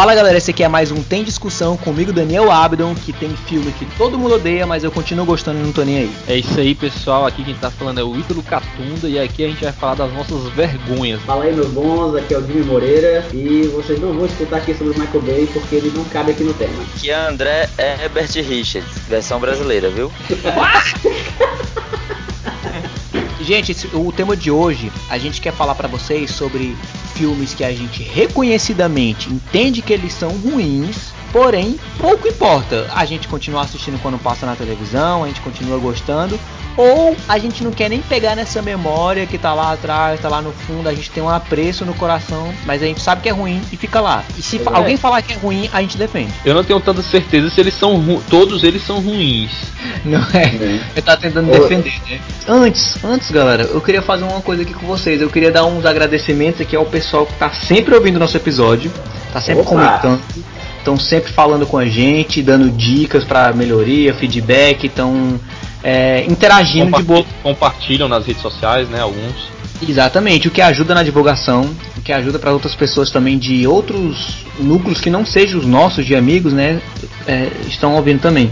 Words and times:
Fala 0.00 0.14
galera, 0.14 0.38
esse 0.38 0.50
aqui 0.50 0.64
é 0.64 0.68
mais 0.68 0.90
um 0.90 1.02
Tem 1.02 1.22
Discussão 1.22 1.76
comigo, 1.76 2.10
Daniel 2.10 2.50
Abdon, 2.50 2.94
que 2.94 3.12
tem 3.12 3.36
filme 3.36 3.70
que 3.72 3.84
todo 3.98 4.18
mundo 4.18 4.36
odeia, 4.36 4.66
mas 4.66 4.82
eu 4.82 4.90
continuo 4.90 5.26
gostando 5.26 5.60
e 5.60 5.62
não 5.62 5.72
tô 5.72 5.82
nem 5.82 5.98
aí. 5.98 6.10
É 6.26 6.38
isso 6.38 6.58
aí, 6.58 6.74
pessoal. 6.74 7.26
Aqui 7.26 7.44
quem 7.44 7.54
tá 7.54 7.70
falando 7.70 8.00
é 8.00 8.02
o 8.02 8.18
Ítalo 8.18 8.42
Catunda 8.42 9.06
e 9.06 9.18
aqui 9.18 9.44
a 9.44 9.48
gente 9.48 9.62
vai 9.62 9.74
falar 9.74 9.96
das 9.96 10.10
nossas 10.10 10.42
vergonhas. 10.54 11.20
Fala 11.24 11.44
aí, 11.44 11.54
meus 11.54 11.68
bons, 11.68 12.16
aqui 12.16 12.32
é 12.32 12.38
o 12.38 12.46
Jimmy 12.46 12.64
Moreira 12.64 13.26
e 13.34 13.66
vocês 13.74 14.00
não 14.00 14.14
vão 14.14 14.24
escutar 14.24 14.56
aqui 14.56 14.72
sobre 14.72 14.96
o 14.96 14.98
Michael 14.98 15.20
Bay 15.20 15.46
porque 15.52 15.74
ele 15.74 15.92
não 15.94 16.04
cabe 16.04 16.30
aqui 16.30 16.44
no 16.44 16.54
tema. 16.54 16.82
Aqui 16.96 17.10
é 17.10 17.14
André 17.14 17.68
Herbert 17.76 18.30
Richards, 18.36 19.00
versão 19.06 19.38
brasileira, 19.38 19.90
viu? 19.90 20.10
Gente, 23.42 23.72
esse, 23.72 23.86
o 23.94 24.10
tema 24.12 24.34
de 24.34 24.50
hoje, 24.50 24.90
a 25.10 25.18
gente 25.18 25.42
quer 25.42 25.52
falar 25.52 25.74
para 25.74 25.88
vocês 25.88 26.30
sobre 26.30 26.74
filmes 27.20 27.52
que 27.52 27.62
a 27.62 27.70
gente 27.70 28.02
reconhecidamente 28.02 29.28
entende 29.28 29.82
que 29.82 29.92
eles 29.92 30.14
são 30.14 30.30
ruins, 30.30 31.12
porém 31.32 31.78
pouco 31.98 32.28
importa. 32.28 32.90
A 32.94 33.04
gente 33.04 33.28
continua 33.28 33.62
assistindo 33.62 34.00
quando 34.00 34.18
passa 34.18 34.46
na 34.46 34.56
televisão, 34.56 35.24
a 35.24 35.28
gente 35.28 35.40
continua 35.40 35.78
gostando, 35.78 36.38
ou 36.76 37.16
a 37.28 37.38
gente 37.38 37.62
não 37.62 37.70
quer 37.70 37.88
nem 37.88 38.00
pegar 38.00 38.34
nessa 38.34 38.62
memória 38.62 39.26
que 39.26 39.36
tá 39.36 39.52
lá 39.52 39.72
atrás, 39.72 40.20
tá 40.20 40.28
lá 40.28 40.40
no 40.40 40.52
fundo, 40.52 40.88
a 40.88 40.94
gente 40.94 41.10
tem 41.10 41.22
um 41.22 41.28
apreço 41.28 41.84
no 41.84 41.94
coração, 41.94 42.52
mas 42.64 42.82
a 42.82 42.86
gente 42.86 43.00
sabe 43.00 43.22
que 43.22 43.28
é 43.28 43.32
ruim 43.32 43.60
e 43.72 43.76
fica 43.76 44.00
lá. 44.00 44.24
E 44.38 44.42
se 44.42 44.56
é. 44.56 44.62
alguém 44.66 44.96
falar 44.96 45.22
que 45.22 45.32
é 45.32 45.36
ruim, 45.36 45.68
a 45.72 45.80
gente 45.80 45.96
defende. 45.96 46.32
Eu 46.44 46.54
não 46.54 46.64
tenho 46.64 46.80
tanta 46.80 47.02
certeza 47.02 47.50
se 47.50 47.60
eles 47.60 47.74
são 47.74 48.00
todos 48.28 48.64
eles 48.64 48.82
são 48.82 49.00
ruins. 49.00 49.50
Não 50.04 50.20
é? 50.32 50.44
é. 50.44 50.80
Eu 50.96 51.02
tava 51.02 51.20
tentando 51.20 51.50
defender, 51.50 52.00
né? 52.08 52.20
Antes, 52.48 53.02
antes, 53.04 53.30
galera, 53.30 53.64
eu 53.64 53.80
queria 53.80 54.02
fazer 54.02 54.24
uma 54.24 54.40
coisa 54.40 54.62
aqui 54.62 54.72
com 54.72 54.86
vocês. 54.86 55.20
Eu 55.20 55.28
queria 55.28 55.50
dar 55.50 55.64
uns 55.64 55.84
agradecimentos 55.84 56.60
aqui 56.60 56.74
ao 56.76 56.86
pessoal 56.86 57.26
que 57.26 57.34
tá 57.34 57.50
sempre 57.50 57.94
ouvindo 57.94 58.18
nosso 58.18 58.36
episódio, 58.36 58.90
tá 59.32 59.40
sempre 59.40 59.62
Opa. 59.62 59.70
comentando 59.70 60.22
estão 60.80 60.98
sempre 60.98 61.32
falando 61.32 61.66
com 61.66 61.78
a 61.78 61.86
gente, 61.86 62.42
dando 62.42 62.70
dicas 62.70 63.24
para 63.24 63.52
melhoria, 63.52 64.14
feedback, 64.14 64.86
estão 64.86 65.38
é, 65.82 66.24
interagindo 66.28 66.96
de 66.96 67.02
boa. 67.02 67.24
Compartilham 67.42 68.08
nas 68.08 68.26
redes 68.26 68.42
sociais, 68.42 68.88
né? 68.88 69.00
Alguns. 69.00 69.50
Exatamente, 69.86 70.46
o 70.46 70.50
que 70.50 70.60
ajuda 70.60 70.94
na 70.94 71.02
divulgação, 71.02 71.62
o 71.96 72.02
que 72.02 72.12
ajuda 72.12 72.38
para 72.38 72.52
outras 72.52 72.74
pessoas 72.74 73.10
também 73.10 73.38
de 73.38 73.66
outros 73.66 74.44
núcleos 74.58 75.00
que 75.00 75.08
não 75.08 75.24
sejam 75.24 75.58
os 75.58 75.64
nossos 75.66 76.04
de 76.04 76.14
amigos, 76.14 76.52
né? 76.52 76.80
É, 77.26 77.48
estão 77.66 77.94
ouvindo 77.94 78.20
também. 78.20 78.50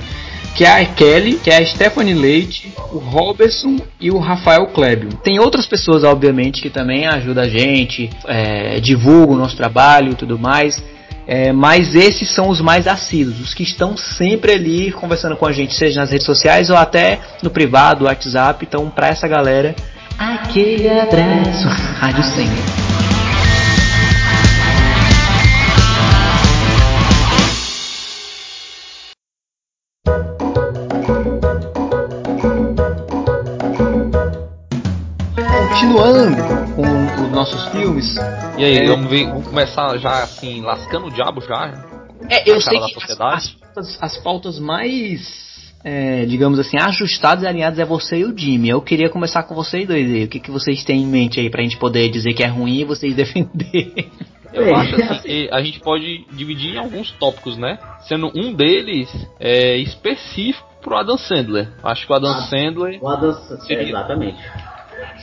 Que 0.55 0.65
é 0.65 0.81
a 0.81 0.85
Kelly, 0.87 1.35
que 1.35 1.51
é 1.51 1.59
a 1.59 1.67
Stephanie 1.67 2.15
Leite, 2.15 2.73
o 2.93 2.99
Robertson 2.99 3.77
e 4.01 4.11
o 4.11 4.19
Rafael 4.19 4.67
Klebio. 4.69 5.11
Tem 5.23 5.39
outras 5.39 5.67
pessoas, 5.67 6.03
obviamente, 6.03 6.63
que 6.63 6.71
também 6.71 7.07
ajudam 7.07 7.45
a 7.45 7.49
gente, 7.49 8.11
é, 8.27 8.81
divulgam 8.81 9.37
o 9.37 9.39
nosso 9.39 9.57
trabalho 9.57 10.13
e 10.13 10.15
tudo 10.15 10.39
mais. 10.39 10.83
É, 11.31 11.53
mas 11.53 11.95
esses 11.95 12.31
são 12.31 12.49
os 12.49 12.59
mais 12.59 12.87
assíduos, 12.87 13.39
os 13.39 13.53
que 13.53 13.63
estão 13.63 13.99
sempre 13.99 14.53
ali 14.53 14.91
conversando 14.91 15.37
com 15.37 15.45
a 15.45 15.53
gente, 15.53 15.75
seja 15.75 16.01
nas 16.01 16.11
redes 16.11 16.25
sociais 16.25 16.71
ou 16.71 16.77
até 16.77 17.21
no 17.43 17.51
privado, 17.51 18.07
WhatsApp. 18.07 18.65
Então, 18.67 18.89
para 18.89 19.09
essa 19.09 19.29
galera, 19.29 19.77
aquele 20.19 20.89
abraço, 20.89 21.69
Rádio 22.01 22.25
Senha. 22.25 22.49
Continuando 35.69 36.68
nossos 37.39 37.69
filmes. 37.69 38.17
E 38.59 38.65
aí, 38.65 38.79
é... 38.79 38.87
vamos 38.89 39.09
ver, 39.09 39.27
vamos 39.27 39.47
começar 39.47 39.97
já 39.99 40.25
assim, 40.25 40.61
lascando 40.61 41.07
o 41.07 41.11
diabo 41.11 41.41
já? 41.41 41.73
É, 42.29 42.51
eu 42.51 42.61
sei 42.61 42.81
que 42.81 42.97
as, 42.97 43.21
as, 43.21 43.51
pautas, 43.51 43.99
as 44.01 44.17
pautas 44.19 44.59
mais, 44.59 45.73
é, 45.85 46.27
digamos 46.27 46.59
assim, 46.59 46.77
ajustadas 46.81 47.45
e 47.45 47.47
alinhadas 47.47 47.79
é 47.79 47.85
você 47.85 48.19
e 48.19 48.25
o 48.25 48.37
Jimmy. 48.37 48.71
Eu 48.71 48.83
queria 48.83 49.09
começar 49.09 49.45
com 49.45 49.55
vocês 49.55 49.87
dois 49.87 50.11
aí. 50.11 50.25
O 50.25 50.29
que, 50.29 50.41
que 50.41 50.51
vocês 50.51 50.83
têm 50.83 51.03
em 51.03 51.07
mente 51.07 51.39
aí 51.39 51.49
pra 51.49 51.63
gente 51.63 51.77
poder 51.79 52.09
dizer 52.11 52.35
que 52.35 52.43
é 52.43 52.49
ruim 52.49 52.81
e 52.81 52.85
vocês 52.85 53.15
defender? 53.15 54.11
Eu 54.53 54.75
acho 54.75 54.97
assim 54.97 55.23
que 55.23 55.49
a 55.53 55.63
gente 55.63 55.79
pode 55.79 56.27
dividir 56.33 56.75
em 56.75 56.79
alguns 56.79 57.13
tópicos, 57.13 57.57
né? 57.57 57.79
Sendo 58.09 58.33
um 58.35 58.53
deles 58.53 59.09
é, 59.39 59.77
específico 59.77 60.67
pro 60.83 60.97
Adam 60.97 61.17
Sandler. 61.17 61.69
Acho 61.85 62.05
que 62.05 62.13
o 62.13 62.17
Adam 62.17 62.35
Sandler. 62.43 62.99
O 63.01 63.09
Adam, 63.09 63.33
seria, 63.61 63.89
exatamente. 63.91 64.39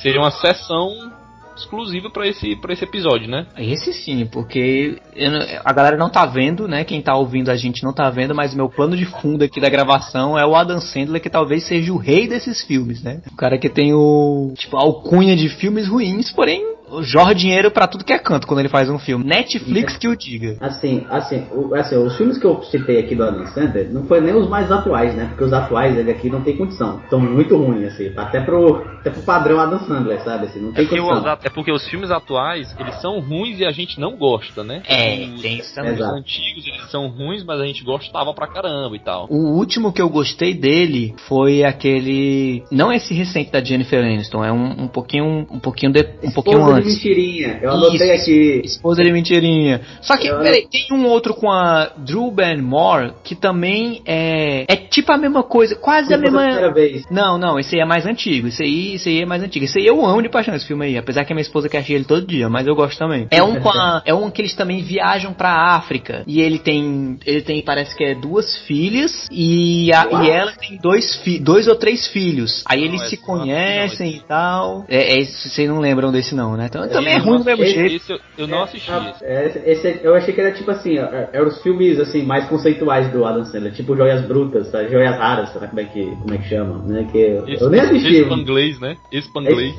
Seria 0.01 0.21
uma 0.21 0.31
sessão 0.31 1.11
exclusiva 1.55 2.09
para 2.09 2.27
esse, 2.27 2.57
esse 2.69 2.83
episódio, 2.83 3.29
né? 3.29 3.47
Esse 3.57 3.93
sim, 3.93 4.25
porque 4.25 4.99
eu, 5.15 5.31
a 5.63 5.73
galera 5.73 5.97
não 5.97 6.09
tá 6.09 6.25
vendo, 6.25 6.67
né? 6.67 6.83
Quem 6.83 7.01
tá 7.01 7.15
ouvindo 7.15 7.49
a 7.49 7.55
gente 7.55 7.83
não 7.83 7.93
tá 7.93 8.09
vendo, 8.09 8.35
mas 8.35 8.53
meu 8.53 8.69
plano 8.69 8.95
de 8.95 9.05
fundo 9.05 9.43
aqui 9.43 9.59
da 9.59 9.69
gravação 9.69 10.37
é 10.37 10.45
o 10.45 10.55
Adam 10.55 10.79
Sandler, 10.79 11.21
que 11.21 11.29
talvez 11.29 11.67
seja 11.67 11.93
o 11.93 11.97
rei 11.97 12.27
desses 12.27 12.61
filmes, 12.63 13.01
né? 13.01 13.21
O 13.31 13.35
cara 13.35 13.57
que 13.57 13.69
tem 13.69 13.93
o, 13.93 14.53
tipo, 14.55 14.77
alcunha 14.77 15.35
de 15.35 15.49
filmes 15.49 15.87
ruins, 15.87 16.31
porém 16.31 16.74
jorra 17.01 17.33
dinheiro 17.33 17.71
para 17.71 17.87
tudo 17.87 18.03
que 18.03 18.13
é 18.13 18.19
canto 18.19 18.47
quando 18.47 18.59
ele 18.59 18.69
faz 18.69 18.89
um 18.89 18.99
filme. 18.99 19.25
Netflix 19.25 19.97
que 19.97 20.07
o 20.07 20.15
diga. 20.15 20.57
Assim, 20.59 21.05
assim, 21.09 21.45
o, 21.51 21.73
assim, 21.75 21.95
os 21.95 22.15
filmes 22.17 22.37
que 22.37 22.45
eu 22.45 22.61
citei 22.63 22.99
aqui 22.99 23.15
do 23.15 23.23
Adam 23.23 23.45
Sandler 23.47 23.91
não 23.91 24.05
foi 24.05 24.21
nem 24.21 24.35
os 24.35 24.47
mais 24.47 24.71
atuais, 24.71 25.15
né? 25.15 25.25
Porque 25.29 25.43
os 25.43 25.53
atuais 25.53 25.97
ele 25.97 26.11
aqui 26.11 26.29
não 26.29 26.41
tem 26.41 26.55
condição. 26.55 26.99
Estão 27.03 27.19
muito 27.19 27.55
ruins, 27.55 27.93
assim. 27.93 28.11
Até 28.15 28.41
pro, 28.41 28.77
até 28.99 29.09
pro 29.09 29.21
padrão 29.21 29.59
Adam 29.59 29.79
Sandler, 29.79 30.21
sabe? 30.21 30.45
Assim, 30.45 30.59
não 30.59 30.71
tem 30.73 30.85
é 30.85 30.87
condição. 30.87 31.33
Os, 31.33 31.45
é 31.45 31.49
porque 31.49 31.71
os 31.71 31.87
filmes 31.87 32.11
atuais, 32.11 32.75
eles 32.79 33.01
são 33.01 33.19
ruins 33.19 33.59
e 33.59 33.65
a 33.65 33.71
gente 33.71 33.99
não 33.99 34.15
gosta, 34.15 34.63
né? 34.63 34.81
É, 34.87 35.25
os, 35.33 35.41
tem 35.41 35.57
isso 35.57 35.79
Os 35.79 36.01
antigos, 36.01 36.67
eles 36.67 36.91
são 36.91 37.07
ruins, 37.07 37.43
mas 37.43 37.59
a 37.59 37.65
gente 37.65 37.83
gostava 37.83 38.33
pra 38.33 38.47
caramba 38.47 38.95
e 38.95 38.99
tal. 38.99 39.27
O 39.29 39.57
último 39.57 39.91
que 39.91 40.01
eu 40.01 40.09
gostei 40.09 40.53
dele 40.53 41.15
foi 41.27 41.63
aquele... 41.63 42.63
Não 42.71 42.91
esse 42.91 43.13
recente 43.13 43.51
da 43.51 43.63
Jennifer 43.63 44.03
Aniston, 44.03 44.43
é 44.43 44.51
um, 44.51 44.83
um 44.83 44.87
pouquinho, 44.87 45.47
um 45.49 45.59
pouquinho, 45.59 45.91
de, 45.91 46.05
um 46.23 46.31
pouquinho 46.31 46.74
antes. 46.75 46.99
De 46.99 47.09
mentirinha. 47.09 47.59
Eu 47.61 47.71
anotei 47.71 48.13
Isso, 48.13 48.21
aqui. 48.23 48.61
Esposa 48.65 49.03
de 49.03 49.11
mentirinha. 49.11 49.81
Só 50.01 50.17
que, 50.17 50.29
peraí, 50.29 50.67
tem 50.67 50.87
um 50.91 51.05
outro 51.07 51.33
com 51.33 51.51
a 51.51 51.91
Drew 51.97 52.31
Barrymore 52.31 53.13
que 53.23 53.35
também 53.35 54.01
é. 54.05 54.65
É 54.67 54.75
tipo 54.75 55.11
a 55.11 55.17
mesma 55.17 55.43
coisa, 55.43 55.75
quase 55.75 56.13
a 56.13 56.17
mesma. 56.17 56.45
Vez. 56.73 57.03
Não, 57.09 57.37
não, 57.37 57.59
esse 57.59 57.75
aí 57.75 57.81
é 57.81 57.85
mais 57.85 58.05
antigo. 58.05 58.47
Esse 58.47 58.63
aí, 58.63 58.95
esse 58.95 59.09
aí 59.09 59.21
é 59.21 59.25
mais 59.25 59.41
antigo. 59.43 59.65
Esse 59.65 59.79
aí 59.79 59.85
eu 59.85 60.05
amo 60.05 60.21
de 60.21 60.29
paixão 60.29 60.55
esse 60.55 60.67
filme 60.67 60.85
aí. 60.85 60.97
Apesar 60.97 61.23
que 61.25 61.33
a 61.33 61.35
minha 61.35 61.41
esposa 61.41 61.69
quer 61.69 61.85
ele 61.89 62.03
todo 62.03 62.25
dia, 62.25 62.49
mas 62.49 62.67
eu 62.67 62.75
gosto 62.75 62.97
também. 62.97 63.27
É 63.31 63.43
um 63.43 63.59
com 63.59 63.69
a, 63.69 64.01
É 64.05 64.13
um 64.13 64.29
que 64.29 64.41
eles 64.41 64.55
também 64.55 64.81
viajam 64.81 65.33
pra 65.33 65.75
África. 65.75 66.23
E 66.27 66.41
ele 66.41 66.59
tem. 66.59 67.17
Ele 67.25 67.41
tem, 67.41 67.61
parece 67.61 67.95
que 67.95 68.03
é 68.03 68.15
duas 68.15 68.57
filhas. 68.59 69.27
E, 69.31 69.91
a, 69.93 70.07
e 70.23 70.29
ela 70.29 70.51
tem 70.53 70.77
dois, 70.77 71.15
fi, 71.17 71.39
dois 71.39 71.67
ou 71.67 71.75
três 71.75 72.07
filhos. 72.07 72.63
Aí 72.67 72.83
eles 72.83 73.01
não, 73.01 73.09
se 73.09 73.17
conhecem 73.17 74.11
não, 74.11 74.17
e 74.17 74.19
tal. 74.21 74.85
É, 74.87 75.19
é, 75.19 75.23
vocês 75.23 75.67
não 75.69 75.79
lembram 75.79 76.11
desse 76.11 76.35
não, 76.35 76.55
né? 76.55 76.64
Então 76.65 76.87
também 76.87 77.13
é 77.13 77.17
ruim 77.17 77.39
do 77.39 77.45
mesmo 77.45 77.65
jeito. 77.65 77.95
Esse 77.95 78.11
eu, 78.11 78.19
eu 78.37 78.47
não 78.47 78.63
assisti. 78.63 78.91
É, 79.21 79.63
esse, 79.65 79.99
eu 80.03 80.15
achei 80.15 80.33
que 80.33 80.41
era 80.41 80.51
tipo 80.51 80.69
assim, 80.71 80.97
eram 80.97 81.17
é, 81.17 81.29
é 81.33 81.43
os 81.43 81.61
filmes 81.61 81.99
assim 81.99 82.23
mais 82.23 82.47
conceituais 82.47 83.11
do 83.11 83.25
Adam 83.25 83.45
Sandler, 83.45 83.73
tipo 83.73 83.95
Joias 83.95 84.25
Brutas, 84.25 84.71
tá? 84.71 84.83
Joias 84.83 85.15
Raras, 85.17 85.53
sabe 85.53 85.67
como 85.67 85.79
é 85.79 85.85
que, 85.85 86.05
como 86.05 86.33
é 86.33 86.37
que 86.37 86.49
chama, 86.49 86.77
né? 86.85 87.07
Que 87.11 87.17
esse, 87.47 87.63
eu 87.63 87.69
nem 87.69 87.81
assisti. 87.81 88.17
Espanglês, 88.21 88.79
né? 88.79 88.97
Espanglês. 89.11 89.75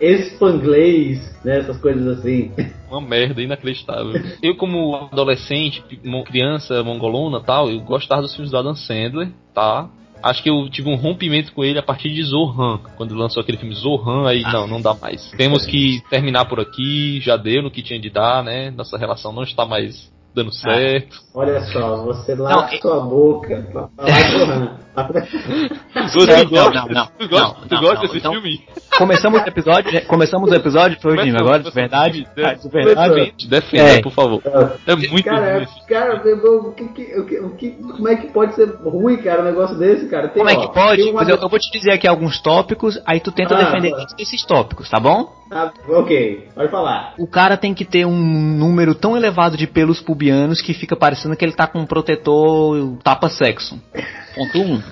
Espanglês, 0.00 1.44
né? 1.44 1.58
Essas 1.58 1.78
coisas 1.78 2.18
assim. 2.18 2.52
Uma 2.90 3.00
merda 3.00 3.42
inacreditável. 3.42 4.12
eu 4.42 4.56
como 4.56 4.96
adolescente, 5.12 5.82
criança 6.26 6.82
mongolona 6.82 7.40
tal, 7.40 7.70
eu 7.70 7.80
gostava 7.80 8.22
dos 8.22 8.34
filmes 8.34 8.50
do 8.50 8.56
Adam 8.56 8.74
Sandler, 8.74 9.28
tá? 9.54 9.88
Acho 10.22 10.42
que 10.42 10.50
eu 10.50 10.68
tive 10.68 10.88
um 10.88 10.96
rompimento 10.96 11.52
com 11.52 11.64
ele 11.64 11.78
a 11.78 11.82
partir 11.82 12.10
de 12.10 12.22
Zohan. 12.22 12.80
Quando 12.96 13.14
lançou 13.14 13.40
aquele 13.40 13.58
filme 13.58 13.74
Zohan, 13.74 14.28
aí 14.28 14.42
ah, 14.44 14.52
não, 14.52 14.66
não 14.66 14.80
dá 14.80 14.94
mais. 14.94 15.30
Temos 15.32 15.64
que 15.66 16.02
terminar 16.10 16.46
por 16.46 16.60
aqui, 16.60 17.20
já 17.20 17.36
deu 17.36 17.62
no 17.62 17.70
que 17.70 17.82
tinha 17.82 18.00
de 18.00 18.10
dar, 18.10 18.42
né? 18.42 18.70
Nossa 18.70 18.96
relação 18.96 19.32
não 19.32 19.42
está 19.42 19.64
mais 19.64 20.10
dando 20.34 20.50
ah, 20.50 20.52
certo. 20.52 21.16
Ah, 21.16 21.38
olha 21.38 21.60
só, 21.72 22.04
você 22.04 22.34
lava 22.34 22.68
sua 22.80 23.00
boca 23.00 23.66
pra 23.72 23.88
falar 23.88 24.30
Zohan. 24.30 24.78
Você 26.08 26.44
não, 26.44 26.70
não, 26.70 26.86
não, 26.88 27.06
tu 27.18 27.28
gosta, 27.28 27.68
tu 27.68 27.80
gosta 27.80 28.00
desse 28.02 28.18
então, 28.18 28.32
filme? 28.32 28.64
Começamos 28.96 29.40
o 29.40 29.46
episódio, 29.46 30.06
começamos 30.06 30.50
o 30.50 30.54
episódio 30.54 30.98
foi 31.00 31.18
Jimmy, 31.18 31.38
agora 31.38 31.62
de 31.62 31.70
verdade, 31.70 32.26
de 32.34 32.68
verdade. 32.68 33.34
Defenda, 33.48 33.90
é. 33.90 34.02
por 34.02 34.12
favor. 34.12 34.42
É 34.86 34.96
muito 34.96 35.24
cara, 35.24 35.58
ruim. 35.58 35.66
Cara, 35.88 36.16
o 36.16 36.72
que, 36.74 36.82
o 36.82 37.24
que, 37.24 37.38
o 37.40 37.50
que, 37.56 37.70
como 37.70 38.08
é 38.08 38.16
que 38.16 38.28
pode 38.28 38.54
ser 38.54 38.68
ruim, 38.82 39.16
cara, 39.18 39.42
um 39.42 39.44
negócio 39.44 39.76
desse, 39.78 40.08
cara? 40.08 40.28
Tem, 40.28 40.42
como 40.42 40.50
é 40.50 40.56
que 40.56 40.72
pode? 40.72 41.02
Uma... 41.02 41.22
Eu, 41.22 41.36
eu, 41.36 41.48
vou 41.48 41.58
te 41.58 41.70
dizer 41.70 41.92
aqui 41.92 42.08
alguns 42.08 42.40
tópicos, 42.40 43.00
aí 43.06 43.20
tu 43.20 43.30
tenta 43.30 43.54
ah, 43.54 43.64
defender 43.64 43.90
tá. 43.92 44.06
esses 44.18 44.44
tópicos, 44.44 44.88
tá 44.88 44.98
bom? 44.98 45.32
Ah, 45.50 45.72
ok, 45.88 46.48
pode 46.54 46.70
falar. 46.70 47.14
O 47.18 47.26
cara 47.26 47.56
tem 47.56 47.72
que 47.72 47.84
ter 47.84 48.04
um 48.04 48.18
número 48.18 48.94
tão 48.94 49.16
elevado 49.16 49.56
de 49.56 49.66
pelos 49.66 50.00
pubianos 50.00 50.60
que 50.60 50.74
fica 50.74 50.94
parecendo 50.94 51.36
que 51.36 51.44
ele 51.44 51.52
tá 51.52 51.66
com 51.66 51.78
um 51.78 51.86
protetor 51.86 52.98
tapa-sexo. 53.02 53.80
ponto 54.38 54.58
um. 54.62 54.82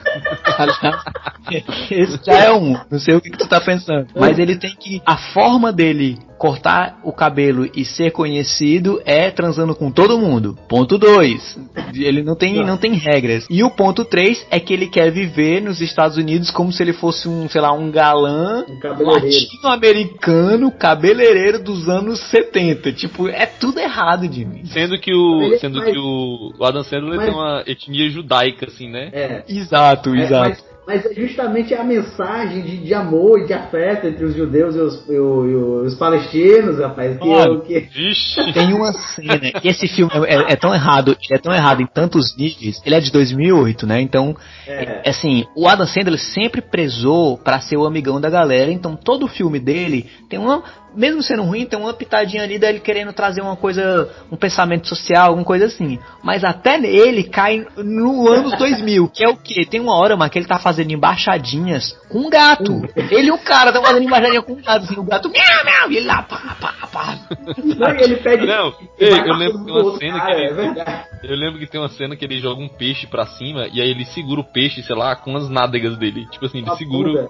Esse 1.91 2.21
já 2.25 2.35
é 2.35 2.53
um. 2.53 2.77
Não 2.91 2.99
sei 2.99 3.15
o 3.15 3.21
que, 3.21 3.31
que 3.31 3.39
tu 3.39 3.49
tá 3.49 3.61
pensando. 3.61 4.09
Mas 4.15 4.39
ele 4.39 4.59
tem 4.59 4.75
que. 4.75 5.01
A 5.07 5.17
forma 5.17 5.73
dele 5.73 6.19
cortar 6.39 6.99
o 7.03 7.13
cabelo 7.13 7.69
e 7.75 7.85
ser 7.85 8.11
conhecido 8.11 9.01
é 9.05 9.31
transando 9.31 9.75
com 9.75 9.91
todo 9.91 10.19
mundo. 10.19 10.57
Ponto 10.69 10.99
2. 10.99 11.59
Ele 11.95 12.23
não 12.23 12.35
tem, 12.35 12.65
não 12.65 12.77
tem 12.77 12.93
regras. 12.95 13.47
E 13.51 13.63
o 13.65 13.71
ponto 13.71 14.05
3 14.05 14.47
é 14.51 14.61
que 14.61 14.73
ele 14.73 14.87
quer 14.89 15.11
viver 15.11 15.61
nos 15.63 15.81
Estados 15.81 16.17
Unidos 16.17 16.51
como 16.51 16.73
se 16.73 16.83
ele 16.83 16.93
fosse 16.93 17.29
um, 17.29 17.49
sei 17.49 17.61
lá, 17.61 17.73
um 17.73 17.91
galã 17.91 18.65
Um 18.69 19.05
latino-americano 19.05 20.71
cabeleireiro 20.71 21.63
dos 21.63 21.89
anos 21.89 22.21
70. 22.31 22.93
Tipo, 22.93 23.29
é 23.29 23.47
tudo 23.47 23.79
errado 23.81 24.29
de 24.29 24.45
mim. 24.45 24.65
Sendo 24.67 24.99
que 24.99 25.13
o, 25.15 25.59
sendo 25.59 25.79
mas- 25.79 25.91
que 25.91 25.99
o, 25.99 26.53
o 26.59 26.65
Adam 26.65 26.83
Sandler 26.85 27.17
mas- 27.17 27.27
tem 27.27 27.35
uma 27.35 27.63
etnia 27.67 28.09
judaica, 28.11 28.67
assim, 28.67 28.89
né? 28.91 29.11
É. 29.13 29.45
Exato, 29.49 30.15
É, 30.15 30.21
exato. 30.23 30.49
mas, 30.51 30.65
mas 30.87 31.05
é 31.05 31.15
justamente 31.15 31.75
a 31.75 31.83
mensagem 31.83 32.63
de, 32.63 32.77
de 32.79 32.95
amor 32.95 33.41
e 33.41 33.47
de 33.47 33.53
afeto 33.53 34.07
entre 34.07 34.25
os 34.25 34.35
judeus 34.35 34.75
e 34.77 34.79
os, 34.79 35.09
e 35.09 35.19
o- 35.19 35.47
e 35.47 35.55
os 35.87 35.95
palestinos, 35.97 36.79
rapaz. 36.79 37.19
Que, 37.19 37.29
Olha. 37.29 37.49
eu- 37.49 37.61
que, 37.61 37.81
Vixe! 37.81 38.53
Tem 38.53 38.73
uma 38.73 38.93
cena, 38.93 39.41
e 39.63 39.69
esse 39.69 39.89
filme 39.89 40.13
é, 40.27 40.53
é 40.53 40.57
tão 40.57 40.75
errado, 40.75 41.17
ele 41.29 41.39
é 41.39 41.39
tão 41.39 41.53
errado 41.53 41.83
em 41.83 41.87
tantos 41.87 42.37
níveis. 42.37 42.81
Ele 42.85 42.95
é 42.95 43.01
de 43.01 43.11
2008, 43.11 43.87
né? 43.87 44.01
Então, 44.01 44.37
é, 44.67 45.01
é, 45.05 45.11
assim, 45.11 45.45
o 45.57 45.67
Adam 45.69 45.87
Sandler 45.87 46.19
sempre 46.19 46.61
prezou 46.61 47.37
pra 47.39 47.61
ser 47.61 47.77
o 47.77 47.85
amigão 47.85 48.21
da 48.21 48.31
galera. 48.31 48.71
Então, 48.71 48.95
todo 48.97 49.27
filme 49.29 49.59
dele 49.59 50.07
tem 50.29 50.39
uma, 50.39 50.63
mesmo 50.97 51.23
sendo 51.23 51.43
ruim, 51.43 51.67
tem 51.67 51.79
uma 51.79 51.93
pitadinha 51.95 52.43
ali 52.43 52.59
dele 52.59 52.81
querendo 52.81 53.13
trazer 53.13 53.43
uma 53.43 53.55
coisa, 53.57 54.09
um 54.33 54.37
pensamento 54.37 54.89
social, 54.89 55.29
alguma 55.29 55.45
coisa 55.45 55.67
assim. 55.67 55.99
Mas 56.23 56.43
até 56.43 56.77
ele 56.79 57.25
cai 57.25 57.67
no 57.77 58.29
anos 58.29 58.53
2000, 58.59 59.09
que 59.09 59.25
é 59.25 59.29
o 59.29 59.37
quê? 59.37 59.67
Tem 59.69 59.81
uma 59.81 59.95
hora, 59.97 60.17
mas 60.17 60.31
que 60.31 60.39
ele 60.39 60.47
tá 60.47 60.59
fazendo 60.59 60.91
embaixadinhas 60.93 61.93
com 62.09 62.21
um 62.21 62.31
gato. 62.31 62.83
Ele 62.97 63.29
e 63.29 63.33
o 63.33 63.39
cara 63.39 63.73
tá 63.73 63.81
fazendo 63.83 64.05
embaixadinha 64.05 64.43
com 64.43 64.53
um 64.55 64.63
gato, 64.63 64.85
assim, 64.85 64.99
o 64.99 65.05
gato 65.05 65.29
miau, 65.31 65.65
miau, 65.65 65.91
e 65.93 65.97
ele 65.99 66.07
lá, 66.07 66.23
pá, 66.23 66.57
pá, 66.61 66.75
pá. 66.93 67.19
não, 67.63 67.95
e 67.95 68.03
ele 68.03 68.17
pede. 68.17 68.47
Não, 68.47 68.73
ei, 68.99 69.11
vai 69.11 69.29
eu 69.29 69.35
lembro 69.35 69.65
pro 69.65 69.75
uma 69.91 69.99
cena 69.99 70.19
cara, 70.21 70.35
que 70.35 70.41
É 70.41 70.45
ele- 70.47 70.55
verdade. 70.55 71.07
Eu 71.25 71.37
lembro 71.37 71.59
que 71.59 71.67
tem 71.67 71.81
uma 71.81 71.89
cena 71.89 72.15
que 72.15 72.25
ele 72.25 72.39
joga 72.39 72.61
um 72.63 72.69
peixe 72.69 73.07
pra 73.07 73.27
cima 73.27 73.67
e 73.73 73.81
aí 73.81 73.91
ele 73.91 74.05
segura 74.07 74.41
o 74.41 74.45
peixe, 74.45 74.83
sei 74.83 74.95
lá, 74.95 75.17
com 75.17 75.37
as 75.37 75.49
nádegas 75.49 75.97
dele. 75.99 76.27
Tipo 76.31 76.47
assim, 76.47 76.59
ele 76.59 76.71
segura. 76.77 77.29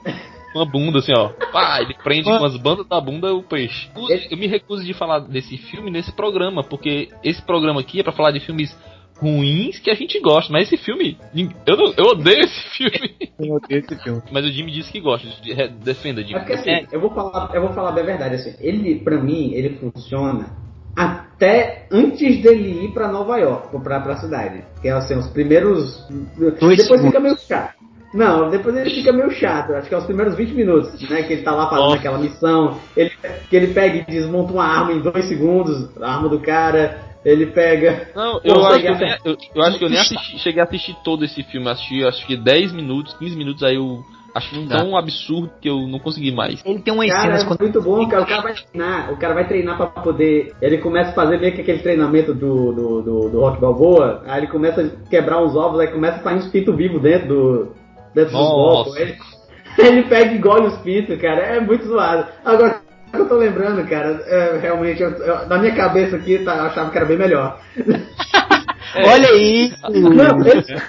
Com 0.52 0.60
a 0.60 0.64
bunda, 0.64 0.98
assim, 0.98 1.12
ó. 1.16 1.28
Pá, 1.52 1.80
ele 1.80 1.94
prende 2.02 2.24
com 2.24 2.44
as 2.44 2.56
bandas 2.56 2.86
da 2.86 3.00
bunda 3.00 3.34
o 3.34 3.42
peixe. 3.42 3.88
Eu 4.30 4.36
me 4.38 4.46
recuso 4.46 4.84
de 4.84 4.94
falar 4.94 5.20
desse 5.20 5.56
filme 5.58 5.90
nesse 5.90 6.12
programa, 6.12 6.62
porque 6.64 7.08
esse 7.22 7.42
programa 7.42 7.80
aqui 7.80 8.00
é 8.00 8.02
pra 8.02 8.12
falar 8.12 8.30
de 8.30 8.40
filmes 8.40 8.76
ruins 9.18 9.78
que 9.78 9.90
a 9.90 9.94
gente 9.94 10.20
gosta, 10.20 10.52
mas 10.52 10.70
esse 10.70 10.76
filme, 10.76 11.16
eu, 11.66 11.76
não, 11.76 11.94
eu 11.96 12.04
odeio 12.06 12.40
esse 12.40 12.60
filme. 12.76 13.14
Eu 13.38 13.54
odeio 13.54 13.80
esse 13.80 13.94
filme. 14.02 14.22
Mas 14.32 14.46
o 14.46 14.48
Jimmy 14.50 14.72
disse 14.72 14.90
que 14.90 14.98
gosta, 15.00 15.28
defenda, 15.84 16.22
É 16.22 16.24
Jimmy. 16.24 16.38
porque 16.40 16.54
assim, 16.54 16.70
É. 16.70 16.86
eu 16.90 16.98
vou 17.00 17.10
falar, 17.10 17.54
eu 17.54 17.60
vou 17.60 17.72
falar 17.74 17.92
bem 17.92 18.02
a 18.02 18.06
verdade 18.06 18.34
assim. 18.36 18.54
Ele, 18.60 18.98
pra 19.00 19.18
mim, 19.20 19.52
ele 19.52 19.76
funciona 19.78 20.46
até 20.96 21.86
antes 21.92 22.42
dele 22.42 22.86
ir 22.86 22.92
pra 22.92 23.08
Nova 23.12 23.36
York, 23.36 23.78
pra, 23.82 24.00
pra 24.00 24.16
cidade. 24.16 24.64
Que 24.80 24.88
é 24.88 24.92
assim, 24.92 25.14
os 25.18 25.26
primeiros. 25.28 26.02
depois 26.38 26.80
segundos. 26.82 27.06
fica 27.06 27.20
meio 27.20 27.36
chato. 27.38 27.75
Não, 28.16 28.48
depois 28.48 28.74
ele 28.74 28.90
fica 28.90 29.12
meio 29.12 29.30
chato. 29.30 29.74
Acho 29.74 29.88
que 29.88 29.94
é 29.94 29.98
os 29.98 30.06
primeiros 30.06 30.34
20 30.34 30.54
minutos, 30.54 31.08
né? 31.08 31.22
Que 31.22 31.34
ele 31.34 31.42
tá 31.42 31.52
lá 31.52 31.68
fazendo 31.68 31.84
Nossa. 31.84 31.98
aquela 31.98 32.18
missão. 32.18 32.80
Ele, 32.96 33.12
que 33.50 33.54
ele 33.54 33.74
pega 33.74 33.98
e 33.98 34.04
desmonta 34.06 34.52
uma 34.52 34.64
arma 34.64 34.92
em 34.92 35.00
dois 35.00 35.28
segundos, 35.28 35.94
a 36.00 36.14
arma 36.14 36.28
do 36.28 36.40
cara. 36.40 36.98
Ele 37.22 37.46
pega. 37.46 38.08
Não, 38.14 38.40
eu 38.44 38.64
acho, 38.64 38.80
que 38.80 38.86
eu, 38.86 38.94
nem, 38.94 39.16
eu, 39.24 39.36
eu 39.54 39.62
acho 39.62 39.78
que 39.78 39.84
eu 39.84 39.90
nem 39.90 39.98
assisti, 39.98 40.38
cheguei 40.38 40.60
a 40.60 40.64
assistir 40.64 40.96
todo 41.04 41.24
esse 41.24 41.42
filme, 41.42 41.68
assisti 41.68 42.04
acho 42.04 42.26
que 42.26 42.36
10 42.36 42.72
minutos, 42.72 43.14
15 43.14 43.36
minutos, 43.36 43.62
aí 43.62 43.74
eu 43.74 44.02
acho 44.36 44.54
Não 44.54 44.66
dá. 44.66 44.78
tão 44.78 44.96
absurdo 44.96 45.50
que 45.60 45.68
eu 45.68 45.86
não 45.88 45.98
consegui 45.98 46.30
mais. 46.30 46.62
Ele 46.64 46.80
tem 46.80 46.92
umas 46.94 47.08
Cara, 47.08 47.36
é 47.36 47.44
quando 47.44 47.60
muito 47.60 47.82
bom, 47.82 48.06
cara. 48.08 48.22
O 48.22 48.26
cara 48.26 48.42
vai 48.42 48.54
treinar, 48.64 49.12
o 49.12 49.16
cara 49.16 49.34
vai 49.34 49.48
treinar 49.48 49.76
pra 49.76 49.86
poder. 49.86 50.54
Ele 50.60 50.78
começa 50.78 51.10
a 51.10 51.14
fazer 51.14 51.38
meio 51.38 51.54
que 51.54 51.62
aquele 51.62 51.80
treinamento 51.80 52.32
do, 52.32 52.72
do, 52.72 53.02
do, 53.02 53.28
do 53.28 53.40
Rock 53.40 53.60
Balboa. 53.60 54.22
Aí 54.26 54.40
ele 54.40 54.46
começa 54.46 54.82
a 54.82 55.08
quebrar 55.08 55.42
uns 55.42 55.54
ovos, 55.56 55.80
aí 55.80 55.88
começa 55.88 56.18
a 56.18 56.22
sair 56.22 56.36
uns 56.36 56.48
pintos 56.48 56.76
vivos 56.76 57.02
dentro 57.02 57.28
do. 57.28 57.85
Dentro 58.16 58.32
Nossa. 58.32 58.98
Aí 58.98 59.14
Ele, 59.78 59.88
ele 59.88 60.02
pega 60.04 60.32
e 60.32 60.36
engole 60.38 60.66
os 60.68 60.78
pintos, 60.78 61.20
cara. 61.20 61.40
É 61.42 61.60
muito 61.60 61.84
zoado. 61.86 62.26
Agora, 62.44 62.80
o 63.08 63.10
que 63.12 63.20
eu 63.20 63.28
tô 63.28 63.36
lembrando, 63.36 63.86
cara, 63.88 64.22
é, 64.26 64.58
realmente, 64.58 65.02
eu- 65.02 65.10
eu- 65.10 65.46
na 65.46 65.58
minha 65.58 65.74
cabeça 65.76 66.16
aqui, 66.16 66.38
tá, 66.38 66.56
eu 66.56 66.64
achava 66.64 66.90
que 66.90 66.96
era 66.96 67.04
bem 67.06 67.18
melhor. 67.18 67.60
Olha 68.96 69.34
isso! 69.36 69.76
Não, 69.92 70.40
eles, 70.46 70.66
eles 70.68 70.82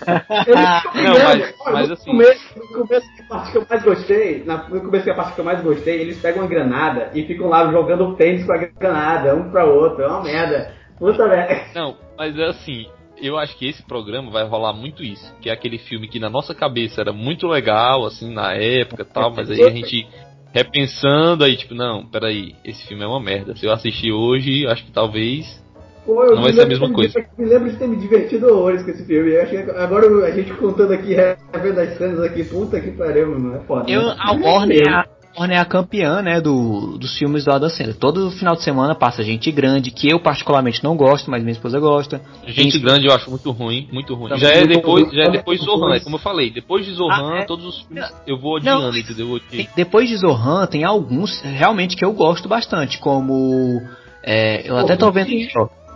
Não, 0.96 1.24
mas- 1.24 1.54
mas 1.66 1.88
no 1.90 1.94
assim- 1.96 2.06
Começo, 2.12 2.58
no 2.58 2.68
começo, 2.88 3.08
que 3.16 3.22
a 3.22 3.26
parte 3.28 3.52
que 3.52 3.58
eu 3.58 3.66
mais 3.70 3.84
gostei, 3.84 4.44
na, 4.46 4.58
no 4.70 4.80
começo 4.82 5.04
que 5.04 5.10
a 5.10 5.16
parte 5.16 5.34
que 5.34 5.42
eu 5.42 5.46
mais 5.46 5.62
gostei, 5.62 6.00
eles 6.02 6.22
pegam 6.22 6.42
uma 6.44 6.48
granada 6.50 7.10
e 7.14 7.24
ficam 7.24 7.48
lá 7.50 7.70
jogando 7.70 8.16
tênis 8.16 8.46
com 8.46 8.54
a 8.54 8.58
granada, 8.58 9.36
um 9.36 9.52
pra 9.52 9.66
outro, 9.66 10.04
é 10.04 10.08
uma 10.08 10.24
merda. 10.24 10.72
Puta 10.98 11.28
merda. 11.28 11.60
Não, 11.76 11.98
mas 12.18 12.38
é 12.40 12.46
assim, 12.46 12.86
eu 13.22 13.38
acho 13.38 13.58
que 13.58 13.68
esse 13.68 13.84
programa 13.84 14.31
vai 14.31 14.48
rolar 14.48 14.74
muito 14.74 15.04
isso, 15.04 15.34
que 15.42 15.50
é 15.50 15.54
aquele 15.54 15.78
filme 15.78 16.08
que 16.08 16.19
na 16.19 16.30
nossa 16.30 16.54
cabeça 16.54 17.02
era 17.02 17.12
muito 17.12 17.48
legal, 17.48 18.06
assim, 18.06 18.34
na 18.34 18.54
época 18.54 19.04
e 19.04 19.06
tal, 19.06 19.34
mas 19.34 19.50
aí 19.50 19.64
a 19.64 19.69
gente 19.69 20.08
repensando 20.54 21.44
aí, 21.44 21.56
tipo, 21.56 21.74
não, 21.74 22.06
peraí, 22.06 22.56
esse 22.64 22.88
filme 22.88 23.04
é 23.04 23.08
uma 23.08 23.19
merda. 23.19 23.56
Se 23.56 23.66
eu 23.66 23.72
assistir 23.72 24.12
hoje, 24.12 24.66
acho 24.68 24.86
que 24.86 24.92
talvez. 24.92 25.64
Pô, 26.06 26.24
eu 26.24 26.36
Não 26.36 26.44
vai 26.44 26.54
ser 26.54 26.62
a 26.62 26.66
mesma 26.66 26.92
coisa. 26.92 27.14
Me 27.38 27.46
lembro 27.46 27.69
de 27.69 27.78
ter 27.78 27.88
me 27.88 27.98
divertido 27.98 28.48
horrores 28.48 28.81
com 28.81 28.92
esse 28.92 29.06
filme. 29.06 29.34
Eu 29.34 29.42
achei, 29.42 29.60
agora 29.60 30.25
a 30.25 30.31
gente 30.31 30.54
contando 30.54 30.94
aqui, 30.94 31.14
revendo 31.54 31.81
as 31.81 31.98
cenas 31.98 32.22
aqui, 32.22 32.46
puta 32.46 32.80
que 32.80 32.92
pariu, 32.92 33.31
mano, 33.31 33.58
é 33.58 33.60
foda. 33.66 33.92
Eu, 33.92 34.04
né? 34.04 34.16
a 34.18 34.31
Warner 34.31 35.08
a, 35.38 35.39
Warner 35.39 35.57
é 35.57 35.62
a 35.62 35.66
campeã, 35.66 36.22
né, 36.22 36.42
do, 36.42 36.98
dos 36.98 37.18
filmes 37.18 37.45
do 37.45 37.51
Adam 37.51 37.69
Sandler. 37.69 37.95
Todo 37.95 38.31
final 38.31 38.56
de 38.56 38.63
semana 38.63 38.95
passa 38.95 39.24
gente 39.24 39.51
grande, 39.51 39.92
que 39.92 40.10
eu 40.10 40.19
particularmente 40.19 40.84
não 40.84 40.95
gosto, 40.98 41.30
mas 41.30 41.42
minha 41.44 41.51
esposa 41.54 41.80
gosta. 41.80 42.22
Gente 42.45 42.74
Tem- 42.74 42.81
grande 42.81 43.07
eu 43.07 43.13
acho 43.13 43.30
muito 43.30 43.51
ruim, 43.51 43.88
muito 43.92 44.13
ruim. 44.16 44.38
Já 44.38 44.50
é 44.50 44.66
depois, 44.66 45.12
já 45.12 45.24
é 45.24 45.30
depois 45.30 45.60
de 45.60 45.66
Zohan, 45.66 45.95
é 45.95 46.00
como 46.00 46.16
eu 46.16 46.19
falei, 46.19 46.50
depois 46.50 46.86
de 46.86 46.94
Zohan, 46.94 47.34
Ah, 47.34 47.39
é? 47.39 47.45
todos 47.45 47.66
os 47.66 47.81
filmes 47.81 48.06
eu 48.25 48.38
vou 48.39 48.56
odiando, 48.56 48.98
entendeu? 48.98 49.28
Eu 49.28 49.34
odiei. 49.36 49.63
Tem- 49.66 49.69
depois 49.75 50.10
de 50.10 50.18
Zohan, 50.18 50.66
tem 50.68 50.84
alguns 50.84 51.42
realmente 51.42 51.95
que 51.95 52.04
eu 52.04 52.13
gosto 52.13 52.48
bastante, 52.50 52.98
como. 53.00 53.81
é, 54.24 54.69
eu 54.69 54.78
até 54.78 54.95
tô 54.95 55.12
vendo. 55.12 55.30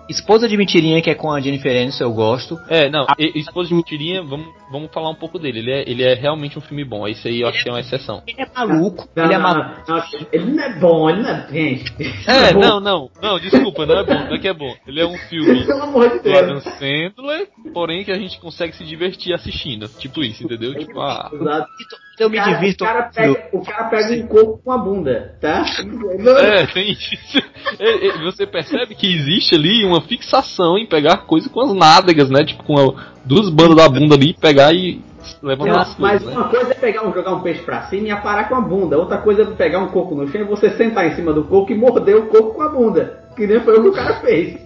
Esposa 0.09 0.47
de 0.47 0.57
Mentirinha, 0.57 1.01
que 1.01 1.09
é 1.09 1.15
com 1.15 1.31
a 1.31 1.39
Jennifer 1.39 1.71
Aniston, 1.81 2.03
eu 2.03 2.13
gosto. 2.13 2.59
É, 2.67 2.89
não, 2.89 3.05
e- 3.17 3.39
Esposa 3.39 3.69
de 3.69 3.75
Mentirinha, 3.75 4.21
vamos, 4.21 4.45
vamos 4.71 4.91
falar 4.91 5.09
um 5.09 5.15
pouco 5.15 5.37
dele. 5.37 5.59
Ele 5.59 5.71
é, 5.71 5.89
ele 5.89 6.03
é 6.03 6.13
realmente 6.13 6.57
um 6.57 6.61
filme 6.61 6.83
bom, 6.83 7.07
isso 7.07 7.27
aí 7.27 7.41
eu 7.41 7.47
acho 7.47 7.63
que 7.63 7.69
é 7.69 7.73
uma 7.73 7.79
exceção. 7.79 8.23
Ele 8.25 8.41
é 8.41 8.47
maluco, 8.55 9.07
Não, 9.15 9.25
ele 9.25 9.33
é 9.33 9.37
não, 9.37 9.43
maluco. 9.43 9.81
não, 9.87 9.97
não, 9.97 10.03
ele 10.31 10.45
não 10.51 10.63
é 10.63 10.79
bom, 10.79 11.09
ele 11.09 11.21
não 11.21 11.29
é. 11.29 11.47
Gente. 11.51 11.91
É, 12.27 12.53
bom. 12.53 12.59
não, 12.59 12.79
não, 12.79 13.09
não, 13.21 13.39
desculpa, 13.39 13.85
não 13.85 13.99
é 13.99 14.03
bom, 14.03 14.13
não 14.13 14.35
é 14.35 14.39
que 14.39 14.47
é 14.47 14.53
bom. 14.53 14.73
Ele 14.87 15.01
é 15.01 15.05
um 15.05 15.17
filme 15.17 15.65
Pelo 15.65 15.83
amor 15.83 16.09
de 16.09 16.19
do 16.19 16.37
Adam 16.37 16.59
Deus. 16.59 16.63
Sandler, 16.63 17.47
porém 17.73 18.03
que 18.03 18.11
a 18.11 18.17
gente 18.17 18.39
consegue 18.39 18.75
se 18.75 18.83
divertir 18.83 19.33
assistindo. 19.33 19.87
Tipo 19.99 20.23
isso, 20.23 20.43
entendeu? 20.43 20.73
Tipo, 20.75 20.99
ah. 21.01 21.29
Eu 22.19 22.29
me 22.29 22.37
Cara, 22.37 22.53
divirto. 22.53 22.83
O 22.83 22.87
cara 22.87 23.03
pega, 23.03 23.49
o 23.51 23.65
cara 23.65 23.83
pega 23.89 24.13
um 24.23 24.27
coco 24.27 24.61
com 24.63 24.71
a 24.71 24.77
bunda, 24.77 25.37
tá? 25.41 25.65
Não, 26.19 26.37
é, 26.37 26.67
tem 26.67 26.91
isso. 26.91 27.37
É, 27.79 28.07
é, 28.07 28.17
Você 28.19 28.45
percebe 28.45 28.93
que 28.93 29.11
existe 29.11 29.55
ali 29.55 29.83
uma 29.83 30.01
fixação 30.01 30.77
em 30.77 30.85
pegar 30.85 31.25
coisa 31.25 31.49
com 31.49 31.61
as 31.61 31.73
nádegas, 31.73 32.29
né? 32.29 32.43
Tipo, 32.43 32.63
com 32.63 32.77
a, 32.77 32.93
duas 33.25 33.49
bandas 33.49 33.75
da 33.75 33.89
bunda 33.89 34.15
ali, 34.15 34.33
pegar 34.33 34.73
e 34.73 35.01
levantar 35.41 35.81
as 35.81 35.97
Mas 35.97 36.21
coisas, 36.23 36.27
né? 36.27 36.41
uma 36.41 36.49
coisa 36.49 36.71
é 36.71 36.75
pegar 36.75 37.07
um, 37.07 37.13
jogar 37.13 37.33
um 37.33 37.41
peixe 37.41 37.61
pra 37.61 37.83
cima 37.83 38.07
e 38.07 38.11
aparar 38.11 38.49
com 38.49 38.55
a 38.55 38.61
bunda. 38.61 38.97
Outra 38.97 39.17
coisa 39.17 39.43
é 39.43 39.45
pegar 39.45 39.79
um 39.79 39.87
coco 39.87 40.15
no 40.15 40.27
chão 40.27 40.41
e 40.41 40.45
você 40.45 40.71
sentar 40.71 41.07
em 41.07 41.15
cima 41.15 41.33
do 41.33 41.43
coco 41.43 41.71
e 41.71 41.75
morder 41.75 42.17
o 42.17 42.27
coco 42.27 42.55
com 42.55 42.61
a 42.61 42.69
bunda. 42.69 43.23
Que 43.35 43.47
nem 43.47 43.59
foi 43.61 43.77
o 43.79 43.83
que 43.83 43.89
o 43.89 43.93
cara 43.93 44.19
fez. 44.19 44.59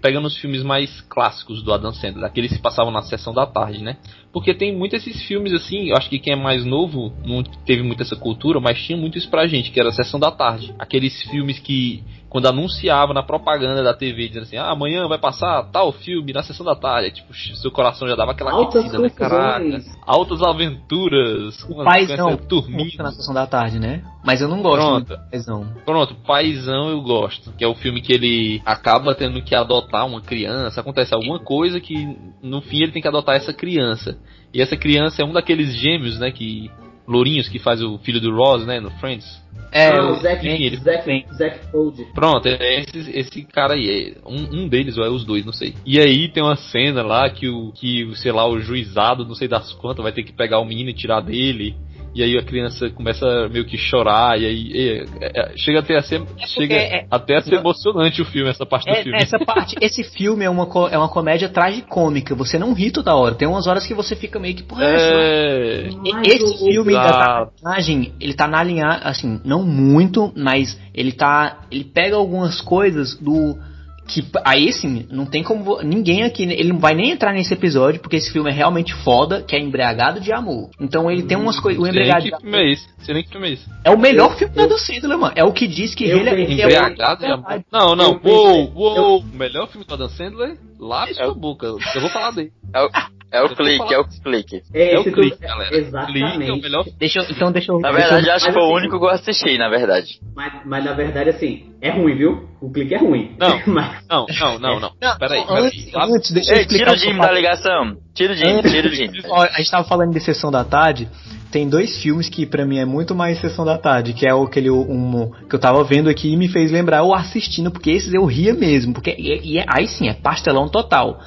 pegando 0.00 0.26
os 0.26 0.36
filmes 0.36 0.64
mais 0.64 1.00
clássicos 1.02 1.62
do 1.62 1.72
Adam 1.72 1.92
Sandler, 1.92 2.24
aqueles 2.24 2.52
que 2.52 2.60
passavam 2.60 2.90
na 2.90 3.02
sessão 3.02 3.32
da 3.32 3.46
tarde, 3.46 3.82
né? 3.84 3.96
Porque 4.32 4.54
tem 4.54 4.74
muitos 4.74 5.06
esses 5.06 5.22
filmes 5.24 5.52
assim, 5.52 5.90
eu 5.90 5.96
acho 5.96 6.08
que 6.08 6.18
quem 6.18 6.32
é 6.32 6.36
mais 6.36 6.64
novo 6.64 7.12
não 7.24 7.42
teve 7.42 7.82
muito 7.82 8.02
essa 8.02 8.16
cultura, 8.16 8.60
mas 8.60 8.80
tinha 8.82 8.96
muito 8.96 9.18
isso 9.18 9.28
pra 9.28 9.46
gente, 9.46 9.70
que 9.70 9.78
era 9.78 9.90
a 9.90 9.92
sessão 9.92 10.18
da 10.18 10.30
tarde. 10.30 10.74
Aqueles 10.78 11.22
filmes 11.24 11.58
que 11.58 12.02
quando 12.30 12.46
anunciava 12.46 13.12
na 13.12 13.22
propaganda 13.22 13.82
da 13.82 13.92
TV 13.92 14.28
dizendo 14.28 14.44
assim: 14.44 14.56
"Ah, 14.56 14.70
amanhã 14.70 15.06
vai 15.06 15.18
passar 15.18 15.64
tal 15.64 15.92
filme 15.92 16.32
na 16.32 16.42
sessão 16.42 16.64
da 16.64 16.74
tarde", 16.74 17.06
aí, 17.08 17.12
tipo, 17.12 17.34
seu 17.34 17.70
coração 17.70 18.08
já 18.08 18.16
dava 18.16 18.30
aquela 18.32 18.52
Altas 18.52 18.76
aquecida, 18.86 19.02
né? 19.02 19.10
Caraca, 19.10 19.60
confusões. 19.64 19.98
altas 20.06 20.42
aventuras, 20.42 21.62
O 21.68 21.84
paizão. 21.84 22.36
turminha. 22.36 23.02
na 23.02 23.12
sessão 23.12 23.34
da 23.34 23.46
tarde, 23.46 23.78
né? 23.78 24.02
Mas 24.24 24.40
eu 24.40 24.48
não 24.48 24.62
gosto 24.62 24.78
Pronto. 24.82 25.08
do 25.08 25.30
paizão. 25.30 25.66
Pronto, 25.84 26.14
Paizão 26.26 26.88
eu 26.90 27.02
gosto. 27.02 27.52
Que 27.52 27.64
é 27.64 27.68
o 27.68 27.74
filme 27.74 28.00
que 28.00 28.12
ele 28.12 28.62
acaba 28.64 29.14
tendo 29.14 29.42
que 29.42 29.54
adotar 29.54 30.06
uma 30.06 30.20
criança. 30.20 30.80
Acontece 30.80 31.12
alguma 31.12 31.38
coisa 31.40 31.80
que 31.80 32.16
no 32.42 32.60
fim 32.62 32.82
ele 32.82 32.92
tem 32.92 33.02
que 33.02 33.08
adotar 33.08 33.34
essa 33.36 33.52
criança. 33.52 34.16
E 34.52 34.60
essa 34.60 34.76
criança 34.76 35.22
é 35.22 35.24
um 35.24 35.32
daqueles 35.32 35.74
gêmeos, 35.74 36.18
né? 36.18 36.30
Que 36.30 36.70
Lourinhos 37.06 37.48
que 37.48 37.58
faz 37.58 37.82
o 37.82 37.98
filho 37.98 38.20
do 38.20 38.34
Ross, 38.34 38.64
né, 38.64 38.78
no 38.80 38.90
Friends. 38.92 39.26
É, 39.72 39.88
Ah, 39.88 40.04
o 40.04 40.12
o 40.12 40.20
Zack, 40.20 40.46
ele- 40.46 40.76
Zack, 40.76 41.66
Fold. 41.70 42.04
Pronto, 42.14 42.46
é 42.46 42.80
esse, 42.80 43.10
esse 43.10 43.42
cara 43.42 43.74
aí, 43.74 44.14
é 44.24 44.28
um, 44.28 44.62
um 44.62 44.68
deles, 44.68 44.96
ou 44.98 45.04
é 45.04 45.08
os 45.08 45.24
dois, 45.24 45.44
não 45.44 45.52
sei. 45.52 45.74
E 45.84 45.98
aí 45.98 46.28
tem 46.28 46.42
uma 46.42 46.56
cena 46.56 47.02
lá 47.02 47.28
que 47.30 47.48
o, 47.48 47.72
que, 47.72 48.04
o, 48.04 48.14
sei 48.14 48.30
lá, 48.32 48.46
o 48.46 48.60
juizado, 48.60 49.24
não 49.24 49.34
sei 49.34 49.48
das 49.48 49.72
quantas, 49.72 50.02
vai 50.02 50.12
ter 50.12 50.22
que 50.22 50.32
pegar 50.32 50.60
o 50.60 50.64
menino 50.64 50.90
e 50.90 50.94
tirar 50.94 51.20
dele. 51.20 51.74
E 52.14 52.22
aí 52.22 52.36
a 52.36 52.42
criança 52.42 52.90
começa 52.90 53.48
meio 53.48 53.64
que 53.64 53.78
chorar, 53.78 54.38
e 54.38 54.44
aí 54.44 54.72
é, 54.74 55.04
é, 55.20 55.52
é, 55.52 55.56
chega 55.56 55.78
até 55.80 55.96
a 55.96 56.02
ser, 56.02 56.22
chega 56.46 56.74
é- 56.74 57.06
até 57.10 57.36
a 57.36 57.40
ser 57.40 57.54
emocionante 57.54 58.20
o 58.20 58.24
filme, 58.24 58.50
essa 58.50 58.66
parte 58.66 58.84
do 58.84 58.90
É, 58.96 59.02
filme. 59.02 59.18
essa 59.18 59.38
parte, 59.38 59.76
esse 59.80 60.04
filme 60.04 60.44
é 60.44 60.50
uma, 60.50 60.68
é 60.90 60.98
uma 60.98 61.08
comédia 61.08 61.48
tragicômica. 61.48 62.34
Você 62.34 62.58
não 62.58 62.74
ri 62.74 62.90
toda 62.90 63.14
hora. 63.14 63.34
Tem 63.34 63.48
umas 63.48 63.66
horas 63.66 63.86
que 63.86 63.94
você 63.94 64.14
fica 64.14 64.38
meio 64.38 64.54
que, 64.54 64.62
porra, 64.62 64.84
É, 64.84 65.88
Mas 66.12 66.28
Esse 66.28 66.58
filme 66.58 66.92
da 66.92 67.46
personagem, 67.46 68.12
ele 68.20 68.34
tá 68.34 68.46
na 68.46 68.62
linha, 68.62 68.86
assim, 69.02 69.40
não 69.44 69.62
muito, 69.64 70.32
mas 70.36 70.78
ele 70.94 71.12
tá, 71.12 71.62
ele 71.70 71.84
pega 71.84 72.16
algumas 72.16 72.60
coisas 72.60 73.16
do 73.18 73.56
que 74.06 74.24
aí 74.44 74.72
sim, 74.72 75.06
não 75.10 75.24
tem 75.24 75.42
como 75.42 75.80
ninguém 75.82 76.24
aqui, 76.24 76.42
ele 76.42 76.72
não 76.72 76.78
vai 76.80 76.92
nem 76.94 77.10
entrar 77.12 77.32
nesse 77.32 77.54
episódio 77.54 78.00
porque 78.00 78.16
esse 78.16 78.32
filme 78.32 78.50
é 78.50 78.52
realmente 78.52 78.92
foda, 78.92 79.42
que 79.42 79.54
é 79.54 79.60
Embriagado 79.60 80.20
de 80.20 80.32
Amor. 80.32 80.70
Então 80.80 81.10
ele 81.10 81.22
tem 81.22 81.36
umas 81.36 81.58
coisas, 81.60 81.82
o 81.82 81.86
Embriagado 81.86 82.22
de 82.24 82.28
que 82.30 82.34
Amor 82.34 82.42
filme 82.50 82.58
é 82.58 82.72
esse, 82.72 82.88
sei 83.00 83.14
nem 83.14 83.22
que 83.24 83.30
filme 83.30 83.48
é 83.48 83.52
esse. 83.52 83.64
é 83.84 83.90
o 83.90 83.98
melhor 83.98 84.32
Eu- 84.32 84.36
filme 84.36 84.54
da 84.54 84.66
Dan 84.66 84.76
Sandler, 84.78 85.18
mano. 85.18 85.32
É 85.36 85.44
o 85.44 85.52
que 85.52 85.66
diz 85.66 85.94
que 85.94 86.04
Eu 86.04 86.18
ele 86.18 86.28
é, 86.30 86.34
é 86.34 86.50
Embriagado 86.52 87.24
de 87.24 87.32
amor. 87.32 87.64
Não, 87.72 87.94
não, 87.96 88.12
Eu 88.12 88.20
uou, 88.30 88.72
uou. 88.74 89.18
O 89.20 89.24
melhor 89.36 89.68
filme 89.68 89.86
do 89.86 89.94
Adam 89.94 90.08
Sandler, 90.08 90.56
lápis 90.78 91.16
É 91.18 91.26
na 91.26 91.32
boca. 91.34 91.66
Eu 91.66 92.00
vou 92.00 92.10
falar 92.10 92.32
dele. 92.32 92.52
É 92.74 92.82
o, 92.82 92.90
é 93.32 93.42
o 93.42 93.48
clique, 93.56 93.94
é 93.94 93.98
o 93.98 94.04
clique. 94.04 94.62
É 94.74 94.96
o 94.98 95.00
Esse 95.00 95.10
clique, 95.12 95.36
tudo- 95.36 95.48
galera. 95.48 95.76
Exatamente. 95.76 96.32
Clique 96.36 96.50
é 96.50 96.52
o 96.52 96.60
melhor 96.60 96.84
Deixa 96.98 97.18
eu, 97.20 97.24
então 97.30 97.50
deixa 97.50 97.72
eu 97.72 97.80
Na 97.80 97.90
verdade, 97.90 98.26
eu 98.28 98.32
acho 98.34 98.46
que 98.46 98.52
foi 98.52 98.62
o 98.62 98.66
Mas, 98.72 98.76
único 98.82 98.98
que 98.98 99.04
eu 99.04 99.08
assisti, 99.10 99.58
na 99.58 99.68
verdade. 99.68 100.20
Mas, 100.36 100.52
mas 100.64 100.84
na 100.84 100.92
verdade, 100.92 101.30
assim, 101.30 101.72
é 101.80 101.90
ruim, 101.90 102.14
viu? 102.14 102.48
O 102.60 102.70
clique 102.70 102.94
é 102.94 102.98
ruim. 102.98 103.34
Não. 103.38 103.60
mas, 103.66 104.04
Não, 104.08 104.26
não, 104.38 104.58
não, 104.58 104.80
não. 104.80 104.92
Não, 105.00 105.18
Peraí, 105.18 105.44
antes, 105.48 105.84
peraí. 105.90 106.10
antes, 106.14 106.30
deixa 106.30 106.52
eu 106.52 106.56
Ei, 106.56 106.62
explicar 106.62 106.84
tira 106.84 106.96
o 106.96 106.98
Jimmy 106.98 107.20
da 107.20 107.32
ligação. 107.32 107.96
Tira 108.14 108.32
o 108.34 108.36
Jimmy, 108.36 108.62
tira 108.62 108.88
o 108.88 108.92
Jimmy. 108.92 109.22
Ó, 109.28 109.42
a 109.42 109.58
gente 109.58 109.70
tava 109.70 109.88
falando 109.88 110.12
de 110.12 110.20
Sessão 110.20 110.50
da 110.50 110.62
Tarde. 110.64 111.08
Tem 111.50 111.68
dois 111.68 112.00
filmes 112.00 112.30
que 112.30 112.46
pra 112.46 112.64
mim 112.64 112.78
é 112.78 112.84
muito 112.86 113.14
mais 113.14 113.38
Sessão 113.38 113.62
da 113.64 113.76
Tarde, 113.76 114.14
que 114.14 114.26
é 114.26 114.34
o 114.34 114.44
aquele 114.44 114.70
um, 114.70 115.30
que 115.50 115.54
eu 115.54 115.58
tava 115.58 115.84
vendo 115.84 116.08
aqui 116.08 116.32
e 116.32 116.36
me 116.36 116.48
fez 116.48 116.70
lembrar 116.72 116.98
eu 116.98 117.12
assistindo, 117.14 117.70
porque 117.70 117.90
esses 117.90 118.12
eu 118.14 118.24
ria 118.24 118.54
mesmo, 118.54 118.94
porque 118.94 119.14
e, 119.18 119.52
e 119.52 119.58
é- 119.58 119.64
aí 119.68 119.86
sim 119.86 120.08
é 120.08 120.14
pastelão 120.14 120.66
total. 120.66 121.20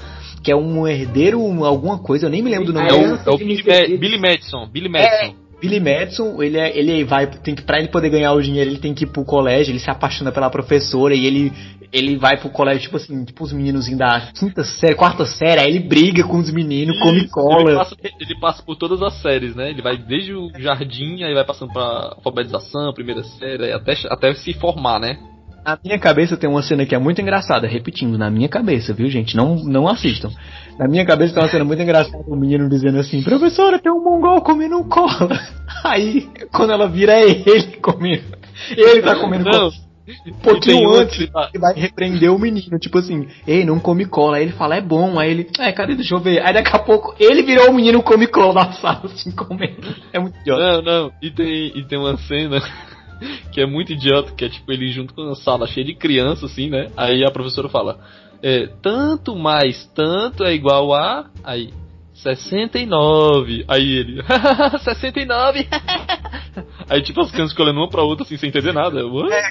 Que 0.46 0.52
é 0.52 0.56
um 0.56 0.88
herdeiro, 0.88 1.42
um- 1.42 1.66
alguma 1.66 1.98
coisa, 1.98 2.28
eu 2.28 2.30
nem 2.30 2.42
me 2.42 2.52
lembro 2.52 2.68
do 2.68 2.74
nome. 2.74 2.88
É 2.88 2.92
É 2.92 2.94
o 2.96 3.16
é 3.16 3.32
o 3.32 3.38
Billy. 3.38 3.64
Ma-. 3.66 3.98
Billy 3.98 4.18
Madison. 4.20 4.68
Billy 4.72 4.88
Madison. 4.90 5.36
Billy 5.60 5.80
Madison, 5.80 6.44
ele, 6.44 6.58
é, 6.60 6.78
ele 6.78 7.04
vai, 7.04 7.26
tem 7.28 7.56
que, 7.56 7.64
pra 7.64 7.80
ele 7.80 7.88
poder 7.88 8.10
ganhar 8.10 8.32
o 8.34 8.42
dinheiro, 8.42 8.70
ele 8.70 8.78
tem 8.78 8.94
que 8.94 9.06
ir 9.06 9.08
pro 9.08 9.26
colégio, 9.26 9.72
ele 9.72 9.80
se 9.80 9.90
apaixona 9.90 10.32
pela 10.32 10.50
professora 10.50 11.16
e 11.16 11.26
ele, 11.26 11.52
ele 11.92 12.18
vai 12.18 12.38
pro 12.38 12.50
colégio, 12.50 12.82
tipo 12.84 12.98
assim, 12.98 13.24
tipo 13.26 13.44
os 13.44 13.52
meninos 13.54 13.90
da 13.98 14.30
quinta 14.38 14.64
série, 14.64 14.94
quarta 14.94 15.26
série, 15.26 15.62
aí 15.62 15.70
ele 15.70 15.80
briga 15.80 16.24
com 16.26 16.38
os 16.38 16.52
meninos, 16.52 17.00
come 17.00 17.16
Isso, 17.20 17.24
Ele 17.24 17.30
cola. 17.32 17.76
passa, 17.78 17.96
ele 18.04 18.40
passa 18.40 18.62
por 18.62 18.76
todas 18.76 19.02
as 19.02 19.14
séries, 19.22 19.56
né? 19.56 19.70
Ele 19.72 19.82
vai 19.82 19.98
desde 19.98 20.34
o 20.34 20.50
jardim, 20.60 21.24
aí 21.24 21.34
vai 21.34 21.46
passando 21.46 21.72
pra 21.74 22.14
alfabetização, 22.18 22.94
primeira 22.94 23.24
série, 23.24 23.72
até, 23.72 23.94
até 24.10 24.34
se 24.36 24.54
formar, 24.54 25.00
né? 25.00 25.18
Na 25.66 25.80
minha 25.84 25.98
cabeça 25.98 26.38
tem 26.38 26.48
uma 26.48 26.62
cena 26.62 26.86
que 26.86 26.94
é 26.94 27.00
muito 27.00 27.20
engraçada, 27.20 27.66
repetindo, 27.68 28.20
na 28.20 28.30
minha 28.30 28.48
cabeça, 28.48 28.94
viu, 28.94 29.10
gente? 29.10 29.36
Não, 29.36 29.56
não 29.56 29.88
assistam. 29.88 30.30
Na 30.78 30.88
minha 30.88 31.04
cabeça 31.04 31.34
tem 31.34 31.42
uma 31.42 31.50
cena 31.50 31.66
muito 31.66 31.82
engraçada, 31.82 32.24
o 32.28 32.36
menino 32.36 32.70
dizendo 32.70 33.00
assim, 33.00 33.24
professora, 33.24 33.80
tem 33.80 33.92
um 33.92 34.04
mongol 34.04 34.42
comendo 34.42 34.78
um 34.78 34.88
cola. 34.88 35.28
Aí, 35.84 36.30
quando 36.54 36.72
ela 36.72 36.88
vira, 36.88 37.14
é 37.14 37.28
ele 37.30 37.78
comendo. 37.82 38.38
Ele 38.70 39.02
tá 39.02 39.16
comendo 39.16 39.46
Não. 39.46 39.52
cola. 39.52 39.72
Um 40.28 40.34
pouquinho 40.34 40.88
antes, 40.94 41.28
tá- 41.32 41.50
ele 41.52 41.60
vai 41.60 41.74
repreender 41.74 42.32
o 42.32 42.38
menino, 42.38 42.78
tipo 42.78 43.00
assim, 43.00 43.28
ei, 43.48 43.66
não 43.66 43.80
come 43.80 44.06
cola. 44.06 44.38
Aí 44.38 44.44
ele 44.44 44.52
fala, 44.52 44.76
é 44.76 44.82
bom. 44.82 45.18
Aí 45.18 45.32
ele, 45.32 45.50
é, 45.58 45.72
cadê, 45.72 45.96
deixa 45.96 46.14
eu 46.14 46.20
ver. 46.20 46.46
Aí 46.46 46.54
daqui 46.54 46.70
a 46.76 46.78
pouco, 46.78 47.16
ele 47.20 47.42
virou 47.42 47.72
o 47.72 47.74
menino 47.74 48.04
come 48.04 48.28
cola 48.28 48.54
na 48.54 48.72
sala, 48.74 49.02
assim, 49.06 49.32
comendo. 49.32 49.96
É 50.14 50.20
muito 50.20 50.38
idiota. 50.42 50.62
Não, 50.62 50.82
não. 50.84 51.12
E 51.20 51.32
tem, 51.32 51.72
e 51.76 51.84
tem 51.88 51.98
uma 51.98 52.16
cena 52.18 52.62
que 53.52 53.62
é 53.62 53.66
muito 53.66 53.94
idiota, 53.94 54.32
que 54.32 54.46
é 54.46 54.50
tipo 54.50 54.72
ele 54.72 54.92
junto 54.92 55.14
com 55.14 55.30
a 55.30 55.36
sala 55.36 55.68
cheia 55.68 55.86
de 55.86 55.96
criança, 55.96 56.46
assim, 56.46 56.70
né? 56.70 56.90
Aí 56.96 57.24
a 57.24 57.32
professora 57.32 57.70
fala, 57.70 58.00
é, 58.42 58.68
tanto 58.82 59.36
mais 59.36 59.86
tanto 59.96 60.44
é 60.44 60.54
igual 60.54 60.94
a. 60.94 61.30
Aí. 61.44 61.72
69. 62.14 63.66
Aí 63.68 63.98
ele. 63.98 64.24
69. 64.84 65.68
Aí 66.90 67.02
tipo 67.02 67.22
as 67.22 67.32
crianças 67.32 67.58
olhando 67.60 67.80
uma 67.80 67.90
pra 67.90 68.04
outra 68.04 68.24
assim 68.24 68.38
sem 68.38 68.50
entender 68.50 68.74
nada. 68.74 69.02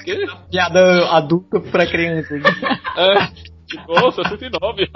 Quê? 0.03 0.25
Piada 0.49 1.07
adulta 1.11 1.59
pra 1.59 1.85
criança. 1.85 2.35
É. 2.35 3.27
Tipo, 3.67 3.83
oh, 3.87 4.11
69. 4.11 4.89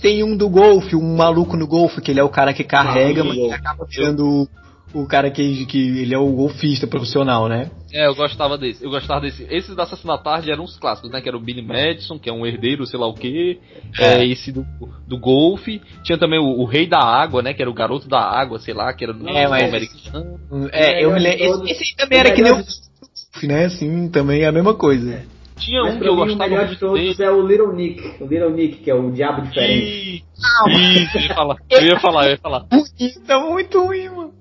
Tem 0.00 0.24
um 0.24 0.36
do 0.36 0.48
golfe, 0.48 0.96
um 0.96 1.16
maluco 1.16 1.56
no 1.56 1.66
golfe, 1.66 2.00
que 2.00 2.10
ele 2.10 2.20
é 2.20 2.24
o 2.24 2.28
cara 2.28 2.52
que 2.52 2.64
carrega, 2.64 3.22
mas 3.22 3.36
golfe. 3.36 3.54
acaba 3.54 3.86
sendo 3.88 4.48
o, 4.94 5.06
cara 5.06 5.30
que, 5.30 5.66
que 5.66 5.98
ele 6.00 6.14
é 6.14 6.18
o 6.18 6.30
golfista 6.32 6.86
profissional, 6.86 7.48
né? 7.48 7.70
É, 7.92 8.06
eu 8.06 8.14
gostava 8.14 8.56
desse. 8.56 8.82
Eu 8.84 8.90
gostava 8.90 9.20
desse. 9.20 9.46
Esses 9.50 9.74
da 9.76 9.84
da 9.84 10.18
Tarde 10.18 10.50
eram 10.50 10.64
os 10.64 10.76
clássicos, 10.78 11.10
né? 11.10 11.20
Que 11.20 11.28
era 11.28 11.36
o 11.36 11.40
Billy 11.40 11.62
Madison, 11.62 12.18
que 12.18 12.28
é 12.30 12.32
um 12.32 12.46
herdeiro, 12.46 12.86
sei 12.86 12.98
lá 12.98 13.06
o 13.06 13.14
quê. 13.14 13.58
É, 13.98 14.24
esse 14.26 14.50
do, 14.52 14.64
do 15.06 15.18
golfe. 15.18 15.80
Tinha 16.02 16.16
também 16.18 16.38
o, 16.38 16.60
o 16.60 16.64
Rei 16.64 16.86
da 16.86 16.98
Água, 16.98 17.42
né? 17.42 17.52
Que 17.52 17.62
era 17.62 17.70
o 17.70 17.74
garoto 17.74 18.08
da 18.08 18.20
água, 18.20 18.58
sei 18.58 18.74
lá, 18.74 18.92
que 18.94 19.04
era 19.04 19.12
do 19.12 19.28
É, 19.28 19.46
mas- 19.48 19.64
americano. 19.64 20.40
É, 20.72 21.04
eu 21.04 21.10
me 21.12 21.18
de 21.18 21.24
lembro. 21.24 21.46
todos- 21.58 21.70
Esse, 21.70 21.82
esse 21.82 21.96
também 21.96 22.18
era 22.18 22.30
que 22.32 22.42
nem 22.42 22.52
o 22.52 22.56
golfe, 22.56 23.46
né? 23.46 23.64
Assim, 23.66 24.08
também 24.10 24.42
é 24.42 24.46
a 24.46 24.52
mesma 24.52 24.74
coisa. 24.74 25.22
Tinha 25.58 25.82
Mas 25.82 25.94
um 25.94 25.98
que 26.00 26.08
eu 26.08 26.16
mim, 26.16 26.22
o 26.22 26.24
gostava 26.26 26.50
melhor 26.50 26.66
de 26.66 26.76
todos 26.76 26.98
dele. 27.00 27.22
é 27.22 27.30
o 27.30 27.46
Little 27.46 27.72
Nick. 27.74 28.22
O 28.22 28.26
Little 28.26 28.50
Nick, 28.50 28.76
que 28.78 28.90
é 28.90 28.94
o 28.94 29.10
diabo 29.12 29.42
diferente. 29.42 29.84
Ih, 29.84 30.22
Isso, 31.04 31.18
eu 31.18 31.22
ia 31.22 31.34
falar. 31.34 31.56
Eu 31.70 31.82
ia 31.86 32.00
falar, 32.00 32.24
eu 32.24 32.30
ia 32.30 32.38
falar. 32.38 32.66
Isso 32.98 33.20
é 33.28 33.38
muito 33.38 33.80
ruim, 33.84 34.08
mano. 34.08 34.32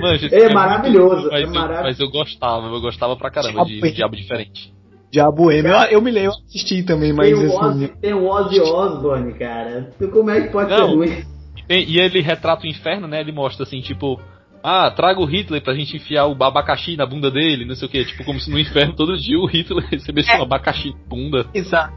Mano, 0.00 0.18
gente, 0.18 0.34
É 0.34 0.40
muito 0.40 0.54
maravilhoso, 0.54 1.14
ruim, 1.22 1.30
Mas, 1.30 1.40
é 1.40 1.44
eu, 1.44 1.50
maravilhoso. 1.50 1.82
mas 1.84 2.00
eu 2.00 2.10
gostava, 2.10 2.66
eu 2.66 2.80
gostava 2.80 3.16
pra 3.16 3.30
caramba 3.30 3.64
de 3.64 3.78
Diabo- 3.80 3.94
Diabo 3.94 4.16
Diferente. 4.16 4.72
Diabo 5.10 5.50
M, 5.52 5.68
eu, 5.68 5.74
eu 5.90 6.00
me 6.02 6.10
lembro, 6.10 6.30
eu 6.30 6.44
assisti 6.48 6.82
também, 6.82 7.12
mas 7.12 7.28
tem, 7.28 7.46
o. 7.46 7.54
Ozzy, 7.54 7.88
tem 8.00 8.14
o 8.14 8.26
Ozzy 8.28 8.60
Osbourne, 8.60 9.34
cara. 9.34 9.90
Como 10.10 10.30
é 10.30 10.40
que 10.40 10.48
pode 10.50 10.70
Não. 10.70 10.88
ser 10.88 10.94
ruim? 10.94 11.24
Tem- 11.68 11.84
e 11.88 12.00
ele 12.00 12.20
retrata 12.20 12.64
o 12.64 12.68
inferno, 12.68 13.06
né? 13.06 13.20
Ele 13.20 13.30
mostra 13.30 13.62
assim, 13.64 13.80
tipo, 13.82 14.18
ah, 14.64 14.90
traga 14.90 15.20
o 15.20 15.24
Hitler 15.26 15.60
pra 15.62 15.74
gente 15.74 15.96
enfiar 15.96 16.26
o 16.26 16.32
abacaxi 16.42 16.96
na 16.96 17.04
bunda 17.04 17.30
dele, 17.30 17.64
não 17.66 17.74
sei 17.74 17.88
o 17.88 17.90
que. 17.90 18.04
Tipo, 18.06 18.24
como 18.24 18.40
se 18.40 18.50
no 18.50 18.58
inferno 18.58 18.94
todo 18.94 19.16
dia 19.18 19.38
o 19.38 19.44
Hitler 19.46 19.84
recebesse 19.90 20.30
É. 20.30 20.38
um 20.38 20.42
abacaxi 20.42 20.88
na 20.90 20.96
bunda. 21.08 21.46
Exato. 21.52 21.92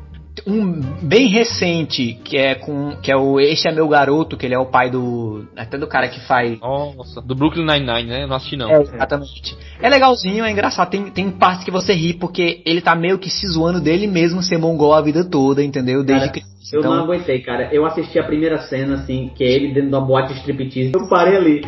Um 0.45 0.81
bem 1.01 1.27
recente, 1.27 2.19
que 2.23 2.37
é 2.37 2.55
com. 2.55 2.95
que 3.01 3.11
é 3.11 3.15
o 3.15 3.39
Este 3.39 3.67
é 3.67 3.71
meu 3.71 3.87
garoto, 3.87 4.35
que 4.35 4.45
ele 4.45 4.53
é 4.53 4.59
o 4.59 4.65
pai 4.65 4.89
do. 4.89 5.47
até 5.55 5.77
do 5.77 5.87
cara 5.87 6.07
que 6.07 6.19
faz. 6.27 6.59
Nossa, 6.59 7.21
do 7.21 7.33
Brooklyn 7.35 7.65
Nine-Nine, 7.65 8.09
né? 8.09 8.27
Não 8.27 8.35
assisti 8.35 8.57
não. 8.57 8.69
É, 8.69 8.81
exatamente. 8.81 9.57
É 9.81 9.89
legalzinho, 9.89 10.43
é 10.43 10.51
engraçado. 10.51 10.89
Tem, 10.89 11.09
tem 11.09 11.31
partes 11.31 11.63
que 11.63 11.71
você 11.71 11.93
ri, 11.93 12.13
porque 12.13 12.61
ele 12.65 12.81
tá 12.81 12.95
meio 12.95 13.17
que 13.17 13.29
se 13.29 13.47
zoando 13.47 13.79
dele 13.79 14.07
mesmo 14.07 14.41
ser 14.43 14.57
mongol 14.57 14.93
a 14.93 15.01
vida 15.01 15.23
toda, 15.23 15.63
entendeu? 15.63 16.03
Desde 16.03 16.27
Cara, 16.27 16.31
criança. 16.33 16.55
Eu 16.73 16.81
não 16.81 16.93
Então, 16.93 17.03
aguentei, 17.05 17.39
cara. 17.41 17.69
Eu 17.71 17.85
assisti 17.85 18.17
a 18.19 18.23
primeira 18.23 18.59
cena, 18.63 18.95
assim, 18.95 19.31
que 19.35 19.43
é 19.43 19.51
ele 19.51 19.67
dentro 19.73 19.89
de 19.89 19.95
uma 19.95 20.05
boate 20.05 20.33
de 20.33 20.39
striptease. 20.39 20.91
Eu 20.95 21.07
parei 21.07 21.37
ali. 21.37 21.61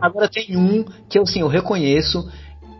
agora 0.00 0.28
tem 0.28 0.56
um 0.56 0.84
que 1.08 1.18
eu, 1.18 1.22
assim, 1.22 1.40
eu 1.40 1.48
reconheço. 1.48 2.28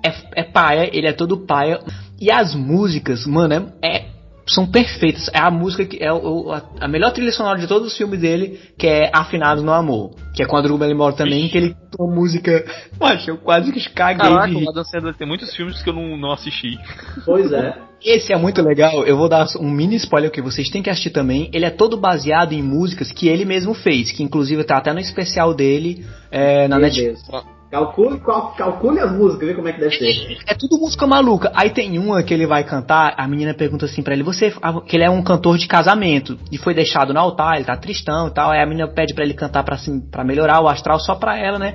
É, 0.05 0.41
é 0.41 0.43
paia, 0.45 0.89
ele 0.93 1.07
é 1.07 1.13
todo 1.13 1.39
paia. 1.47 1.81
E 2.21 2.31
as 2.31 2.55
músicas, 2.55 3.27
mano, 3.27 3.73
é, 3.83 3.97
é- 3.97 4.05
são 4.49 4.67
perfeitas. 4.67 5.29
É 5.33 5.39
a 5.39 5.51
música 5.51 5.85
que 5.85 6.03
é 6.03 6.13
o- 6.13 6.51
a, 6.53 6.63
a 6.81 6.89
melhor 6.89 7.13
trilha 7.13 7.33
sonora 7.33 7.59
de 7.59 7.67
todos 7.67 7.89
os 7.89 7.97
filmes 7.97 8.21
dele, 8.21 8.59
que 8.79 8.87
é 8.87 9.11
Afinados 9.13 9.63
no 9.63 9.73
Amor. 9.73 10.11
Que 10.35 10.43
é 10.43 10.47
com 10.47 10.57
a 10.57 10.61
Drew 10.61 10.79
Barrymore 10.79 11.17
também, 11.17 11.49
que 11.49 11.59
ele 11.59 11.75
cantou 11.75 12.07
uma 12.07 12.15
música. 12.15 12.65
Poxa, 12.99 13.31
eu 13.31 13.39
quase 13.39 13.73
que 13.73 13.91
caguei 13.91 14.29
Caraca, 14.29 14.49
de 14.49 14.65
o 14.65 14.71
Adam 14.71 14.85
Sandler 14.85 15.15
tem 15.15 15.27
muitos 15.27 15.55
filmes 15.55 15.83
que 15.83 15.89
eu 15.89 15.95
não, 15.95 16.17
não 16.17 16.33
assisti. 16.33 16.79
Pois 17.25 17.53
é. 17.53 17.77
Esse 18.05 18.33
é 18.33 18.37
muito 18.37 18.63
legal. 18.63 19.05
Eu 19.05 19.17
vou 19.17 19.29
dar 19.29 19.47
um 19.59 19.69
mini 19.71 19.97
spoiler 19.97 20.31
que 20.31 20.41
vocês 20.41 20.71
têm 20.71 20.83
que 20.83 20.89
assistir 20.91 21.11
também. 21.11 21.51
Ele 21.53 21.65
é 21.65 21.71
todo 21.71 21.97
baseado 21.97 22.53
em 22.53 22.63
músicas 22.63 23.11
que 23.11 23.27
ele 23.29 23.45
mesmo 23.45 23.75
fez, 23.75 24.13
que 24.13 24.23
inclusive 24.23 24.63
tá 24.63 24.77
até 24.77 24.93
no 24.93 25.01
especial 25.01 25.53
dele 25.53 26.07
é, 26.31 26.69
na 26.69 26.79
Netflix. 26.79 27.21
Calcule, 27.71 28.19
cal- 28.21 28.55
calcule 28.57 28.99
as 28.99 29.13
músicas, 29.13 29.47
vê 29.49 29.55
como 29.55 29.69
é 29.69 29.73
que 29.75 29.81
deve 29.81 29.95
ser. 29.95 30.39
É 30.47 30.55
tudo 30.55 30.79
música 30.79 31.07
maluca. 31.07 31.53
Aí 31.55 31.69
tem 31.69 31.99
uma 31.99 32.23
que 32.23 32.33
ele 32.33 32.47
vai 32.47 32.65
cantar, 32.65 33.13
a 33.17 33.29
menina 33.29 33.53
pergunta 33.53 33.85
assim 33.85 34.03
pra 34.03 34.15
ele, 34.15 34.23
você 34.23 34.51
que 34.87 34.97
ele 34.97 35.05
é 35.05 35.11
um 35.11 35.23
cantor 35.23 35.59
de 35.59 35.67
casamento 35.69 36.39
e 36.51 36.57
foi 36.57 36.73
deixado 36.73 37.13
no 37.13 37.21
altar, 37.21 37.57
ele 37.57 37.65
tá 37.67 37.77
tristão 37.77 38.29
e 38.29 38.31
tal. 38.31 38.51
Aí 38.51 38.63
a 38.63 38.67
menina 38.67 38.89
pede 38.89 39.13
pra 39.15 39.23
ele 39.23 39.35
cantar 39.35 39.63
pra 39.65 39.75
assim, 39.75 40.01
para 40.01 40.25
melhorar 40.25 40.61
o 40.61 40.69
astral 40.69 40.99
só 40.99 41.15
pra 41.15 41.37
ela, 41.37 41.59
né? 41.59 41.75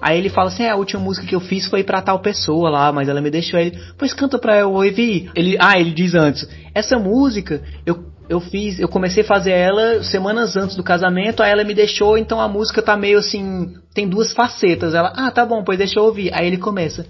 Aí 0.00 0.18
ele 0.18 0.28
fala 0.28 0.48
assim: 0.48 0.64
é, 0.64 0.70
a 0.70 0.76
última 0.76 1.00
música 1.00 1.26
que 1.26 1.34
eu 1.36 1.40
fiz 1.40 1.66
foi 1.66 1.84
pra 1.84 2.02
tal 2.02 2.18
pessoa 2.18 2.68
lá, 2.68 2.90
mas 2.90 3.08
ela 3.08 3.20
me 3.20 3.30
deixou 3.30 3.60
ele. 3.60 3.78
Pois 3.96 4.12
canta 4.12 4.38
pra 4.40 4.58
eu 4.58 4.72
ouvir. 4.72 5.30
Ele, 5.36 5.56
ah, 5.60 5.78
ele 5.78 5.92
diz 5.92 6.14
antes: 6.14 6.48
essa 6.74 6.98
música 6.98 7.62
eu 7.86 8.04
eu 8.28 8.40
fiz, 8.40 8.78
eu 8.78 8.88
comecei 8.88 9.22
a 9.22 9.26
fazer 9.26 9.52
ela 9.52 10.02
semanas 10.02 10.56
antes 10.56 10.76
do 10.76 10.82
casamento, 10.82 11.42
aí 11.42 11.50
ela 11.50 11.64
me 11.64 11.74
deixou, 11.74 12.18
então 12.18 12.40
a 12.40 12.48
música 12.48 12.82
tá 12.82 12.96
meio 12.96 13.18
assim, 13.18 13.74
tem 13.94 14.08
duas 14.08 14.32
facetas. 14.32 14.94
Ela, 14.94 15.12
ah, 15.16 15.30
tá 15.30 15.46
bom, 15.46 15.64
pois 15.64 15.78
deixa 15.78 15.98
eu 15.98 16.04
ouvir. 16.04 16.30
Aí 16.34 16.46
ele 16.46 16.58
começa. 16.58 17.06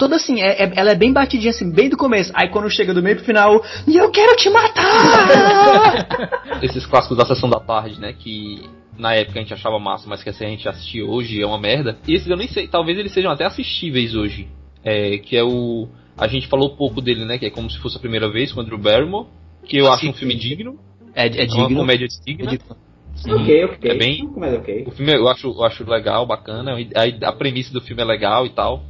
Toda 0.00 0.16
assim, 0.16 0.40
é- 0.40 0.64
é- 0.64 0.72
ela 0.76 0.92
é 0.92 0.94
bem 0.94 1.12
batidinha 1.12 1.50
assim, 1.50 1.70
bem 1.70 1.90
do 1.90 1.96
começo. 1.98 2.32
Aí 2.34 2.48
quando 2.48 2.70
chega 2.70 2.94
do 2.94 3.02
meio 3.02 3.16
pro 3.16 3.24
final, 3.26 3.62
e 3.86 3.98
eu 3.98 4.10
quero 4.10 4.34
te 4.34 4.48
matar! 4.48 6.08
Esses 6.62 6.86
clássicos 6.86 7.18
da 7.18 7.26
sessão 7.26 7.50
da 7.50 7.60
tarde, 7.60 8.00
né? 8.00 8.14
Que 8.18 8.62
na 8.98 9.14
época 9.14 9.38
a 9.38 9.42
gente 9.42 9.52
achava 9.52 9.78
massa, 9.78 10.08
mas 10.08 10.22
que 10.22 10.32
se 10.32 10.42
a 10.42 10.48
gente 10.48 10.66
assistir 10.66 11.02
hoje 11.02 11.40
é 11.42 11.46
uma 11.46 11.58
merda. 11.58 11.98
E 12.08 12.14
esses 12.14 12.26
eu 12.28 12.36
nem 12.38 12.48
sei, 12.48 12.66
talvez 12.66 12.98
eles 12.98 13.12
sejam 13.12 13.30
até 13.30 13.44
assistíveis 13.44 14.14
hoje. 14.14 14.48
É, 14.82 15.18
que 15.18 15.36
é 15.36 15.44
o. 15.44 15.86
A 16.16 16.26
gente 16.26 16.46
falou 16.48 16.74
pouco 16.76 17.02
dele, 17.02 17.26
né? 17.26 17.36
Que 17.38 17.44
é 17.46 17.50
como 17.50 17.70
se 17.70 17.78
fosse 17.78 17.98
a 17.98 18.00
primeira 18.00 18.30
vez 18.30 18.52
com 18.52 18.60
o 18.60 18.64
Drew 18.64 18.78
Barrymore. 18.78 19.26
Que 19.66 19.76
eu 19.76 19.92
acho 19.92 20.08
um 20.08 20.14
filme 20.14 20.34
digno. 20.34 20.78
É, 21.14 21.26
é 21.26 21.42
É 21.42 21.46
uma 21.46 21.66
digno. 21.66 21.76
comédia 21.80 22.06
É 22.06 22.24
digna. 22.24 22.50
digno. 22.52 22.76
Sim, 23.16 23.32
ok, 23.32 23.64
ok. 23.66 23.90
É 23.90 23.94
bem. 23.94 24.24
Não, 24.24 24.32
Mas 24.38 24.54
ok. 24.54 24.84
O 24.86 24.90
filme 24.92 25.12
eu 25.14 25.28
acho, 25.28 25.46
eu 25.48 25.62
acho 25.62 25.84
legal, 25.88 26.24
bacana. 26.24 26.74
A, 26.94 27.28
a 27.28 27.32
premissa 27.32 27.70
do 27.70 27.82
filme 27.82 28.00
é 28.00 28.04
legal 28.06 28.46
e 28.46 28.50
tal. 28.50 28.82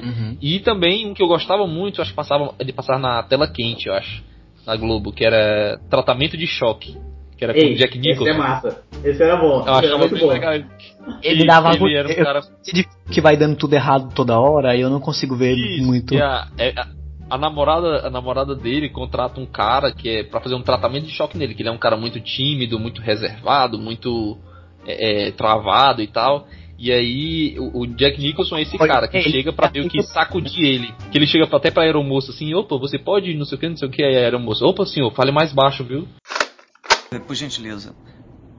Uhum. 0.00 0.36
E 0.40 0.60
também 0.60 1.06
um 1.06 1.14
que 1.14 1.22
eu 1.22 1.26
gostava 1.28 1.66
muito, 1.66 2.00
acho 2.00 2.10
que 2.10 2.16
passava, 2.16 2.54
ele 2.58 2.72
passava 2.72 2.98
na 2.98 3.22
tela 3.22 3.48
quente, 3.48 3.88
eu 3.88 3.94
acho, 3.94 4.22
na 4.66 4.76
Globo, 4.76 5.12
que 5.12 5.24
era 5.24 5.80
Tratamento 5.90 6.36
de 6.36 6.46
Choque, 6.46 6.96
que 7.36 7.44
era 7.44 7.52
com 7.52 7.60
Ei, 7.60 7.72
o 7.74 7.76
Jack 7.76 7.98
esse 7.98 8.08
Nicholson. 8.08 8.30
é 8.32 8.36
massa. 8.36 8.82
Esse 9.04 9.22
era 9.22 9.36
bom. 9.36 9.56
Eu 9.56 9.60
esse 9.60 9.68
era 9.68 9.78
achava 9.78 9.98
muito 9.98 10.18
bom. 10.18 10.28
legal. 10.28 10.54
Ele 11.22 11.42
E 11.42 11.46
dava 11.46 11.74
ele 11.74 11.96
era 11.96 12.08
um 12.08 12.10
eu- 12.12 12.24
cara 12.24 12.40
que 13.10 13.20
vai 13.20 13.36
dando 13.36 13.56
tudo 13.56 13.74
errado 13.74 14.12
toda 14.14 14.38
hora, 14.38 14.70
aí 14.72 14.80
eu 14.80 14.90
não 14.90 15.00
consigo 15.00 15.36
ver 15.36 15.54
Isso, 15.56 15.84
muito. 15.86 16.14
e 16.14 16.20
a, 16.20 16.46
é- 16.58 16.74
a, 16.76 16.86
a 17.30 17.38
namorada, 17.38 18.06
a 18.06 18.10
namorada 18.10 18.54
dele 18.54 18.88
contrata 18.88 19.40
um 19.40 19.46
cara 19.46 19.90
que 19.92 20.08
é 20.08 20.22
para 20.24 20.40
fazer 20.40 20.54
um 20.54 20.62
tratamento 20.62 21.06
de 21.06 21.12
choque 21.12 21.36
nele, 21.38 21.54
que 21.54 21.62
ele 21.62 21.68
é 21.70 21.72
um 21.72 21.78
cara 21.78 21.96
muito 21.96 22.20
tímido, 22.20 22.78
muito 22.78 23.00
reservado, 23.00 23.78
muito 23.78 24.36
é, 24.86 25.28
é, 25.28 25.30
travado 25.32 26.02
e 26.02 26.06
tal. 26.06 26.46
E 26.78 26.92
aí 26.92 27.56
o, 27.58 27.80
o 27.80 27.86
Jack 27.88 28.20
Nicholson 28.20 28.56
é 28.56 28.62
esse 28.62 28.78
cara 28.78 29.08
que 29.08 29.16
ele- 29.16 29.30
chega 29.30 29.52
pra 29.52 29.68
meio 29.70 29.88
que 29.88 30.00
sacudir 30.02 30.64
ele. 30.64 30.92
Que 31.10 31.18
ele 31.18 31.26
chega 31.26 31.44
até 31.56 31.70
pra 31.72 31.82
aeromoça 31.82 32.30
assim, 32.30 32.54
opa, 32.54 32.78
você 32.78 32.96
pode 32.98 33.34
não 33.34 33.44
sei 33.44 33.56
o 33.58 33.60
que, 33.60 33.68
não 33.68 33.76
sei 33.76 33.88
o 33.88 33.90
que, 33.90 34.02
aí 34.02 34.16
a 34.16 34.20
aeromoça, 34.20 34.64
opa 34.64 34.86
senhor, 34.86 35.12
fale 35.12 35.32
mais 35.32 35.52
baixo, 35.52 35.82
viu? 35.82 36.06
Por 37.26 37.34
gentileza, 37.34 37.94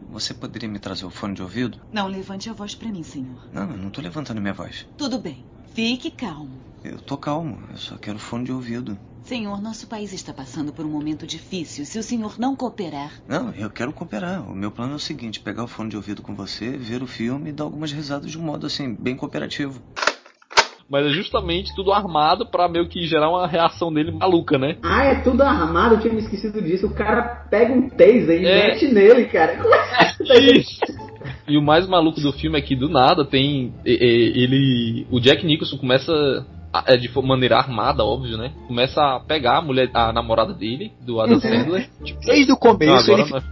você 0.09 0.33
poderia 0.33 0.67
me 0.67 0.79
trazer 0.79 1.05
o 1.05 1.09
fone 1.09 1.33
de 1.33 1.41
ouvido? 1.41 1.79
Não 1.93 2.07
levante 2.07 2.49
a 2.49 2.53
voz 2.53 2.75
pra 2.75 2.89
mim, 2.89 3.03
senhor. 3.03 3.39
Não, 3.53 3.71
eu 3.71 3.77
não 3.77 3.89
tô 3.89 4.01
levantando 4.01 4.41
minha 4.41 4.53
voz. 4.53 4.85
Tudo 4.97 5.17
bem. 5.17 5.38
Fique 5.73 6.11
calmo. 6.11 6.59
Eu 6.83 6.99
tô 6.99 7.15
calmo, 7.15 7.61
eu 7.71 7.77
só 7.77 7.95
quero 7.97 8.19
fone 8.19 8.43
de 8.45 8.51
ouvido. 8.51 8.97
Senhor, 9.23 9.61
nosso 9.61 9.88
país 9.88 10.11
está 10.11 10.33
passando 10.33 10.73
por 10.73 10.85
um 10.85 10.89
momento 10.89 11.27
difícil. 11.27 11.85
Se 11.85 11.99
o 11.99 12.03
senhor 12.03 12.39
não 12.39 12.55
cooperar. 12.55 13.11
Não, 13.27 13.51
eu 13.51 13.69
quero 13.69 13.93
cooperar. 13.93 14.49
O 14.49 14.55
meu 14.55 14.71
plano 14.71 14.93
é 14.93 14.95
o 14.95 14.99
seguinte: 14.99 15.39
pegar 15.39 15.63
o 15.63 15.67
fone 15.67 15.89
de 15.89 15.95
ouvido 15.95 16.21
com 16.21 16.33
você, 16.33 16.71
ver 16.77 17.03
o 17.03 17.07
filme 17.07 17.49
e 17.49 17.53
dar 17.53 17.65
algumas 17.65 17.91
risadas 17.91 18.31
de 18.31 18.38
um 18.38 18.41
modo 18.41 18.65
assim, 18.65 18.95
bem 18.99 19.15
cooperativo. 19.15 19.79
Mas 20.89 21.05
é 21.05 21.09
justamente 21.09 21.75
tudo 21.75 21.91
armado 21.93 22.47
pra 22.49 22.67
meio 22.67 22.89
que 22.89 23.05
gerar 23.05 23.29
uma 23.29 23.47
reação 23.47 23.93
dele 23.93 24.11
maluca, 24.11 24.57
né? 24.57 24.77
Ah, 24.81 25.03
é 25.05 25.21
tudo 25.21 25.43
armado, 25.43 25.93
eu 25.95 25.99
tinha 26.01 26.11
me 26.11 26.19
esquecido 26.21 26.59
disso. 26.63 26.88
O 26.88 26.95
cara 26.95 27.45
pega 27.51 27.71
um 27.71 27.88
taser 27.88 28.41
e 28.41 28.45
É. 28.47 28.67
mete 28.69 28.88
nele, 28.91 29.25
cara. 29.25 29.58
Como 29.58 29.71
é 30.34 30.41
que- 30.41 30.63
E 31.47 31.55
o 31.58 31.62
mais 31.62 31.88
maluco 31.88 32.19
do 32.19 32.34
filme 32.34 32.58
é 32.58 32.62
que 32.63 32.75
do 32.75 32.89
nada 32.89 33.23
tem. 33.23 33.71
Ele. 33.86 35.05
O 35.12 35.19
Jack 35.19 35.45
Nicholson 35.45 35.77
começa. 35.77 36.12
É, 36.86 36.95
de 36.97 37.10
maneira 37.21 37.58
armada, 37.58 38.03
óbvio, 38.03 38.38
né? 38.38 38.51
Começa 38.67 39.01
a 39.01 39.19
pegar 39.19 39.58
a 39.58 39.62
mulher, 39.62 39.89
a 39.93 40.13
namorada 40.13 40.53
dele, 40.53 40.91
do 41.01 41.19
Adam 41.19 41.39
Sandler. 41.39 41.89
Tipo, 42.03 42.19
Desde 42.25 42.51
o 42.51 42.58
começo 42.58 43.12
agora 43.12 43.21
ele 43.21 43.23
fica 43.25 43.43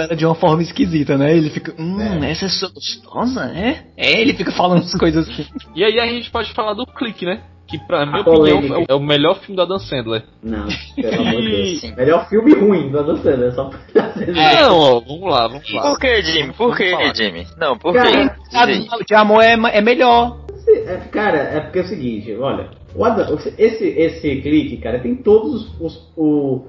ela 0.00 0.16
de 0.16 0.26
uma 0.26 0.34
forma 0.34 0.62
esquisita, 0.62 1.16
né? 1.16 1.36
Ele 1.36 1.50
fica, 1.50 1.74
hum, 1.78 2.00
essa 2.24 2.46
é 2.46 2.48
sua 2.48 2.68
gostosa, 2.70 3.44
é? 3.54 3.84
É, 3.96 4.20
ele 4.20 4.34
fica 4.34 4.50
falando 4.52 4.82
as 4.82 4.94
coisas 4.94 5.28
assim. 5.28 5.46
E 5.74 5.84
aí 5.84 5.98
a 6.00 6.06
gente 6.06 6.30
pode 6.30 6.52
falar 6.52 6.74
do 6.74 6.84
Clique, 6.86 7.24
né? 7.24 7.40
Que 7.66 7.78
pra 7.78 8.04
minha 8.04 8.20
opinião 8.20 8.58
é 8.58 8.78
o- 8.78 8.84
é 8.90 8.94
o 8.94 9.00
melhor 9.00 9.38
filme 9.40 9.56
do 9.56 9.62
Adam 9.62 9.78
Sandler. 9.78 10.22
Não, 10.42 10.66
pelo 10.96 11.22
amor 11.28 11.40
de 11.40 11.48
Deus. 11.50 11.80
Sim. 11.80 11.94
Melhor 11.96 12.28
filme 12.28 12.54
ruim 12.54 12.90
do 12.90 12.98
Adam 12.98 13.16
Sandler, 13.16 13.54
só 13.54 13.70
pra 13.70 14.08
dizer. 14.18 14.32
Não, 14.34 14.78
ó, 14.78 15.00
vamos 15.00 15.30
lá, 15.30 15.48
vamos 15.48 15.72
lá. 15.72 15.82
Por 15.82 15.98
que, 15.98 16.22
Jimmy? 16.24 16.52
Por 16.52 16.76
que. 16.76 17.14
Jimmy? 17.14 17.46
Não, 17.56 17.78
por 17.78 17.94
de 17.94 19.14
amor 19.14 19.42
é, 19.42 19.52
é 19.54 19.80
melhor. 19.80 20.43
É, 20.74 20.96
cara, 21.10 21.38
é 21.38 21.60
porque 21.60 21.78
é 21.78 21.82
o 21.82 21.86
seguinte, 21.86 22.34
olha, 22.34 22.70
o 22.94 23.04
Adam- 23.04 23.38
esse, 23.58 23.84
esse 23.86 24.36
clique, 24.42 24.76
cara, 24.78 24.98
tem 24.98 25.14
todos 25.16 25.54
os, 25.54 25.80
os- 25.80 26.12
o, 26.16 26.66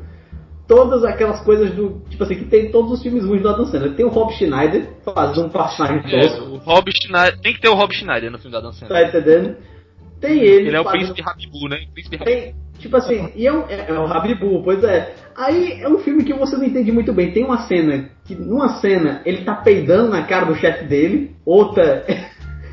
todas 0.67 1.03
aquelas 1.03 1.39
coisas 1.41 1.71
do, 1.75 2.01
tipo 2.09 2.23
assim, 2.23 2.35
que 2.35 2.45
tem 2.45 2.71
todos 2.71 2.91
os 2.91 3.01
filmes 3.03 3.23
ruins 3.25 3.41
do 3.41 3.49
Adam 3.49 3.65
Sandler. 3.65 3.93
Tem 3.95 4.05
o 4.05 4.09
Rob 4.09 4.33
Schneider 4.33 4.87
fazendo 5.03 5.45
um 5.45 5.49
personagem 5.49 5.97
É, 6.05 6.21
tosco, 6.21 6.43
o 6.45 6.57
Rob 6.57 6.91
Schneider. 6.91 7.39
Tem 7.41 7.53
que 7.53 7.61
ter 7.61 7.69
o 7.69 7.75
Rob 7.75 7.93
Schneider 7.93 8.31
no 8.31 8.37
filme 8.37 8.51
do 8.51 8.57
Adam 8.57 8.71
Sandler. 8.73 9.11
tá 9.11 9.17
entendendo? 9.19 9.55
Tem 10.19 10.39
ele, 10.39 10.67
Ele 10.69 10.75
é 10.75 10.79
o 10.79 10.83
fazendo- 10.83 10.99
príncipe 11.13 11.21
Rabibu, 11.21 11.67
né? 11.69 11.77
Príncipe 11.93 12.15
Rabibu. 12.17 12.37
Tem, 12.41 12.55
tipo 12.79 12.97
assim, 12.97 13.29
e 13.35 13.45
é, 13.45 13.53
um, 13.53 13.63
é, 13.69 13.85
é 13.89 13.93
o 13.99 14.05
Rabibu, 14.05 14.63
pois 14.63 14.83
é. 14.83 15.13
Aí 15.35 15.81
é 15.81 15.89
um 15.89 15.99
filme 15.99 16.23
que 16.23 16.33
você 16.33 16.55
não 16.55 16.63
entende 16.63 16.91
muito 16.91 17.13
bem. 17.13 17.31
Tem 17.31 17.43
uma 17.43 17.67
cena 17.67 18.09
que, 18.25 18.33
numa 18.33 18.79
cena, 18.79 19.21
ele 19.25 19.43
tá 19.43 19.53
peidando 19.55 20.09
na 20.09 20.23
cara 20.23 20.45
do 20.45 20.55
chefe 20.55 20.85
dele, 20.85 21.35
outra, 21.45 22.05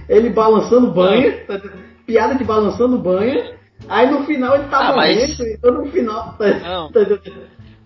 ele 0.08 0.30
balançando 0.30 0.90
banha, 0.92 1.44
tá 1.46 1.60
piada 2.06 2.34
de 2.34 2.44
balançando 2.44 2.98
banha. 2.98 3.54
Aí 3.88 4.10
no 4.10 4.24
final 4.24 4.54
ele 4.56 4.64
tá 4.68 4.78
Ah, 4.90 4.96
mas- 4.96 5.18
morrendo, 5.38 5.46
então 5.46 5.72
no 5.72 5.86
final. 5.90 6.34
tá- 6.38 6.46
Não. 6.60 6.92
tá? 6.92 7.00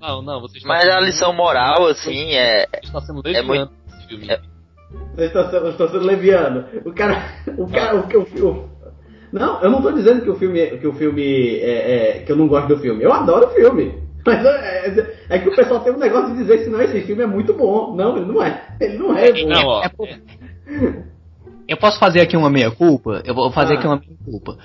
Não, 0.01 0.23
não, 0.23 0.41
você 0.43 0.59
está 0.59 0.69
Mas 0.69 0.87
a 0.89 0.93
sendo- 0.95 1.05
lição 1.07 1.33
moral, 1.33 1.87
assim, 1.87 2.35
é. 2.35 2.67
Você 2.67 2.87
está 2.87 3.01
sendo 3.01 3.21
é 3.25 3.29
leviano 3.31 3.49
muito- 3.49 3.73
nesse 3.91 4.07
filme. 4.09 4.29
é- 4.31 5.25
estou 5.25 5.45
sendo, 5.51 5.69
estou 5.71 5.89
sendo 5.89 6.05
leviano. 6.05 6.65
O 6.85 6.93
cara. 6.93 7.23
O 7.57 7.67
cara. 7.71 7.97
O, 7.97 8.07
que 8.07 8.17
o, 8.17 8.23
o- 8.23 8.69
não, 9.33 9.61
eu 9.63 9.71
não 9.71 9.81
tô 9.81 9.91
dizendo 9.93 10.21
que 10.23 10.29
o 10.31 10.37
filme. 10.37 10.67
Que 10.79 10.87
o 10.87 10.93
filme. 10.93 11.57
É, 11.61 12.19
é, 12.19 12.19
que 12.21 12.31
eu 12.31 12.37
não 12.37 12.47
gosto 12.47 12.69
do 12.69 12.79
filme. 12.79 13.03
Eu 13.03 13.13
adoro 13.13 13.47
o 13.47 13.51
filme. 13.51 14.05
Mas 14.27 14.45
é, 14.45 14.89
é- 14.89 15.17
é 15.31 15.39
que 15.39 15.49
o 15.49 15.57
pessoal 15.57 15.81
tem 15.81 15.93
um 15.95 15.99
negócio 15.99 16.33
de 16.33 16.39
dizer 16.43 16.63
que 16.65 16.69
não, 16.71 16.81
esse 16.83 17.01
filme 17.03 17.23
é 17.23 17.27
muito 17.27 17.55
bom. 17.55 17.95
Não, 17.97 18.17
ele 18.19 18.27
não 18.27 18.43
é. 18.43 18.63
Ele 18.81 18.99
não 18.99 19.17
é 19.17 19.33
bom. 19.33 19.49
Não, 19.49 19.67
ó. 19.67 19.83
É 19.83 19.89
por- 19.89 20.09
Eu 21.69 21.77
posso 21.77 21.99
fazer 21.99 22.21
aqui 22.21 22.37
uma 22.37 22.51
meia-culpa? 22.51 23.23
Eu 23.25 23.35
vou 23.35 23.51
fazer 23.51 23.75
Ah. 23.75 23.79
aqui 23.79 23.87
uma 23.87 23.97
meia-culpa. 23.99 24.57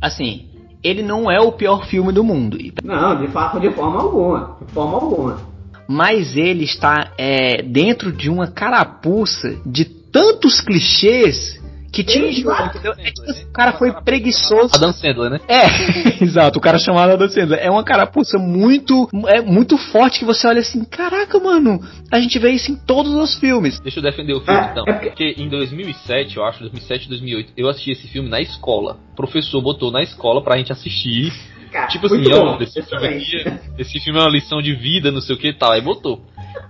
Assim, 0.00 0.46
ele 0.82 1.02
não 1.02 1.30
é 1.30 1.40
o 1.40 1.52
pior 1.52 1.86
filme 1.86 2.12
do 2.12 2.24
mundo. 2.24 2.56
Não, 2.82 3.20
de 3.20 3.28
fato, 3.28 3.60
de 3.60 3.70
forma 3.70 4.00
alguma. 4.02 4.56
De 4.66 4.72
forma 4.72 4.94
alguma. 4.94 5.50
mas 5.88 6.36
ele 6.36 6.62
está 6.64 7.10
é, 7.18 7.62
dentro 7.62 8.12
de 8.12 8.30
uma 8.30 8.46
carapuça 8.46 9.56
de 9.66 9.84
tantos 9.84 10.60
clichês 10.60 11.59
que 11.92 12.04
te 12.04 12.18
enjoa, 12.18 12.54
Exato. 12.54 12.78
entendeu? 12.78 12.92
É 12.98 13.10
tipo 13.10 13.30
assim, 13.30 13.44
o 13.44 13.52
cara 13.52 13.72
foi 13.72 13.92
preguiçoso. 14.02 14.74
Adam 14.74 14.92
Sandler, 14.92 15.30
né? 15.30 15.40
É, 15.48 15.64
exato, 16.24 16.58
o 16.58 16.62
cara 16.62 16.78
chamado 16.78 17.12
Adam 17.12 17.28
Sandler. 17.28 17.58
É 17.60 17.70
uma 17.70 17.82
carapuça 17.84 18.38
muito, 18.38 19.08
é 19.28 19.40
muito 19.40 19.76
forte 19.76 20.18
que 20.20 20.24
você 20.24 20.46
olha 20.46 20.60
assim, 20.60 20.84
caraca, 20.84 21.38
mano, 21.38 21.80
a 22.12 22.20
gente 22.20 22.38
vê 22.38 22.50
isso 22.50 22.70
em 22.70 22.76
todos 22.76 23.12
os 23.14 23.34
filmes. 23.38 23.80
Deixa 23.80 23.98
eu 23.98 24.02
defender 24.02 24.34
o 24.34 24.40
filme 24.40 24.60
É, 24.60 24.70
então. 24.70 24.84
é 24.86 24.92
porque- 24.92 25.34
em 25.36 25.48
2007, 25.48 26.36
eu 26.36 26.44
acho, 26.44 26.60
2007, 26.60 27.08
2008, 27.08 27.52
eu 27.56 27.68
assisti 27.68 27.90
esse 27.92 28.08
filme 28.08 28.28
na 28.28 28.40
escola. 28.40 28.96
O 29.12 29.16
professor 29.16 29.60
botou 29.60 29.90
na 29.90 30.02
escola 30.02 30.42
pra 30.42 30.56
gente 30.56 30.72
assistir. 30.72 31.32
Cara, 31.72 31.86
Tipo 31.86 32.06
assim, 32.06 32.24
ó, 32.32 32.58
esse 32.60 32.82
filme, 32.82 33.06
aqui, 33.06 33.36
é- 33.48 33.60
esse 33.78 34.00
filme 34.00 34.18
é 34.18 34.22
uma 34.22 34.28
lição 34.30 34.60
de 34.60 34.74
vida, 34.74 35.12
não 35.12 35.20
sei 35.20 35.36
o 35.36 35.38
que 35.38 35.48
e 35.48 35.52
tal. 35.52 35.70
Aí 35.70 35.80
botou. 35.80 36.20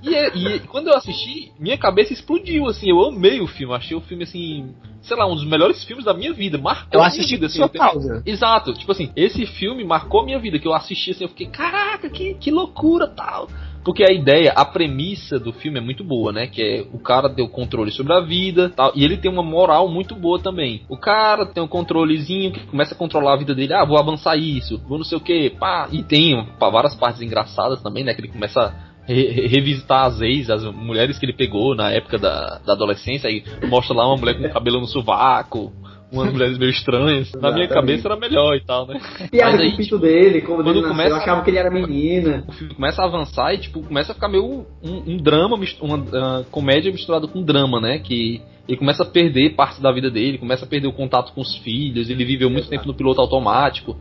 E, 0.02 0.14
é- 0.14 0.36
e 0.36 0.60
quando 0.60 0.88
eu 0.88 0.96
assisti, 0.96 1.52
minha 1.58 1.76
cabeça 1.76 2.12
explodiu, 2.12 2.66
assim, 2.66 2.90
eu 2.90 3.00
amei 3.04 3.40
o 3.40 3.46
filme, 3.46 3.74
achei 3.74 3.96
o 3.96 4.00
filme, 4.00 4.24
assim, 4.24 4.74
sei 5.02 5.16
lá, 5.16 5.26
um 5.26 5.34
dos 5.34 5.44
melhores 5.44 5.84
filmes 5.84 6.04
da 6.04 6.14
minha 6.14 6.32
vida, 6.32 6.58
marcou 6.58 6.86
Eu 6.92 7.00
a 7.00 7.04
minha 7.04 7.08
assisti 7.08 7.34
vida, 7.34 7.46
assim, 7.46 7.68
causa. 7.68 8.22
Exato, 8.24 8.72
tipo 8.74 8.90
assim, 8.92 9.10
esse 9.16 9.46
filme 9.46 9.84
marcou 9.84 10.20
a 10.20 10.24
minha 10.24 10.38
vida, 10.38 10.58
que 10.58 10.66
eu 10.66 10.74
assisti 10.74 11.10
assim, 11.10 11.24
eu 11.24 11.28
fiquei, 11.28 11.46
caraca, 11.46 12.08
que, 12.08 12.34
que 12.34 12.50
loucura 12.50 13.06
tal. 13.06 13.48
Porque 13.84 14.04
a 14.04 14.12
ideia, 14.12 14.52
a 14.54 14.64
premissa 14.64 15.38
do 15.38 15.52
filme 15.52 15.78
é 15.78 15.80
muito 15.80 16.04
boa, 16.04 16.32
né? 16.32 16.46
Que 16.46 16.62
é 16.62 16.86
o 16.92 16.98
cara 16.98 17.30
ter 17.30 17.42
o 17.42 17.48
controle 17.48 17.90
sobre 17.90 18.12
a 18.12 18.20
vida 18.20 18.70
tal. 18.76 18.92
E 18.94 19.02
ele 19.04 19.16
tem 19.16 19.30
uma 19.30 19.42
moral 19.42 19.88
muito 19.88 20.14
boa 20.14 20.38
também. 20.38 20.82
O 20.88 20.98
cara 20.98 21.46
tem 21.46 21.62
um 21.62 21.68
controlezinho 21.68 22.52
que 22.52 22.60
começa 22.66 22.94
a 22.94 22.98
controlar 22.98 23.34
a 23.34 23.38
vida 23.38 23.54
dele. 23.54 23.72
Ah, 23.72 23.84
vou 23.84 23.98
avançar 23.98 24.36
isso, 24.36 24.78
vou 24.86 24.98
não 24.98 25.04
sei 25.04 25.16
o 25.16 25.20
que, 25.20 25.50
pá. 25.50 25.88
E 25.90 26.02
tem 26.02 26.44
pá, 26.58 26.68
várias 26.68 26.94
partes 26.94 27.22
engraçadas 27.22 27.82
também, 27.82 28.04
né? 28.04 28.12
Que 28.12 28.20
ele 28.20 28.28
começa 28.28 28.60
a 28.60 28.89
re- 29.14 29.46
revisitar 29.46 30.06
as 30.06 30.20
ex, 30.20 30.48
as 30.50 30.64
mulheres 30.64 31.18
que 31.18 31.26
ele 31.26 31.32
pegou 31.32 31.74
na 31.74 31.90
época 31.90 32.18
da, 32.18 32.58
da 32.64 32.72
adolescência. 32.72 33.28
Aí 33.28 33.42
mostra 33.68 33.94
lá 33.94 34.06
uma 34.06 34.16
mulher 34.16 34.34
com 34.38 34.48
cabelo 34.48 34.80
no 34.80 34.86
sovaco. 34.86 35.72
Umas 36.12 36.32
mulheres 36.32 36.58
meio 36.58 36.72
estranhas. 36.72 37.30
Na 37.40 37.52
minha 37.52 37.68
cabeça 37.68 38.08
era 38.08 38.16
melhor 38.16 38.56
e 38.56 38.60
tal, 38.64 38.84
né? 38.84 39.00
Piada 39.30 39.52
Mas 39.52 39.60
aí, 39.60 39.68
o 39.68 39.76
pinto 39.76 39.96
dele, 39.96 40.40
como 40.40 40.60
quando 40.64 40.80
nasceu, 40.82 40.88
começa- 40.90 41.10
eu 41.10 41.16
achava 41.16 41.42
que 41.44 41.50
ele 41.50 41.58
era 41.58 41.70
menina. 41.70 42.44
o 42.48 42.52
filme 42.52 42.74
começa 42.74 43.00
a 43.00 43.04
avançar 43.04 43.54
e 43.54 43.58
tipo 43.58 43.80
começa 43.80 44.10
a 44.10 44.14
ficar 44.16 44.28
meio 44.28 44.66
um, 44.82 45.02
um 45.06 45.16
drama, 45.18 45.56
uma 45.80 46.04
ah, 46.12 46.42
comédia 46.50 46.90
misturada 46.90 47.28
com 47.28 47.40
drama, 47.44 47.80
né? 47.80 48.00
Que 48.00 48.42
ele 48.68 48.76
começa 48.76 49.04
a 49.04 49.06
perder 49.06 49.50
parte 49.50 49.80
da 49.80 49.92
vida 49.92 50.10
dele, 50.10 50.36
começa 50.36 50.64
a 50.64 50.68
perder 50.68 50.88
o 50.88 50.92
contato 50.92 51.32
com 51.32 51.40
os 51.40 51.56
filhos, 51.58 52.10
ele 52.10 52.24
viveu 52.24 52.50
muito 52.50 52.68
tempo 52.68 52.88
no 52.88 52.94
piloto 52.94 53.20
automático. 53.20 53.96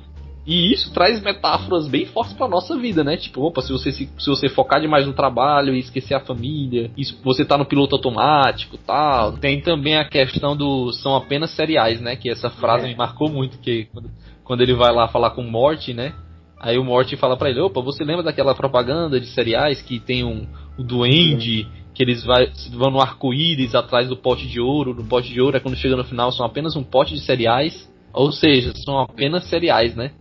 E 0.45 0.73
isso 0.73 0.91
traz 0.93 1.21
metáforas 1.21 1.87
bem 1.87 2.05
fortes 2.05 2.33
pra 2.33 2.47
nossa 2.47 2.77
vida, 2.77 3.03
né? 3.03 3.17
Tipo, 3.17 3.41
opa, 3.43 3.61
se 3.61 3.71
você, 3.71 3.91
se, 3.91 4.09
se 4.17 4.29
você 4.29 4.49
focar 4.49 4.81
demais 4.81 5.05
no 5.05 5.13
trabalho 5.13 5.75
e 5.75 5.79
esquecer 5.79 6.15
a 6.15 6.19
família, 6.19 6.89
isso, 6.97 7.19
você 7.23 7.45
tá 7.45 7.57
no 7.57 7.65
piloto 7.65 7.95
automático 7.95 8.77
tal. 8.77 9.33
Tem 9.33 9.61
também 9.61 9.97
a 9.97 10.05
questão 10.05 10.55
do 10.55 10.91
são 10.93 11.15
apenas 11.15 11.51
cereais, 11.51 12.01
né? 12.01 12.15
Que 12.15 12.29
essa 12.29 12.49
frase 12.49 12.85
É. 12.85 12.89
me 12.89 12.95
marcou 12.95 13.29
muito, 13.29 13.59
que 13.59 13.85
quando, 13.93 14.09
quando 14.43 14.61
ele 14.61 14.73
vai 14.73 14.93
lá 14.93 15.07
falar 15.07 15.31
com 15.31 15.41
o 15.41 15.51
Morty, 15.51 15.93
né? 15.93 16.13
Aí 16.59 16.77
o 16.77 16.83
Morty 16.83 17.15
fala 17.15 17.37
pra 17.37 17.49
ele, 17.49 17.61
opa, 17.61 17.81
você 17.81 18.03
lembra 18.03 18.23
daquela 18.23 18.55
propaganda 18.55 19.19
de 19.19 19.27
cereais 19.27 19.81
que 19.81 19.99
tem 19.99 20.23
um 20.23 20.45
o 20.77 20.83
duende, 20.83 21.67
que 21.93 22.01
eles 22.01 22.23
vai, 22.23 22.49
vão 22.71 22.89
no 22.89 23.01
arco-íris 23.01 23.75
atrás 23.75 24.07
do 24.07 24.15
pote 24.15 24.47
de 24.47 24.59
ouro, 24.61 24.93
no 24.93 25.03
pote 25.03 25.31
de 25.31 25.41
ouro 25.41 25.57
é 25.57 25.59
quando 25.59 25.75
chega 25.75 25.95
no 25.97 26.03
final 26.05 26.31
são 26.31 26.45
apenas 26.45 26.75
um 26.75 26.83
pote 26.83 27.13
de 27.13 27.19
cereais, 27.19 27.89
ou 28.13 28.31
seja, 28.31 28.73
são 28.85 28.97
apenas 28.99 29.43
cereais, 29.49 29.95
né? 29.95 30.11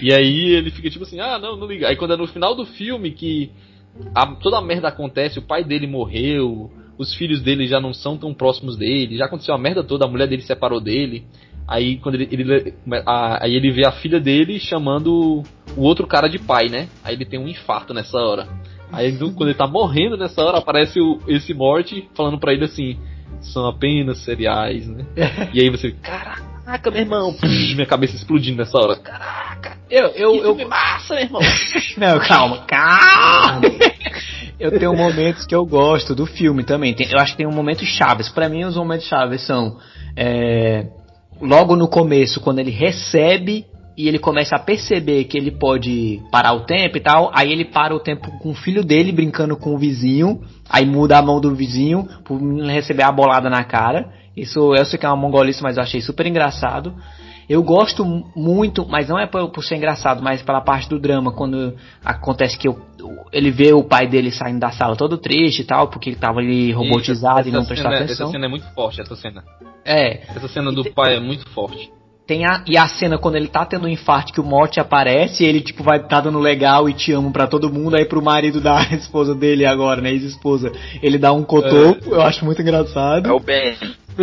E 0.00 0.12
aí 0.12 0.50
ele 0.54 0.70
fica 0.70 0.88
tipo 0.90 1.04
assim, 1.04 1.20
ah, 1.20 1.38
não, 1.38 1.56
não 1.56 1.66
liga. 1.66 1.88
Aí 1.88 1.96
quando 1.96 2.14
é 2.14 2.16
no 2.16 2.26
final 2.26 2.54
do 2.54 2.64
filme 2.64 3.10
que 3.10 3.50
a- 4.14 4.34
toda 4.36 4.58
a 4.58 4.62
merda 4.62 4.88
acontece, 4.88 5.38
o 5.38 5.42
pai 5.42 5.62
dele 5.64 5.86
morreu, 5.86 6.70
os 6.96 7.14
filhos 7.14 7.40
dele 7.40 7.66
já 7.66 7.80
não 7.80 7.92
são 7.92 8.16
tão 8.16 8.32
próximos 8.32 8.76
dele, 8.76 9.16
já 9.16 9.26
aconteceu 9.26 9.54
a 9.54 9.58
merda 9.58 9.82
toda, 9.82 10.04
a 10.04 10.08
mulher 10.08 10.26
dele 10.28 10.42
separou 10.42 10.80
dele. 10.80 11.24
Aí 11.68 11.98
quando 11.98 12.16
ele, 12.16 12.28
ele- 12.30 12.74
a- 13.06 13.44
aí 13.44 13.54
ele 13.54 13.70
vê 13.70 13.86
a 13.86 13.92
filha 13.92 14.18
dele 14.18 14.58
chamando 14.58 15.42
o 15.76 15.82
outro 15.82 16.06
cara 16.06 16.28
de 16.28 16.38
pai, 16.38 16.68
né? 16.68 16.88
Aí 17.04 17.14
ele 17.14 17.24
tem 17.24 17.38
um 17.38 17.48
infarto 17.48 17.94
nessa 17.94 18.18
hora. 18.18 18.48
Aí 18.92 19.12
do- 19.12 19.32
quando 19.32 19.50
ele 19.50 19.58
tá 19.58 19.66
morrendo 19.68 20.16
nessa 20.16 20.42
hora, 20.42 20.58
aparece 20.58 21.00
o, 21.00 21.20
esse 21.28 21.54
morte 21.54 22.08
falando 22.14 22.38
pra 22.40 22.52
ele 22.52 22.64
assim: 22.64 22.98
são 23.40 23.66
apenas 23.66 24.18
cereais, 24.24 24.88
né? 24.88 25.06
e 25.54 25.60
aí 25.60 25.70
você, 25.70 25.92
caraca, 25.92 26.42
meu 26.90 27.00
irmão, 27.00 27.32
Psh, 27.34 27.74
minha 27.74 27.86
cabeça 27.86 28.14
explodindo 28.16 28.58
nessa 28.58 28.78
hora. 28.78 28.96
Caraca, 28.96 29.76
Eu, 29.90 30.06
eu, 30.08 30.32
que 30.32 30.38
eu, 30.38 30.56
filme 30.56 30.64
massa, 30.66 31.14
meu 31.14 31.24
irmão. 31.24 31.42
Não, 31.96 32.18
calma, 32.20 32.64
calma. 32.66 33.62
Eu 34.58 34.78
tenho 34.78 34.94
momentos 34.94 35.46
que 35.46 35.54
eu 35.54 35.64
gosto 35.64 36.14
do 36.14 36.26
filme 36.26 36.62
também. 36.62 36.94
Tem- 36.94 37.10
eu 37.10 37.18
acho 37.18 37.32
que 37.32 37.38
tem 37.38 37.46
um 37.46 37.54
momento 37.54 37.84
chaves. 37.84 38.28
Pra 38.28 38.48
mim, 38.48 38.64
os 38.64 38.76
momentos 38.76 39.06
chaves 39.06 39.44
são 39.46 39.78
é, 40.16 40.86
logo 41.40 41.74
no 41.76 41.88
começo, 41.88 42.40
quando 42.40 42.58
ele 42.58 42.70
recebe 42.70 43.64
e 43.96 44.06
ele 44.08 44.18
começa 44.18 44.56
a 44.56 44.58
perceber 44.58 45.24
que 45.24 45.36
ele 45.36 45.50
pode 45.50 46.20
parar 46.30 46.52
o 46.52 46.64
tempo 46.66 46.96
e 46.96 47.00
tal. 47.00 47.30
Aí 47.34 47.50
ele 47.50 47.64
para 47.64 47.94
o 47.94 48.00
tempo 48.00 48.30
com 48.38 48.50
o 48.50 48.54
filho 48.54 48.84
dele 48.84 49.12
brincando 49.12 49.56
com 49.56 49.74
o 49.74 49.78
vizinho. 49.78 50.40
Aí 50.68 50.86
muda 50.86 51.18
a 51.18 51.22
mão 51.22 51.40
do 51.40 51.54
vizinho 51.54 52.06
menino 52.40 52.68
receber 52.68 53.02
a 53.02 53.12
bolada 53.12 53.50
na 53.50 53.64
cara. 53.64 54.19
Isso 54.36 54.74
eu 54.74 54.84
sei 54.84 54.98
que 54.98 55.04
é 55.06 55.08
uma 55.08 55.16
mongolice, 55.16 55.62
mas 55.62 55.76
eu 55.76 55.82
achei 55.82 56.00
super 56.00 56.26
engraçado. 56.26 56.94
Eu 57.48 57.64
gosto 57.64 58.04
mu- 58.04 58.30
muito, 58.36 58.86
mas 58.88 59.08
não 59.08 59.18
é 59.18 59.26
por, 59.26 59.48
por 59.50 59.64
ser 59.64 59.74
engraçado, 59.74 60.22
mas 60.22 60.40
pela 60.40 60.60
parte 60.60 60.88
do 60.88 61.00
drama, 61.00 61.32
quando 61.32 61.74
acontece 62.04 62.56
que 62.56 62.68
eu- 62.68 62.80
ele 63.32 63.50
vê 63.50 63.72
o 63.72 63.82
pai 63.82 64.06
dele 64.06 64.30
saindo 64.30 64.60
da 64.60 64.70
sala 64.70 64.94
todo 64.94 65.18
triste 65.18 65.62
e 65.62 65.64
tal, 65.64 65.88
porque 65.88 66.10
ele 66.10 66.16
tava 66.16 66.38
ali 66.38 66.70
robotizado 66.70 67.48
e 67.48 67.50
não 67.50 67.64
prestava 67.64 67.96
cena- 67.96 68.04
atenção. 68.04 68.26
Essa 68.26 68.32
cena 68.32 68.46
é 68.46 68.48
muito 68.48 68.66
forte, 68.72 69.00
essa 69.00 69.16
cena. 69.16 69.42
É, 69.84 70.20
Essa 70.36 70.46
cena 70.46 70.70
E 70.70 70.74
do 70.76 70.84
tem- 70.84 70.92
pai 70.92 71.16
é 71.16 71.20
muito 71.20 71.48
forte. 71.50 71.90
Tem 72.30 72.44
a, 72.46 72.62
e 72.64 72.78
a 72.78 72.86
cena 72.86 73.18
quando 73.18 73.34
ele 73.34 73.48
tá 73.48 73.66
tendo 73.66 73.86
um 73.86 73.88
infarto 73.88 74.32
que 74.32 74.40
o 74.40 74.44
Morty 74.44 74.78
aparece, 74.78 75.42
e 75.42 75.46
ele 75.48 75.60
tipo 75.60 75.82
vai 75.82 75.98
tá 75.98 76.20
dando 76.20 76.38
legal 76.38 76.88
e 76.88 76.94
te 76.94 77.10
amo 77.12 77.32
pra 77.32 77.48
todo 77.48 77.72
mundo, 77.72 77.96
aí 77.96 78.04
pro 78.04 78.22
marido 78.22 78.60
da 78.60 78.80
esposa 78.94 79.34
dele 79.34 79.66
agora, 79.66 80.00
né, 80.00 80.12
ex-esposa, 80.12 80.70
ele 81.02 81.18
dá 81.18 81.32
um 81.32 81.42
cotoco, 81.42 82.08
eu 82.14 82.22
acho 82.22 82.44
muito 82.44 82.62
engraçado. 82.62 83.28
É 83.28 83.32
o 83.32 83.40
Ben. 83.40 83.76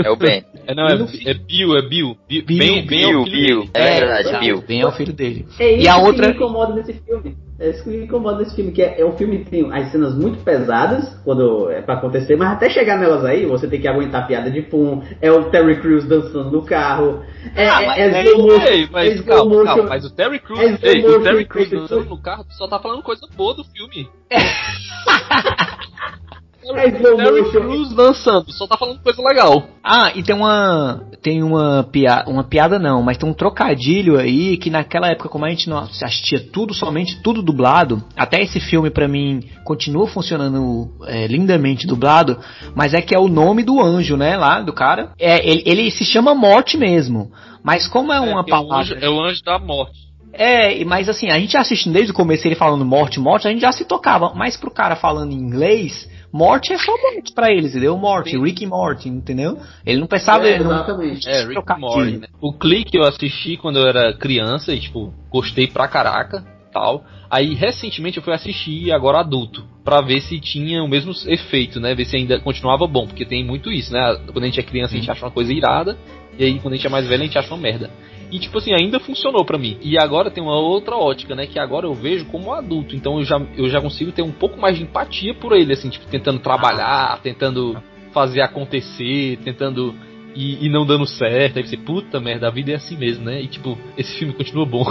É 0.06 0.10
o 0.10 0.16
Ben. 0.16 0.42
É, 0.66 0.74
não, 0.74 0.88
E 0.88 1.28
é, 1.28 1.32
é 1.32 1.34
Bill, 1.34 1.76
é 1.76 1.82
Bill. 1.82 2.16
Bill, 2.30 2.40
é 2.78 2.82
Bill, 2.82 2.86
Bill. 2.86 3.24
dele. 3.26 3.70
É 3.74 4.00
verdade, 4.00 4.40
Bill. 4.40 4.64
Bem 4.66 4.82
é 4.82 4.88
o 4.88 4.92
filho 4.94 5.12
dele. 5.12 5.46
É 5.60 5.72
isso 5.74 5.84
E 5.84 5.88
a 5.90 5.96
que 5.96 6.02
outra- 6.02 6.28
me 6.30 6.34
incomoda 6.34 6.74
nesse 6.76 6.94
filme. 6.94 7.36
É 7.60 7.72
isso 7.72 7.84
que 7.84 7.90
me 7.90 8.04
incomoda 8.04 8.38
nesse 8.38 8.56
filme, 8.56 8.72
que 8.72 8.84
é, 8.84 9.02
é 9.02 9.06
um 9.06 9.14
filme 9.14 9.40
que 9.40 9.50
tem 9.50 9.74
as 9.74 9.92
cenas 9.92 10.14
muito 10.16 10.44
pesadas 10.44 11.20
quando 11.24 11.72
é 11.72 11.82
pra 11.82 11.96
acontecer, 11.96 12.36
mas 12.36 12.52
até 12.52 12.70
chegar 12.70 13.00
nelas 13.00 13.26
aí, 13.26 13.48
você 13.48 13.68
tem 13.68 13.82
que 13.82 13.88
aguentar 13.88 14.24
a 14.24 14.28
piada 14.28 14.52
de 14.52 14.62
pum, 14.62 15.02
é 15.20 15.32
o 15.32 15.46
Terry 15.46 15.82
Crews 15.82 16.06
dançando 16.06 16.52
no 16.52 16.64
carro, 16.64 17.24
é, 17.56 17.68
Ah, 17.68 17.82
é, 17.82 17.86
mas, 18.12 18.28
é 18.28 18.34
motion, 18.36 18.62
ei, 18.68 18.84
é 18.84 18.88
mas 18.92 19.14
slow 19.16 19.26
calma, 19.38 19.50
motion. 19.56 19.66
calma, 19.66 19.90
mas 19.90 20.06
o 20.06 20.16
Terry 20.16 20.40
Crews, 20.40 20.60
é 20.60 20.88
ei, 20.88 21.04
o 21.04 21.24
Terry 21.24 21.46
Crews 21.46 21.70
dançando 21.72 22.06
no 22.06 22.22
carro, 22.22 22.46
só 22.52 22.68
tá 22.68 22.78
falando 22.78 23.02
coisa 23.02 23.28
boa 23.36 23.56
do 23.56 23.64
filme. 23.64 24.08
É 26.76 26.92
Terry. 26.92 27.52
Crews 27.52 27.94
dançando, 27.94 28.52
só 28.52 28.68
tá 28.68 28.78
falando 28.78 29.02
coisa 29.02 29.22
legal. 29.22 29.68
Ah, 29.84 30.12
e 30.16 30.24
tem 30.24 30.36
uma 30.36 31.02
tem 31.22 31.44
uma 31.44 31.84
piada, 31.84 32.30
uma 32.30 32.44
piada 32.44 32.80
não, 32.80 33.02
mas 33.02 33.18
tem 33.18 33.30
um 33.30 33.34
trocadilho 33.34 34.18
aí 34.18 34.58
que 34.58 34.70
naquela 34.70 35.08
época 35.08 35.30
como 35.30 35.46
a 35.46 35.50
gente 35.50 35.70
não 35.70 35.78
assistia 35.78 36.40
tudo 36.40 36.74
somente 36.74 37.22
tudo 37.22 37.42
dublado, 37.42 38.04
até 38.16 38.42
esse 38.42 38.60
filme 38.60 38.90
pra 38.90 39.08
mim 39.08 39.44
continua 39.64 40.08
funcionando 40.08 40.90
é, 41.06 41.28
lindamente 41.28 41.88
dublado, 41.88 42.38
mas 42.76 42.94
é 42.94 43.02
que 43.02 43.16
é 43.16 43.20
o 43.20 43.28
nome 43.28 43.64
do 43.64 43.82
anjo, 43.82 44.18
né, 44.18 44.38
lá 44.38 44.62
do 44.62 44.74
cara. 44.74 45.12
É, 45.20 45.48
ele, 45.48 45.64
ele 45.66 45.92
se 45.92 46.06
chama 46.06 46.36
Morte 46.36 46.78
mesmo, 46.78 47.32
mas 47.64 47.88
como 47.88 48.12
é 48.12 48.20
uma 48.20 48.42
é, 48.42 48.44
porque 48.44 48.52
é 48.52 48.56
o 48.56 48.68
palavra 48.68 48.96
anjo, 48.96 49.06
é 49.06 49.10
o 49.10 49.22
anjo 49.22 49.44
da 49.44 49.60
morte. 49.60 50.00
é, 50.34 50.86
mas 50.86 51.10
assim, 51.10 51.30
a 51.30 51.40
gente 51.40 51.58
assistindo 51.58 51.94
desde 51.94 52.12
o 52.12 52.16
começo 52.16 52.48
ele 52.48 52.56
falando 52.56 52.86
morte, 52.86 53.20
morte, 53.20 53.48
a 53.48 53.52
gente 53.52 53.62
já 53.62 53.72
se 53.72 53.86
tocava. 53.86 54.34
Mas 54.36 54.56
pro 54.56 54.72
cara 54.72 54.96
falando 54.96 55.32
em 55.32 55.38
inglês, 55.38 56.08
morte 56.38 56.72
é 56.72 56.78
só 56.78 56.92
morte 56.92 57.34
pra 57.34 57.52
eles, 57.52 57.72
entendeu? 57.72 57.98
Morte, 57.98 58.32
Sim. 58.32 58.44
Rick 58.44 58.64
e 58.64 58.68
Morty, 58.68 59.10
entendeu? 59.10 59.58
Ele 59.84 60.00
não 60.00 60.08
pensava, 60.08 60.48
É, 60.48 60.54
ele 60.54 60.64
não, 60.64 60.72
exatamente. 60.72 61.28
É, 61.28 61.44
Rick 61.46 61.80
Morty, 61.80 62.18
né? 62.18 62.28
O 62.40 62.54
clique 62.54 62.96
eu 62.96 63.04
assisti 63.04 63.58
quando 63.58 63.80
eu 63.80 63.88
era 63.88 64.14
criança 64.14 64.72
e, 64.72 64.80
tipo, 64.80 65.12
gostei 65.32 65.66
pra 65.66 65.88
caraca, 65.88 66.46
tal. 66.72 67.04
Aí, 67.30 67.56
recentemente, 67.56 68.18
eu 68.18 68.24
fui 68.24 68.34
assistir, 68.34 68.92
agora 68.92 69.20
adulto, 69.20 69.66
pra 69.84 70.00
ver 70.00 70.22
se 70.22 70.40
tinha 70.40 70.84
o 70.84 70.88
mesmo 70.88 71.12
efeito, 71.26 71.80
né? 71.80 71.96
Ver 71.96 72.06
se 72.06 72.16
ainda 72.16 72.40
continuava 72.40 72.86
bom, 72.86 73.08
porque 73.08 73.26
tem 73.26 73.44
muito 73.44 73.72
isso, 73.72 73.92
né? 73.92 74.18
Quando 74.32 74.44
a 74.44 74.48
gente 74.48 74.60
é 74.60 74.64
criança, 74.64 74.94
a 74.94 74.98
gente 74.98 75.10
acha 75.10 75.26
uma 75.26 75.32
coisa 75.32 75.52
irada, 75.52 75.98
e 76.38 76.44
aí, 76.44 76.60
quando 76.60 76.74
a 76.74 76.78
gente 76.78 76.86
é 76.86 76.90
mais 76.90 77.08
velho, 77.08 77.24
a 77.24 77.26
gente 77.26 77.38
acha 77.38 77.54
uma 77.54 77.60
merda. 77.60 77.90
E, 78.32 78.40
tipo 78.40 78.58
assim, 78.58 78.74
ainda 78.74 79.00
funcionou 79.00 79.46
pra 79.46 79.58
mim. 79.58 79.78
E 79.82 79.98
agora 79.98 80.30
tem 80.30 80.44
uma 80.44 80.60
outra 80.60 80.96
ótica, 80.96 81.34
né? 81.34 81.48
Que 81.48 81.60
agora 81.60 81.86
eu 81.86 81.94
vejo 81.94 82.26
como 82.26 82.52
adulto. 82.52 82.96
Então 82.96 83.20
eu 83.20 83.24
já, 83.24 83.40
eu 83.56 83.70
já 83.70 83.80
consigo 83.80 84.12
ter 84.12 84.22
um 84.22 84.32
pouco 84.32 84.60
mais 84.60 84.78
de 84.78 84.84
empatia 84.84 85.34
por 85.34 85.54
ele, 85.54 85.74
assim, 85.74 85.90
tipo, 85.90 86.06
tentando 86.08 86.40
trabalhar, 86.40 87.20
tentando 87.22 87.82
fazer 88.12 88.42
acontecer, 88.42 89.38
tentando 89.44 89.96
e, 90.36 90.66
e 90.66 90.70
não 90.70 90.86
dando 90.86 91.06
certo. 91.06 91.58
Aí 91.58 91.68
você, 91.68 91.78
puta 91.78 92.20
merda, 92.20 92.48
a 92.48 92.52
vida 92.52 92.72
é 92.72 92.76
assim 92.76 92.98
mesmo, 92.98 93.26
né? 93.26 93.42
E 93.42 93.48
tipo, 93.48 93.78
esse 93.98 94.18
filme 94.20 94.34
continua 94.34 94.66
bom. 94.66 94.86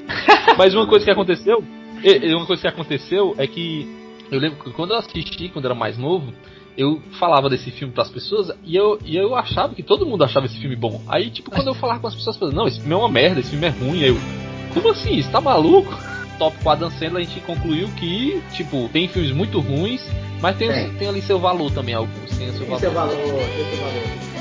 Mas 0.56 0.74
uma 0.74 0.86
coisa 0.86 1.04
que 1.04 1.10
aconteceu, 1.10 1.64
uma 2.36 2.46
coisa 2.46 2.62
que 2.62 2.68
aconteceu 2.68 3.34
é 3.38 3.46
que 3.46 3.86
eu 4.30 4.38
lembro 4.38 4.62
que 4.62 4.70
quando 4.70 4.92
eu 4.92 4.98
assisti, 4.98 5.48
quando 5.48 5.64
eu 5.64 5.70
era 5.70 5.78
mais 5.78 5.98
novo, 5.98 6.32
eu 6.76 7.00
falava 7.18 7.48
desse 7.50 7.70
filme 7.70 7.92
pras 7.92 8.10
pessoas 8.10 8.50
e 8.64 8.76
eu, 8.76 8.98
e 9.04 9.16
eu 9.16 9.34
achava 9.34 9.74
que 9.74 9.82
todo 9.82 10.06
mundo 10.06 10.24
achava 10.24 10.46
esse 10.46 10.58
filme 10.58 10.76
bom. 10.76 11.02
Aí, 11.08 11.30
tipo, 11.30 11.50
quando 11.50 11.68
eu 11.68 11.74
falava 11.74 12.00
com 12.00 12.06
as 12.06 12.14
pessoas, 12.14 12.36
falando, 12.36 12.54
não, 12.54 12.66
esse 12.66 12.78
filme 12.78 12.94
é 12.94 12.96
uma 12.96 13.08
merda, 13.08 13.40
esse 13.40 13.50
filme 13.50 13.66
é 13.66 13.70
ruim. 13.70 14.02
Aí 14.02 14.08
eu, 14.08 14.16
como 14.72 14.90
assim? 14.90 15.20
Você 15.20 15.30
tá 15.30 15.40
maluco? 15.40 15.92
Top 16.38 16.56
com 16.62 16.70
a 16.70 16.74
Dan 16.74 16.90
Sandler, 16.90 17.22
a 17.22 17.24
gente 17.24 17.40
concluiu 17.40 17.88
que, 17.90 18.42
tipo, 18.52 18.88
tem 18.92 19.06
filmes 19.06 19.32
muito 19.32 19.60
ruins, 19.60 20.02
mas 20.40 20.56
tem, 20.56 20.68
Tem. 20.68 20.90
tem 20.94 21.08
ali 21.08 21.22
seu 21.22 21.38
valor 21.38 21.70
também, 21.70 21.94
alguns. 21.94 22.36
Tem 22.36 22.50
seu 22.52 22.66
o 22.66 22.70
valor. 22.70 22.90
valor, 22.90 23.14
esse 23.14 23.26
é 23.60 23.74
o 23.74 23.76
valor. 23.76 24.31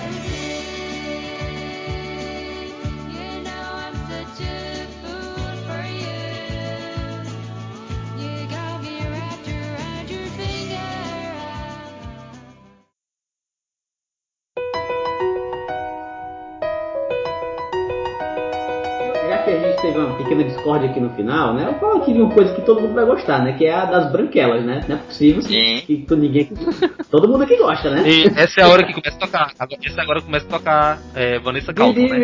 Uma 20.00 20.18
pequena 20.18 20.44
discórdia 20.44 20.90
aqui 20.90 21.00
no 21.00 21.10
final, 21.12 21.54
né? 21.54 21.66
Eu 21.68 21.74
falo 21.80 22.02
aqui 22.02 22.14
de 22.14 22.22
uma 22.22 22.34
coisa 22.34 22.54
que 22.54 22.62
todo 22.62 22.82
mundo 22.82 22.94
vai 22.94 23.06
gostar, 23.06 23.44
né? 23.44 23.54
Que 23.58 23.66
é 23.66 23.74
a 23.74 23.86
das 23.86 24.12
branquelas, 24.12 24.64
né? 24.64 24.84
Não 24.88 24.96
é 24.96 25.00
possível 25.00 25.42
Sim. 25.42 25.82
que 25.86 25.98
tu- 26.08 26.16
ninguém. 26.16 26.50
Todo 27.10 27.28
mundo 27.28 27.44
aqui 27.44 27.58
gosta, 27.58 27.90
né? 27.90 28.04
E 28.08 28.26
essa 28.40 28.62
é 28.62 28.64
a 28.64 28.70
hora 28.70 28.84
que 28.84 28.94
começa 28.94 29.18
a 29.18 29.20
tocar. 29.20 29.52
Agora- 29.60 29.80
Essa 29.86 30.02
agora 30.02 30.22
começa 30.22 30.46
a 30.46 30.50
tocar 30.50 31.00
é, 31.16 31.40
Vanessa 31.40 31.74
Carlton, 31.74 32.02
né? 32.02 32.18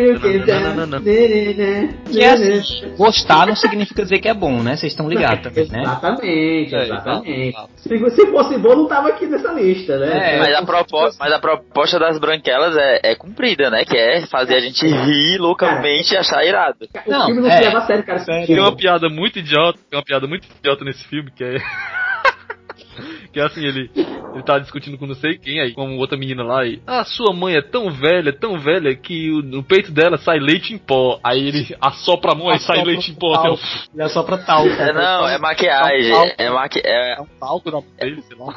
Que 2.10 2.22
é 2.22 2.30
assim, 2.30 2.94
gostar 2.96 3.46
não 3.46 3.56
significa 3.56 4.02
dizer 4.02 4.18
que 4.18 4.28
é 4.28 4.34
bom, 4.34 4.62
né? 4.62 4.76
Vocês 4.76 4.92
estão 4.92 5.08
ligados 5.08 5.42
também, 5.42 5.68
né? 5.68 5.82
Exatamente, 5.82 6.74
É, 6.74 6.82
exatamente. 6.84 7.48
exato, 7.48 7.70
Se, 7.76 8.10
se 8.10 8.26
fosse 8.26 8.58
bom, 8.58 8.76
não 8.76 8.86
tava 8.88 9.08
aqui 9.08 9.26
nessa 9.26 9.52
lista, 9.52 9.98
né? 9.98 10.34
É, 10.34 10.38
Mas 10.38 10.54
a, 10.54 10.62
propo- 10.62 11.10
mas 11.18 11.32
a 11.32 11.38
proposta 11.38 11.98
das 11.98 12.18
branquelas 12.18 12.76
é, 12.76 13.00
é 13.02 13.14
cumprida, 13.14 13.70
né? 13.70 13.84
Que 13.84 13.96
é 13.96 14.26
fazer 14.26 14.56
a 14.56 14.60
gente 14.60 14.86
rir 14.86 15.38
loucamente 15.38 16.14
e 16.14 16.16
achar 16.16 16.44
irado. 16.44 16.86
O 17.06 17.10
Não, 17.10 17.26
filme 17.26 17.40
não 17.42 17.48
é. 17.50 17.57
Se 17.58 17.64
leva 17.64 17.78
a 17.78 17.86
sério, 17.86 18.04
cara. 18.04 18.18
Sério. 18.20 18.46
Tem 18.46 18.58
uma 18.60 18.76
piada 18.76 19.08
muito 19.08 19.38
idiota, 19.38 19.78
tem 19.90 19.98
uma 19.98 20.04
piada 20.04 20.26
muito 20.26 20.46
idiota 20.58 20.84
nesse 20.84 21.04
filme 21.08 21.30
que 21.30 21.44
é. 21.44 21.56
que 23.32 23.38
é 23.40 23.44
assim, 23.44 23.64
ele, 23.64 23.90
ele 23.94 24.42
tá 24.42 24.58
discutindo 24.58 24.96
com 24.98 25.06
não 25.06 25.14
sei 25.14 25.36
quem 25.38 25.60
aí, 25.60 25.72
com 25.72 25.96
outra 25.98 26.16
menina 26.18 26.42
lá 26.42 26.64
e. 26.64 26.80
Ah, 26.86 27.04
sua 27.04 27.32
mãe 27.34 27.54
é 27.56 27.62
tão 27.62 27.90
velha, 27.90 28.32
tão 28.32 28.58
velha 28.58 28.94
que 28.94 29.30
o- 29.30 29.42
no 29.42 29.62
peito 29.62 29.90
dela 29.92 30.16
sai 30.16 30.38
leite 30.38 30.72
em 30.72 30.78
pó. 30.78 31.20
Aí 31.22 31.48
ele 31.48 31.76
assopra 31.80 32.32
a 32.32 32.34
mão 32.34 32.50
e 32.50 32.58
sai 32.58 32.76
Assopra 32.76 32.92
leite 32.92 33.10
em 33.10 33.14
pó. 33.14 33.34
Assim, 33.34 33.48
ó. 33.48 33.56
Ele 33.94 34.02
é 34.02 34.08
só 34.08 34.22
pra 34.22 34.38
tal. 34.38 34.66
É, 34.66 34.92
não, 34.92 35.28
é 35.28 35.38
maquiagem. 35.38 36.34
É, 36.38 36.50
maqui 36.50 36.80
é, 36.84 37.14
É 37.18 37.20
um 37.20 37.26
talco 37.38 37.70
na 37.70 37.80
dele, 37.98 38.22
sei 38.22 38.36
lá. 38.38 38.54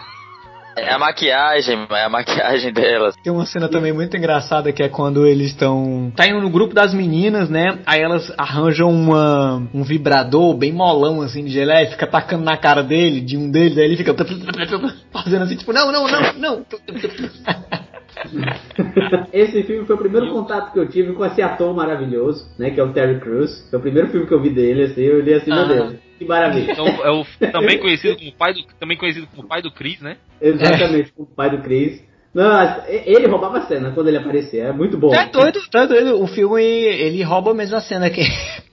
É 0.75 0.93
a 0.93 0.99
maquiagem, 0.99 1.88
é 1.89 2.03
a 2.03 2.10
maquiagem 2.10 2.71
delas. 2.73 3.15
Tem 3.23 3.31
uma 3.31 3.45
cena 3.45 3.67
também 3.67 3.91
muito 3.91 4.15
engraçada 4.15 4.71
que 4.71 4.84
é 4.84 4.89
quando 4.89 5.25
eles 5.25 5.47
estão. 5.47 6.12
Tá 6.15 6.27
indo 6.27 6.41
no 6.41 6.49
grupo 6.49 6.73
das 6.73 6.93
meninas, 6.93 7.49
né? 7.49 7.79
Aí 7.86 8.01
elas 8.01 8.31
arranjam 8.38 8.89
uma, 8.89 9.63
um 9.73 9.84
vibrador 9.84 10.55
bem 10.55 10.71
molão 10.71 11.21
assim 11.21 11.43
de 11.43 11.51
geleia, 11.51 11.89
fica 11.89 12.07
tacando 12.07 12.43
na 12.43 12.57
cara 12.57 12.84
dele, 12.84 13.21
de 13.21 13.38
um 13.38 13.49
deles, 13.49 13.77
aí 13.77 13.86
ele 13.86 13.97
fica 13.97 14.13
fazendo 15.12 15.43
assim, 15.43 15.55
tipo, 15.55 15.73
não, 15.73 15.91
não, 15.91 16.07
não, 16.07 16.34
não. 16.34 16.65
Esse 19.34 19.63
filme 19.63 19.86
foi 19.86 19.95
o 19.95 20.00
primeiro 20.00 20.32
contato 20.32 20.71
que 20.74 20.80
eu 20.80 20.88
tive 20.88 21.13
com 21.13 21.26
esse 21.26 21.41
ator 21.41 21.74
maravilhoso, 21.76 22.47
né? 22.58 22.71
Que 22.71 22.80
é 22.80 22.84
o 22.84 22.93
Terry 22.93 23.19
Crews. 23.19 23.67
Foi 23.69 23.80
o 23.80 23.82
primeiro 23.82 24.10
filme 24.10 24.28
que 24.28 24.34
eu 24.34 24.41
vi 24.41 24.50
dele, 24.50 24.84
assim, 24.84 25.02
eu 25.02 25.17
olhei 25.17 25.36
assim, 25.36 25.52
Ah. 25.52 25.65
meu 25.65 25.67
Deus, 25.67 25.95
que 26.17 26.26
maravilha. 26.26 26.71
Então, 26.71 26.86
é 26.88 27.12
o 27.12 27.26
também 27.52 27.80
conhecido 27.80 28.17
como 28.17 28.32
pai 28.34 28.54
do 28.54 28.60
também 28.80 28.97
conhecido 28.97 29.28
como 29.36 29.47
pai 29.47 29.62
do 29.62 29.71
Chris, 29.71 30.00
né? 30.02 30.17
Exatamente, 30.41 31.12
com 31.13 31.24
o 31.24 31.26
pai 31.28 31.50
do 31.50 31.62
Chris. 31.62 32.02
Não, 32.34 32.50
ele 32.88 33.28
roubava 33.28 33.58
a 33.58 33.67
cena 33.67 33.91
quando 33.91 34.08
ele 34.08 34.17
aparecia, 34.17 34.63
é 34.63 34.71
muito 34.71 34.97
bom. 34.97 35.10
Tá 35.10 35.26
doido, 35.26 35.60
tá 35.69 35.86
doido. 35.86 36.21
O 36.21 36.28
filme, 36.28 36.63
ele 36.63 37.21
rouba 37.24 37.54
mesmo 37.54 37.76
a 37.76 37.82
cena 37.82 38.10
que 38.10 38.21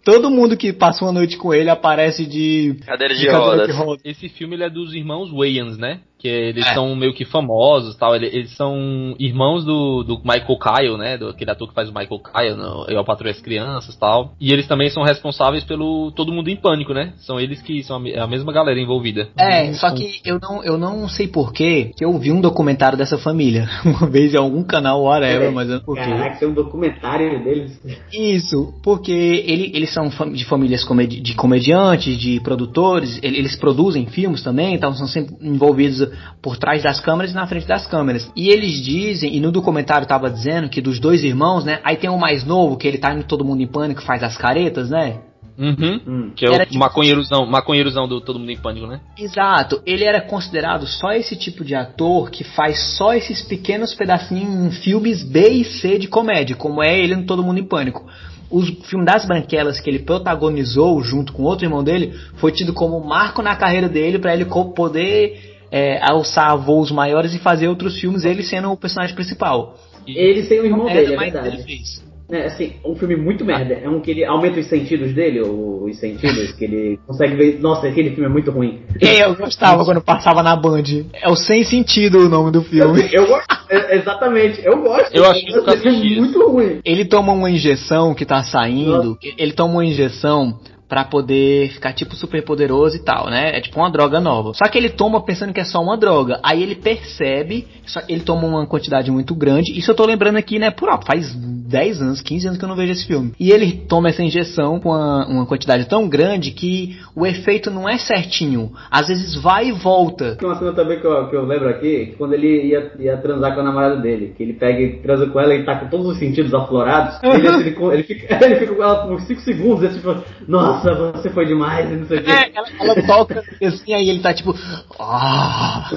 todo 0.04 0.30
mundo 0.30 0.56
que 0.56 0.72
passa 0.72 1.04
uma 1.04 1.12
noite 1.12 1.36
com 1.36 1.52
ele 1.52 1.70
aparece 1.70 2.26
de 2.26 2.76
Cadeira 2.86 3.14
de 3.14 3.26
cadeira 3.26 3.38
rodas. 3.38 3.66
de 3.66 3.72
rodas. 3.72 4.02
Esse 4.04 4.28
filme 4.28 4.54
ele 4.56 4.64
é 4.64 4.70
dos 4.70 4.94
irmãos 4.94 5.30
Wayans, 5.30 5.76
né? 5.78 6.00
Que 6.18 6.26
eles 6.26 6.66
É. 6.66 6.74
são 6.74 6.96
meio 6.96 7.14
que 7.14 7.24
famosos 7.24 7.94
tal. 7.96 8.12
Eles, 8.16 8.34
eles 8.34 8.56
são 8.56 9.14
irmãos 9.20 9.64
do, 9.64 10.02
do 10.02 10.18
Michael 10.18 10.58
Kyle, 10.58 10.96
né? 10.98 11.16
Do, 11.16 11.28
aquele 11.28 11.50
ator 11.52 11.68
que 11.68 11.74
faz 11.74 11.88
o 11.88 11.94
Michael 11.94 12.20
Kyle 12.20 12.56
no 12.56 12.86
Eu, 12.88 12.98
a 12.98 13.04
Patrulha 13.04 13.30
as 13.30 13.40
Crianças 13.40 13.94
tal. 13.96 14.32
E 14.40 14.52
eles 14.52 14.66
também 14.66 14.90
são 14.90 15.04
responsáveis 15.04 15.62
pelo 15.62 16.10
Todo 16.10 16.32
Mundo 16.32 16.48
em 16.48 16.56
Pânico, 16.56 16.92
né? 16.92 17.12
São 17.18 17.38
eles 17.38 17.62
que 17.62 17.84
são 17.84 18.02
a, 18.18 18.24
a 18.24 18.26
mesma 18.26 18.52
galera 18.52 18.80
envolvida. 18.80 19.28
É, 19.38 19.72
só 19.74 19.92
que 19.94 20.20
eu 20.24 20.40
não, 20.42 20.64
eu 20.64 20.76
não 20.76 21.08
sei 21.08 21.28
porquê 21.28 21.92
que 21.96 22.04
eu 22.04 22.18
vi 22.18 22.32
um 22.32 22.40
documentário 22.40 22.98
dessa 22.98 23.16
família. 23.18 23.68
Uma 23.86 24.08
vez 24.10 24.34
em 24.34 24.38
algum 24.38 24.64
canal, 24.64 25.02
whatever, 25.04 25.52
mas 25.52 25.68
eu 25.68 25.76
não 25.76 25.84
porquê. 25.84 26.02
Caraca, 26.02 26.36
tem 26.40 26.48
um 26.48 26.54
documentário 26.54 27.44
deles. 27.44 27.80
Isso, 28.12 28.74
porque 28.82 29.12
ele, 29.12 29.70
eles 29.88 29.94
são 29.94 30.32
de 30.32 30.44
famílias 30.44 30.84
comedi 30.84 31.20
de 31.20 31.34
comediantes, 31.34 32.18
de 32.18 32.40
produtores, 32.40 33.18
ele- 33.22 33.38
eles 33.38 33.56
produzem 33.56 34.06
filmes 34.06 34.42
também, 34.42 34.74
então 34.74 34.92
são 34.94 35.06
sempre 35.06 35.34
envolvidos 35.40 36.08
por 36.42 36.56
trás 36.56 36.82
das 36.82 37.00
câmeras 37.00 37.32
e 37.32 37.34
na 37.34 37.46
frente 37.46 37.66
das 37.66 37.86
câmeras. 37.86 38.30
E 38.36 38.48
eles 38.48 38.82
dizem, 38.84 39.34
e 39.34 39.40
no 39.40 39.50
documentário 39.50 40.06
tava 40.06 40.30
dizendo 40.30 40.68
que 40.68 40.80
dos 40.80 41.00
dois 41.00 41.24
irmãos, 41.24 41.64
né, 41.64 41.80
aí 41.82 41.96
tem 41.96 42.10
o 42.10 42.18
mais 42.18 42.44
novo, 42.44 42.76
que 42.76 42.86
ele 42.86 42.98
tá 42.98 43.12
indo 43.14 43.24
todo 43.24 43.44
mundo 43.44 43.62
em 43.62 43.66
pânico, 43.66 44.02
faz 44.02 44.22
as 44.22 44.36
caretas, 44.36 44.90
né? 44.90 45.20
Uhum. 45.60 46.00
Hum. 46.06 46.30
Que 46.36 46.46
é 46.46 46.52
Era 46.54 46.62
o 46.62 46.66
tipo- 46.66 46.78
maconheirozão, 46.78 47.44
maconheirozão 47.44 48.06
do 48.06 48.20
Todo 48.20 48.38
Mundo 48.38 48.52
em 48.52 48.56
Pânico, 48.56 48.86
né? 48.86 49.00
Exato, 49.18 49.82
ele 49.84 50.04
era 50.04 50.20
considerado 50.20 50.86
só 50.86 51.10
esse 51.10 51.34
tipo 51.34 51.64
de 51.64 51.74
ator 51.74 52.30
que 52.30 52.44
faz 52.44 52.78
só 52.96 53.12
esses 53.12 53.42
pequenos 53.42 53.92
pedacinhos 53.92 54.66
em 54.66 54.70
filmes 54.70 55.24
B 55.24 55.48
e 55.48 55.64
C 55.64 55.98
de 55.98 56.06
comédia, 56.06 56.54
como 56.54 56.80
é 56.80 56.96
ele 56.96 57.16
no 57.16 57.24
Todo 57.24 57.42
Mundo 57.42 57.58
em 57.58 57.64
Pânico. 57.66 58.06
O 58.50 58.62
filme 58.62 59.04
das 59.04 59.26
Branquelas 59.26 59.78
que 59.78 59.90
ele 59.90 59.98
protagonizou 59.98 61.02
junto 61.02 61.32
com 61.32 61.42
outro 61.42 61.66
irmão 61.66 61.84
dele 61.84 62.14
foi 62.36 62.50
tido 62.50 62.72
como 62.72 62.98
marco 63.04 63.42
na 63.42 63.54
carreira 63.54 63.88
dele 63.88 64.18
para 64.18 64.32
ele 64.32 64.46
poder 64.74 65.58
é, 65.70 66.00
alçar 66.02 66.56
voos 66.56 66.90
maiores 66.90 67.34
e 67.34 67.38
fazer 67.38 67.68
outros 67.68 68.00
filmes, 68.00 68.24
ele 68.24 68.42
sendo 68.42 68.70
o 68.72 68.76
personagem 68.76 69.14
principal. 69.14 69.76
Ele 70.06 70.42
tem 70.44 70.60
o 70.60 70.64
irmão 70.64 70.86
Merda, 70.86 71.00
dele, 71.00 71.14
é 71.14 71.18
verdade. 71.18 71.48
ele 71.48 71.62
fez. 71.62 72.07
É, 72.30 72.44
assim, 72.46 72.74
um 72.84 72.94
filme 72.94 73.16
muito 73.16 73.42
merda. 73.42 73.74
É 73.74 73.88
um 73.88 74.00
que 74.00 74.10
ele 74.10 74.24
aumenta 74.24 74.60
os 74.60 74.66
sentidos 74.68 75.14
dele, 75.14 75.40
ou 75.40 75.84
os 75.84 75.98
sentidos, 75.98 76.52
que 76.52 76.64
ele 76.64 76.98
consegue 77.06 77.34
ver. 77.36 77.58
Nossa, 77.58 77.88
aquele 77.88 78.10
filme 78.10 78.26
é 78.26 78.28
muito 78.28 78.50
ruim. 78.50 78.82
É, 79.00 79.24
eu 79.24 79.34
gostava 79.34 79.82
quando 79.82 80.02
passava 80.02 80.42
na 80.42 80.54
Band. 80.54 80.82
É 81.14 81.28
o 81.28 81.34
Sem 81.34 81.64
Sentido 81.64 82.18
o 82.18 82.28
nome 82.28 82.52
do 82.52 82.62
filme. 82.62 83.08
Eu 83.10 83.26
gosto. 83.26 83.46
é, 83.70 83.96
exatamente, 83.96 84.60
eu 84.62 84.76
gosto. 84.82 85.14
Eu 85.14 85.24
acho 85.24 85.44
que 85.44 85.54
eu 85.54 85.66
é 85.66 86.20
muito 86.20 86.46
ruim. 86.46 86.80
Ele 86.84 87.06
toma 87.06 87.32
uma 87.32 87.50
injeção 87.50 88.14
que 88.14 88.26
tá 88.26 88.42
saindo. 88.42 89.16
Ele 89.38 89.52
toma 89.52 89.74
uma 89.74 89.84
injeção 89.84 90.58
pra 90.88 91.04
poder 91.04 91.70
ficar 91.70 91.92
tipo 91.92 92.16
super 92.16 92.42
poderoso 92.42 92.96
e 92.96 93.00
tal, 93.00 93.28
né? 93.28 93.56
É 93.56 93.60
tipo 93.60 93.78
uma 93.78 93.90
droga 93.90 94.18
nova. 94.20 94.54
Só 94.54 94.66
que 94.68 94.78
ele 94.78 94.88
toma 94.88 95.22
pensando 95.24 95.52
que 95.52 95.60
é 95.60 95.64
só 95.64 95.80
uma 95.80 95.96
droga. 95.96 96.40
Aí 96.42 96.62
ele 96.62 96.74
percebe, 96.74 97.66
ele 98.08 98.22
toma 98.22 98.46
uma 98.46 98.66
quantidade 98.66 99.10
muito 99.10 99.34
grande. 99.34 99.78
Isso 99.78 99.90
eu 99.90 99.94
tô 99.94 100.06
lembrando 100.06 100.36
aqui, 100.36 100.58
né? 100.58 100.70
Por 100.70 100.88
alto, 100.88 101.06
faz 101.06 101.34
10 101.34 102.00
anos, 102.00 102.22
15 102.22 102.46
anos 102.46 102.58
que 102.58 102.64
eu 102.64 102.68
não 102.68 102.76
vejo 102.76 102.92
esse 102.92 103.06
filme. 103.06 103.32
E 103.38 103.50
ele 103.50 103.72
toma 103.72 104.08
essa 104.08 104.22
injeção 104.22 104.80
com 104.80 104.88
uma, 104.88 105.26
uma 105.26 105.46
quantidade 105.46 105.86
tão 105.86 106.08
grande 106.08 106.52
que 106.52 106.98
o 107.14 107.26
efeito 107.26 107.70
não 107.70 107.88
é 107.88 107.98
certinho. 107.98 108.72
Às 108.90 109.08
vezes 109.08 109.34
vai 109.34 109.68
e 109.68 109.72
volta. 109.72 110.36
Tem 110.36 110.48
uma 110.48 110.58
cena 110.58 110.72
também 110.72 110.98
que 111.00 111.06
eu, 111.06 111.28
que 111.28 111.36
eu 111.36 111.44
lembro 111.44 111.68
aqui, 111.68 112.06
que 112.06 112.16
quando 112.16 112.32
ele 112.32 112.68
ia, 112.68 112.92
ia 112.98 113.16
transar 113.18 113.54
com 113.54 113.60
a 113.60 113.64
namorada 113.64 113.96
dele, 113.96 114.32
que 114.36 114.42
ele 114.42 114.54
pega 114.54 114.80
e 114.80 114.98
transa 115.00 115.26
com 115.26 115.38
ela 115.38 115.54
e 115.54 115.64
tá 115.64 115.76
com 115.76 115.88
todos 115.88 116.06
os 116.06 116.18
sentidos 116.18 116.54
aflorados, 116.54 117.18
ele, 117.22 117.46
ele, 117.46 117.76
ele 117.92 118.02
fica, 118.02 118.38
ele 118.44 118.56
fica 118.56 118.74
com 118.74 118.82
ela 118.82 119.06
por 119.06 119.20
5 119.20 119.40
segundos, 119.42 119.84
e 119.84 119.94
tipo, 119.96 120.16
nossa, 120.46 120.77
você 120.82 121.30
foi 121.30 121.46
demais, 121.46 121.90
e 121.90 121.94
não 121.96 122.06
sei 122.06 122.18
o 122.18 122.30
É, 122.30 122.44
quê. 122.44 122.52
ela, 122.54 122.68
ela 122.80 122.94
toca 123.06 123.44
assim, 123.62 123.94
aí 123.94 124.08
ele 124.08 124.20
tá 124.20 124.32
tipo. 124.34 124.54
Ah! 124.98 125.90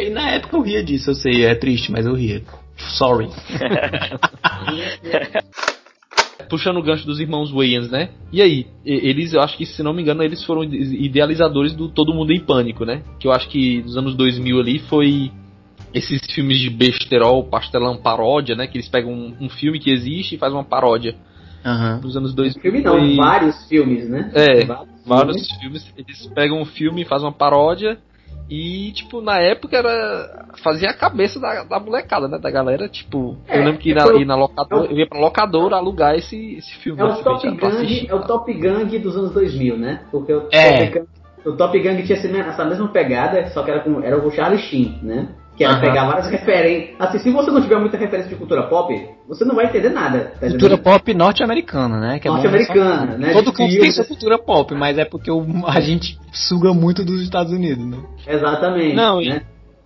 E 0.00 0.10
na 0.10 0.30
época 0.30 0.56
eu 0.56 0.62
ria 0.62 0.82
disso, 0.82 1.10
eu 1.10 1.14
sei, 1.14 1.44
é 1.44 1.54
triste, 1.54 1.90
mas 1.92 2.06
eu 2.06 2.14
ria. 2.14 2.42
Sorry. 2.76 3.28
Puxando 6.48 6.78
o 6.78 6.82
gancho 6.82 7.06
dos 7.06 7.20
irmãos 7.20 7.52
Wayans, 7.52 7.90
né? 7.90 8.08
E 8.32 8.42
aí, 8.42 8.66
eles, 8.84 9.32
eu 9.32 9.40
acho 9.40 9.56
que, 9.56 9.64
se 9.64 9.82
não 9.84 9.92
me 9.92 10.02
engano, 10.02 10.22
eles 10.24 10.42
foram 10.44 10.64
ide- 10.64 10.96
idealizadores 11.04 11.72
do 11.74 11.88
Todo 11.88 12.12
Mundo 12.12 12.32
em 12.32 12.40
Pânico, 12.40 12.84
né? 12.84 13.02
Que 13.20 13.28
eu 13.28 13.32
acho 13.32 13.48
que 13.48 13.80
nos 13.82 13.96
anos 13.96 14.16
2000 14.16 14.58
ali 14.58 14.80
foi 14.80 15.30
esses 15.94 16.20
filmes 16.34 16.58
de 16.58 16.68
besterol, 16.68 17.44
pastelão, 17.44 17.96
paródia, 17.96 18.56
né? 18.56 18.66
Que 18.66 18.78
eles 18.78 18.88
pegam 18.88 19.12
um, 19.12 19.36
um 19.42 19.48
filme 19.48 19.78
que 19.78 19.90
existe 19.92 20.34
e 20.34 20.38
faz 20.38 20.52
uma 20.52 20.64
paródia. 20.64 21.14
Aham. 21.64 22.00
Nos 22.02 22.16
anos 22.16 22.34
2000 22.34 22.62
Filme 22.62 22.80
não, 22.82 22.98
foi- 22.98 23.16
vários 23.16 23.68
filmes, 23.68 24.08
né? 24.08 24.30
É, 24.34 24.64
Vários 24.64 24.88
vários 25.06 25.36
filmes. 25.36 25.58
filmes, 25.60 25.94
eles 25.96 26.26
pegam 26.34 26.60
um 26.60 26.64
filme 26.64 27.02
e 27.02 27.04
fazem 27.04 27.26
uma 27.26 27.32
paródia 27.32 27.98
e, 28.48 28.90
tipo, 28.92 29.20
na 29.20 29.38
época 29.38 29.76
era. 29.76 30.46
fazia 30.62 30.90
a 30.90 30.94
cabeça 30.94 31.38
da, 31.38 31.62
da 31.64 31.78
molecada, 31.78 32.26
né? 32.28 32.38
Da 32.38 32.50
galera, 32.50 32.88
tipo, 32.88 33.36
É, 33.46 33.58
eu 33.60 33.64
lembro 33.64 33.78
que 33.78 33.92
é 33.92 33.94
na, 33.94 34.00
foi- 34.02 34.22
ir 34.22 34.24
na 34.24 34.34
locadora, 34.36 34.90
eu 34.90 34.98
ia 34.98 35.06
pra 35.08 35.20
locadora 35.20 35.76
alugar 35.76 36.16
esse, 36.16 36.54
esse 36.56 36.74
filme. 36.78 37.00
É 37.00 37.04
né, 37.04 37.10
o 37.12 37.22
Top 37.22 37.56
pra 37.56 37.68
Gang, 37.70 37.76
assistir. 37.84 38.10
é 38.10 38.14
o 38.14 38.22
Top 38.26 38.52
Gang 38.52 38.98
dos 38.98 39.16
anos 39.16 39.32
2000, 39.32 39.76
né? 39.76 40.00
Porque 40.10 40.32
o 40.32 40.48
É. 40.50 40.86
Top 40.86 40.98
Gang, 40.98 41.08
o 41.46 41.52
Top 41.52 41.78
Gang 41.80 42.02
tinha 42.02 42.18
essa 42.18 42.64
mesma 42.64 42.88
pegada, 42.88 43.46
só 43.50 43.62
que 43.62 43.70
era 43.70 43.80
com 43.80 44.02
era 44.02 44.18
o 44.18 44.30
Charlie 44.32 44.58
Sheen, 44.62 44.98
né? 45.02 45.28
Que 45.60 45.64
era 45.64 45.74
Aham. 45.74 45.80
pegar 45.82 46.06
várias 46.06 46.26
referências. 46.30 46.96
Assim, 46.98 47.18
se 47.18 47.30
você 47.30 47.50
não 47.50 47.60
tiver 47.60 47.78
muita 47.78 47.98
referência 47.98 48.30
de 48.30 48.34
cultura 48.36 48.62
pop, 48.62 48.94
você 49.28 49.44
não 49.44 49.54
vai 49.54 49.66
entender 49.66 49.90
nada. 49.90 50.20
Tá 50.40 50.48
Cultura 50.48 50.72
entendendo? 50.72 50.78
pop 50.82 51.12
norte-americana, 51.12 52.00
né? 52.00 52.18
Que 52.18 52.28
é 52.28 52.30
Norte-americana, 52.30 53.18
né? 53.18 53.32
Todo 53.34 53.52
canto 53.52 53.78
tem 53.78 53.90
sua 53.92 54.06
cultura 54.06 54.38
pop, 54.38 54.74
mas 54.74 54.96
é 54.96 55.04
porque 55.04 55.30
o- 55.30 55.44
a 55.66 55.78
gente 55.82 56.18
suga 56.32 56.72
muito 56.72 57.04
dos 57.04 57.20
Estados 57.20 57.52
Unidos, 57.52 57.84
né? 57.84 57.98
Exatamente. 58.26 58.96
Não, 58.96 59.20
e- 59.20 59.28
né? 59.28 59.42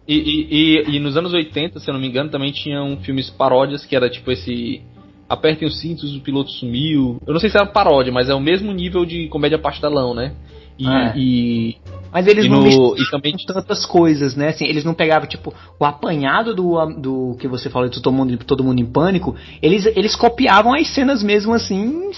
E, 0.06 0.14
e, 0.16 0.92
e, 0.92 0.96
e 0.96 1.00
nos 1.00 1.16
anos 1.16 1.34
80, 1.34 1.80
se 1.80 1.90
eu 1.90 1.94
não 1.94 2.00
me 2.00 2.06
engano, 2.06 2.30
também 2.30 2.52
tinham 2.52 2.96
filmes 2.98 3.28
paródias 3.28 3.84
que 3.84 3.96
era 3.96 4.08
tipo 4.08 4.30
esse. 4.30 4.80
Apertem 5.28 5.66
os 5.66 5.80
cintos, 5.80 6.14
o 6.14 6.20
piloto 6.20 6.50
sumiu. 6.52 7.18
Eu 7.26 7.32
não 7.32 7.40
sei 7.40 7.50
se 7.50 7.56
era 7.56 7.66
paródia, 7.66 8.12
mas 8.12 8.28
é 8.28 8.34
o 8.34 8.38
mesmo 8.40 8.70
nível 8.72 9.04
de 9.04 9.26
comédia 9.26 9.58
pastelão, 9.58 10.14
né? 10.14 10.34
E, 10.78 10.86
É. 10.88 11.12
e, 11.16 11.76
Mas 12.14 12.28
eles 12.28 12.44
e 12.44 12.48
não 12.48 12.62
no- 12.62 12.96
e 12.96 13.10
também 13.10 13.34
tantas 13.44 13.84
coisas, 13.84 14.36
né? 14.36 14.50
Assim, 14.50 14.64
eles 14.66 14.84
não 14.84 14.94
pegavam, 14.94 15.28
tipo, 15.28 15.52
o 15.80 15.84
apanhado 15.84 16.54
do, 16.54 16.76
do 16.96 17.36
que 17.40 17.48
você 17.48 17.68
falou 17.68 17.88
de 17.88 18.00
todo 18.00 18.12
mundo, 18.14 18.36
todo 18.38 18.62
mundo 18.62 18.80
em 18.80 18.86
pânico, 18.86 19.34
eles, 19.60 19.84
eles 19.96 20.14
copiavam 20.14 20.74
as 20.74 20.86
cenas 20.94 21.24
mesmo 21.24 21.52
assim, 21.52 22.12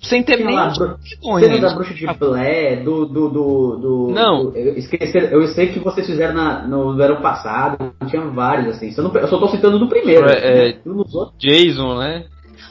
sem 0.00 0.22
ter 0.22 0.42
nem 0.42 0.54
lá. 0.54 0.72
Cena 0.72 1.58
da 1.58 1.74
bruxa 1.74 1.92
de 1.92 2.06
Blair, 2.06 2.82
do. 2.82 3.04
do, 3.04 3.28
do, 3.28 3.76
do 3.76 4.10
Não. 4.14 4.44
do- 4.50 4.56
eu, 4.56 4.74
eu 5.32 5.48
sei 5.48 5.66
que 5.72 5.78
vocês 5.78 6.06
fizeram 6.06 6.32
na, 6.34 6.66
no 6.66 6.96
verão 6.96 7.20
passado, 7.20 7.92
tinha 8.08 8.22
vários, 8.22 8.76
assim. 8.76 8.94
Eu, 8.96 9.04
não- 9.04 9.14
eu 9.14 9.28
só 9.28 9.38
tô 9.38 9.48
citando 9.48 9.78
do 9.78 9.88
primeiro. 9.88 10.26
É, 10.26 10.70
é. 10.70 10.76
Nos 10.86 11.14
outros, 11.14 11.36
Jason, 11.38 11.98
né? 11.98 12.24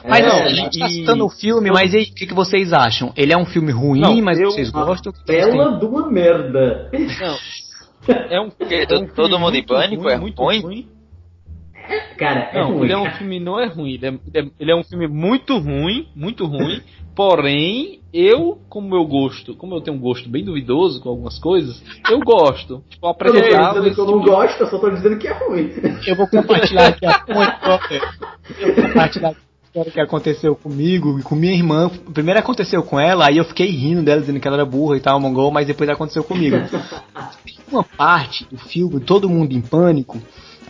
Mas 0.06 0.20
é, 0.24 0.28
não, 0.28 0.38
e- 0.38 0.42
a 0.42 0.48
gente 0.48 0.78
tá 0.78 0.88
citando 0.88 1.24
o 1.24 1.28
filme, 1.30 1.70
mas 1.70 1.92
e 1.92 1.96
aí, 1.98 2.02
o 2.04 2.14
que, 2.14 2.26
que 2.26 2.34
vocês 2.34 2.72
acham? 2.72 3.12
Ele 3.16 3.32
é 3.32 3.36
um 3.38 3.46
filme 3.46 3.72
ruim, 3.72 4.00
Não, 4.00 4.20
mas 4.22 4.38
eu- 4.38 4.50
vocês 4.50 4.70
gostam? 4.70 5.12
Bela 5.26 5.78
de 5.78 5.84
uma 5.86 6.10
merda. 6.10 6.90
Não. 6.92 7.36
É 8.08 8.40
um, 8.40 8.44
é 8.44 8.46
um 8.46 8.50
todo- 8.50 8.68
filme 8.88 9.08
todo 9.14 9.38
mundo 9.38 9.54
em 9.56 9.62
pânico 9.66 10.08
é 10.08 10.16
muito 10.16 10.40
ruim? 10.42 10.88
Cara, 12.16 12.50
é 12.52 12.60
Não, 12.60 12.72
ruim. 12.74 12.84
ele 12.84 12.92
é 12.92 12.96
um 12.98 13.10
filme 13.12 13.40
não 13.40 13.60
é 13.60 13.66
ruim, 13.66 13.92
ele 13.94 14.06
é, 14.06 14.08
ele 14.08 14.20
é- 14.46 14.50
ele 14.60 14.70
é 14.72 14.76
um 14.76 14.82
filme 14.84 15.06
muito 15.08 15.58
ruim, 15.58 16.06
muito 16.14 16.46
ruim. 16.46 16.80
porém, 17.14 18.00
eu, 18.12 18.58
como 18.68 18.88
meu 18.88 19.04
gosto, 19.04 19.54
como 19.56 19.74
eu 19.74 19.80
tenho 19.80 19.96
um 19.96 20.00
gosto 20.00 20.28
bem 20.28 20.44
duvidoso 20.44 21.00
com 21.02 21.08
algumas 21.10 21.38
coisas, 21.38 21.82
eu 22.08 22.20
gosto. 22.20 22.82
Tipo, 22.88 23.06
Eu 23.06 23.08
não 23.08 23.14
tô 23.14 23.24
eu 23.24 23.30
apreciava 23.32 23.80
dizendo 23.80 23.94
que 23.94 24.00
eu 24.00 24.04
tipo 24.06 24.16
não 24.16 24.20
de- 24.24 24.30
gosto, 24.30 24.60
eu 24.60 24.66
só 24.68 24.78
tô 24.78 24.90
dizendo 24.90 25.18
que 25.18 25.28
é 25.28 25.32
ruim. 25.32 25.70
Eu 26.06 26.16
vou 26.16 26.28
compartilhar 26.28 26.86
aqui 26.88 27.04
a 27.04 27.10
história. 27.28 28.00
Eu 28.60 28.74
vou 28.74 28.84
compartilhar 28.84 29.28
a 29.30 29.47
história 29.78 29.92
que 29.92 30.00
aconteceu 30.00 30.56
comigo 30.56 31.18
e 31.18 31.22
com 31.22 31.34
minha 31.34 31.52
irmã. 31.52 31.90
Primeiro 32.12 32.40
aconteceu 32.40 32.82
com 32.82 32.98
ela, 32.98 33.26
aí 33.26 33.36
eu 33.36 33.44
fiquei 33.44 33.70
rindo 33.70 34.02
dela, 34.02 34.20
dizendo 34.20 34.40
que 34.40 34.48
ela 34.48 34.56
era 34.56 34.66
burra 34.66 34.96
e 34.96 35.00
tal, 35.00 35.20
mongol, 35.20 35.50
mas 35.50 35.66
depois 35.66 35.88
aconteceu 35.88 36.24
comigo. 36.24 36.56
Uma 37.70 37.84
parte 37.84 38.46
do 38.50 38.58
filme, 38.58 39.00
Todo 39.00 39.28
Mundo 39.28 39.52
em 39.52 39.60
Pânico, 39.60 40.18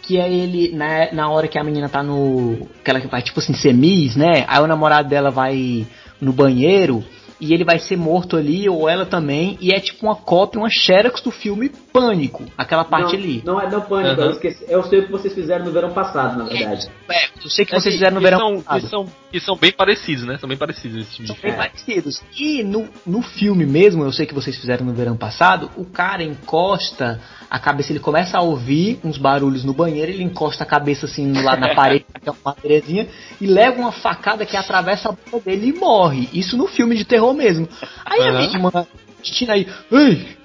que 0.03 0.19
é 0.19 0.31
ele, 0.31 0.73
na, 0.75 1.13
na 1.13 1.31
hora 1.31 1.47
que 1.47 1.59
a 1.59 1.65
menina 1.65 1.89
tá 1.89 2.03
no. 2.03 2.69
que 2.83 3.07
vai, 3.07 3.23
tipo 3.23 3.39
assim, 3.39 3.55
semis, 3.55 4.17
né? 4.17 4.45
Aí 4.49 4.61
o 4.61 4.67
namorado 4.67 5.09
dela 5.09 5.31
vai 5.31 5.87
no 6.21 6.33
banheiro. 6.33 7.05
E 7.41 7.55
ele 7.55 7.63
vai 7.63 7.79
ser 7.79 7.97
morto 7.97 8.37
ali, 8.37 8.69
ou 8.69 8.89
ela 8.89 9.07
também, 9.07 9.57
e 9.61 9.71
é 9.73 9.79
tipo 9.79 10.05
uma 10.05 10.17
cópia, 10.17 10.59
uma 10.59 10.69
xerox 10.69 11.23
do 11.23 11.31
filme 11.31 11.71
Pânico, 12.01 12.45
aquela 12.57 12.85
parte 12.85 13.17
não, 13.17 13.23
ali. 13.23 13.43
Não 13.45 13.61
é 13.61 13.71
não 13.71 13.81
pânico, 13.81 14.21
eu, 14.21 14.25
Aham. 14.25 14.33
esqueci, 14.33 14.65
sei 14.89 14.99
o 15.01 15.07
que 15.07 15.11
vocês 15.13 15.35
fizeram 15.35 15.65
no 15.65 15.73
verão 15.73 15.91
passado, 15.93 16.39
na 16.39 16.45
verdade. 16.45 16.89
É, 17.11 17.29
eu 17.45 17.51
sei 17.51 17.65
que 17.65 17.75
É 17.75 17.81
vocês 17.81 17.95
que- 17.95 17.99
fizeram 17.99 18.15
no 18.17 18.21
verão 18.21 18.39
são, 18.39 18.61
passado. 18.63 18.81
que 18.83 18.89
são, 18.89 19.07
que 19.33 19.41
são 19.41 19.57
bem 19.57 19.73
parecidos, 19.73 20.25
né? 20.25 20.39
São 20.39 20.49
bem 20.49 20.59
parecidos 20.59 20.99
esse 21.03 21.17
tipo 21.17 21.27
São 21.29 21.37
bem 21.43 21.53
É. 21.53 21.55
parecidos. 21.57 22.23
E 22.37 22.63
no, 22.63 22.89
no 23.07 23.23
filme 23.23 23.65
mesmo, 23.67 24.05
eu 24.05 24.13
sei 24.13 24.27
que 24.27 24.35
vocês 24.35 24.57
fizeram 24.57 24.85
no 24.87 24.93
verão 24.93 25.17
passado, 25.17 25.71
o 25.77 25.85
cara 25.85 26.23
encosta 26.23 27.21
a 27.51 27.59
cabeça, 27.59 27.93
ele 27.93 28.01
começa 28.01 28.37
a 28.39 28.43
ouvir 28.43 28.99
uns 29.05 29.17
barulhos 29.19 29.65
no 29.65 29.73
banheiro, 29.73 30.11
ele 30.13 30.23
encosta 30.23 30.65
a 30.65 30.67
cabeça 30.67 31.07
assim 31.07 31.33
lá 31.43 31.57
na 31.57 31.75
parede, 31.75 32.05
que 32.23 32.29
é 32.29 32.33
uma 32.33 32.39
madeirezinha, 32.45 33.09
e 33.41 33.47
leva 33.47 33.79
uma 33.81 33.93
facada 33.93 34.45
que 34.45 34.57
atravessa 34.57 35.09
a 35.09 35.13
boca 35.13 35.41
dele 35.51 35.69
e 35.69 35.73
morre. 35.73 36.29
Isso 36.33 36.57
no 36.57 36.67
filme 36.67 36.97
de 36.97 37.05
terror 37.05 37.33
mesmo. 37.35 37.69
Aí 38.05 38.21
a 38.21 38.25
Aham. 38.31 38.39
minha 38.39 38.51
irmã, 38.53 38.87
Cristina 39.21 39.55
aí, 39.55 39.67
ei! 39.91 40.38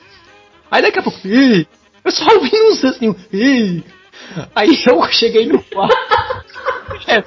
Aí 0.74 0.82
daqui 0.82 0.98
a 0.98 1.04
pouco, 1.04 1.20
ei! 1.24 1.68
Eu 2.04 2.12
só 2.12 2.26
ouvi 2.34 2.50
uns 2.52 2.84
assim, 2.84 3.16
ei! 3.32 3.84
Aí 4.56 4.70
eu 4.88 5.04
cheguei 5.12 5.46
no 5.46 5.62
quarto. 5.64 5.96
É, 7.08 7.24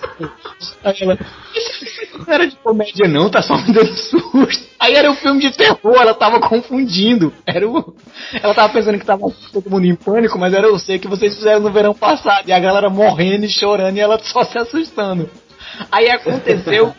aí 0.85 0.96
ela, 1.00 1.18
isso 1.54 2.18
não 2.18 2.32
era 2.32 2.46
de 2.46 2.56
comédia 2.56 3.09
não, 3.09 3.28
tá 3.28 3.42
só 3.42 3.56
me 3.59 3.72
dando 3.72 3.94
susto. 3.94 4.66
Aí 4.78 4.94
era 4.94 5.11
um 5.11 5.14
filme 5.14 5.40
de 5.40 5.50
terror, 5.50 5.96
ela 5.96 6.14
tava 6.14 6.40
confundindo. 6.40 7.32
Era 7.44 7.68
o... 7.68 7.94
Ela 8.32 8.54
tava 8.54 8.72
pensando 8.72 8.98
que 8.98 9.04
tava 9.04 9.22
todo 9.52 9.68
mundo 9.68 9.85
em 9.85 9.94
pânico, 9.94 10.38
mas 10.38 10.54
era 10.54 10.66
eu 10.66 10.78
sei 10.78 10.98
que 10.98 11.09
vocês 11.09 11.35
fizeram 11.35 11.61
no 11.61 11.72
verão 11.72 11.92
passado. 11.94 12.48
E 12.48 12.52
a 12.52 12.59
galera 12.59 12.88
morrendo 12.88 13.44
e 13.44 13.50
chorando 13.50 13.96
e 13.96 14.00
ela 14.00 14.18
só 14.22 14.44
se 14.44 14.56
assustando. 14.56 15.28
Aí 15.90 16.09
aconteceu. 16.11 16.94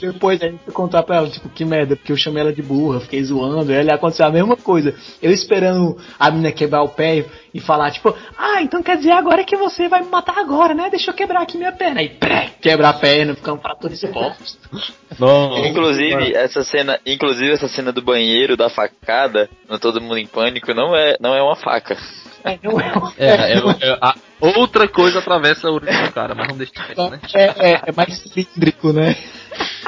Depois 0.00 0.40
a 0.42 0.46
gente 0.46 0.60
foi 0.64 0.72
contar 0.72 1.02
pra 1.02 1.16
ela, 1.16 1.28
tipo, 1.28 1.48
que 1.48 1.64
merda, 1.64 1.96
porque 1.96 2.12
eu 2.12 2.16
chamei 2.16 2.42
ela 2.42 2.52
de 2.52 2.62
burra, 2.62 3.00
fiquei 3.00 3.22
zoando, 3.22 3.72
aí 3.72 3.90
aconteceu 3.90 4.26
a 4.26 4.30
mesma 4.30 4.56
coisa. 4.56 4.94
Eu 5.22 5.30
esperando 5.30 5.96
a 6.18 6.30
menina 6.30 6.52
quebrar 6.52 6.82
o 6.82 6.88
pé 6.88 7.24
e 7.52 7.60
falar, 7.60 7.90
tipo, 7.90 8.14
ah, 8.36 8.62
então 8.62 8.82
quer 8.82 8.96
dizer 8.96 9.12
agora 9.12 9.44
que 9.44 9.56
você 9.56 9.88
vai 9.88 10.02
me 10.02 10.08
matar 10.08 10.38
agora, 10.38 10.74
né? 10.74 10.88
Deixa 10.90 11.10
eu 11.10 11.14
quebrar 11.14 11.42
aqui 11.42 11.56
minha 11.56 11.72
perna. 11.72 12.00
Aí, 12.00 12.08
pré, 12.08 12.50
quebra 12.60 12.88
a 12.88 12.92
perna, 12.92 13.34
fica 13.34 13.52
um 13.52 13.58
fratura 13.58 13.92
exposto. 13.92 14.58
Não. 15.18 15.66
Inclusive, 15.66 16.34
essa 16.34 16.62
cena, 16.62 17.00
inclusive 17.04 17.52
essa 17.52 17.66
cena 17.66 17.90
do 17.90 18.02
banheiro, 18.02 18.56
da 18.56 18.68
facada, 18.68 19.48
no 19.68 19.78
Todo 19.78 20.00
Mundo 20.00 20.18
em 20.18 20.26
Pânico, 20.26 20.72
não 20.74 20.94
é, 20.94 21.16
não 21.18 21.34
é 21.34 21.42
uma 21.42 21.56
faca. 21.56 21.96
É, 22.44 22.58
não 22.62 22.78
é, 22.80 22.92
É, 23.18 23.52
é, 23.54 23.58
é, 23.58 23.98
a- 24.00 24.14
outra 24.40 24.88
coisa 24.88 25.18
atravessa 25.18 25.68
a 25.68 25.72
orelha 25.72 26.06
do 26.06 26.12
cara, 26.12 26.34
mas 26.34 26.46
vamos 26.46 26.58
deixar 26.58 26.86
quieto, 26.86 27.10
né? 27.10 27.20
é, 27.34 27.72
é, 27.72 27.80
é 27.86 27.92
mais 27.96 28.16
cilíndrico, 28.22 28.92
né? 28.92 29.16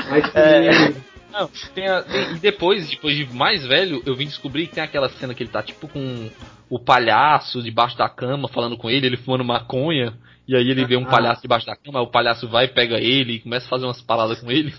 Mas 0.08 0.30
que. 0.30 0.38
É. 0.38 1.10
Não, 1.32 1.48
tem 1.74 1.86
a- 1.88 2.02
tem- 2.02 2.32
e 2.32 2.38
depois, 2.40 2.88
depois 2.90 3.16
de 3.16 3.24
mais 3.32 3.64
velho, 3.64 4.02
eu 4.04 4.16
vim 4.16 4.26
descobrir 4.26 4.66
que 4.66 4.74
tem 4.74 4.82
aquela 4.82 5.08
cena 5.10 5.32
que 5.32 5.42
ele 5.44 5.50
tá 5.50 5.62
tipo 5.62 5.86
com 5.86 6.28
o 6.68 6.78
palhaço 6.78 7.62
debaixo 7.62 7.96
da 7.96 8.08
cama 8.08 8.48
falando 8.48 8.76
com 8.76 8.90
ele, 8.90 9.06
ele 9.06 9.16
fumando 9.16 9.44
maconha, 9.44 10.14
e 10.48 10.56
aí 10.56 10.68
ele 10.68 10.84
vê 10.84 10.96
um 10.96 11.04
Ah. 11.04 11.10
palhaço 11.10 11.40
debaixo 11.40 11.66
da 11.66 11.76
cama, 11.76 12.00
o 12.00 12.10
palhaço 12.10 12.48
vai, 12.48 12.66
pega 12.66 12.96
ele 12.98 13.34
e 13.34 13.40
começa 13.40 13.66
a 13.66 13.68
fazer 13.70 13.84
umas 13.84 14.02
paradas 14.02 14.40
com 14.40 14.50
ele. 14.50 14.74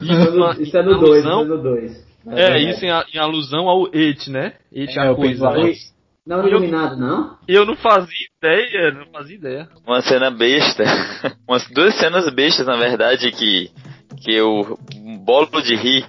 Isso, 0.00 0.12
é 0.12 0.30
no- 0.32 0.52
isso 0.62 0.76
é 0.76 0.82
no 0.82 0.98
2, 0.98 1.18
isso 1.24 1.28
é 1.28 1.44
no 1.44 1.62
2. 1.62 2.14
É, 2.32 2.58
isso 2.58 2.84
em, 2.84 2.90
a- 2.90 3.04
em 3.14 3.18
alusão 3.18 3.68
ao 3.68 3.86
It, 3.94 4.28
né? 4.30 4.54
It 4.74 4.98
É, 4.98 5.02
a 5.02 5.14
coisa. 5.14 5.32
pensava- 5.48 5.58
né? 5.62 5.72
Não 6.26 6.42
é 6.42 6.48
iluminado, 6.48 6.96
não? 6.96 7.36
E 7.46 7.54
eu 7.54 7.66
não 7.66 7.76
fazia 7.76 8.26
ideia, 8.38 8.92
não 8.92 9.06
fazia 9.12 9.36
ideia. 9.36 9.68
Uma 9.86 10.00
cena 10.00 10.30
besta. 10.30 10.82
Umas 11.46 11.68
duas 11.68 11.94
cenas 11.96 12.32
bestas, 12.32 12.66
na 12.66 12.76
verdade, 12.76 13.30
que, 13.30 13.70
que 14.22 14.32
eu 14.32 14.78
bolo 15.22 15.60
de 15.60 15.76
rir, 15.76 16.06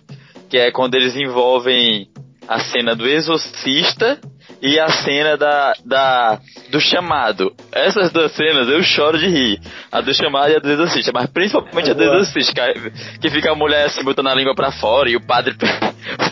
que 0.49 0.57
é 0.57 0.71
quando 0.71 0.95
eles 0.95 1.17
envolvem 1.17 2.09
a 2.47 2.59
cena 2.59 2.95
do 2.95 3.05
exorcista 3.05 4.19
e 4.65 4.79
a 4.79 4.89
cena 4.89 5.37
da, 5.37 5.73
da 5.85 6.39
do 6.71 6.79
chamado. 6.79 7.53
Essas 7.71 8.11
duas 8.11 8.31
cenas 8.31 8.67
eu 8.67 8.81
choro 8.81 9.17
de 9.19 9.27
rir. 9.27 9.59
A 9.91 10.01
do 10.01 10.13
chamado 10.13 10.51
e 10.51 10.55
a 10.55 10.59
do 10.59 10.69
exorcista, 10.69 11.11
mas 11.13 11.27
principalmente 11.27 11.91
a 11.91 11.93
do 11.93 12.03
exorcista, 12.03 12.73
que, 12.73 13.19
que 13.19 13.29
fica 13.29 13.51
a 13.51 13.55
mulher 13.55 13.85
assim 13.85 14.03
botando 14.03 14.27
a 14.27 14.35
língua 14.35 14.55
pra 14.55 14.71
fora 14.71 15.09
e 15.09 15.15
o 15.15 15.21
padre, 15.21 15.55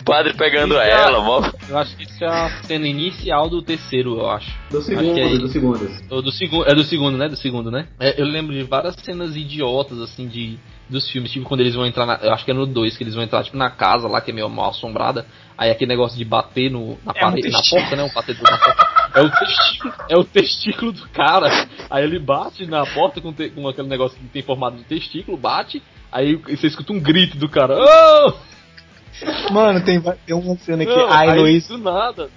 o 0.00 0.04
padre 0.04 0.34
pegando 0.34 0.74
Isso 0.74 0.82
é- 0.82 0.90
ela, 0.90 1.20
mó. 1.20 1.42
Eu 1.68 1.78
acho 1.78 1.96
que 1.96 2.02
isso 2.02 2.24
é 2.24 2.26
a 2.26 2.50
cena 2.64 2.88
inicial 2.88 3.48
do 3.48 3.62
terceiro, 3.62 4.18
eu 4.18 4.28
acho. 4.28 4.50
Do 4.70 4.78
Acho 4.78 4.88
que 4.88 4.94
é 4.94 5.14
segundo, 5.14 5.38
do 5.38 5.48
segundo. 5.48 5.90
Ou 6.10 6.22
do 6.22 6.32
segundo, 6.32 6.68
é 6.68 6.74
do 6.74 6.82
segundo, 6.84 7.16
né? 7.16 7.28
Do 7.28 7.36
segundo, 7.36 7.70
né? 7.70 7.86
É, 8.00 8.20
eu 8.20 8.26
lembro 8.26 8.52
de 8.52 8.64
várias 8.64 8.96
cenas 8.96 9.36
idiotas, 9.36 10.00
assim, 10.00 10.26
de 10.26 10.58
dos 10.88 11.10
filmes, 11.10 11.32
tipo 11.32 11.46
quando 11.46 11.60
eles 11.60 11.74
vão 11.74 11.86
entrar 11.86 12.04
na, 12.04 12.16
eu 12.16 12.32
acho 12.32 12.44
que 12.44 12.50
é 12.50 12.54
no 12.54 12.66
2, 12.66 12.96
que 12.96 13.02
eles 13.02 13.14
vão 13.14 13.24
entrar 13.24 13.42
tipo 13.42 13.56
na 13.56 13.70
casa 13.70 14.06
lá 14.06 14.20
que 14.20 14.30
é 14.30 14.34
meio 14.34 14.48
mal 14.48 14.70
assombrada, 14.70 15.26
aí 15.56 15.70
aquele 15.70 15.88
negócio 15.90 16.16
de 16.18 16.24
bater 16.24 16.70
no 16.70 16.98
na, 17.04 17.12
É 17.14 17.20
parede, 17.20 17.48
um 17.48 17.50
na 17.52 17.60
porta, 17.70 17.96
né? 17.96 18.02
O 18.04 18.12
batedor 18.12 18.50
na 18.50 18.58
porta. 18.58 18.94
É 19.14 19.20
o 19.22 19.30
testículo, 19.30 19.94
é 20.10 20.16
o 20.16 20.24
testículo 20.24 20.92
do 20.92 21.08
cara. 21.10 21.68
Aí 21.88 22.02
ele 22.04 22.18
bate 22.18 22.66
na 22.66 22.84
porta 22.86 23.20
com, 23.20 23.32
te- 23.32 23.50
com 23.50 23.68
aquele 23.68 23.88
negócio 23.88 24.18
que 24.18 24.24
tem 24.26 24.42
formato 24.42 24.76
de 24.76 24.84
testículo, 24.84 25.36
bate, 25.36 25.82
aí 26.10 26.34
você 26.36 26.66
escuta 26.66 26.92
um 26.92 27.00
grito 27.00 27.36
do 27.38 27.48
cara. 27.48 27.76
"Oh!" 27.78 28.32
Mano, 29.52 29.80
tem, 29.84 30.00
tem 30.00 30.34
uma 30.34 30.56
cena 30.56 30.84
que 30.84 30.90
Não, 30.94 31.06
a 31.08 31.18
aí, 31.20 31.28
Heloísa. 31.30 31.68
do 31.68 31.78
nada, 31.78 32.30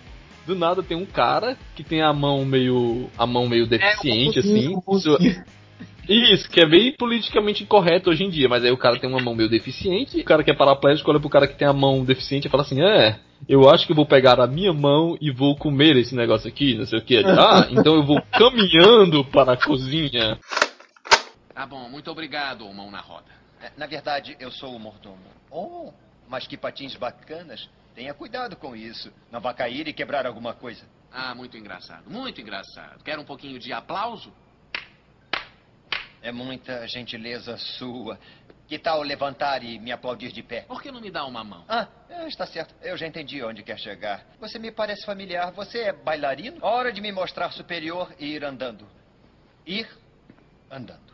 do 0.46 0.56
nada 0.56 0.84
tem 0.84 0.96
um 0.96 1.06
cara 1.06 1.58
que 1.76 1.84
tem 1.84 2.02
a 2.04 2.14
mão 2.14 2.46
meio 2.46 3.10
a 3.18 3.26
mão 3.26 3.48
meio 3.48 3.66
deficiente 3.66 4.38
assim. 4.40 4.78
Isso, 4.96 5.18
isso, 6.08 6.50
que 6.50 6.62
é 6.62 6.66
bem 6.66 6.94
politicamente 6.98 7.64
incorreto 7.64 8.10
hoje 8.10 8.24
em 8.24 8.30
dia, 8.30 8.48
mas 8.48 8.64
aí 8.64 8.72
o 8.72 8.78
cara 8.78 8.98
tem 8.98 9.10
uma 9.10 9.22
mão 9.22 9.36
meio 9.36 9.50
deficiente, 9.50 10.20
o 10.20 10.24
cara 10.24 10.44
que 10.44 10.52
é 10.52 10.56
paraplégico 10.56 11.10
olha 11.12 11.20
pro 11.20 11.30
cara 11.30 11.48
que 11.48 11.58
tem 11.58 11.68
a 11.68 11.74
mão 11.74 12.06
deficiente 12.06 12.48
e 12.48 12.50
fala 12.50 12.64
assim: 12.64 12.82
"É, 12.82 13.20
eu 13.48 13.70
acho 13.70 13.86
que 13.86 13.92
eu 13.92 13.96
vou 13.96 14.06
pegar 14.06 14.40
a 14.40 14.48
minha 14.48 14.74
mão 14.74 15.18
e 15.20 15.30
vou 15.32 15.56
comer 15.56 15.96
esse 15.98 16.16
negócio 16.16 16.48
aqui, 16.48 16.76
não 16.76 16.86
sei 16.86 17.00
o 17.00 17.04
que. 17.04 17.18
Ah, 17.18 17.68
então 17.72 17.96
eu 17.96 18.04
vou 18.04 18.22
caminhando 18.32 19.24
para 19.26 19.54
a 19.54 19.58
cozinha. 19.58 20.40
Tá 21.54 21.66
bom, 21.66 21.90
muito 21.90 22.10
obrigado, 22.10 22.72
mão 22.74 22.90
na 22.90 23.02
roda. 23.02 23.32
É, 23.62 23.72
Na 23.78 23.86
verdade, 23.86 24.36
eu 24.40 24.52
sou 24.52 24.76
o 24.76 24.80
mordomo. 24.80 25.18
Oh, 25.52 25.92
mas 26.30 26.48
que 26.48 26.58
patins 26.58 26.96
bacanas. 26.96 27.70
Tenha 27.96 28.14
cuidado 28.14 28.56
com 28.56 28.76
isso. 28.76 29.12
Não 29.32 29.40
vá 29.40 29.54
cair 29.54 29.88
e 29.88 29.94
quebrar 29.94 30.26
alguma 30.26 30.54
coisa. 30.54 30.86
Ah, 31.12 31.34
muito 31.34 31.58
engraçado, 31.58 32.10
muito 32.10 32.40
engraçado. 32.40 33.04
Quer 33.04 33.18
um 33.18 33.26
pouquinho 33.26 33.60
de 33.60 33.74
aplauso? 33.74 34.32
É 36.22 36.32
muita 36.32 36.88
gentileza 36.88 37.58
sua. 37.58 38.20
Que 38.68 38.78
tal 38.78 39.02
levantar 39.02 39.64
e 39.64 39.80
me 39.80 39.94
aplaudir 39.94 40.32
de 40.32 40.44
pé? 40.44 40.62
Por 40.62 40.82
que 40.82 40.92
não 40.92 41.00
me 41.00 41.10
dá 41.10 41.26
uma 41.26 41.42
mão? 41.44 41.64
Ah, 41.70 41.88
é, 42.10 42.28
está 42.28 42.46
certo. 42.46 42.76
Eu 42.82 42.98
já 42.98 43.08
entendi 43.08 43.42
onde 43.42 43.64
quer 43.64 43.80
chegar. 43.80 44.26
Você 44.40 44.60
me 44.60 44.72
parece 44.72 45.06
familiar. 45.06 45.52
Você 45.52 45.80
é 45.80 45.94
bailarino? 45.94 46.58
Hora 46.62 46.92
de 46.92 47.00
me 47.00 47.12
mostrar 47.12 47.52
superior 47.52 48.14
e 48.20 48.26
ir 48.34 48.44
andando. 48.44 48.86
Ir 49.66 49.88
andando. 50.70 51.07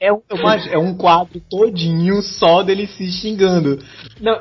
É, 0.00 0.12
um- 0.12 0.20
uma- 0.32 0.56
é 0.56 0.78
um 0.78 0.94
quadro 0.94 1.40
todinho 1.50 2.22
só 2.22 2.62
dele 2.62 2.86
se 2.86 3.10
xingando. 3.10 3.78
Não, 4.20 4.38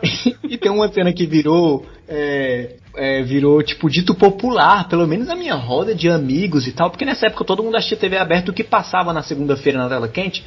e 0.47 0.57
tem 0.57 0.71
uma 0.71 0.88
cena 0.91 1.11
que 1.13 1.25
virou. 1.25 1.86
é, 2.09 2.77
é, 2.95 3.21
virou 3.21 3.61
tipo 3.61 3.89
dito 3.89 4.15
popular, 4.15 4.88
pelo 4.88 5.05
menos 5.05 5.27
na 5.27 5.36
minha 5.36 5.55
roda 5.55 5.93
de 5.93 6.09
amigos 6.09 6.65
e 6.65 6.71
tal, 6.71 6.89
porque 6.89 7.03
nessa 7.03 7.27
época 7.27 7.43
todo 7.43 7.61
mundo 7.61 7.75
assistia 7.75 7.97
TV 7.97 8.17
aberta 8.17 8.49
o 8.49 8.53
que 8.53 8.63
passava 8.63 9.11
na 9.11 9.21
segunda-feira 9.21 9.77
na 9.77 9.89
tela 9.89 10.07
quente, 10.07 10.43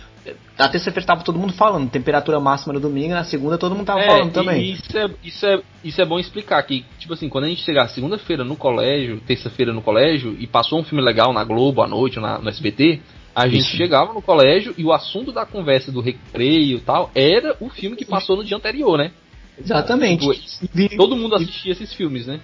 Na 0.59 0.68
terça-feira 0.68 1.07
tava 1.07 1.22
todo 1.22 1.39
mundo 1.39 1.53
falando, 1.53 1.89
temperatura 1.91 2.39
máxima 2.41 2.72
no 2.74 2.80
domingo, 2.80 3.12
na 3.14 3.24
segunda 3.24 3.57
todo 3.59 3.74
mundo 3.74 3.87
tava 3.87 4.01
É, 4.01 4.07
falando 4.07 4.32
também. 4.32 4.72
Isso 4.72 4.99
é, 4.99 5.11
isso, 5.22 5.47
é, 5.47 5.61
isso 5.84 6.01
é 6.01 6.05
bom 6.07 6.18
explicar 6.18 6.62
que, 6.62 6.84
tipo 6.99 7.12
assim, 7.14 7.28
quando 7.28 7.45
a 7.45 7.49
gente 7.49 7.62
chegar 7.62 7.89
segunda-feira 7.89 8.43
no 8.45 8.57
colégio, 8.57 9.20
terça-feira 9.26 9.72
no 9.72 9.80
colégio, 9.82 10.37
e 10.39 10.47
passou 10.47 10.78
um 10.80 10.82
filme 10.84 11.03
legal 11.05 11.32
na 11.32 11.45
Globo 11.45 11.82
à 11.82 11.87
noite, 11.89 12.18
na, 12.20 12.39
no 12.39 12.49
SBT, 12.51 13.01
a 13.43 13.49
gente 13.49 13.61
Isso. 13.61 13.76
chegava 13.76 14.12
no 14.12 14.22
colégio 14.22 14.74
e 14.76 14.84
o 14.84 14.93
assunto 14.93 15.32
da 15.32 15.47
conversa 15.47 15.91
do 15.91 16.01
recreio 16.01 16.76
e 16.78 16.80
tal 16.80 17.11
era 17.14 17.57
o 17.61 17.68
filme 17.68 17.97
que 17.97 18.05
passou 18.05 18.36
no 18.36 18.45
dia 18.45 18.57
anterior, 18.57 18.99
né? 18.99 19.11
Exatamente. 19.59 20.26
Tipo, 20.28 20.97
todo 20.97 21.16
mundo 21.16 21.34
assistia 21.36 21.72
esses 21.72 21.93
filmes, 21.93 22.26
né? 22.26 22.41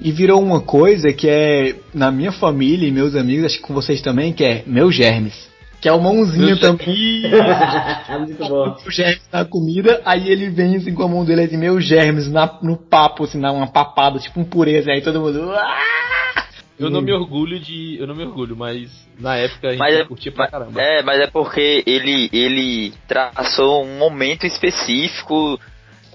E 0.00 0.12
virou 0.12 0.42
uma 0.42 0.60
coisa 0.60 1.12
que 1.12 1.28
é 1.28 1.76
na 1.92 2.10
minha 2.10 2.32
família 2.32 2.88
e 2.88 2.92
meus 2.92 3.14
amigos, 3.14 3.46
acho 3.46 3.56
que 3.56 3.62
com 3.62 3.74
vocês 3.74 4.00
também, 4.00 4.32
que 4.32 4.44
é 4.44 4.62
meu 4.66 4.90
germes. 4.90 5.50
Que 5.80 5.88
é 5.88 5.92
o 5.92 6.00
mãozinho 6.00 6.46
Meus 6.46 6.60
também. 6.60 7.22
é 7.24 8.18
muito 8.18 8.36
bom. 8.46 8.76
O 8.86 8.90
germes 8.90 9.22
na 9.32 9.44
comida, 9.44 10.00
aí 10.04 10.28
ele 10.30 10.50
vem 10.50 10.76
assim 10.76 10.94
com 10.94 11.02
a 11.02 11.08
mão 11.08 11.24
dele 11.24 11.42
assim, 11.42 11.56
meu 11.56 11.80
germes 11.80 12.30
na, 12.30 12.58
no 12.62 12.76
papo, 12.76 13.24
assim, 13.24 13.38
na 13.38 13.50
uma 13.50 13.66
papada, 13.66 14.18
tipo 14.18 14.40
um 14.40 14.44
assim, 14.78 14.90
aí 14.90 15.00
todo 15.00 15.20
mundo. 15.20 15.52
"Ah!" 15.52 16.44
Eu 16.80 16.90
não 16.90 17.02
me 17.02 17.12
orgulho 17.12 17.60
de. 17.60 17.98
Eu 17.98 18.06
não 18.06 18.14
me 18.14 18.24
orgulho, 18.24 18.56
mas 18.56 18.90
na 19.18 19.36
época 19.36 19.68
a 19.68 19.70
gente 19.72 19.78
Mas 19.78 19.94
é, 19.94 20.04
curtia 20.04 20.32
pra 20.32 20.48
caramba. 20.48 20.80
é, 20.80 21.02
mas 21.02 21.20
é 21.20 21.26
porque 21.26 21.82
ele, 21.86 22.30
ele 22.32 22.94
traçou 23.06 23.84
um 23.84 23.98
momento 23.98 24.46
específico 24.46 25.60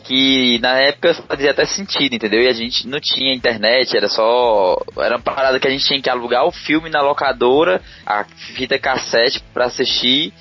que 0.05 0.59
na 0.59 0.77
época 0.79 1.13
fazia 1.27 1.51
até 1.51 1.65
sentido, 1.65 2.13
entendeu? 2.15 2.41
E 2.41 2.47
a 2.47 2.53
gente 2.53 2.87
não 2.87 2.99
tinha 2.99 3.33
internet, 3.33 3.95
era 3.95 4.07
só. 4.07 4.77
Era 4.97 5.15
uma 5.15 5.21
parada 5.21 5.59
que 5.59 5.67
a 5.67 5.71
gente 5.71 5.85
tinha 5.85 6.01
que 6.01 6.09
alugar 6.09 6.45
o 6.45 6.51
filme 6.51 6.89
na 6.89 7.01
locadora, 7.01 7.81
a 8.05 8.23
fita 8.55 8.77
cassete 8.77 9.41
pra 9.53 9.65
assistir. 9.65 10.31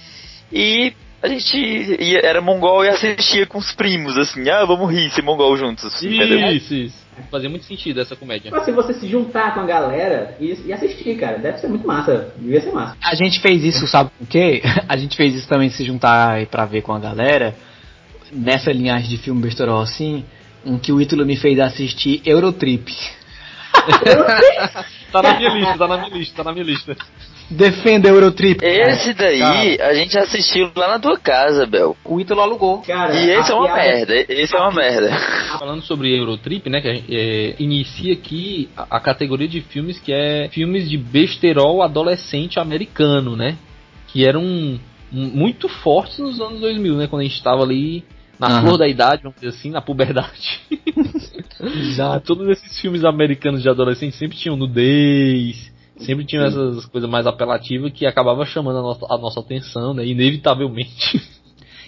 E 0.52 0.92
a 1.22 1.28
gente 1.28 1.56
ia, 1.56 2.20
era 2.20 2.42
mongol 2.42 2.84
e 2.84 2.88
assistia 2.88 3.46
com 3.46 3.56
os 3.56 3.72
primos, 3.72 4.16
assim, 4.18 4.48
ah, 4.50 4.64
vamos 4.66 4.92
rir, 4.92 5.10
ser 5.10 5.22
mongol 5.22 5.56
juntos, 5.56 6.02
entendeu? 6.02 6.50
Isso, 6.52 6.92
Fazia 7.30 7.48
muito 7.48 7.64
sentido 7.64 8.00
essa 8.00 8.16
comédia. 8.16 8.50
Mas 8.50 8.64
se 8.64 8.72
você 8.72 8.94
se 8.94 9.06
juntar 9.08 9.54
com 9.54 9.60
a 9.60 9.66
galera 9.66 10.36
e, 10.40 10.54
e 10.66 10.72
assistir, 10.72 11.16
cara, 11.16 11.38
deve 11.38 11.58
ser 11.58 11.68
muito 11.68 11.86
massa. 11.86 12.32
Devia 12.38 12.60
ser 12.60 12.72
massa. 12.72 12.96
A 13.02 13.14
gente 13.14 13.40
fez 13.40 13.64
isso, 13.64 13.86
sabe 13.86 14.10
por 14.18 14.26
quê? 14.26 14.62
A 14.88 14.96
gente 14.96 15.16
fez 15.16 15.34
isso 15.34 15.48
também 15.48 15.70
se 15.70 15.84
juntar 15.84 16.46
pra 16.46 16.64
ver 16.64 16.82
com 16.82 16.92
a 16.92 16.98
galera. 16.98 17.54
Nessa 18.32 18.72
linhagem 18.72 19.08
de 19.08 19.18
filme 19.18 19.40
besterol 19.40 19.80
assim, 19.80 20.24
um 20.64 20.78
que 20.78 20.92
o 20.92 21.00
Ítalo 21.00 21.24
me 21.24 21.36
fez 21.36 21.58
assistir 21.58 22.20
Eurotrip. 22.24 22.90
Tá 25.14 25.22
na 25.22 25.36
minha 25.36 25.50
lista, 25.50 25.78
tá 25.78 25.86
na 25.86 25.96
minha 25.98 26.16
lista, 26.16 26.36
tá 26.36 26.44
na 26.44 26.52
minha 26.52 26.64
lista. 26.64 26.96
Defenda 27.50 28.08
Eurotrip. 28.08 28.64
Esse 28.64 29.12
daí 29.14 29.42
a 29.80 29.92
gente 29.94 30.16
assistiu 30.18 30.70
lá 30.74 30.88
na 30.88 30.98
tua 30.98 31.18
casa, 31.18 31.66
Bel. 31.66 31.96
O 32.04 32.18
Ítalo 32.20 32.40
alugou. 32.40 32.78
Cara, 32.82 33.14
E 33.14 33.30
esse 33.30 33.52
é 33.52 33.54
uma 33.54 33.66
piada- 33.66 33.82
merda, 33.82 34.14
esse 34.32 34.54
é 34.56 34.58
uma 34.58 34.72
merda. 34.72 35.10
Falando 35.58 35.82
sobre 35.82 36.16
Eurotrip, 36.18 36.68
né, 36.70 36.80
que 36.80 36.88
a 36.88 36.94
gente, 36.94 37.14
é, 37.16 37.54
inicia 37.58 38.12
aqui 38.14 38.68
a, 38.76 38.96
a 38.96 39.00
categoria 39.00 39.46
de 39.46 39.60
filmes 39.60 39.98
que 39.98 40.12
é 40.12 40.48
filmes 40.50 40.88
de 40.88 40.96
besterol 40.96 41.82
adolescente 41.82 42.58
americano, 42.58 43.36
né? 43.36 43.56
Que 44.08 44.26
eram 44.26 44.42
um- 44.42 44.78
muito 45.12 45.68
fortes 45.68 46.18
nos 46.18 46.40
anos 46.40 46.60
2000, 46.60 46.96
né? 46.96 47.06
Quando 47.06 47.20
a 47.20 47.24
gente 47.24 47.36
estava 47.36 47.62
ali 47.62 48.04
na 48.38 48.48
Aham. 48.48 48.62
flor 48.62 48.78
da 48.78 48.88
idade, 48.88 49.22
vamos 49.22 49.36
dizer 49.40 49.48
assim, 49.56 49.70
na 49.70 49.80
puberdade. 49.80 50.60
Exato. 51.60 52.26
Todos 52.34 52.48
esses 52.48 52.80
filmes 52.80 53.04
americanos 53.04 53.62
de 53.62 53.68
adolescente 53.68 54.16
sempre 54.16 54.36
tinham 54.36 54.56
nudez, 54.56 55.72
sempre 55.98 56.24
tinham 56.24 56.44
essas 56.44 56.86
coisas 56.86 57.08
mais 57.08 57.26
apelativas 57.26 57.92
que 57.92 58.06
acabava 58.06 58.44
chamando 58.44 58.78
a 58.78 58.82
nossa, 58.82 59.06
a 59.08 59.18
nossa 59.18 59.40
atenção, 59.40 59.94
né? 59.94 60.06
Inevitavelmente. 60.06 61.20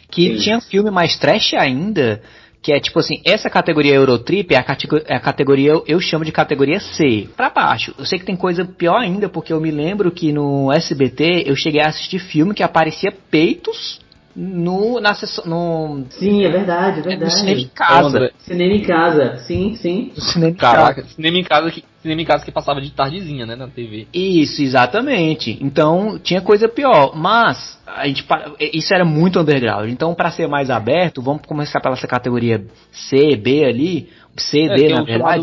Que 0.08 0.36
Sim. 0.36 0.42
tinha 0.44 0.60
filme 0.60 0.88
mais 0.88 1.18
trash 1.18 1.54
ainda, 1.54 2.22
que 2.62 2.72
é 2.72 2.78
tipo 2.78 2.98
assim, 3.00 3.20
essa 3.24 3.50
categoria 3.50 3.94
Eurotrip 3.94 4.54
é 4.54 4.56
a, 4.56 4.64
é 5.06 5.16
a 5.16 5.20
categoria, 5.20 5.72
eu, 5.86 6.00
chamo 6.00 6.24
de 6.24 6.30
categoria 6.30 6.78
C, 6.78 7.28
pra 7.36 7.50
baixo. 7.50 7.92
Eu 7.98 8.04
sei 8.06 8.18
que 8.18 8.24
tem 8.24 8.36
coisa 8.36 8.64
pior 8.64 8.98
ainda, 8.98 9.28
porque 9.28 9.52
eu 9.52 9.60
me 9.60 9.70
lembro 9.70 10.10
que 10.10 10.32
no 10.32 10.72
SBT 10.72 11.44
eu 11.46 11.56
cheguei 11.56 11.80
a 11.80 11.88
assistir 11.88 12.20
filme 12.20 12.54
que 12.54 12.62
aparecia 12.62 13.12
peitos 13.30 14.00
no, 14.34 15.00
na 15.00 15.14
sessão, 15.14 15.44
no, 15.46 16.06
Sim, 16.10 16.44
é 16.44 16.50
verdade, 16.50 17.00
é 17.08 17.16
no 17.16 17.30
cinema 17.30 17.50
em 17.50 17.64
verdade. 17.64 17.70
casa. 17.74 18.08
André, 18.18 18.32
Cinema 18.38 18.74
em 18.74 18.82
casa, 18.82 19.36
sim, 19.38 19.74
sim. 19.76 20.12
No 20.14 20.22
cinema 20.22 20.50
em 20.50 20.54
Caraca, 20.54 21.02
casa. 21.02 21.14
cinema 21.14 21.38
em 21.38 21.44
casa 21.44 21.70
que 21.70 21.82
cinema 22.06 22.22
em 22.22 22.24
casa 22.24 22.44
que 22.44 22.52
passava 22.52 22.80
de 22.80 22.90
tardezinha, 22.90 23.44
né, 23.44 23.56
na 23.56 23.66
TV. 23.66 24.06
Isso, 24.14 24.62
exatamente. 24.62 25.58
Então 25.60 26.18
tinha 26.18 26.40
coisa 26.40 26.68
pior, 26.68 27.16
mas 27.16 27.78
a 27.86 28.06
gente 28.06 28.22
pa- 28.22 28.52
isso 28.60 28.94
era 28.94 29.04
muito 29.04 29.40
underground. 29.40 29.90
Então 29.90 30.14
para 30.14 30.30
ser 30.30 30.46
mais 30.48 30.70
aberto, 30.70 31.20
vamos 31.20 31.42
começar 31.46 31.80
pela 31.80 31.94
essa 31.94 32.06
categoria 32.06 32.64
C, 32.92 33.36
B 33.36 33.64
ali, 33.64 34.08
C, 34.36 34.62
É, 34.62 34.74
D 34.74 34.84
é 34.86 34.88
na 34.94 35.02
o 35.02 35.04
verdade. 35.04 35.42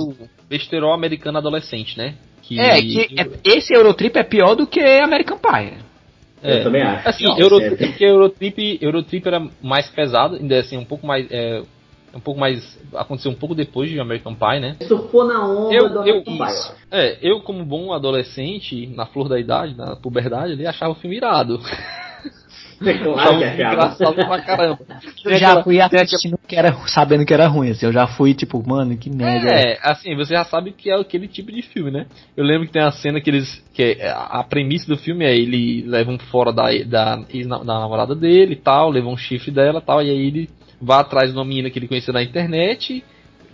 besterol 0.49 0.93
americano 0.93 1.38
adolescente, 1.38 1.97
né? 1.97 2.16
Que, 2.41 2.59
É, 2.59 2.82
que 2.82 3.01
é- 3.18 3.28
esse 3.43 3.74
Eurotrip 3.74 4.18
é 4.18 4.24
pior 4.24 4.55
do 4.55 4.66
que 4.68 4.80
American 4.80 5.38
Pie. 5.38 5.74
é, 6.43 6.59
Eu 6.59 6.64
também 6.64 6.82
acho. 6.82 7.07
Assim, 7.09 7.24
Não, 7.24 7.39
Eurotrip, 7.39 7.78
porque 7.88 8.03
Eurotrip, 8.05 8.78
Eurotrip 8.82 9.26
era 9.28 9.47
mais 9.61 9.88
pesado, 9.89 10.36
ainda 10.36 10.59
assim, 10.59 10.78
um 10.78 10.84
pouco 10.86 11.05
mais. 11.07 11.26
É, 11.32 11.61
um 12.14 12.20
pouco 12.20 12.39
mais. 12.39 12.80
Aconteceu 12.93 13.32
um 13.32 13.36
pouco 13.36 13.55
depois 13.55 13.89
de 13.89 13.99
American 13.99 14.36
Pie, 14.36 14.59
né? 14.59 14.76
Surfou 14.88 15.26
na 15.26 15.45
onda 15.47 15.74
Eu, 15.74 15.89
do 15.89 15.95
eu, 15.95 16.01
American 16.01 16.24
Pie, 16.38 16.39
eu 16.41 16.45
isso. 16.47 16.72
acho. 16.72 16.76
É, 16.91 17.18
eu 17.22 17.41
como 17.41 17.66
bom 17.66 17.91
adolescente, 17.91 18.88
na 18.88 19.05
flor 19.05 19.28
da 19.28 19.39
idade, 19.39 19.76
na 19.76 19.95
puberdade 19.95 20.53
ali, 20.53 20.66
achava 20.68 20.91
o 20.91 20.95
filme 20.95 21.18
irado. 21.18 21.59
É 22.86 22.97
claro 22.97 23.38
que 23.38 23.43
acaba. 23.45 23.74
engraçado 23.74 24.16
pra 24.16 24.41
caramba. 24.41 24.80
Eu 25.24 25.38
já 25.38 25.64
fui 25.64 25.80
assistindo 25.80 26.38
que 26.45 26.55
era, 26.55 26.74
sabendo 26.88 27.26
que 27.26 27.34
era 27.34 27.47
ruim, 27.47 27.70
assim, 27.70 27.86
eu 27.86 27.93
já 27.93 28.07
fui 28.07 28.34
tipo, 28.34 28.61
mano, 28.68 28.97
que 28.97 29.09
merda. 29.09 29.47
É, 29.53 29.80
assim, 29.82 30.16
você 30.16 30.34
já 30.34 30.43
sabe 30.43 30.74
que 30.74 30.89
é 30.89 30.95
aquele 30.99 31.28
tipo 31.28 31.49
de 31.51 31.61
filme, 31.61 31.91
né? 31.91 32.07
Eu 32.36 32.43
lembro 32.43 32.68
que 32.68 32.74
tem 32.74 32.82
a 32.82 32.91
cena 32.91 33.22
que 33.22 33.30
eles. 33.30 33.64
que 33.74 33.82
é- 33.99 34.09
a 34.11 34.43
premissa 34.43 34.86
do 34.88 34.97
filme 34.97 35.24
é 35.24 35.34
ele 35.36 35.84
leva 35.88 36.11
um 36.11 36.20
fora 36.20 36.51
da, 36.51 36.68
da 36.86 37.18
namorada 37.64 38.14
dele 38.16 38.53
e 38.53 38.57
tal, 38.57 38.89
leva 38.89 39.07
um 39.07 39.18
chifre 39.18 39.51
dela 39.51 39.80
e 39.80 39.86
tal, 39.86 40.01
e 40.01 40.09
aí 40.09 40.28
ele 40.28 40.49
vai 40.84 40.99
atrás 40.99 41.31
de 41.31 41.38
uma 41.38 41.45
menina 41.45 41.69
que 41.69 41.79
ele 41.79 41.88
conheceu 41.88 42.13
na 42.13 42.23
internet, 42.23 43.03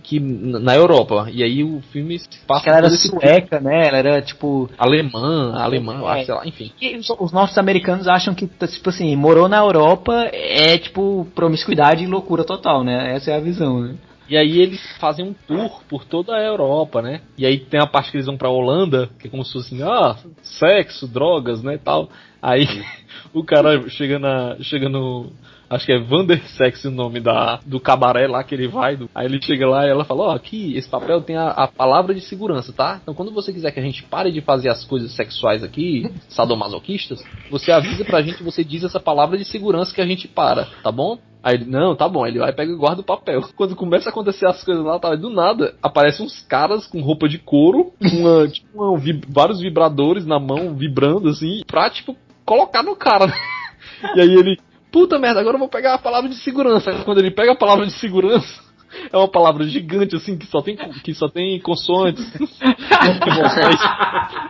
que 0.02 0.18
na 0.18 0.74
Europa. 0.74 1.28
E 1.32 1.42
aí 1.42 1.62
o 1.62 1.80
filme 1.92 2.18
se 2.18 2.28
passa 2.46 2.68
ela 2.68 2.78
era 2.78 2.90
sueca, 2.90 3.60
né? 3.60 3.86
Ela 3.86 3.98
era 3.98 4.22
tipo. 4.22 4.68
alemã, 4.78 5.54
alemã, 5.54 6.02
É. 6.16 6.24
sei 6.24 6.34
lá, 6.34 6.46
enfim. 6.46 6.72
E 6.80 6.96
os, 6.96 7.08
os 7.10 7.32
nossos 7.32 7.56
americanos 7.58 8.08
acham 8.08 8.34
que, 8.34 8.46
tipo 8.46 8.88
assim, 8.88 9.14
morou 9.14 9.48
na 9.48 9.58
Europa 9.58 10.28
é 10.32 10.78
tipo 10.78 11.26
promiscuidade 11.34 12.02
e 12.04 12.06
loucura 12.06 12.44
total, 12.44 12.82
né? 12.82 13.14
Essa 13.14 13.30
é 13.32 13.36
a 13.36 13.40
visão, 13.40 13.80
né? 13.80 13.94
E 14.28 14.36
aí 14.36 14.60
eles 14.60 14.80
fazem 15.00 15.26
um 15.26 15.34
tour 15.46 15.82
por 15.88 16.04
toda 16.04 16.36
a 16.36 16.40
Europa, 16.40 17.02
né? 17.02 17.20
E 17.36 17.44
aí 17.44 17.58
tem 17.58 17.80
a 17.80 17.86
parte 17.86 18.12
que 18.12 18.16
eles 18.16 18.26
vão 18.26 18.36
pra 18.36 18.48
Holanda, 18.48 19.10
que 19.18 19.26
é 19.26 19.30
como 19.30 19.44
se 19.44 19.52
fosse 19.52 19.74
assim, 19.74 19.82
ah, 19.82 20.16
sexo, 20.40 21.08
drogas, 21.08 21.64
né, 21.64 21.80
tal. 21.82 22.08
Aí 22.40 22.64
o 23.34 23.42
cara 23.42 23.88
chega 23.88 24.20
na 24.20 24.56
chega 24.60 24.88
no 24.88 25.32
acho 25.70 25.86
que 25.86 25.92
é 25.92 25.98
Vandersex 25.98 26.84
o 26.84 26.90
nome 26.90 27.20
da 27.20 27.60
do 27.64 27.78
cabaré 27.80 28.26
lá 28.26 28.42
que 28.42 28.54
ele 28.54 28.66
vai, 28.68 28.96
do- 28.96 29.08
aí 29.14 29.26
ele 29.26 29.40
chega 29.40 29.66
lá 29.68 29.86
e 29.86 29.90
ela 29.90 30.04
fala: 30.04 30.24
"Ó, 30.24 30.30
aqui 30.34 30.76
esse 30.76 30.88
papel 30.88 31.20
tem 31.22 31.36
a, 31.36 31.48
a 31.50 31.68
palavra 31.68 32.12
de 32.14 32.20
segurança, 32.20 32.72
tá? 32.72 32.98
Então 33.02 33.14
quando 33.14 33.32
você 33.32 33.52
quiser 33.52 33.70
que 33.70 33.80
a 33.80 33.82
gente 33.82 34.02
pare 34.02 34.32
de 34.32 34.40
fazer 34.40 34.68
as 34.68 34.84
coisas 34.84 35.12
sexuais 35.14 35.62
aqui, 35.62 36.10
sadomasoquistas, 36.28 37.24
você 37.50 37.70
avisa 37.72 38.04
pra 38.04 38.20
gente, 38.20 38.42
você 38.42 38.64
diz 38.64 38.82
essa 38.84 38.98
palavra 39.00 39.38
de 39.38 39.44
segurança 39.44 39.94
que 39.94 40.00
a 40.00 40.06
gente 40.06 40.26
para, 40.28 40.66
tá 40.82 40.90
bom?" 40.92 41.18
Aí 41.42 41.54
ele, 41.54 41.64
não, 41.64 41.96
tá 41.96 42.06
bom, 42.06 42.26
ele 42.26 42.38
vai 42.38 42.52
pega 42.52 42.70
e 42.70 42.76
guarda 42.76 43.00
o 43.00 43.04
papel. 43.04 43.40
Quando 43.56 43.74
começa 43.74 44.10
a 44.10 44.12
acontecer 44.12 44.46
as 44.46 44.62
coisas 44.62 44.84
lá, 44.84 44.98
tá, 44.98 45.14
do 45.14 45.30
nada, 45.30 45.74
aparecem 45.82 46.26
uns 46.26 46.42
caras 46.42 46.86
com 46.86 47.00
roupa 47.00 47.26
de 47.30 47.38
couro, 47.38 47.92
uma, 47.98 48.44
tipo, 48.52 48.66
uma 48.74 48.98
vi- 48.98 49.22
vários 49.26 49.58
vibradores 49.58 50.26
na 50.26 50.38
mão, 50.38 50.74
vibrando 50.74 51.30
assim, 51.30 51.62
pra, 51.66 51.88
tipo, 51.88 52.14
colocar 52.44 52.82
no 52.82 52.94
cara, 52.94 53.26
né? 53.26 53.32
E 54.14 54.20
aí 54.20 54.34
ele, 54.34 54.58
puta 54.90 55.18
merda, 55.18 55.40
agora 55.40 55.56
eu 55.56 55.60
vou 55.60 55.68
pegar 55.68 55.94
a 55.94 55.98
palavra 55.98 56.28
de 56.28 56.36
segurança. 56.36 57.02
Quando 57.04 57.18
ele 57.18 57.30
pega 57.30 57.52
a 57.52 57.56
palavra 57.56 57.86
de 57.86 57.92
segurança, 57.92 58.60
é 59.12 59.16
uma 59.16 59.28
palavra 59.28 59.64
gigante, 59.64 60.16
assim, 60.16 60.36
que 60.36 60.46
só 60.46 60.60
tem, 60.60 60.76
que 60.76 61.14
só 61.14 61.28
tem 61.28 61.60
consoantes. 61.60 62.24
aí, 63.00 63.76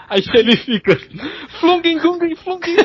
aí 0.09 0.23
ele 0.35 0.57
fica, 0.57 0.99
flunging, 1.61 2.01
flunging, 2.01 2.37
flunging. 2.37 2.77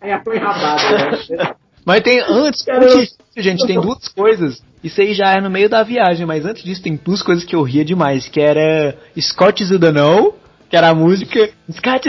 Aí 0.00 0.24
foi 0.24 0.38
rabado, 0.38 0.82
né? 1.30 1.54
Mas 1.84 2.00
tem 2.00 2.20
antes, 2.20 2.64
Cara, 2.64 2.84
antes 2.84 2.96
disso, 2.96 3.16
gente, 3.36 3.64
tem 3.64 3.80
duas 3.80 4.08
coisas. 4.08 4.60
Isso 4.82 5.00
aí 5.00 5.14
já 5.14 5.32
é 5.32 5.40
no 5.40 5.48
meio 5.48 5.68
da 5.68 5.84
viagem, 5.84 6.26
mas 6.26 6.44
antes 6.44 6.64
disso 6.64 6.82
tem 6.82 6.96
duas 6.96 7.22
coisas 7.22 7.44
que 7.44 7.54
eu 7.54 7.62
ria 7.62 7.84
demais, 7.84 8.28
que 8.28 8.40
era 8.40 8.96
Scott 9.18 9.64
Zudanou, 9.64 10.36
que 10.68 10.76
era 10.76 10.88
a 10.90 10.94
música 10.94 11.50
Scott 11.70 12.08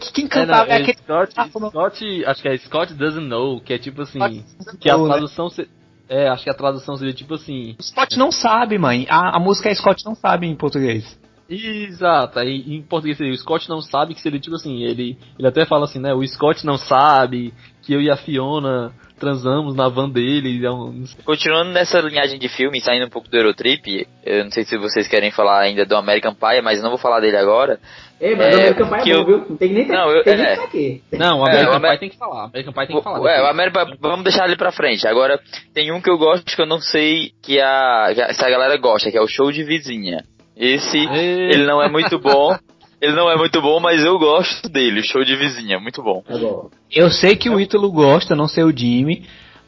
que 0.00 0.12
quem 0.12 0.26
cantava 0.28 0.70
é, 0.72 0.76
É, 0.76 0.78
não, 0.78 0.86
é 0.86 0.90
aquele 0.90 0.98
Scott, 0.98 1.32
Ah, 1.36 1.48
Scott, 1.48 2.24
acho 2.26 2.42
que 2.42 2.48
é 2.48 2.56
Scott 2.58 2.94
Doesn't 2.94 3.26
Know, 3.28 3.60
que 3.60 3.72
é 3.72 3.78
tipo 3.78 4.02
assim, 4.02 4.18
Scott 4.18 4.78
que 4.78 4.90
a 4.90 4.96
né? 4.98 5.04
tradução 5.08 5.48
se- 5.48 5.68
é, 6.08 6.28
acho 6.28 6.44
que 6.44 6.50
a 6.50 6.54
tradução 6.54 6.96
seria 6.96 7.14
tipo 7.14 7.34
assim, 7.34 7.76
Scott 7.80 8.18
não 8.18 8.30
sabe, 8.30 8.76
mãe. 8.78 9.06
A, 9.08 9.36
a 9.36 9.40
música 9.40 9.68
é 9.70 9.74
Scott 9.74 10.04
não 10.04 10.14
sabe 10.14 10.46
em 10.46 10.54
português. 10.56 11.18
Exato, 11.48 12.38
aí 12.38 12.64
em 12.66 12.82
português 12.82 13.16
seria 13.18 13.32
o 13.32 13.36
Scott 13.36 13.68
não 13.68 13.80
sabe 13.82 14.14
que 14.14 14.20
seria 14.22 14.40
tipo 14.40 14.56
assim, 14.56 14.82
ele, 14.82 15.18
ele 15.38 15.48
até 15.48 15.64
fala 15.66 15.84
assim, 15.84 15.98
né? 15.98 16.12
O 16.14 16.26
Scott 16.26 16.64
não 16.64 16.78
sabe 16.78 17.52
que 17.82 17.92
eu 17.92 18.00
e 18.00 18.10
a 18.10 18.16
Fiona 18.16 18.92
transamos 19.22 19.76
na 19.76 19.88
van 19.88 20.10
dele. 20.10 20.66
É 20.66 20.70
um, 20.70 21.04
Continuando 21.24 21.70
nessa 21.70 22.00
linhagem 22.00 22.38
de 22.40 22.48
filme, 22.48 22.80
saindo 22.80 23.06
um 23.06 23.08
pouco 23.08 23.28
do 23.28 23.36
Eurotrip, 23.36 24.06
eu 24.24 24.42
não 24.44 24.50
sei 24.50 24.64
se 24.64 24.76
vocês 24.76 25.06
querem 25.06 25.30
falar 25.30 25.60
ainda 25.60 25.86
do 25.86 25.96
American 25.96 26.34
Pie, 26.34 26.60
mas 26.60 26.78
eu 26.78 26.82
não 26.82 26.90
vou 26.90 26.98
falar 26.98 27.20
dele 27.20 27.36
agora. 27.36 27.78
Ei, 28.20 28.34
mas 28.34 28.46
É, 28.46 28.50
o 28.50 28.58
American 28.58 28.88
Pie 28.88 28.94
é 29.10 29.14
bom, 29.14 29.20
eu- 29.20 29.26
viu? 29.26 29.38
Não 29.48 29.56
tem 29.56 29.72
nem 29.72 29.86
Não, 29.86 30.10
eu- 30.10 30.24
tem 30.24 30.36
nem 30.36 30.46
é. 30.46 30.56
pra 30.56 30.66
quê. 30.66 31.00
Não, 31.12 31.40
o 31.40 31.46
É, 31.46 31.50
American 31.50 31.72
o 31.72 31.76
Amer- 31.76 31.90
Pie 31.92 31.98
tem 32.00 32.08
que 32.10 32.18
falar. 32.18 32.44
American 32.46 32.72
Pie 32.72 32.86
tem 32.88 32.96
que 32.96 33.02
falar. 33.02 33.20
Ué, 33.20 33.32
o 33.32 33.36
depois. 33.36 33.50
American, 33.50 33.96
vamos 34.00 34.24
deixar 34.24 34.46
ele 34.46 34.56
pra 34.56 34.72
frente. 34.72 35.06
Agora, 35.06 35.40
tem 35.72 35.92
um 35.92 36.00
que 36.00 36.10
eu 36.10 36.18
gosto 36.18 36.44
que 36.44 36.60
eu 36.60 36.66
não 36.66 36.80
sei 36.80 37.30
que 37.42 37.60
a, 37.60 38.10
que 38.14 38.20
a- 38.22 38.32
se 38.34 38.44
a 38.44 38.50
galera 38.50 38.76
gosta, 38.76 39.10
que 39.10 39.16
é 39.16 39.22
o 39.22 39.28
Show 39.28 39.52
de 39.52 39.62
Vizinha. 39.62 40.24
Esse, 40.56 40.98
Ei. 40.98 41.52
ele 41.52 41.64
não 41.64 41.80
é 41.82 41.88
muito 41.88 42.18
bom. 42.18 42.54
Ele 43.02 43.16
não 43.16 43.28
é 43.28 43.36
muito 43.36 43.60
bom, 43.60 43.80
mas 43.80 44.04
eu 44.04 44.16
gosto 44.16 44.68
dele. 44.68 45.02
Show 45.02 45.24
de 45.24 45.34
Vizinha, 45.34 45.80
muito 45.80 46.00
bom. 46.00 46.22
Tá. 46.22 46.34
Eu 46.88 47.10
sei 47.10 47.34
que 47.34 47.50
o 47.50 47.58
Ítalo 47.58 47.90
gosta, 47.90 48.36
não 48.36 48.46
sei 48.46 48.62
o 48.62 48.70
Jimmy. 48.70 49.24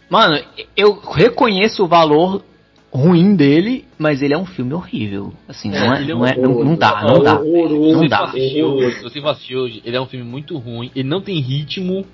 Mano, 0.09 0.39
eu 0.77 1.01
reconheço 1.01 1.83
o 1.83 1.89
valor 1.89 2.45
ruim 2.93 3.35
dele, 3.35 3.87
mas 3.99 4.23
ele 4.23 4.35
é 4.35 4.39
um 4.39 4.47
filme 4.47 4.73
horrível. 4.73 5.33
Assim, 5.49 5.69
não, 5.69 5.95
é, 5.95 6.03
é 6.03 6.07
não, 6.07 6.25
é, 6.25 6.37
não, 6.37 6.65
não 6.65 6.77
dá, 6.77 7.03
não 7.03 7.21
dá. 7.21 7.39
Você 7.39 8.09
dá. 8.09 8.31
se 8.31 9.03
você 9.03 9.21
for 9.21 9.31
assistir 9.31 9.57
hoje, 9.57 9.83
ele 9.85 9.97
é 9.97 10.01
um 10.01 10.07
filme 10.07 10.25
muito 10.25 10.57
ruim, 10.57 10.93
ele 10.95 11.09
não 11.09 11.21
tem 11.21 11.41
ritmo, 11.41 12.07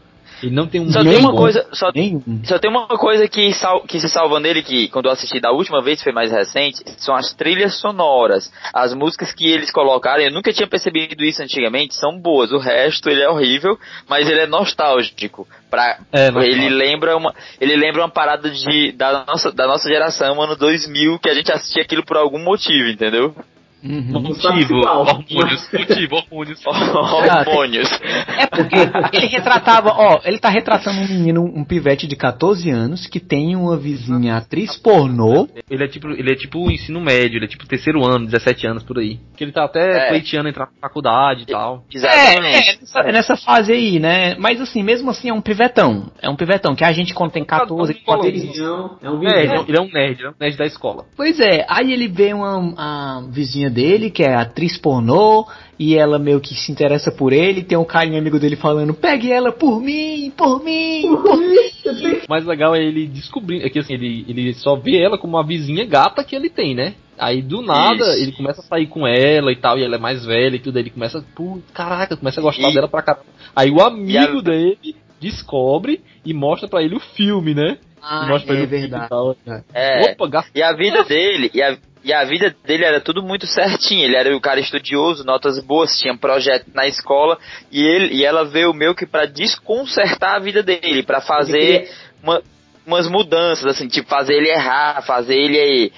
ele 0.42 0.54
não 0.54 0.66
tem 0.66 0.80
um 0.80 0.90
Só 0.90 1.02
tem 1.02 1.16
uma 1.16 1.34
coisa, 1.34 1.66
só, 1.72 1.90
Nenhum. 1.94 2.40
só 2.44 2.58
tem 2.58 2.70
uma 2.70 2.86
coisa 2.86 3.28
que, 3.28 3.52
sal- 3.52 3.82
que 3.82 3.98
se 4.00 4.08
salva 4.08 4.38
nele, 4.40 4.62
que 4.62 4.88
quando 4.88 5.06
eu 5.06 5.12
assisti 5.12 5.40
da 5.40 5.50
última 5.52 5.82
vez, 5.82 6.02
foi 6.02 6.12
mais 6.12 6.30
recente, 6.30 6.82
são 6.98 7.14
as 7.14 7.32
trilhas 7.34 7.74
sonoras. 7.78 8.50
As 8.74 8.94
músicas 8.94 9.32
que 9.32 9.46
eles 9.50 9.70
colocaram, 9.70 10.22
eu 10.22 10.30
nunca 10.32 10.52
tinha 10.52 10.66
percebido 10.66 11.22
isso 11.24 11.42
antigamente, 11.42 11.94
são 11.94 12.18
boas. 12.18 12.52
O 12.52 12.58
resto, 12.58 13.08
ele 13.08 13.22
é 13.22 13.28
horrível, 13.28 13.78
mas 14.08 14.28
ele 14.28 14.40
é 14.40 14.46
nostálgico. 14.46 15.46
Pra, 15.70 15.98
É, 16.12 16.28
ele 16.28 16.68
lembra 16.68 17.16
uma, 17.16 17.34
ele 17.60 17.76
lembra 17.76 18.02
uma 18.02 18.08
parada 18.10 18.50
de, 18.50 18.92
da, 18.92 19.24
nossa, 19.26 19.52
da 19.52 19.66
nossa 19.66 19.88
geração, 19.88 20.40
ano 20.42 20.56
2000, 20.56 21.18
que 21.18 21.28
a 21.28 21.34
gente 21.34 21.52
assistia 21.52 21.82
aquilo 21.82 22.04
por 22.04 22.16
algum 22.16 22.42
motivo, 22.42 22.88
entendeu? 22.88 23.34
Uhum. 23.82 24.20
motivo, 24.20 24.74
hormônios, 24.86 25.68
motivo, 25.72 26.16
hormônios. 26.16 26.60
Hormônios. 26.66 27.88
É 28.38 28.46
porque 28.46 29.16
ele 29.16 29.26
retratava, 29.26 29.90
ó, 29.90 30.20
ele 30.24 30.38
tá 30.38 30.48
retratando 30.48 31.00
um 31.00 31.08
menino, 31.08 31.42
um 31.44 31.64
pivete 31.64 32.06
de 32.06 32.16
14 32.16 32.70
anos 32.70 33.06
que 33.06 33.18
tem 33.20 33.56
uma 33.56 33.76
vizinha 33.76 34.36
atriz 34.36 34.76
pornô. 34.76 35.48
Ele 35.68 35.84
é 35.84 35.88
tipo, 35.88 36.08
ele 36.10 36.32
é 36.32 36.34
tipo 36.36 36.70
ensino 36.70 37.00
médio, 37.00 37.38
ele 37.38 37.44
é 37.46 37.48
tipo 37.48 37.66
terceiro 37.66 38.04
ano, 38.04 38.26
17 38.26 38.66
anos 38.66 38.82
por 38.82 38.98
aí. 38.98 39.18
Que 39.36 39.44
ele 39.44 39.52
tá 39.52 39.64
até 39.64 40.06
É. 40.06 40.08
pleiteando 40.10 40.48
entrar 40.48 40.66
na 40.66 40.88
faculdade 40.88 41.42
e 41.42 41.46
tal. 41.46 41.84
Exatamente. 41.92 42.46
É, 42.46 42.72
é, 42.74 42.78
nessa, 42.80 43.00
é 43.00 43.12
nessa 43.12 43.36
fase 43.36 43.72
aí, 43.72 43.98
né? 43.98 44.34
Mas 44.38 44.60
assim, 44.60 44.82
mesmo 44.82 45.10
assim 45.10 45.28
é 45.30 45.32
um 45.34 45.40
pivetão. 45.40 46.10
É 46.20 46.28
um 46.28 46.36
pivetão, 46.36 46.74
que 46.74 46.84
a 46.84 46.92
gente 46.92 47.14
quando 47.14 47.32
tem 47.32 47.44
14, 47.44 47.94
Cada 47.94 48.02
um 48.02 48.04
14 48.04 48.04
falando. 48.04 48.32
Vizinhão, 48.32 48.98
é 49.02 49.10
um 49.10 49.22
É, 49.22 49.26
ele 49.26 49.28
é, 49.30 49.42
vizinho. 49.42 49.64
ele 49.68 49.78
é 49.78 49.80
um 49.80 49.90
nerd, 49.90 50.18
ele 50.20 50.26
é 50.28 50.30
um 50.30 50.34
nerd 50.40 50.56
da 50.56 50.66
escola. 50.66 51.04
Pois 51.16 51.38
é, 51.40 51.64
aí 51.68 51.92
ele 51.92 52.08
vê 52.08 52.32
uma 52.32 52.74
a 52.76 53.22
vizinha 53.30 53.69
dele, 53.70 54.10
que 54.10 54.22
é 54.22 54.34
atriz 54.34 54.76
pornô, 54.76 55.46
e 55.78 55.96
ela 55.96 56.18
meio 56.18 56.40
que 56.40 56.54
se 56.54 56.70
interessa 56.70 57.10
por 57.10 57.32
ele, 57.32 57.62
tem 57.62 57.78
um 57.78 57.84
carinha 57.84 58.18
amigo 58.18 58.38
dele 58.38 58.56
falando, 58.56 58.92
pegue 58.92 59.30
ela 59.32 59.50
por 59.52 59.80
mim, 59.80 60.30
por 60.36 60.62
mim, 60.62 61.02
por 61.22 61.36
mim. 61.38 61.56
O 62.26 62.30
mais 62.30 62.44
legal 62.44 62.74
é 62.74 62.82
ele 62.84 63.06
descobrir, 63.06 63.64
é 63.64 63.68
que 63.70 63.78
assim, 63.78 63.94
ele, 63.94 64.24
ele 64.28 64.54
só 64.54 64.76
vê 64.76 64.98
ela 65.02 65.16
como 65.18 65.36
uma 65.36 65.44
vizinha 65.46 65.84
gata 65.84 66.22
que 66.22 66.36
ele 66.36 66.48
tem, 66.50 66.74
né? 66.74 66.94
Aí 67.18 67.42
do 67.42 67.60
nada 67.62 68.04
Isso. 68.14 68.22
ele 68.22 68.32
começa 68.32 68.60
a 68.60 68.64
sair 68.64 68.86
com 68.86 69.06
ela 69.06 69.50
e 69.52 69.56
tal, 69.56 69.78
e 69.78 69.82
ela 69.84 69.96
é 69.96 69.98
mais 69.98 70.24
velha 70.24 70.56
e 70.56 70.58
tudo, 70.58 70.76
aí 70.76 70.82
ele 70.82 70.90
começa, 70.90 71.24
pô, 71.34 71.58
caraca, 71.74 72.16
começa 72.16 72.40
a 72.40 72.42
gostar 72.42 72.70
E- 72.70 72.74
dela 72.74 72.88
pra 72.88 73.02
caramba. 73.02 73.24
Aí 73.56 73.70
o 73.70 73.80
amigo 73.80 74.38
a- 74.38 74.42
dele 74.42 74.94
descobre 75.20 76.00
e 76.24 76.32
mostra 76.32 76.68
pra 76.68 76.82
ele 76.82 76.94
o 76.94 77.00
filme, 77.00 77.54
né? 77.54 77.78
Ah, 78.02 78.26
e 78.38 78.50
é 78.62 78.66
verdade. 78.66 79.04
e 79.06 79.08
tal. 79.08 79.36
É. 79.74 80.12
Opa. 80.12 80.44
E 80.54 80.62
a 80.62 80.72
vida 80.72 81.02
dele, 81.04 81.50
e 81.52 81.62
a, 81.62 81.76
e 82.02 82.12
a 82.12 82.24
vida 82.24 82.54
dele 82.64 82.84
era 82.84 83.00
tudo 83.00 83.22
muito 83.22 83.46
certinho. 83.46 84.04
Ele 84.04 84.16
era 84.16 84.34
o 84.36 84.40
cara 84.40 84.58
estudioso, 84.60 85.24
notas 85.24 85.62
boas, 85.62 85.98
tinha 85.98 86.16
projeto 86.16 86.66
na 86.74 86.86
escola, 86.86 87.38
e 87.70 87.82
ele 87.82 88.14
e 88.14 88.24
ela 88.24 88.44
veio 88.44 88.72
meio 88.72 88.94
que 88.94 89.06
pra 89.06 89.26
desconcertar 89.26 90.36
a 90.36 90.38
vida 90.40 90.62
dele, 90.62 91.02
pra 91.02 91.20
fazer 91.20 91.88
uma- 92.22 92.42
umas 92.90 93.08
mudanças, 93.08 93.66
assim, 93.66 93.88
tipo, 93.88 94.08
fazer 94.08 94.34
ele 94.34 94.48
errar, 94.48 95.02
fazer 95.06 95.34
ele 95.34 95.92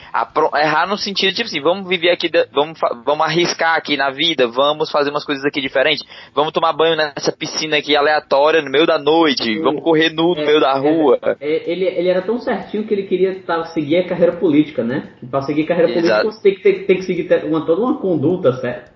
errar 0.54 0.86
no 0.86 0.96
sentido, 0.96 1.34
tipo 1.34 1.48
assim, 1.48 1.60
vamos 1.60 1.88
viver 1.88 2.10
aqui, 2.10 2.30
vamos, 2.52 2.78
vamos 3.04 3.26
arriscar 3.26 3.76
aqui 3.76 3.96
na 3.96 4.10
vida, 4.10 4.46
vamos 4.46 4.90
fazer 4.90 5.10
umas 5.10 5.24
coisas 5.24 5.44
aqui 5.44 5.60
diferentes, 5.60 6.04
vamos 6.34 6.52
tomar 6.52 6.72
banho 6.72 6.96
nessa 6.96 7.32
piscina 7.32 7.78
aqui 7.78 7.96
aleatória 7.96 8.62
no 8.62 8.70
meio 8.70 8.86
da 8.86 8.98
noite, 8.98 9.58
vamos 9.60 9.82
correr 9.82 10.10
nu 10.10 10.34
no 10.34 10.40
É, 10.42 10.46
meio 10.46 10.60
da 10.60 10.76
é, 10.76 10.78
rua. 10.78 11.18
é, 11.40 11.70
ele, 11.70 11.84
ele 11.84 12.08
era 12.08 12.22
tão 12.22 12.38
certinho 12.38 12.84
que 12.84 12.92
ele 12.94 13.04
queria 13.04 13.40
tá, 13.46 13.64
seguir 13.66 13.96
a 13.98 14.06
carreira 14.08 14.32
política, 14.32 14.84
né? 14.84 15.10
E 15.22 15.26
pra 15.26 15.42
seguir 15.42 15.64
carreira 15.64 15.90
Exato. 15.92 16.22
política 16.22 16.30
você 16.30 16.42
tem 16.42 16.54
que, 16.54 16.62
ter, 16.62 16.86
tem 16.86 16.96
que 16.96 17.02
seguir 17.02 17.24
ter 17.24 17.44
uma, 17.44 17.64
toda 17.64 17.82
uma 17.82 17.98
conduta, 17.98 18.52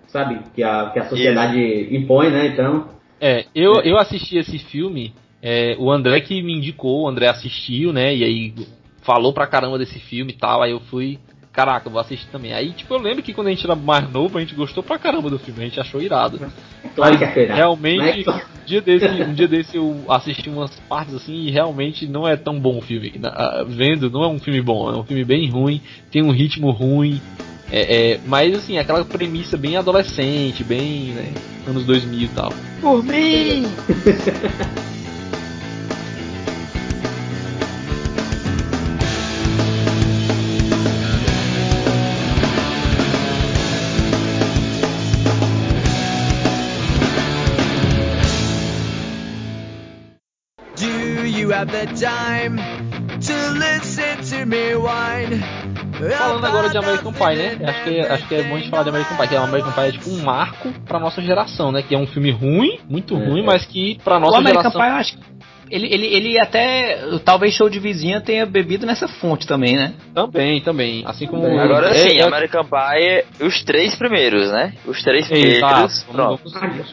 sabe? 0.06 0.40
Que 0.54 0.62
a, 0.62 0.90
que 0.90 0.98
a 0.98 1.08
sociedade 1.08 1.88
impõe, 1.94 2.30
né? 2.30 2.46
Então. 2.48 2.88
É, 3.20 3.44
eu, 3.54 3.80
eu 3.82 3.96
assisti 3.98 4.36
esse 4.36 4.58
filme, 4.58 5.12
é, 5.42 5.76
o 5.78 5.90
André 5.90 6.20
que 6.20 6.42
me 6.42 6.52
indicou, 6.54 7.02
o 7.02 7.08
André 7.08 7.28
assistiu, 7.28 7.92
né? 7.92 8.14
E 8.14 8.24
aí 8.24 8.54
falou 9.02 9.32
pra 9.32 9.46
caramba 9.46 9.78
desse 9.78 9.98
filme 10.00 10.32
e 10.32 10.36
tal, 10.36 10.62
aí 10.62 10.72
eu 10.72 10.80
fui, 10.80 11.18
caraca, 11.52 11.86
eu 11.86 11.92
vou 11.92 12.00
assistir 12.00 12.26
também. 12.30 12.52
Aí, 12.52 12.72
tipo, 12.72 12.92
eu 12.94 12.98
lembro 12.98 13.22
que 13.22 13.32
quando 13.32 13.46
a 13.46 13.50
gente 13.50 13.64
era 13.64 13.76
mais 13.76 14.10
novo, 14.10 14.36
a 14.36 14.40
gente 14.40 14.54
gostou 14.54 14.82
pra 14.82 14.98
caramba 14.98 15.30
do 15.30 15.38
filme, 15.38 15.60
a 15.62 15.64
gente 15.64 15.78
achou 15.80 16.02
irado. 16.02 16.40
Claro 16.94 17.18
que 17.18 17.40
é. 17.40 17.54
Realmente, 17.54 18.24
Mas- 18.26 18.44
um 18.44 18.64
dia, 18.66 18.80
desse, 18.80 19.06
um 19.22 19.32
dia 19.34 19.46
desse 19.46 19.76
eu 19.76 20.04
assisti 20.08 20.48
umas 20.48 20.74
partes 20.88 21.14
assim 21.14 21.34
e 21.46 21.50
realmente 21.50 22.06
não 22.06 22.26
é 22.26 22.36
tão 22.36 22.58
bom 22.58 22.78
o 22.78 22.82
filme. 22.82 23.12
Na- 23.18 23.64
Vendo, 23.68 24.10
não 24.10 24.24
é 24.24 24.28
um 24.28 24.38
filme 24.38 24.60
bom, 24.60 24.90
é 24.90 24.96
um 24.96 25.04
filme 25.04 25.24
bem 25.24 25.48
ruim, 25.48 25.80
tem 26.10 26.22
um 26.22 26.30
ritmo 26.32 26.70
ruim. 26.70 27.20
É, 27.70 28.12
é, 28.12 28.20
mas 28.26 28.54
assim, 28.54 28.78
aquela 28.78 29.04
premissa 29.04 29.56
bem 29.56 29.76
adolescente, 29.76 30.64
bem, 30.64 31.12
né, 31.12 31.32
anos 31.66 31.84
2000 31.84 32.22
e 32.22 32.28
tal. 32.28 32.52
Por 32.80 33.04
mim! 33.04 33.64
the 51.66 51.86
time 51.94 52.56
to 53.20 53.34
listen 53.58 54.16
to 54.40 54.46
me 54.46 54.74
whine? 54.74 55.42
Falando 56.18 56.44
agora 56.44 56.68
de 56.68 56.76
American 56.76 57.12
Pie, 57.12 57.36
né? 57.36 57.58
Acho 57.66 57.84
que, 57.84 58.00
acho 58.00 58.28
que 58.28 58.34
é 58.34 58.42
bom 58.42 58.56
a 58.56 58.58
gente 58.58 58.68
falar 58.70 58.82
de 58.82 58.88
American 58.90 59.16
Pie, 59.16 59.28
que 59.28 59.34
é 59.34 59.40
o 59.40 59.44
American 59.44 59.72
Pie 59.72 59.80
é 59.88 59.92
tipo 59.92 60.10
um 60.10 60.22
marco 60.22 60.70
pra 60.86 60.98
nossa 61.00 61.22
geração, 61.22 61.72
né? 61.72 61.82
Que 61.82 61.94
é 61.94 61.98
um 61.98 62.06
filme 62.06 62.30
ruim, 62.30 62.78
muito 62.88 63.16
É, 63.16 63.24
ruim, 63.26 63.40
é. 63.40 63.44
mas 63.44 63.64
que 63.64 63.98
pra 64.04 64.18
O 64.18 64.20
nossa 64.20 64.38
American 64.38 64.70
geração. 64.70 64.80
Pie, 64.82 64.88
eu 64.90 64.96
acho 64.96 65.16
que 65.16 65.36
ele, 65.68 65.92
ele, 65.92 66.06
ele 66.06 66.38
até, 66.38 66.96
talvez 67.24 67.52
show 67.54 67.68
de 67.68 67.80
vizinha 67.80 68.20
tenha 68.20 68.46
bebido 68.46 68.86
nessa 68.86 69.08
fonte 69.08 69.46
também, 69.48 69.74
né? 69.74 69.94
Também, 70.14 70.60
também. 70.60 71.02
Assim 71.06 71.26
como. 71.26 71.42
Também. 71.42 71.58
Agora 71.58 71.88
é, 71.88 71.94
sim, 71.94 72.18
é- 72.18 72.22
American 72.22 72.64
Pie, 72.64 73.44
os 73.44 73.64
três 73.64 73.94
primeiros, 73.96 74.52
né? 74.52 74.74
Os 74.86 75.02
três 75.02 75.26
primeiros, 75.26 75.56
Exato. 75.56 76.12
pronto. 76.12 76.42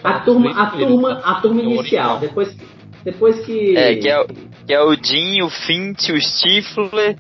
A, 0.04 0.10
a 0.10 0.20
turma, 0.22 0.50
a 0.52 0.66
turma, 0.72 1.22
a 1.24 1.36
turma 1.36 1.62
É 1.62 1.66
o 1.66 1.70
inicial. 1.72 2.18
Depois, 2.20 2.56
depois 3.04 3.45
que. 3.45 3.78
É, 3.78 3.95
que 3.95 4.10
é, 4.10 4.20
o- 4.20 4.28
que 4.28 4.74
é 4.74 4.82
o 4.82 4.95
Jim, 4.95 5.41
o 5.41 5.49
Fint, 5.49 6.10
o 6.10 6.20
Stifler 6.22 7.18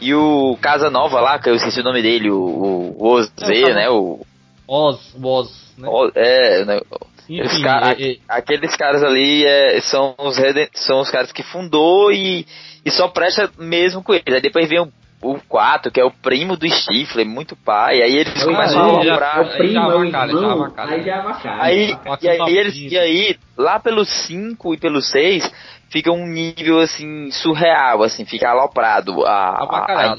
e 0.00 0.14
o 0.14 0.56
Casa 0.60 0.90
Nova 0.90 1.20
lá, 1.20 1.38
que 1.38 1.48
eu 1.48 1.54
esqueci 1.54 1.80
o 1.80 1.84
nome 1.84 2.02
dele, 2.02 2.30
o, 2.30 2.36
o, 2.38 2.96
o 3.02 3.06
Oz, 3.06 3.32
É, 3.42 3.74
né? 3.74 3.88
O, 3.90 4.20
Oz, 4.66 4.98
Oz, 5.22 5.74
né? 5.78 5.88
o- 5.88 6.10
é, 6.14 6.64
né? 6.64 6.80
Os 7.28 7.30
Enfim, 7.30 7.62
cara- 7.62 7.96
é- 7.98 8.12
é- 8.12 8.16
aqueles 8.28 8.76
caras 8.76 9.02
ali 9.02 9.44
é, 9.46 9.80
são, 9.80 10.14
os 10.18 10.36
são 10.74 11.00
os 11.00 11.10
caras 11.10 11.32
que 11.32 11.42
fundou 11.42 12.12
e, 12.12 12.46
e 12.84 12.90
só 12.90 13.08
presta 13.08 13.50
mesmo 13.58 14.02
com 14.02 14.12
eles. 14.12 14.24
Aí 14.34 14.40
depois 14.42 14.68
vem 14.68 14.80
o, 14.80 14.88
o 15.24 15.40
4, 15.48 15.90
que 15.90 16.00
é 16.00 16.04
o 16.04 16.10
primo 16.10 16.56
do 16.56 16.68
Stifler, 16.68 17.26
muito 17.26 17.56
pai. 17.56 18.02
Aí 18.02 18.16
eles 18.16 18.34
É 18.40 18.44
o 18.44 18.52
começam 18.52 18.78
irmão, 18.80 18.96
a 18.96 19.00
alorar. 19.00 19.40
é 19.40 19.56
primo, 19.56 19.72
já 19.72 19.80
é 19.80 19.84
avacalha, 19.84 20.32
já 20.32 20.52
avacalha. 20.52 20.92
aí 20.94 21.02
já 21.02 21.18
avacalha. 21.18 21.62
Aí, 21.62 21.96
Pode 22.04 22.26
e 22.26 22.28
aí, 22.28 22.56
eles, 22.58 22.74
e 22.76 22.98
aí, 22.98 23.36
lá 23.56 23.80
pelo 23.80 24.04
5 24.04 24.74
e 24.74 24.76
pelo 24.78 25.00
6, 25.00 25.50
fica 25.90 26.12
um 26.12 26.26
nível 26.26 26.80
assim, 26.80 27.30
surreal, 27.30 28.02
assim, 28.02 28.24
fica 28.24 28.50
aloprado 28.50 29.24
a, 29.24 29.30
a, 29.30 29.50
a 29.60 30.12
Avacalhado, 30.12 30.18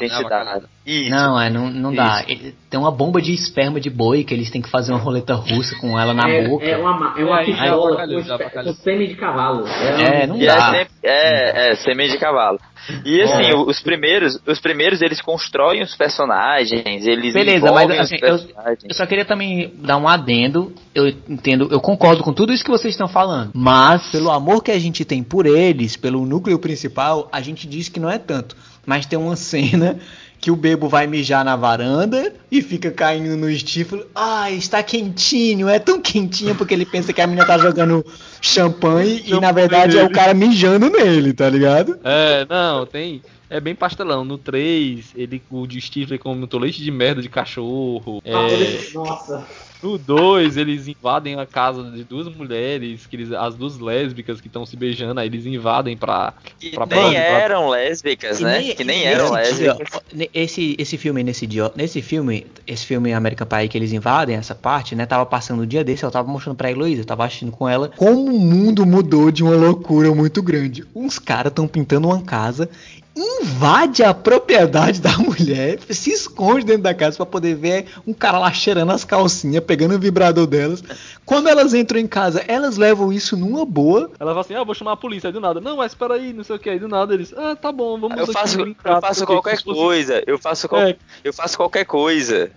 né? 0.62 0.62
Isso. 0.86 1.10
Não, 1.10 1.40
é, 1.42 1.50
não, 1.50 1.70
não 1.72 1.94
dá. 1.94 2.24
Ele- 2.28 2.54
tem 2.70 2.80
uma 2.80 2.92
bomba 2.92 3.22
de 3.22 3.34
esperma 3.34 3.80
de 3.80 3.90
boi 3.90 4.24
que 4.24 4.34
eles 4.34 4.52
têm 4.52 4.62
que 4.62 4.70
fazer 4.70 4.92
uma 4.92 5.00
roleta 5.00 5.34
russa 5.34 5.76
com 5.80 5.98
ela 6.00 6.14
na 6.14 6.30
é, 6.30 6.48
boca. 6.48 6.64
é 6.66 6.78
uma, 6.78 7.00
ma- 7.00 7.16
é 7.18 7.24
uma 7.24 7.38
Aí, 7.40 7.46
pistola 7.46 8.02
aí, 8.02 8.24
com, 8.24 8.64
com 8.64 8.74
sêmen 8.76 9.08
de 9.08 9.16
cavalo. 9.16 9.66
É, 9.68 10.24
É, 10.24 10.28
não 10.28 10.38
E 10.40 10.46
dá. 10.46 10.54
é, 10.54 10.60
sempre, 10.78 10.94
é, 11.04 11.72
é, 11.72 11.76
semente 11.76 12.12
de 12.12 12.18
cavalo. 12.20 12.60
E 13.04 13.20
assim, 13.22 13.50
É. 13.50 13.56
os 13.56 13.80
primeiros, 13.80 14.40
os 14.46 14.60
primeiros 14.60 15.02
eles 15.02 15.20
constroem 15.22 15.82
os 15.82 15.96
personagens, 15.96 17.08
eles 17.08 17.34
Beleza, 17.34 17.72
mas 17.72 17.90
assim, 18.00 18.18
eu, 18.22 18.36
eu 18.36 18.94
só 18.94 19.08
queria 19.08 19.26
também 19.26 19.74
dar 19.80 19.98
um 19.98 20.08
adendo. 20.08 20.72
Eu 20.94 21.08
entendo, 21.08 21.68
eu 21.72 21.82
concordo 21.82 22.22
com 22.24 22.32
tudo 22.32 22.54
isso 22.54 22.64
que 22.64 22.70
vocês 22.70 22.94
estão 22.94 23.08
falando. 23.08 23.52
Mas, 23.56 24.12
pelo 24.12 24.30
amor 24.32 24.64
que 24.64 24.70
a 24.72 24.78
gente 24.80 25.04
tem 25.04 25.24
por 25.24 25.46
eles, 25.48 25.98
pelo 25.98 26.26
núcleo 26.28 26.60
principal, 26.60 27.28
a 27.32 27.42
gente 27.42 27.68
diz 27.68 27.90
que 27.90 28.00
não 28.00 28.10
é 28.10 28.20
tanto. 28.20 28.56
Mas 28.86 29.08
tem 29.08 29.18
uma 29.18 29.36
cena 29.36 29.98
que 30.40 30.52
o 30.52 30.56
bebo 30.56 30.88
vai 30.88 31.08
mijar 31.08 31.44
na 31.44 31.56
varanda 31.56 32.34
e 32.52 32.62
fica 32.62 32.92
caindo 32.92 33.36
no 33.36 33.50
estífilo. 33.50 34.06
Ai, 34.14 34.56
está 34.56 34.84
quentinho, 34.84 35.68
é 35.68 35.80
tão 35.80 36.02
quentinho 36.02 36.56
porque 36.56 36.74
ele 36.74 36.86
pensa 36.86 37.12
que 37.14 37.22
a 37.22 37.28
menina 37.28 37.46
tá 37.46 37.58
jogando 37.58 38.06
champanhe 38.42 39.24
e 39.26 39.40
na 39.40 39.52
verdade 39.52 39.98
é 39.98 40.04
o 40.04 40.10
cara 40.10 40.34
mijando 40.34 40.90
nele, 40.90 41.34
tá 41.34 41.50
ligado? 41.50 41.98
É, 42.04 42.46
não, 42.50 42.86
tem. 42.86 43.22
É 43.50 43.60
bem 43.60 43.76
pastelão. 43.76 44.26
No 44.26 44.38
3, 44.38 45.14
ele, 45.16 45.42
o 45.50 45.68
de 45.68 45.80
Stifler 45.80 46.20
comentou 46.20 46.60
leite 46.60 46.82
de 46.82 46.92
merda 46.92 47.22
de 47.22 47.30
cachorro. 47.30 48.22
É, 48.26 48.94
Nossa. 48.94 49.46
No 49.84 49.98
2, 49.98 50.58
eles 50.58 50.88
invadem 50.88 51.40
a 51.40 51.46
casa 51.46 51.84
de 51.92 52.04
duas 52.04 52.28
mulheres, 52.28 53.06
que 53.06 53.16
eles, 53.16 53.32
as 53.32 53.56
duas 53.56 53.78
lésbicas 53.78 54.42
que 54.42 54.48
estão 54.48 54.66
se 54.66 54.76
beijando, 54.76 55.20
aí 55.20 55.28
eles 55.28 55.46
invadem 55.46 55.96
pra. 55.96 56.34
Que 56.60 56.72
pra 56.72 56.86
nem 56.86 56.98
pra- 57.14 57.40
eram 57.40 57.70
lésbicas, 57.70 58.40
né? 58.40 58.64
que 58.74 58.84
nem 58.84 59.04
eram 59.04 59.26
dia, 59.26 59.34
lésbicas. 59.36 60.02
ne- 60.14 60.30
esse, 60.34 60.76
esse 60.80 60.98
filme 60.98 61.24
nesse 61.24 61.46
dia, 61.46 61.72
nesse 61.76 62.02
filme, 62.02 62.48
esse 62.66 62.86
filme 62.86 63.14
American 63.14 63.48
Pie 63.48 63.68
que 63.68 63.78
eles 63.78 63.92
invadem 63.94 64.36
essa 64.36 64.56
parte, 64.56 64.96
né? 64.96 65.06
Tava 65.06 65.26
passando 65.26 65.62
o 65.62 65.68
dia 65.68 65.84
desse, 65.84 66.04
eu 66.04 66.12
tava 66.12 66.28
mostrando 66.32 66.56
pra 66.56 66.72
Heloísa, 66.72 67.02
eu 67.02 67.06
tava 67.06 67.26
assistindo 67.26 67.52
com 67.52 67.68
ela. 67.70 67.90
Como 67.96 68.26
o 68.34 68.40
mundo 68.40 68.86
mudou 68.86 69.30
de 69.32 69.44
uma 69.44 69.56
loucura 69.56 70.14
muito 70.16 70.42
grande. 70.42 70.84
Uns 70.96 71.20
caras 71.20 71.54
tão 71.54 71.68
pintando 71.68 72.08
uma 72.08 72.22
casa, 72.24 72.70
invade 73.16 74.04
a 74.04 74.14
propriedade 74.14 75.00
da 75.00 75.18
mulher, 75.18 75.80
se 75.90 76.12
esconde 76.12 76.66
dentro 76.66 76.84
da 76.84 76.94
casa 76.94 77.16
pra 77.18 77.26
poder 77.26 77.56
ver 77.56 77.86
um 78.06 78.14
cara 78.14 78.38
lá 78.40 78.52
cheirando 78.52 78.92
as 78.92 79.04
calcinhas, 79.06 79.64
pegando 79.64 79.96
o 79.96 80.00
vibrador 80.00 80.46
delas. 80.46 80.84
Quando 81.26 81.48
elas 81.48 81.74
entram 81.74 82.00
em 82.00 82.08
casa, 82.08 82.44
elas 82.48 82.76
levam 82.78 83.12
isso 83.14 83.38
numa 83.38 83.66
boa. 83.66 84.12
Ela 84.20 84.32
fala 84.32 84.42
assim, 84.42 84.54
ah, 84.56 84.64
vou 84.64 84.76
chamar 84.76 84.92
a 84.94 84.98
polícia, 84.98 85.30
aí 85.30 85.34
do 85.34 85.40
nada. 85.40 85.62
Não, 85.62 85.78
mas 85.78 85.94
espera 85.94 86.16
aí, 86.16 86.34
não 86.34 86.44
sei 86.44 86.56
o 86.58 86.60
que, 86.60 86.70
aí 86.70 86.80
do 86.80 86.88
nada 86.88 87.14
eles, 87.14 87.34
ah, 87.38 87.56
tá 87.56 87.72
bom, 87.72 87.98
vamos 88.00 88.18
Eu 88.18 88.28
faço, 88.28 88.58
brincar, 88.58 88.96
eu 88.96 89.02
faço 89.02 89.26
qualquer 89.26 89.62
coisa, 89.64 90.24
eu 90.28 90.38
faço, 90.38 90.68
qual- 90.68 90.82
É. 90.82 90.96
eu 91.24 91.32
faço 91.34 91.56
qualquer 91.58 91.86
coisa. 91.86 92.52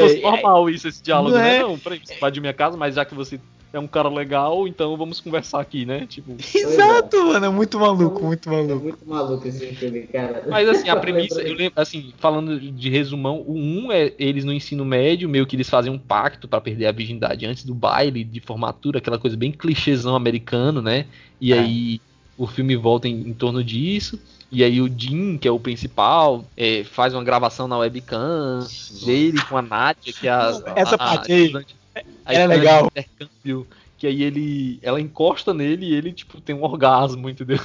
Fosse 0.00 0.22
normal 0.22 0.70
isso, 0.70 0.88
esse 0.88 1.02
diálogo, 1.02 1.36
Não 1.36 1.42
né? 1.42 1.56
é? 1.56 1.62
Não, 1.62 1.78
peraí, 1.78 2.00
você 2.02 2.14
invadiu 2.14 2.40
minha 2.40 2.54
casa, 2.54 2.74
mas 2.76 2.94
já 2.94 3.04
que 3.04 3.14
você 3.14 3.38
é 3.72 3.78
um 3.78 3.86
cara 3.86 4.08
legal, 4.08 4.68
então 4.68 4.96
vamos 4.96 5.20
conversar 5.20 5.60
aqui, 5.60 5.86
né? 5.86 6.06
Tipo. 6.06 6.36
Exato, 6.54 7.16
mano, 7.26 7.46
é 7.46 7.48
muito 7.48 7.78
maluco, 7.80 8.22
muito 8.24 8.48
É 8.48 8.52
maluco. 8.52 8.82
muito 8.84 9.06
maluco 9.08 9.48
esse 9.48 9.66
filme, 9.74 10.02
cara. 10.08 10.44
Mas 10.48 10.68
assim, 10.68 10.88
a 10.88 10.96
premissa, 11.00 11.40
eu 11.40 11.54
lembro, 11.54 11.72
assim, 11.76 12.12
falando 12.18 12.60
de 12.60 12.90
resumão, 12.90 13.40
o 13.46 13.54
1 13.56 13.92
é 13.92 14.12
eles 14.18 14.44
no 14.44 14.52
ensino 14.52 14.84
médio, 14.84 15.28
meio 15.28 15.46
que 15.46 15.56
eles 15.56 15.70
fazem 15.70 15.92
um 15.92 15.98
pacto 15.98 16.46
pra 16.46 16.60
perder 16.60 16.86
a 16.86 16.92
virgindade 16.92 17.46
antes 17.46 17.64
do 17.64 17.74
baile 17.74 18.22
de 18.24 18.40
formatura, 18.40 18.98
aquela 18.98 19.18
coisa 19.18 19.36
bem 19.36 19.52
clichêzão 19.52 20.14
americano, 20.14 20.82
né? 20.82 21.06
E 21.40 21.52
É. 21.52 21.58
aí 21.58 22.00
o 22.36 22.46
filme 22.46 22.76
volta 22.76 23.08
em, 23.08 23.28
em 23.28 23.34
torno 23.34 23.62
disso. 23.62 24.20
E 24.50 24.62
aí 24.62 24.82
o 24.82 24.86
Jim, 24.94 25.38
que 25.38 25.48
é 25.48 25.50
o 25.50 25.58
principal, 25.58 26.44
é, 26.56 26.84
faz 26.84 27.14
uma 27.14 27.24
gravação 27.24 27.66
na 27.66 27.78
webcam 27.78 28.66
dele 29.06 29.40
com 29.48 29.56
a 29.56 29.62
Nádia, 29.62 30.12
que 30.12 30.28
é 30.28 30.30
a, 30.30 30.50
Essa 30.76 30.90
a- 30.90 30.94
a 30.94 30.98
parte 30.98 31.32
aí 31.32 31.40
estudante- 31.46 31.81
a 32.24 32.34
era 32.34 32.54
estudante 32.54 32.58
legal. 32.58 32.86
intercâmbio, 32.86 33.66
que 33.98 34.06
aí 34.06 34.22
ele, 34.22 34.78
ela 34.82 35.00
encosta 35.00 35.52
nele 35.52 35.86
e 35.86 35.94
ele 35.94 36.12
tipo 36.12 36.40
tem 36.40 36.54
um 36.54 36.62
orgasmo, 36.62 37.28
entendeu? 37.28 37.60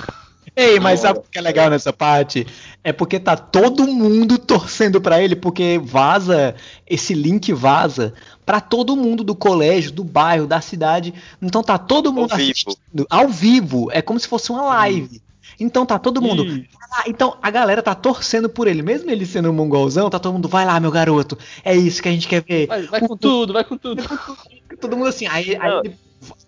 Ei, 0.55 0.79
mas 0.79 1.01
sabe 1.01 1.19
o 1.19 1.23
que 1.23 1.37
é 1.37 1.41
legal 1.41 1.69
nessa 1.69 1.93
parte? 1.93 2.47
É 2.83 2.91
porque 2.91 3.19
tá 3.19 3.37
todo 3.37 3.87
mundo 3.87 4.39
torcendo 4.39 4.99
pra 4.99 5.21
ele, 5.21 5.35
porque 5.35 5.79
vaza, 5.83 6.55
esse 6.87 7.13
link 7.13 7.53
vaza 7.53 8.13
pra 8.43 8.59
todo 8.59 8.95
mundo 8.95 9.23
do 9.23 9.35
colégio, 9.35 9.91
do 9.91 10.03
bairro, 10.03 10.47
da 10.47 10.59
cidade. 10.59 11.13
Então 11.41 11.61
tá 11.61 11.77
todo 11.77 12.11
mundo 12.11 12.35
vivo. 12.35 12.51
assistindo 12.51 13.05
ao 13.09 13.27
vivo, 13.27 13.89
é 13.91 14.01
como 14.01 14.19
se 14.19 14.27
fosse 14.27 14.51
uma 14.51 14.63
live. 14.63 15.21
Então 15.59 15.85
tá 15.85 15.97
todo 15.97 16.21
mundo. 16.21 16.45
Ih. 16.45 16.67
Então 17.07 17.37
a 17.41 17.49
galera 17.49 17.81
tá 17.81 17.95
torcendo 17.95 18.49
por 18.49 18.67
ele, 18.67 18.81
mesmo 18.81 19.09
ele 19.09 19.25
sendo 19.25 19.49
um 19.49 19.53
mongolzão, 19.53 20.09
tá 20.09 20.19
todo 20.19 20.33
mundo, 20.33 20.47
vai 20.47 20.65
lá, 20.65 20.79
meu 20.79 20.91
garoto, 20.91 21.37
é 21.63 21.75
isso 21.75 22.01
que 22.01 22.09
a 22.09 22.11
gente 22.11 22.27
quer 22.27 22.43
ver. 22.43 22.67
Vai, 22.67 22.83
vai 22.83 22.99
com 23.01 23.17
tudo, 23.17 23.53
vai 23.53 23.63
com 23.63 23.77
tudo. 23.77 24.03
Todo 24.79 24.95
mundo 24.95 25.07
assim, 25.07 25.25
aí, 25.25 25.55
aí 25.55 25.79
ele, 25.85 25.95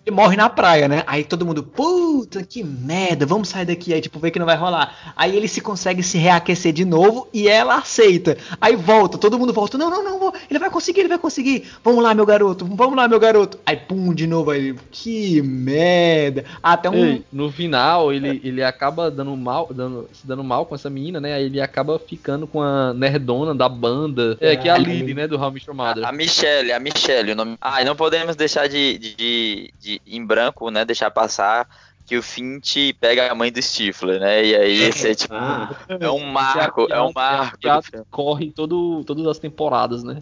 ele 0.05 0.15
morre 0.15 0.35
na 0.35 0.49
praia, 0.49 0.87
né? 0.87 1.03
Aí 1.05 1.23
todo 1.23 1.45
mundo, 1.45 1.61
puta 1.63 2.43
que 2.43 2.63
merda, 2.63 3.25
vamos 3.25 3.49
sair 3.49 3.65
daqui. 3.65 3.93
Aí 3.93 4.01
tipo, 4.01 4.17
vê 4.19 4.31
que 4.31 4.39
não 4.39 4.45
vai 4.45 4.55
rolar. 4.55 5.13
Aí 5.15 5.35
ele 5.35 5.47
se 5.47 5.61
consegue 5.61 6.01
se 6.01 6.17
reaquecer 6.17 6.73
de 6.73 6.83
novo 6.85 7.27
e 7.33 7.47
ela 7.47 7.75
aceita. 7.77 8.37
Aí 8.59 8.75
volta, 8.75 9.17
todo 9.17 9.37
mundo 9.37 9.53
volta, 9.53 9.77
não, 9.77 9.89
não, 9.89 10.03
não, 10.03 10.19
vou- 10.19 10.33
ele 10.49 10.57
vai 10.59 10.69
conseguir, 10.69 11.01
ele 11.01 11.09
vai 11.09 11.19
conseguir. 11.19 11.67
Vamos 11.83 12.03
lá, 12.03 12.13
meu 12.13 12.25
garoto, 12.25 12.65
vamos 12.65 12.95
lá, 12.95 13.07
meu 13.07 13.19
garoto. 13.19 13.59
Aí 13.65 13.77
pum, 13.77 14.13
de 14.13 14.25
novo, 14.25 14.51
aí, 14.51 14.75
que 14.91 15.41
merda. 15.41 16.43
Até 16.63 16.89
um. 16.89 17.05
Ei, 17.05 17.23
no 17.31 17.51
final, 17.51 18.11
ele, 18.11 18.41
ele 18.43 18.63
acaba 18.63 19.11
dando 19.11 19.35
mal, 19.37 19.69
dando, 19.71 20.09
se 20.13 20.25
dando 20.25 20.43
mal 20.43 20.65
com 20.65 20.75
essa 20.75 20.89
menina, 20.89 21.19
né? 21.19 21.33
Aí 21.33 21.43
ele 21.45 21.61
acaba 21.61 21.99
ficando 21.99 22.47
com 22.47 22.61
a 22.61 22.93
nerdona 22.93 23.53
da 23.53 23.69
banda, 23.69 24.37
é, 24.41 24.55
que 24.55 24.67
é 24.67 24.71
a 24.71 24.75
Ah, 24.75 24.77
Lily, 24.77 25.13
né? 25.13 25.27
Do 25.27 25.37
How 25.39 25.53
Your 25.67 25.75
Mother. 25.75 26.05
A 26.07 26.11
Michelle, 26.11 26.71
a 26.71 26.79
Michelle, 26.79 27.31
o 27.33 27.35
nome. 27.35 27.57
Ah, 27.61 27.81
e 27.81 27.85
não 27.85 27.95
podemos 27.95 28.35
deixar 28.35 28.67
de, 28.67 28.97
de, 28.97 29.15
de- 29.59 29.73
de- 29.79 30.01
em 30.07 30.25
branco, 30.25 30.69
né? 30.69 30.85
Deixar 30.85 31.11
passar 31.11 31.67
que 32.05 32.17
o 32.17 32.23
Fint 32.23 32.75
pega 32.99 33.31
a 33.31 33.35
mãe 33.35 33.51
do 33.51 33.61
Stifler, 33.61 34.19
né? 34.19 34.43
E 34.43 34.55
aí 34.55 34.81
esse 34.83 35.09
é 35.09 35.13
tipo. 35.15 35.33
Ah, 35.35 35.69
É 35.87 36.09
um 36.09 36.25
marco, 36.25 36.87
a- 36.91 36.95
é 36.95 37.01
um 37.01 37.11
marco. 37.13 37.57
do 37.61 37.81
filme. 37.83 38.05
corre 38.09 38.51
todo, 38.51 39.03
todas 39.05 39.25
as 39.27 39.37
temporadas, 39.39 40.03
né? 40.03 40.21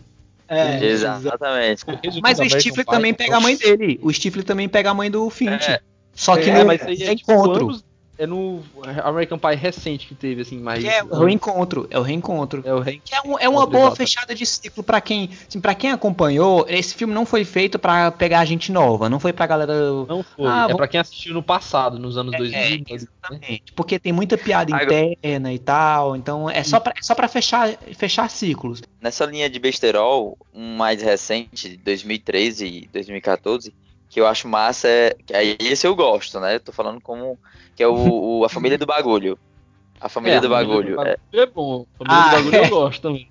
É, 0.50 0.84
Exatamente. 0.86 1.84
Mas 2.22 2.40
o 2.40 2.50
Stifler 2.50 2.86
também 2.86 3.14
pega 3.14 3.38
a 3.38 3.40
mãe 3.40 3.56
dele. 3.58 4.00
O 4.02 4.12
Stifler 4.12 4.44
também 4.46 4.68
pega 4.70 4.92
a 4.92 4.94
mãe 4.94 5.10
do 5.12 5.30
Fint. 5.30 5.62
É. 5.68 5.80
Só 6.14 6.36
que 6.36 6.50
É, 6.50 6.60
no 6.60 6.66
mas 6.66 6.82
aí 6.82 7.04
é 7.04 7.16
tipo 7.16 7.32
encontro. 7.32 7.66
anos- 7.66 7.86
é 8.18 8.26
no 8.26 8.64
American 9.04 9.38
Pie 9.38 9.56
recente 9.56 10.08
que 10.08 10.16
teve, 10.16 10.42
assim, 10.42 10.58
mais. 10.60 10.84
Que 10.84 10.90
é 10.90 11.04
o 11.04 11.24
reencontro, 11.26 11.88
é 11.90 12.00
o 12.00 12.02
reencontro. 12.02 12.62
É 12.66 12.74
o 12.74 12.80
reen- 12.80 13.02
Que 13.04 13.14
é, 13.16 13.22
um- 13.22 13.38
é 13.40 13.48
uma 13.48 13.66
boa 13.66 13.96
fechada 13.96 14.34
de 14.34 14.46
ciclo 14.46 14.84
pra 14.84 15.00
quem, 15.00 15.30
assim, 15.48 15.60
para 15.62 15.76
quem 15.76 15.92
acompanhou. 15.92 16.66
Esse 16.68 16.96
filme 16.96 17.14
não 17.14 17.26
foi 17.26 17.44
feito 17.46 17.78
pra 17.78 18.12
pegar 18.12 18.44
gente 18.46 18.72
nova, 18.72 19.10
não 19.10 19.20
foi 19.20 19.32
pra 19.34 19.46
galera. 19.46 19.74
Não 20.08 20.24
foi. 20.24 20.48
Ah, 20.48 20.60
é 20.60 20.62
vamos- 20.64 20.78
pra 20.78 20.88
quem 20.88 21.00
assistiu 21.00 21.34
no 21.34 21.44
passado, 21.44 22.00
nos 22.00 22.18
anos 22.18 22.36
2000. 22.38 22.80
né? 22.80 22.84
Exatamente, 22.90 23.74
porque 23.76 24.00
tem 24.00 24.12
muita 24.14 24.38
piada 24.38 24.76
Agora- 24.76 25.02
interna 25.04 25.54
e 25.54 25.60
tal, 25.60 26.16
então 26.16 26.50
é 26.50 26.64
só 26.64 26.80
pra, 26.80 26.94
é 26.98 27.02
só 27.02 27.14
para 27.14 27.28
fechar, 27.28 27.78
fechar 27.98 28.30
ciclos. 28.30 28.82
Nessa 29.02 29.26
linha 29.26 29.50
de 29.50 29.60
besterol, 29.60 30.38
um 30.54 30.76
mais 30.78 31.02
recente, 31.02 31.70
de 31.70 31.78
2013 31.78 32.66
e 32.66 32.90
2014, 32.92 33.74
que 34.10 34.20
eu 34.20 34.26
acho 34.28 34.48
massa 34.48 34.88
é. 34.88 35.16
Que 35.26 35.34
aí 35.36 35.58
esse 35.60 35.86
eu 35.86 35.96
gosto, 35.96 36.40
né? 36.40 36.56
Eu 36.56 36.60
tô 36.60 36.72
falando 36.72 37.00
como. 37.02 37.38
Que 37.78 37.84
é 37.84 37.88
o, 37.88 38.40
o- 38.40 38.44
a 38.44 38.50
família 38.50 38.78
do 38.78 38.86
bagulho. 38.86 39.38
A 40.02 40.10
família 40.10 40.38
É, 40.38 40.42
do 40.42 40.48
a 40.48 40.50
família 40.60 40.96
bagulho. 40.96 41.02
é. 41.02 41.18
É 41.42 41.46
bom. 41.46 41.86
Família 41.98 42.20
Ah, 42.20 42.24
do 42.26 42.32
bagulho 42.32 42.56
é. 42.56 42.66
eu 42.66 42.70
gosto 42.70 43.02
também. 43.02 43.28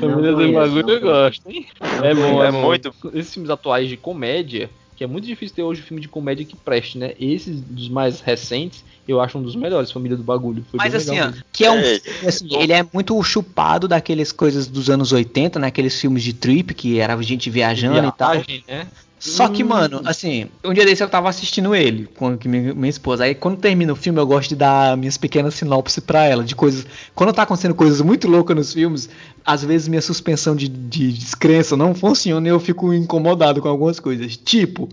Família 0.00 0.32
do 0.32 0.52
bagulho 0.52 0.90
eu 0.90 1.00
gosto, 1.00 1.50
hein? 1.50 1.66
É 2.02 2.14
bom, 2.14 2.42
é, 2.42 2.48
É 2.48 2.52
bom. 2.52 2.62
muito- 2.62 2.94
Esses 3.12 3.34
filmes 3.34 3.50
atuais 3.50 3.88
de 3.88 3.96
comédia, 3.96 4.70
que 4.96 5.02
é 5.04 5.06
muito 5.08 5.26
difícil 5.26 5.56
ter 5.56 5.62
hoje 5.62 5.82
filme 5.82 6.00
de 6.00 6.08
comédia 6.08 6.44
que 6.44 6.54
preste, 6.56 6.98
né? 6.98 7.14
Esses 7.18 7.60
dos 7.60 7.88
mais 7.88 8.20
recentes, 8.20 8.84
eu 9.08 9.20
acho 9.20 9.38
um 9.38 9.42
dos 9.42 9.56
melhores, 9.56 9.90
Família 9.90 10.16
do 10.16 10.22
Bagulho. 10.22 10.64
Foi 10.70 10.78
Mas 10.78 10.94
assim, 10.94 11.18
ó, 11.20 11.32
que 11.52 11.64
é 11.64 11.70
um 11.70 11.78
É, 11.78 11.98
filme, 12.00 12.28
assim, 12.28 12.48
ele 12.56 12.72
é 12.72 12.84
muito 12.92 13.20
chupado 13.24 13.88
daqueles 13.88 14.30
coisas 14.30 14.66
dos 14.68 14.88
anos 14.88 15.10
80, 15.12 15.58
né? 15.58 15.66
Aqueles 15.68 16.00
filmes 16.00 16.22
de 16.22 16.32
trip 16.32 16.74
que 16.74 16.98
era 17.00 17.20
gente 17.22 17.50
viajando 17.50 18.08
e 18.08 18.12
tal. 18.12 18.32
Viagem, 18.34 18.64
né? 18.68 18.86
Só 19.26 19.48
que, 19.48 19.64
Hum. 19.64 19.68
mano, 19.68 20.02
assim, 20.04 20.48
um 20.62 20.74
dia 20.74 20.84
desse 20.84 21.02
eu 21.02 21.08
tava 21.08 21.30
assistindo 21.30 21.74
ele 21.74 22.06
com 22.14 22.36
com 22.36 22.46
minha, 22.48 22.74
minha 22.74 22.90
esposa. 22.90 23.24
Aí 23.24 23.34
quando 23.34 23.56
termina 23.58 23.90
o 23.92 23.96
filme, 23.96 24.20
eu 24.20 24.26
gosto 24.26 24.50
de 24.50 24.56
dar 24.56 24.96
minhas 24.98 25.16
pequenas 25.16 25.54
sinopses 25.54 25.98
pra 25.98 26.24
ela, 26.24 26.44
de 26.44 26.54
coisas. 26.54 26.86
Quando 27.14 27.32
tá 27.32 27.42
acontecendo 27.42 27.74
coisas 27.74 28.02
muito 28.02 28.28
loucas 28.28 28.54
nos 28.54 28.72
filmes, 28.74 29.08
às 29.42 29.64
vezes 29.64 29.88
minha 29.88 30.02
suspensão 30.02 30.54
de, 30.54 30.68
de 30.68 31.10
descrença 31.10 31.74
não 31.74 31.94
funciona 31.94 32.46
e 32.46 32.50
eu 32.50 32.60
fico 32.60 32.92
incomodado 32.92 33.62
com 33.62 33.68
algumas 33.68 33.98
coisas. 33.98 34.36
Tipo. 34.36 34.88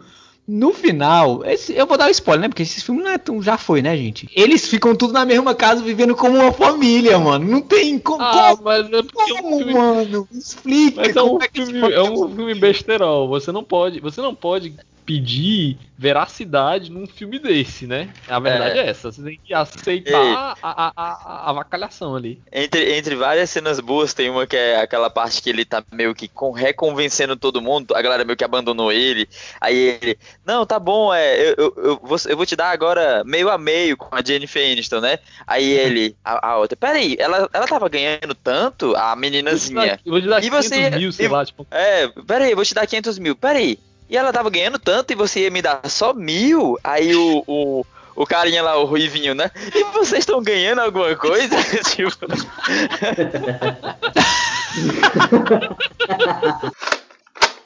No 0.47 0.73
final, 0.73 1.45
esse- 1.45 1.73
eu 1.73 1.85
vou 1.87 1.97
dar 1.97 2.07
um 2.07 2.11
spoiler, 2.11 2.41
né? 2.41 2.47
Porque 2.49 2.63
esse 2.63 2.81
filme 2.83 3.01
não 3.01 3.11
é 3.11 3.17
tão, 3.17 3.41
já 3.41 3.57
foi, 3.57 3.81
né, 3.81 3.95
gente? 3.95 4.27
Eles 4.35 4.67
ficam 4.67 4.95
tudo 4.95 5.13
na 5.13 5.23
mesma 5.25 5.53
casa 5.55 5.81
vivendo 5.81 6.15
como 6.15 6.37
uma 6.37 6.51
família, 6.51 7.17
mano. 7.19 7.47
Não 7.47 7.61
tem 7.61 7.97
co- 7.99 8.17
Ah, 8.19 8.51
como, 8.55 8.63
mas 8.65 8.91
é 8.91 9.01
porque 9.03 9.31
é 9.31 9.33
um 9.35 9.37
como, 9.41 9.57
filme 9.57 9.73
mano? 9.73 10.27
Explica 10.31 11.01
Mas 11.01 11.09
é 11.09 11.13
como 11.21 11.35
um 11.35 11.41
é 11.41 11.49
filme, 11.53 11.91
é 11.93 12.01
um 12.03 12.35
filme 12.35 12.55
besterol. 12.55 13.27
Você 13.29 13.51
não 13.51 13.63
pode, 13.63 13.99
você 13.99 14.19
não 14.19 14.35
pode 14.35 14.73
pedir 15.11 15.77
veracidade 15.97 16.89
num 16.89 17.05
filme 17.05 17.37
desse, 17.37 17.85
né? 17.85 18.09
A 18.27 18.39
verdade 18.39 18.79
é, 18.79 18.89
essa. 18.89 19.11
Você 19.11 19.21
tem 19.21 19.39
que 19.43 19.53
aceitar 19.53 20.11
Ei. 20.25 20.33
a, 20.33 20.55
a, 20.61 20.93
a, 20.95 21.11
a 21.45 21.49
avacalhação 21.49 22.15
ali. 22.15 22.41
Entre, 22.51 22.97
entre 22.97 23.15
várias 23.15 23.49
cenas 23.49 23.79
boas, 23.79 24.13
tem 24.13 24.29
uma 24.29 24.47
que 24.47 24.55
é 24.55 24.79
aquela 24.81 25.09
parte 25.09 25.41
que 25.41 25.49
ele 25.49 25.65
tá 25.65 25.83
meio 25.91 26.15
que 26.15 26.27
com, 26.27 26.51
reconvencendo 26.51 27.35
todo 27.35 27.61
mundo, 27.61 27.93
a 27.95 28.01
galera 28.01 28.23
meio 28.23 28.37
que 28.37 28.43
abandonou 28.43 28.91
ele. 28.91 29.27
Aí 29.59 29.75
ele, 30.01 30.17
não, 30.45 30.65
tá 30.65 30.79
bom, 30.79 31.13
é, 31.13 31.49
eu, 31.49 31.55
eu, 31.57 31.73
eu, 31.77 31.99
vou, 32.01 32.17
eu 32.27 32.37
vou 32.37 32.45
te 32.45 32.55
dar 32.55 32.71
agora 32.71 33.23
meio 33.25 33.49
a 33.49 33.57
meio 33.57 33.97
com 33.97 34.15
a 34.15 34.23
Jennifer 34.23 34.71
Aniston, 34.71 35.01
né? 35.01 35.19
Aí 35.45 35.69
ele, 35.69 36.15
a, 36.23 36.51
a 36.51 36.57
outra, 36.57 36.77
peraí, 36.77 37.15
ela, 37.19 37.49
ela 37.53 37.67
tava 37.67 37.87
ganhando 37.89 38.33
tanto, 38.33 38.95
a 38.95 39.15
meninazinha. 39.15 39.99
Eu 40.05 40.13
vou 40.13 40.21
te 40.21 40.27
dar 40.27 40.39
E 40.39 40.49
500 40.49 40.65
você- 40.65 40.89
mil, 40.91 41.11
sei 41.11 41.25
e- 41.25 41.29
lá, 41.29 41.45
tipo... 41.45 41.67
É, 41.69 42.07
peraí, 42.25 42.55
vou 42.55 42.63
te 42.65 42.73
dar 42.73 42.87
500 42.87 43.19
mil, 43.19 43.35
peraí. 43.35 43.77
E 44.11 44.17
ela 44.17 44.33
tava 44.33 44.49
ganhando 44.49 44.77
tanto 44.77 45.11
e 45.13 45.15
você 45.15 45.39
ia 45.43 45.49
me 45.49 45.61
dar 45.61 45.79
só 45.89 46.13
mil? 46.13 46.77
Aí 46.83 47.15
o, 47.15 47.43
o, 47.47 47.85
o 48.13 48.25
carinha 48.25 48.61
lá, 48.61 48.75
o 48.77 48.83
Ruivinho, 48.83 49.33
né? 49.33 49.49
E 49.73 49.85
vocês 49.93 50.19
estão 50.19 50.43
ganhando 50.43 50.79
alguma 50.81 51.15
coisa? 51.15 51.55
tipo, 51.95 52.11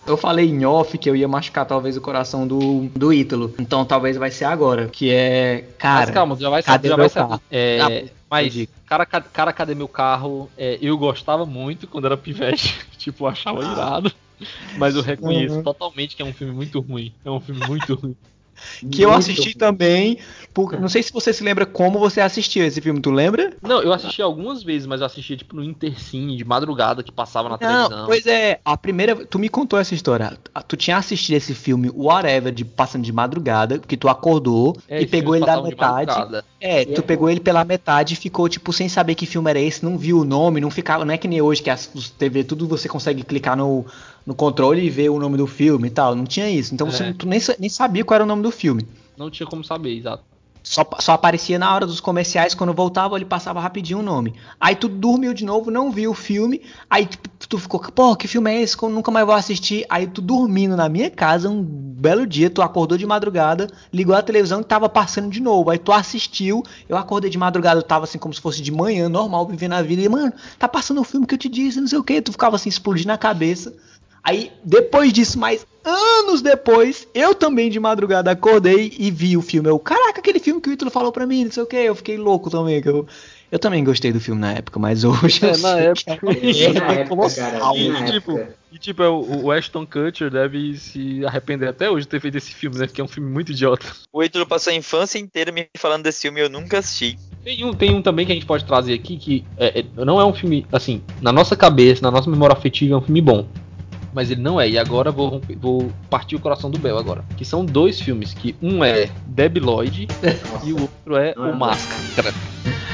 Eu 0.06 0.16
falei 0.18 0.48
em 0.48 0.64
off 0.66 0.96
que 1.00 1.10
eu 1.10 1.16
ia 1.16 1.28
machucar 1.28 1.66
talvez 1.66 1.98
o 1.98 2.02
coração 2.02 2.46
do, 2.48 2.88
do 2.96 3.12
Ítalo. 3.12 3.56
Então 3.58 3.84
talvez 3.84 4.16
vai 4.18 4.30
ser 4.30 4.46
agora. 4.46 4.88
Que 4.88 5.12
é. 5.12 5.66
Cara. 5.80 6.02
mas 6.02 6.10
calma, 6.12 6.36
já 6.40 6.48
vai 6.48 6.62
saber. 6.62 6.90
Já 6.90 6.96
meu 6.96 7.04
vai 7.06 7.10
saber. 7.10 7.28
carro? 7.30 7.42
É, 7.50 7.80
Ah, 7.82 8.14
mas, 8.30 8.68
cara, 8.86 9.04
ca- 9.08 9.22
cara, 9.22 9.52
cadê 9.52 9.74
meu 9.74 9.88
carro? 9.88 10.48
É, 10.56 10.78
eu 10.80 10.96
gostava 10.96 11.44
muito 11.44 11.88
quando 11.88 12.06
era 12.06 12.16
pivete. 12.16 12.80
tipo, 13.00 13.24
eu 13.24 13.30
achava 13.30 13.64
irado. 13.64 14.12
Mas 14.78 14.96
eu 14.96 15.02
reconheço 15.02 15.56
Uhum. 15.56 15.64
totalmente 15.64 16.16
que 16.16 16.22
é 16.22 16.26
um 16.26 16.34
filme 16.34 16.54
muito 16.54 16.80
ruim. 16.80 17.14
É 17.24 17.32
um 17.32 17.40
filme 17.40 17.62
muito 17.62 17.96
ruim. 17.96 18.16
Que 18.92 19.02
eu 19.02 19.10
Muito 19.10 19.20
assisti 19.20 19.54
também. 19.54 20.18
Por, 20.54 20.80
não 20.80 20.88
sei 20.88 21.04
se 21.04 21.12
você 21.12 21.34
se 21.34 21.44
lembra 21.44 21.66
como 21.66 22.00
você 22.00 22.22
assistiu 22.22 22.66
esse 22.66 22.80
filme, 22.80 23.02
tu 23.02 23.12
lembra? 23.12 23.54
Não, 23.62 23.82
eu 23.82 23.92
assisti 23.92 24.22
algumas 24.22 24.64
vezes, 24.64 24.88
mas 24.88 25.02
eu 25.02 25.06
assisti 25.08 25.36
tipo 25.36 25.56
no 25.56 25.64
Intercine, 25.64 26.38
de 26.38 26.46
madrugada, 26.46 27.04
que 27.04 27.12
passava 27.12 27.50
na 27.50 27.58
Não, 27.58 27.68
televisão. 27.68 28.06
pois 28.06 28.26
é, 28.26 28.60
a 28.64 28.78
primeira. 28.78 29.26
Tu 29.26 29.38
me 29.38 29.50
contou 29.50 29.78
essa 29.78 29.94
história. 29.94 30.38
Tu 30.68 30.78
tinha 30.78 30.98
assistido 30.98 31.36
esse 31.36 31.54
filme, 31.54 31.90
Whatever, 31.94 32.54
de 32.54 32.64
passando 32.64 33.04
de 33.04 33.12
madrugada, 33.12 33.78
que 33.80 33.98
tu 33.98 34.08
acordou 34.08 34.78
É, 34.88 35.02
e 35.02 35.06
pegou 35.08 35.36
ele 35.36 35.46
da 35.46 35.62
metade. 35.62 36.46
É, 36.62 36.86
tu 36.86 37.04
pegou 37.04 37.30
ele 37.30 37.40
pela 37.40 37.64
metade 37.64 38.14
e 38.14 38.18
ficou, 38.18 38.48
tipo, 38.48 38.72
sem 38.72 38.88
saber 38.88 39.16
que 39.16 39.26
filme 39.26 39.50
era 39.50 39.60
esse, 39.60 39.84
não 39.84 39.98
viu 39.98 40.20
o 40.20 40.26
nome, 40.26 40.62
não 40.62 40.72
ficava. 40.72 41.04
Não 41.04 41.14
é 41.14 41.18
que 41.18 41.28
nem 41.28 41.42
hoje 41.42 41.62
que 41.62 41.70
as 41.70 41.90
os 41.94 42.10
TV, 42.10 42.44
tudo 42.44 42.68
você 42.68 42.88
consegue 42.88 43.24
clicar 43.24 43.56
no, 43.58 43.86
no 44.26 44.34
controle 44.34 44.82
e 44.84 44.90
ver 44.90 45.10
o 45.10 45.20
nome 45.20 45.38
do 45.38 45.48
filme 45.48 45.88
e 45.88 45.92
tal. 45.92 46.16
Não 46.16 46.26
tinha 46.26 46.50
isso. 46.50 46.74
Então 46.74 46.90
você 46.90 47.04
É. 47.04 47.08
não- 47.08 47.14
tu 47.14 47.28
nem, 47.28 47.40
nem 47.60 47.70
sabia 47.70 48.04
qual 48.04 48.16
era 48.16 48.24
o 48.24 48.28
nome 48.28 48.42
do 48.44 48.52
filme. 48.52 48.88
Não 49.18 49.30
tinha 49.30 49.48
como 49.48 49.64
saber, 49.64 49.96
exato. 49.98 50.24
Só, 50.68 50.84
só 51.00 51.12
aparecia 51.12 51.60
na 51.60 51.72
hora 51.76 51.86
dos 51.86 52.00
comerciais, 52.00 52.56
quando 52.56 52.74
voltava, 52.74 53.16
ele 53.16 53.24
passava 53.24 53.60
rapidinho 53.60 54.00
o 54.00 54.02
nome. 54.02 54.34
Aí 54.60 54.76
tu 54.76 54.90
dormiu 54.90 55.32
de 55.32 55.46
novo, 55.46 55.70
não 55.70 55.92
viu 55.92 56.10
o 56.10 56.14
filme, 56.16 56.60
aí 56.90 57.08
tu 57.48 57.60
ficou, 57.60 57.80
pô, 57.80 58.16
que 58.16 58.28
filme 58.28 58.52
é 58.52 58.64
esse 58.64 58.76
que 58.76 58.82
eu 58.84 58.90
nunca 58.90 59.12
mais 59.12 59.28
vou 59.28 59.36
assistir? 59.36 59.86
Aí 59.88 60.08
tu 60.08 60.24
dormindo 60.24 60.76
na 60.76 60.90
minha 60.90 61.12
casa, 61.12 61.48
um 61.48 61.62
belo 61.62 62.26
dia, 62.26 62.50
tu 62.50 62.64
acordou 62.64 62.98
de 62.98 63.06
madrugada, 63.06 63.68
ligou 63.94 64.16
a 64.16 64.24
televisão 64.24 64.62
e 64.62 64.64
tava 64.64 64.90
passando 64.90 65.30
de 65.30 65.40
novo. 65.40 65.70
Aí 65.70 65.78
tu 65.78 65.92
assistiu, 65.92 66.64
eu 66.90 66.98
acordei 66.98 67.30
de 67.30 67.38
madrugada, 67.38 67.78
eu 67.80 67.84
tava 67.84 68.06
assim 68.06 68.18
como 68.18 68.34
se 68.34 68.42
fosse 68.42 68.60
de 68.60 68.72
manhã, 68.72 69.08
normal, 69.08 69.46
vivendo 69.46 69.74
a 69.74 69.84
vida, 69.84 70.02
e 70.02 70.10
mano, 70.10 70.34
tá 70.58 70.68
passando 70.68 71.00
o 71.00 71.04
filme 71.04 71.28
que 71.28 71.36
eu 71.36 71.40
te 71.40 71.48
disse, 71.48 71.80
não 71.80 71.88
sei 71.88 72.00
o 72.00 72.04
que, 72.04 72.20
tu 72.24 72.32
ficava 72.32 72.56
assim, 72.56 72.70
explodindo 72.70 73.12
a 73.12 73.18
cabeça. 73.20 73.72
Aí, 74.26 74.52
depois 74.64 75.14
disso, 75.14 75.38
mais 75.38 75.66
anos 75.86 76.42
depois, 76.42 77.08
eu 77.14 77.36
também 77.36 77.70
de 77.70 77.80
madrugada 77.80 78.32
acordei 78.32 78.92
e 78.98 79.12
vi 79.12 79.38
o 79.38 79.42
filme. 79.42 79.70
Eu, 79.70 79.78
caraca, 79.78 80.20
aquele 80.20 80.40
filme 80.40 80.60
que 80.60 80.68
o 80.70 80.74
Ítalo 80.74 80.90
falou 80.90 81.12
pra 81.12 81.28
mim, 81.28 81.46
não 81.46 81.52
sei 81.52 81.62
o 81.62 81.68
que. 81.68 81.76
Eu 81.76 81.94
fiquei 81.94 82.18
louco 82.18 82.50
também. 82.50 82.82
Que 82.82 82.90
eu, 82.90 83.06
eu 83.52 83.60
também 83.60 83.84
gostei 83.84 84.12
do 84.12 84.20
filme 84.20 84.42
na 84.42 84.54
época, 84.54 84.80
mas 84.80 85.04
hoje 85.06 85.40
eu 85.44 85.50
É, 85.50 85.58
na 85.58 85.74
sei 85.76 85.94
que 85.94 86.10
época. 86.12 86.38
é- 86.40 86.74
na 86.74 86.92
É 86.94 87.02
época, 87.02 87.06
colossal. 87.16 87.78
E, 87.78 87.90
na 87.90 88.04
tipo, 88.06 88.32
época. 88.32 88.56
e 88.72 88.80
tipo, 88.80 89.04
é, 89.04 89.08
o, 89.10 89.44
o 89.44 89.52
Ashton 89.52 89.86
Kutcher 89.86 90.32
deve 90.32 90.76
se 90.76 91.24
arrepender 91.24 91.70
até 91.70 91.88
hoje 91.88 92.06
de 92.06 92.10
ter 92.10 92.20
feito 92.20 92.36
esse 92.40 92.52
filme, 92.52 92.80
né? 92.80 92.88
Porque 92.88 93.02
é 93.02 93.04
um 93.04 93.08
filme 93.08 93.30
muito 93.30 93.52
idiota. 93.52 93.86
o 94.12 94.24
Ítalo 94.24 94.48
passou 94.48 94.74
a 94.74 94.76
infância 94.76 95.20
inteira 95.20 95.52
me 95.52 95.68
falando 95.78 96.02
desse 96.02 96.24
filme 96.24 96.40
e 96.40 96.44
eu 96.44 96.50
nunca 96.50 96.80
assisti. 96.80 97.16
Tem 97.44 97.64
um, 97.64 97.74
tem 97.76 97.94
um 97.94 98.02
também 98.02 98.26
que 98.26 98.32
a 98.32 98.36
gente 98.36 98.48
pode 98.48 98.66
trazer 98.66 98.96
aqui 98.96 99.18
que 99.18 99.46
é, 99.56 99.82
é- 99.82 99.86
não 100.04 100.20
é 100.20 100.26
um 100.26 100.34
filme, 100.34 100.66
assim, 100.72 101.04
na 101.22 101.32
nossa 101.32 101.56
cabeça, 101.56 102.02
na 102.02 102.10
nossa 102.10 102.28
memória 102.28 102.54
afetiva, 102.58 102.96
é 102.96 102.98
um 102.98 103.02
filme 103.02 103.22
bom. 103.22 103.48
Mas 104.16 104.32
ele 104.32 104.42
não 104.42 104.60
é. 104.60 104.70
E 104.70 104.80
agora 104.80 105.12
vou, 105.12 105.42
vou 105.60 105.92
partir 106.10 106.38
o 106.38 106.40
coração 106.40 106.72
do 106.72 106.80
Bel 106.80 106.98
agora. 106.98 107.24
Que 107.36 107.44
são 107.44 107.66
dois 107.66 108.00
filmes, 108.00 108.34
que 108.34 108.56
um 108.62 108.82
é 108.82 109.10
Debi 109.28 109.60
Lloyd 109.60 110.08
e 110.64 110.72
o 110.74 110.82
outro 110.82 111.18
é 111.18 111.34
Ah, 111.38 111.42
O 111.42 111.56
Máscara. 111.56 112.34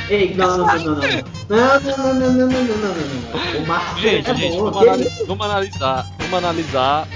Ei, 0.09 0.33
não, 0.35 0.57
não, 0.57 0.65
não, 0.65 0.75
não, 0.77 0.95
não. 0.95 1.01
Não, 1.47 1.79
não, 1.79 1.97
não, 1.97 2.13
não, 2.13 2.31
não, 2.31 2.33
não, 2.33 2.47
não, 2.47 2.47
não, 2.49 2.77
não, 2.77 3.65
não. 3.67 3.95
O 3.95 3.99
Gente, 3.99 4.29
é 4.29 4.35
gente, 4.35 4.57
bom, 4.57 4.71
vamos, 4.71 4.81
analisar, 4.87 5.25
vamos 5.27 5.45
analisar, 5.45 6.07
vamos 6.17 6.33
analisar 6.33 7.07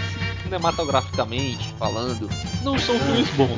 cinematograficamente 0.44 1.74
falando, 1.80 2.30
não 2.64 2.78
são 2.78 2.98
filmes 3.00 3.28
bons. 3.32 3.50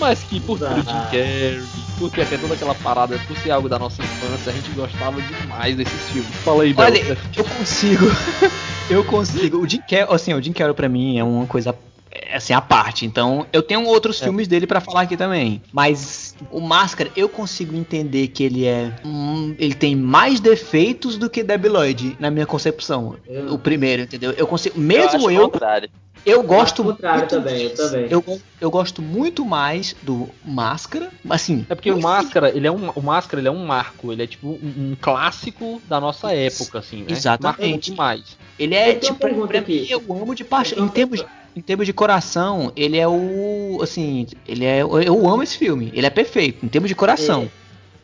Mas 0.00 0.22
que 0.24 0.40
por 0.40 0.58
ter 0.58 0.64
o 0.72 0.76
Jim 0.82 0.88
Ah. 0.88 1.08
Carrey, 1.10 1.62
por 1.98 2.10
ter 2.10 2.22
até 2.22 2.36
toda 2.38 2.54
aquela 2.54 2.74
parada, 2.74 3.18
por 3.26 3.36
ser 3.38 3.50
algo 3.50 3.68
da 3.68 3.78
nossa 3.78 4.02
infância, 4.02 4.52
a 4.52 4.54
gente 4.54 4.70
gostava 4.72 5.20
demais 5.20 5.76
desses 5.76 6.10
filmes. 6.10 6.34
Fala 6.36 6.62
aí, 6.62 6.72
Bel. 6.72 6.86
Olha, 6.86 7.18
eu 7.36 7.44
consigo. 7.44 8.06
eu 8.90 9.04
consigo. 9.04 9.58
O 9.58 9.68
Jim 9.68 9.80
Carrey, 9.80 10.06
assim, 10.10 10.34
o 10.34 10.42
Jim 10.42 10.52
Carrey 10.52 10.74
pra 10.74 10.88
mim 10.88 11.18
é 11.18 11.24
uma 11.24 11.46
coisa 11.46 11.74
é, 12.10 12.36
assim 12.36 12.52
à 12.52 12.60
parte. 12.60 13.04
Então, 13.06 13.46
eu 13.52 13.62
tenho 13.62 13.84
outros 13.84 14.20
filmes 14.20 14.46
dele 14.46 14.66
pra 14.66 14.80
falar 14.80 15.02
aqui 15.02 15.16
também. 15.16 15.62
Mas 15.72 16.34
o 16.50 16.60
Máscara, 16.60 17.10
eu 17.16 17.28
consigo 17.28 17.74
entender 17.76 18.28
que 18.28 18.44
ele 18.44 18.64
é 18.66 18.92
hum, 19.04 19.54
ele 19.58 19.74
tem 19.74 19.96
mais 19.96 20.38
defeitos 20.40 21.16
do 21.16 21.28
que 21.30 21.42
Debi 21.42 21.68
Lloyd 21.68 22.16
na 22.20 22.30
minha 22.30 22.46
concepção. 22.46 23.16
Eu- 23.26 23.54
O 23.54 23.58
primeiro, 23.58 24.02
entendeu? 24.02 24.32
Eu 24.32 24.46
consigo, 24.46 24.76
eu 24.76 24.82
mesmo 24.82 25.30
eu, 25.30 25.48
contrário. 25.50 25.88
Eu 26.26 26.42
gosto 26.42 26.82
muito 26.82 27.00
também, 27.28 27.62
eu 27.62 27.74
também. 27.74 28.08
eu, 28.10 28.40
eu 28.60 28.70
gosto 28.70 29.00
muito 29.00 29.44
mais 29.44 29.94
do 30.02 30.28
Máscara, 30.44 31.08
assim. 31.30 31.64
É 31.70 31.74
porque 31.74 31.90
o 31.92 32.00
Máscara, 32.00 32.50
ele 32.50 32.66
é 32.66 32.72
um, 32.72 32.90
o 32.90 33.00
Máscara, 33.00 33.40
ele 33.40 33.48
é 33.48 33.50
um 33.50 33.64
marco, 33.64 34.12
ele 34.12 34.24
é 34.24 34.26
tipo 34.26 34.48
um, 34.48 34.90
um 34.90 34.96
clássico 35.00 35.80
da 35.88 36.00
nossa 36.00 36.32
época, 36.34 36.80
assim, 36.80 37.02
né? 37.02 37.06
Exatamente. 37.10 37.60
Marcou 37.60 37.78
demais. 37.78 38.36
Ele 38.58 38.74
é 38.74 38.90
Eu 38.90 39.00
tipo, 39.00 39.18
pra, 39.18 39.60
mim, 39.60 39.86
eu 39.88 40.02
amo 40.10 40.34
de 40.34 40.42
paixão. 40.42 40.84
Em 40.84 40.88
termos, 40.88 41.24
em 41.54 41.60
termos 41.60 41.86
de 41.86 41.92
coração, 41.92 42.72
ele 42.74 42.98
é 42.98 43.06
o. 43.06 43.78
Assim, 43.80 44.26
ele 44.48 44.64
é. 44.64 44.80
Eu 44.82 45.28
amo 45.28 45.42
esse 45.42 45.56
filme. 45.56 45.92
Ele 45.94 46.06
é 46.06 46.10
perfeito, 46.10 46.66
em 46.66 46.68
termos 46.68 46.88
de 46.88 46.94
coração. 46.94 47.48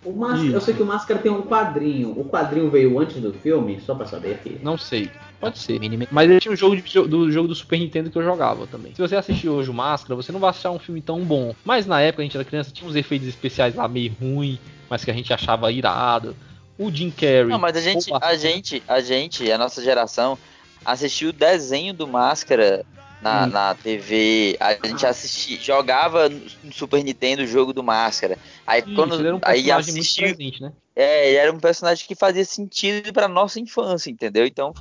O 0.04 0.12
Máscara, 0.12 0.52
eu 0.52 0.60
sei 0.60 0.74
que 0.74 0.82
o 0.82 0.86
Máscara 0.86 1.20
tem 1.20 1.30
um 1.30 1.42
quadrinho. 1.42 2.10
O 2.10 2.24
quadrinho 2.24 2.70
veio 2.70 2.98
antes 2.98 3.20
do 3.20 3.32
filme, 3.32 3.80
só 3.84 3.94
pra 3.94 4.06
saber 4.06 4.34
aqui. 4.34 4.58
Não 4.62 4.76
sei. 4.76 5.10
Pode 5.42 5.58
ser. 5.58 5.80
Mas 6.12 6.30
ele 6.30 6.38
tinha 6.38 6.52
um 6.52 6.56
jogo 6.56 6.76
de- 6.76 7.00
do 7.08 7.30
jogo 7.32 7.48
do 7.48 7.54
Super 7.56 7.76
Nintendo 7.76 8.08
que 8.10 8.16
eu 8.16 8.22
jogava 8.22 8.64
também. 8.68 8.94
Se 8.94 9.00
você 9.02 9.16
assistir 9.16 9.48
hoje 9.48 9.68
o 9.68 9.74
Máscara, 9.74 10.14
você 10.14 10.30
não 10.30 10.38
vai 10.38 10.50
achar 10.50 10.70
um 10.70 10.78
filme 10.78 11.02
tão 11.02 11.18
bom. 11.24 11.52
Mas 11.64 11.84
na 11.84 12.00
época 12.00 12.22
a 12.22 12.24
gente 12.24 12.36
era 12.36 12.44
criança, 12.44 12.70
tinha 12.70 12.88
uns 12.88 12.94
efeitos 12.94 13.26
especiais 13.26 13.74
lá 13.74 13.88
meio 13.88 14.14
ruim, 14.20 14.56
mas 14.88 15.04
que 15.04 15.10
a 15.10 15.14
gente 15.14 15.32
achava 15.34 15.72
irado. 15.72 16.36
O 16.78 16.92
Jim 16.92 17.10
Carrey. 17.10 17.46
Não, 17.48 17.58
mas 17.58 17.76
a 17.76 17.80
gente, 17.80 18.08
Opa. 18.12 18.24
a 18.24 18.36
gente, 18.36 18.80
a 18.86 19.00
gente, 19.00 19.50
a 19.50 19.58
nossa 19.58 19.82
geração, 19.82 20.38
assistiu 20.84 21.30
o 21.30 21.32
desenho 21.32 21.92
do 21.92 22.06
Máscara 22.06 22.86
na, 23.20 23.44
Hum. 23.44 23.50
na 23.50 23.74
TV. 23.74 24.56
A 24.60 24.86
gente 24.86 25.04
assistia, 25.04 25.58
jogava 25.60 26.28
no 26.28 26.72
Super 26.72 27.02
Nintendo 27.02 27.42
o 27.42 27.46
jogo 27.48 27.72
do 27.72 27.82
Máscara. 27.82 28.38
Aí 28.64 28.80
Isso, 28.86 28.94
quando 28.94 29.14
ele 29.16 29.26
era 29.26 29.36
um 29.36 29.40
aí 29.42 29.70
assistiu, 29.72 30.36
né? 30.60 30.72
é, 30.94 31.28
ele 31.30 31.36
era 31.36 31.52
um 31.52 31.58
personagem 31.58 32.06
que 32.06 32.14
fazia 32.14 32.44
sentido 32.44 33.12
pra 33.12 33.26
nossa 33.26 33.58
infância, 33.58 34.08
entendeu? 34.08 34.46
Então, 34.46 34.72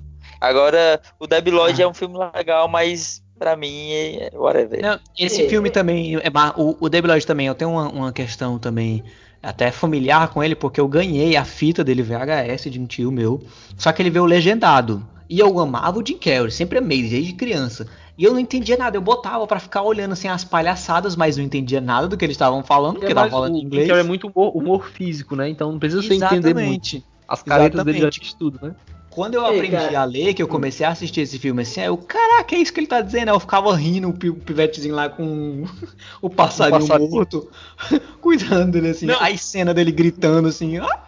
agora 0.42 1.00
o 1.20 1.28
Debi 1.28 1.52
Lloyd 1.52 1.82
Ah. 1.82 1.86
é 1.86 1.88
um 1.88 1.94
filme 1.94 2.18
legal, 2.36 2.68
mas 2.68 3.24
pra 3.40 3.56
mim 3.56 3.92
é 3.92 4.32
whatever. 4.34 4.82
Não, 4.82 5.00
esse 5.18 5.44
É, 5.46 5.50
filme 5.50 5.70
é. 5.70 5.72
também. 5.72 6.16
É, 6.18 6.22
o, 6.58 6.76
o 6.80 6.90
Debi 6.90 7.08
Lloyd 7.08 7.26
também, 7.26 7.48
eu 7.48 7.56
tenho 7.56 7.72
uma, 7.72 7.88
uma 7.90 8.12
questão 8.12 8.58
também. 8.60 9.04
Até 9.44 9.72
familiar 9.72 10.28
com 10.28 10.44
ele, 10.44 10.54
porque 10.54 10.80
eu 10.80 10.88
ganhei 10.88 11.36
a 11.36 11.44
fita 11.44 11.84
dele 11.84 12.04
VHS 12.04 12.70
de 12.70 12.80
um 12.80 12.86
tio 12.86 13.12
meu. 13.12 13.42
Só 13.76 13.92
que 13.92 14.00
ele 14.00 14.12
veio 14.12 14.26
legendado. 14.26 15.04
E 15.28 15.40
eu 15.40 15.58
amava 15.58 15.98
o 15.98 16.06
Jim 16.06 16.18
Carrey, 16.18 16.52
sempre 16.52 16.78
amei, 16.78 17.10
desde 17.10 17.34
criança. 17.34 17.88
E 18.16 18.24
eu 18.24 18.34
não 18.34 18.40
entendia 18.40 18.78
nada, 18.78 18.98
eu 18.98 19.02
botava 19.02 19.48
pra 19.48 19.60
ficar 19.60 19.82
olhando 19.82 20.12
assim 20.12 20.28
as 20.28 20.44
palhaçadas, 20.44 21.16
mas 21.16 21.38
não 21.38 21.44
entendia 21.44 21.82
nada 21.82 22.08
do 22.08 22.16
que 22.18 22.24
eles 22.24 22.36
estavam 22.36 22.62
falando, 22.64 23.00
porque 23.00 23.14
É, 23.14 23.16
tava 23.16 23.28
mas 23.28 23.32
falando 23.32 23.54
o 23.54 23.58
em 23.58 23.62
Jim 23.62 23.66
inglês. 23.66 23.88
Carrey 23.88 24.04
é 24.04 24.08
muito 24.08 24.28
humor, 24.28 24.56
humor 24.56 24.90
físico, 24.92 25.36
né? 25.36 25.50
Então 25.50 25.72
não 25.72 25.80
precisa 25.80 26.04
você 26.04 26.14
entender 26.14 26.54
muito. 26.54 26.60
Exatamente. 26.60 27.06
As 27.28 27.42
caretas 27.42 27.84
dele 27.86 27.98
já 27.98 28.04
Exatamente. 28.10 28.20
diz 28.22 28.34
tudo, 28.34 28.60
né? 28.62 28.76
Quando 29.12 29.36
eu 29.36 29.46
Ei, 29.46 29.56
aprendi 29.58 29.76
cara. 29.76 30.02
a 30.02 30.04
ler, 30.06 30.34
que 30.34 30.42
eu 30.42 30.48
comecei 30.48 30.86
a 30.86 30.90
assistir 30.90 31.22
esse 31.22 31.38
filme 31.38 31.62
assim, 31.62 31.82
aí 31.82 31.88
eu, 31.88 31.98
caraca, 31.98 32.56
é 32.56 32.60
isso 32.60 32.72
que 32.74 32.80
ele 32.80 32.88
tá 32.88 33.02
dizendo. 33.02 33.30
Eu 33.30 33.40
ficava 33.42 33.76
rindo, 33.76 34.08
o 34.10 34.14
pi- 34.14 34.30
o 34.30 34.36
pivetezinho 34.36 34.96
lá 34.96 35.10
com 35.10 35.66
o 36.22 36.30
passarinho, 36.30 36.80
passarinho. 36.82 37.12
morto, 37.12 37.50
cuidando 38.22 38.72
dele 38.72 38.90
assim. 38.90 39.06
Não. 39.06 39.22
Aí 39.22 39.38
cena 39.38 39.74
dele 39.74 39.92
gritando 39.92 40.48
assim, 40.48 40.78
ah! 40.78 41.04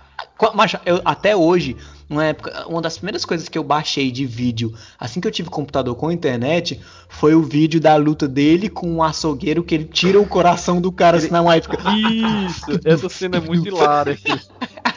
Mas 0.54 0.74
eu, 0.86 1.00
até 1.06 1.36
hoje, 1.36 1.78
numa 2.10 2.26
época, 2.26 2.66
uma 2.68 2.82
das 2.82 2.98
primeiras 2.98 3.24
coisas 3.24 3.48
que 3.48 3.58
eu 3.58 3.64
baixei 3.64 4.12
de 4.12 4.26
vídeo, 4.26 4.74
assim 5.00 5.22
que 5.22 5.28
eu 5.28 5.32
tive 5.32 5.50
computador 5.50 5.96
com 5.96 6.12
internet, 6.12 6.82
foi 7.14 7.36
o 7.36 7.42
vídeo 7.42 7.80
da 7.80 7.96
luta 7.96 8.28
dele 8.28 8.68
com 8.70 8.90
um 8.92 9.04
açougueiro 9.04 9.64
que 9.64 9.74
ele 9.76 9.86
tira 9.86 10.20
o 10.20 10.26
coração 10.28 10.82
do 10.82 10.92
cara 10.92 11.18
assim 11.18 11.30
na 11.30 11.56
época. 11.56 11.78
Isso, 11.96 12.66
essa 12.84 13.08
cena 13.08 13.38
é 13.38 13.40
muito 13.40 13.68
hilária. 13.68 14.18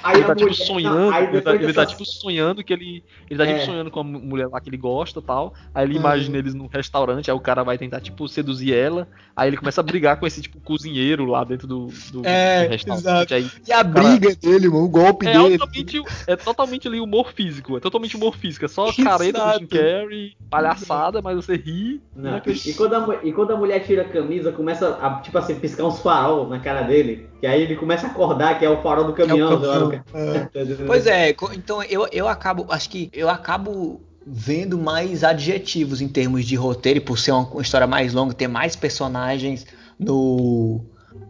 Aí 0.03 0.19
ele 0.19 0.25
tá 0.25 0.35
tipo 0.37 0.49
mulher- 0.49 0.55
sonhando, 0.67 0.97
não, 1.01 1.11
aí 1.11 1.25
ele, 1.27 1.41
tá, 1.41 1.55
ele 1.57 1.73
tá, 1.73 1.85
tipo 1.85 2.05
sonhando 2.05 2.62
que 2.62 2.73
ele. 2.73 3.03
Ele 3.29 3.39
tá 3.39 3.45
tipo 3.45 3.59
É. 3.59 3.64
sonhando 3.64 3.91
com 3.91 3.99
a 3.99 4.05
mu- 4.05 4.21
mulher 4.21 4.47
lá 4.47 4.61
que 4.61 4.69
ele 4.69 4.77
gosta 4.77 5.21
tal. 5.21 5.53
Aí 5.75 5.85
ele 5.85 5.95
Uhum. 5.95 6.01
imagina 6.01 6.39
eles 6.39 6.55
num 6.55 6.69
restaurante, 6.69 7.29
aí 7.29 7.37
o 7.37 7.41
cara 7.41 7.64
vai 7.64 7.77
tentar, 7.77 8.01
tipo, 8.01 8.29
seduzir 8.29 8.73
ela. 8.73 9.09
Aí 9.35 9.49
ele 9.49 9.57
começa 9.57 9.81
a 9.81 9.85
brigar 9.85 10.17
com 10.21 10.25
esse, 10.25 10.41
tipo, 10.43 10.61
cozinheiro 10.61 11.25
lá 11.25 11.43
dentro 11.43 11.67
do, 11.67 11.89
do, 12.12 12.23
É, 12.25 12.67
do 12.67 12.71
restaurante. 12.71 13.35
Aí, 13.35 13.51
E 13.67 13.73
a 13.73 13.83
briga 13.83 14.33
dele, 14.37 14.69
mano, 14.69 14.85
o 14.85 14.89
golpe 14.89 15.27
é 15.27 15.33
dele. 15.33 15.55
altamente, 15.55 16.01
é 16.29 16.37
totalmente 16.37 16.87
ali 16.87 17.01
humor 17.01 17.33
físico. 17.33 17.77
É 17.77 17.81
totalmente 17.81 18.14
humor 18.17 18.37
físico. 18.37 18.64
É 18.64 18.69
só 18.69 18.85
Exato. 18.91 19.03
careta 19.03 19.45
do 19.55 19.59
Jim 19.59 19.67
Carrey, 19.67 20.37
palhaçada, 20.49 21.21
mas 21.21 21.35
você 21.35 21.57
ri. 21.57 22.01
Não. 22.14 22.40
E, 22.46 22.72
quando 22.74 22.94
a, 22.94 23.18
e 23.22 23.32
quando 23.32 23.52
a 23.52 23.57
mulher 23.57 23.84
tira 23.84 24.02
a 24.02 24.09
camisa, 24.09 24.50
começa 24.52 24.98
a, 25.00 25.20
tipo 25.20 25.36
assim, 25.36 25.54
piscar 25.57 25.84
uns 25.84 26.00
farol 26.00 26.48
na 26.48 26.59
cara 26.61 26.82
dele. 26.82 27.28
Que 27.40 27.46
aí 27.46 27.62
ele 27.62 27.76
começa 27.76 28.07
a 28.07 28.11
acordar 28.11 28.59
que 28.59 28.64
é 28.64 28.70
o 28.70 28.80
farol 28.82 29.04
do 29.04 29.12
caminhão. 29.12 29.52
É 29.52 29.57
caminhão, 29.57 29.88
do 29.88 29.90
ca- 29.90 30.84
Pois 30.86 31.07
é, 31.07 31.30
então 31.54 31.82
eu, 31.82 32.09
eu 32.12 32.26
acabo, 32.28 32.66
acho 32.70 32.88
que 32.88 33.11
eu 33.12 33.28
acabo 33.28 34.00
vendo 34.26 34.76
mais 34.78 35.22
adjetivos 35.22 36.00
em 36.00 36.09
termos 36.09 36.44
de 36.44 36.57
roteiro, 36.57 36.98
e 36.98 37.00
por 37.00 37.18
ser 37.18 37.32
uma, 37.32 37.46
uma 37.48 37.62
história 37.62 37.86
mais 37.86 38.12
longa, 38.14 38.34
ter 38.34 38.48
mais 38.48 38.74
personagens 38.74 39.66
no. 39.98 40.80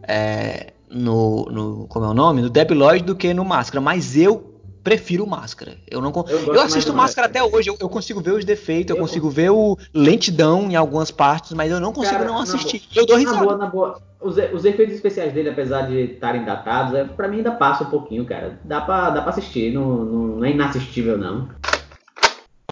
é, 0.07 0.73
no, 0.89 1.45
no. 1.51 1.87
Como 1.87 2.05
é 2.05 2.07
o 2.09 2.13
nome? 2.13 2.41
No 2.41 2.49
Debi 2.49 2.73
Lloyd 2.73 3.03
do 3.03 3.15
que 3.15 3.33
no 3.33 3.43
Máscara. 3.43 3.81
Mas 3.81 4.15
eu 4.15 4.46
prefiro 4.87 5.25
o 5.25 5.29
Máscara. 5.29 5.77
Eu 5.91 5.99
não 5.99 6.13
Eu 6.29 6.53
Eu, 6.53 6.61
assisto 6.61 6.93
Máscara 6.93 7.27
Máscara. 7.27 7.27
até 7.27 7.43
hoje, 7.43 7.69
eu, 7.69 7.75
eu 7.77 7.89
consigo 7.89 8.21
ver 8.21 8.31
os 8.31 8.45
defeitos, 8.45 8.91
eu, 8.91 8.95
Eu- 8.95 9.01
consigo 9.01 9.29
ver 9.29 9.49
o 9.49 9.77
lentidão 9.93 10.71
em 10.71 10.77
algumas 10.77 11.11
partes, 11.11 11.51
mas 11.51 11.69
eu 11.69 11.79
não 11.81 11.91
consigo 11.91 12.15
Cara, 12.19 12.25
não 12.29 12.35
na 12.37 12.43
assistir. 12.43 12.81
Eu 12.95 13.05
dou 13.05 13.17
Na 13.17 13.19
risada. 13.19 13.43
boa, 13.43 13.57
na 13.57 13.65
boa. 13.65 14.01
Os, 14.21 14.37
os 14.53 14.63
efeitos 14.63 14.95
especiais 14.95 15.33
dele, 15.33 15.49
apesar 15.49 15.81
de 15.87 16.13
estarem 16.13 16.45
datados, 16.45 16.93
é, 16.93 17.03
pra 17.03 17.27
mim 17.27 17.37
ainda 17.37 17.51
passa 17.51 17.83
um 17.83 17.89
pouquinho, 17.89 18.23
cara. 18.23 18.57
Dá 18.63 18.79
pra, 18.79 19.09
dá 19.09 19.19
pra 19.21 19.31
assistir, 19.31 19.73
não, 19.73 20.05
não, 20.05 20.21
não 20.37 20.45
é 20.45 20.51
inassistível, 20.51 21.17
não. 21.17 21.49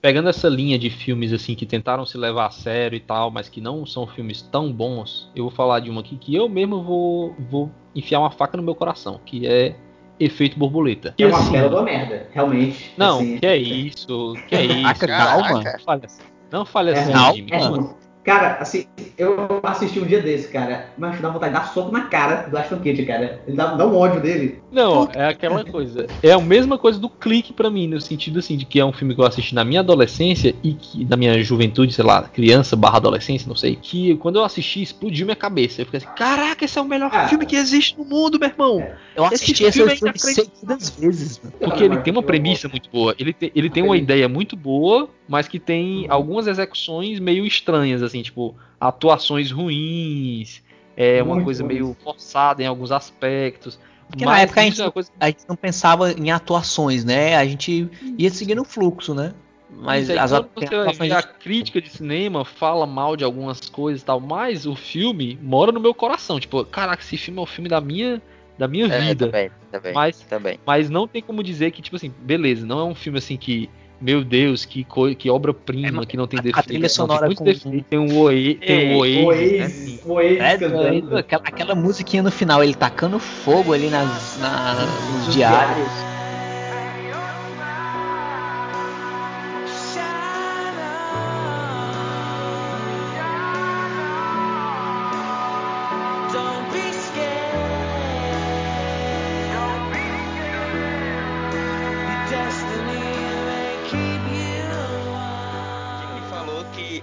Pegando 0.01 0.30
essa 0.30 0.47
linha 0.47 0.80
de 0.80 0.89
filmes 0.89 1.34
assim 1.34 1.53
que 1.53 1.66
tentaram 1.66 2.05
se 2.05 2.18
levar 2.18 2.45
a 2.45 2.51
sério 2.51 2.95
e 2.95 2.99
tal, 3.01 3.30
mas 3.30 3.49
que 3.49 3.59
não 3.59 3.86
são 3.86 4.07
filmes 4.07 4.41
tão 4.41 4.72
bons, 4.72 5.30
eu 5.36 5.43
vou 5.43 5.51
falar 5.51 5.82
de 5.82 5.89
uma 5.89 5.99
aqui 5.99 6.16
que 6.16 6.34
eu 6.34 6.47
mesmo 6.47 6.82
vou, 6.82 7.36
vou 7.49 7.70
enfiar 7.93 8.20
uma 8.22 8.32
faca 8.32 8.55
no 8.55 8.63
meu 8.63 8.76
coração, 8.76 9.20
que 9.26 9.45
é 9.47 9.76
Efeito 10.20 10.57
Borboleta. 10.57 11.13
Que 11.18 11.24
É 11.24 11.28
uma 11.28 11.38
assim, 11.39 11.51
merda, 11.84 12.28
realmente. 12.32 12.93
não, 12.97 13.18
assim. 13.20 13.38
que 13.38 13.45
é 13.45 13.57
isso, 13.57 14.36
que 14.47 14.55
é 14.55 14.63
isso. 14.66 15.07
Calma. 15.07 15.63
Não 15.63 15.80
fale 15.86 16.05
assim, 16.05 16.22
não 16.51 16.66
fale 16.66 16.91
É 16.91 16.99
assim, 16.99 17.36
Jimmy. 17.36 17.51
é 17.51 17.57
ruim. 17.57 17.89
Cara, 18.26 18.57
assim, 18.59 18.86
eu 19.17 19.59
assisti 19.61 19.99
um 19.99 20.05
dia 20.05 20.19
desse, 20.19 20.47
cara, 20.47 20.88
mas 20.97 21.21
dá 21.21 21.30
vontade 21.30 21.53
de 21.53 21.59
dar 21.59 21.67
soco 21.67 21.91
na 21.91 22.01
cara 22.07 22.47
do 22.49 22.57
Ashton 22.57 22.78
Kutcher, 22.78 23.05
cara. 23.05 23.39
Ele 23.45 23.55
dá, 23.55 23.76
dá 23.76 23.86
um 23.86 23.95
ódio 23.95 24.19
dele. 24.19 24.59
Não, 24.71 25.07
é 25.13 25.28
aquela 25.28 25.63
coisa. 25.63 26.07
É 26.23 26.32
a 26.32 26.39
mesma 26.41 26.76
coisa 26.78 26.97
do 26.97 27.07
clique 27.07 27.53
pra 27.53 27.69
mim, 27.69 27.88
no 27.88 28.01
sentido 28.01 28.39
assim, 28.39 28.57
de 28.57 28.65
que 28.65 28.80
é 28.80 28.86
um 28.86 28.91
filme 28.91 29.13
que 29.13 29.21
eu 29.21 29.26
assisti 29.26 29.53
na 29.53 29.63
minha 29.63 29.82
adolescência 29.82 30.55
e 30.63 30.73
que 30.73 31.05
na 31.05 31.15
minha 31.15 31.41
juventude, 31.43 31.93
sei 31.93 32.03
lá, 32.03 32.23
criança 32.23 32.76
barra 32.76 32.97
adolescência, 32.97 33.47
não 33.47 33.55
sei, 33.55 33.76
que 33.80 34.15
quando 34.17 34.38
eu 34.38 34.43
assisti 34.43 34.82
explodiu 34.82 35.28
minha 35.28 35.36
cabeça. 35.36 35.82
Eu 35.82 35.86
fiquei 35.86 35.99
assim, 35.99 36.09
caraca, 36.17 36.65
esse 36.65 36.80
é 36.80 36.82
o 36.82 36.86
melhor 36.86 37.11
Ah. 37.13 37.28
filme 37.28 37.45
que 37.45 37.55
existe 37.55 37.95
no 37.95 38.05
mundo, 38.05 38.39
meu 38.39 38.49
irmão. 38.49 38.84
Eu 39.15 39.26
Esse 39.26 39.36
assisti 39.36 39.63
esse 39.65 39.73
filme 39.78 39.91
é 39.93 39.95
filme 39.95 40.11
inacreditável. 40.11 40.51
seguidas 40.55 40.89
vezes, 40.89 41.39
mano. 41.43 41.55
Porque 41.59 41.84
ele 41.84 41.97
tem 41.97 42.11
uma 42.11 42.23
premissa 42.23 42.67
muito 42.67 42.89
boa. 42.89 43.15
Ele 43.19 43.34
tem, 43.34 43.51
ele 43.55 43.69
tem 43.69 43.84
uma 43.84 43.95
ideia 43.95 44.28
muito 44.28 44.55
boa, 44.57 45.09
mas 45.28 45.47
que 45.47 45.59
tem 45.59 46.05
algumas 46.09 46.47
execuções 46.47 47.19
meio 47.19 47.45
estranhas, 47.45 48.03
assim, 48.03 48.21
tipo, 48.21 48.55
atuações 48.80 49.51
ruins, 49.51 50.63
é 50.95 51.21
uma 51.21 51.36
Muito 51.36 51.45
coisa 51.45 51.63
ruins. 51.63 51.73
meio 51.73 51.97
forçada 52.03 52.63
em 52.63 52.65
alguns 52.67 52.91
aspectos. 52.91 53.80
Porque 54.07 54.23
na 54.23 54.32
mas 54.32 54.43
época 54.43 54.61
a 54.61 54.63
gente, 54.63 54.82
é 54.82 54.86
uma 54.86 54.91
coisa 54.91 55.11
a 55.19 55.26
gente 55.28 55.43
não 55.49 55.55
pensava 55.55 56.11
em 56.11 56.32
atuações, 56.32 57.03
né? 57.03 57.36
A 57.36 57.45
gente 57.45 57.89
ia 58.17 58.30
seguindo 58.30 58.61
o 58.61 58.65
fluxo, 58.65 59.13
né? 59.15 59.34
Mas 59.78 60.09
aí 60.09 60.17
as 60.17 60.30
você 60.32 60.38
atuações 60.38 60.97
ver 61.09 61.13
a 61.13 61.23
crítica 61.23 61.82
de 61.82 61.89
cinema 61.89 62.45
fala 62.45 62.86
mal 62.86 63.17
de 63.17 63.23
algumas 63.23 63.59
coisas 63.67 64.03
e 64.03 64.05
tal, 64.05 64.19
mas 64.19 64.65
o 64.65 64.76
filme 64.76 65.38
mora 65.41 65.71
no 65.71 65.80
meu 65.80 65.93
coração. 65.93 66.39
Tipo, 66.39 66.63
caraca, 66.65 67.01
esse 67.01 67.17
filme 67.17 67.39
é 67.39 67.43
o 67.43 67.45
filme 67.47 67.67
da 67.67 67.82
minha, 67.82 68.21
da 68.57 68.67
minha 68.67 68.86
É, 68.86 68.99
vida. 68.99 69.26
também, 69.26 69.51
também, 69.71 69.93
Mas, 69.93 70.19
também. 70.21 70.59
mas 70.65 70.89
não 70.89 71.07
tem 71.07 71.21
como 71.21 71.43
dizer 71.43 71.71
que, 71.71 71.82
tipo 71.82 71.95
assim, 71.95 72.13
beleza, 72.21 72.65
não 72.65 72.80
é 72.80 72.84
um 72.86 72.95
filme 72.95 73.17
assim 73.17 73.36
que, 73.36 73.69
meu 73.99 74.23
Deus, 74.23 74.65
que, 74.65 74.85
que 75.17 75.29
obra-prima, 75.29 76.05
que 76.05 76.17
não 76.17 76.27
tem 76.27 76.37
É, 76.37 76.41
a 76.41 76.43
defeito. 76.43 76.67
trilha 76.67 76.81
Não, 76.83 76.89
sonora 76.89 77.19
tem 77.21 77.27
muito 77.27 77.37
com- 77.39 77.43
defeito. 77.45 77.85
Tem 77.89 77.99
um 77.99 78.17
Oasis, 78.17 78.59
tem 78.59 78.89
um 78.93 78.97
Oasis, 78.97 79.51
né, 79.57 79.99
Oasis, 80.05 81.11
É, 81.11 81.19
aquela, 81.19 81.41
aquela 81.45 81.75
musiquinha 81.75 82.21
no 82.23 82.31
final, 82.31 82.63
ele 82.63 82.75
tacando 82.75 83.19
fogo 83.19 83.73
ali 83.73 83.89
nas, 83.89 84.37
na- 84.37 84.75
nos 85.01 85.25
diários. 85.27 85.93
Don't 85.93 86.04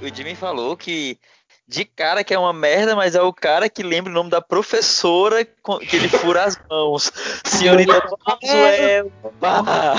o 0.04 0.14
Jimmy 0.14 0.34
falou 0.34 0.76
que 0.76 1.18
de 1.66 1.84
cara 1.84 2.22
que 2.24 2.34
é 2.34 2.38
uma 2.38 2.52
merda, 2.52 2.94
mas 2.96 3.14
é 3.14 3.22
o 3.22 3.32
cara 3.32 3.68
que 3.68 3.82
lembra 3.82 4.10
o 4.10 4.14
nome 4.14 4.28
da 4.30 4.40
professora 4.40 5.46
com- 5.62 5.78
que 5.78 5.96
ele 5.96 6.08
fura 6.08 6.44
as 6.44 6.58
mãos. 6.70 7.10
Senhorita 7.44 8.02
Pazuello. 8.24 9.12
pá. 9.40 9.96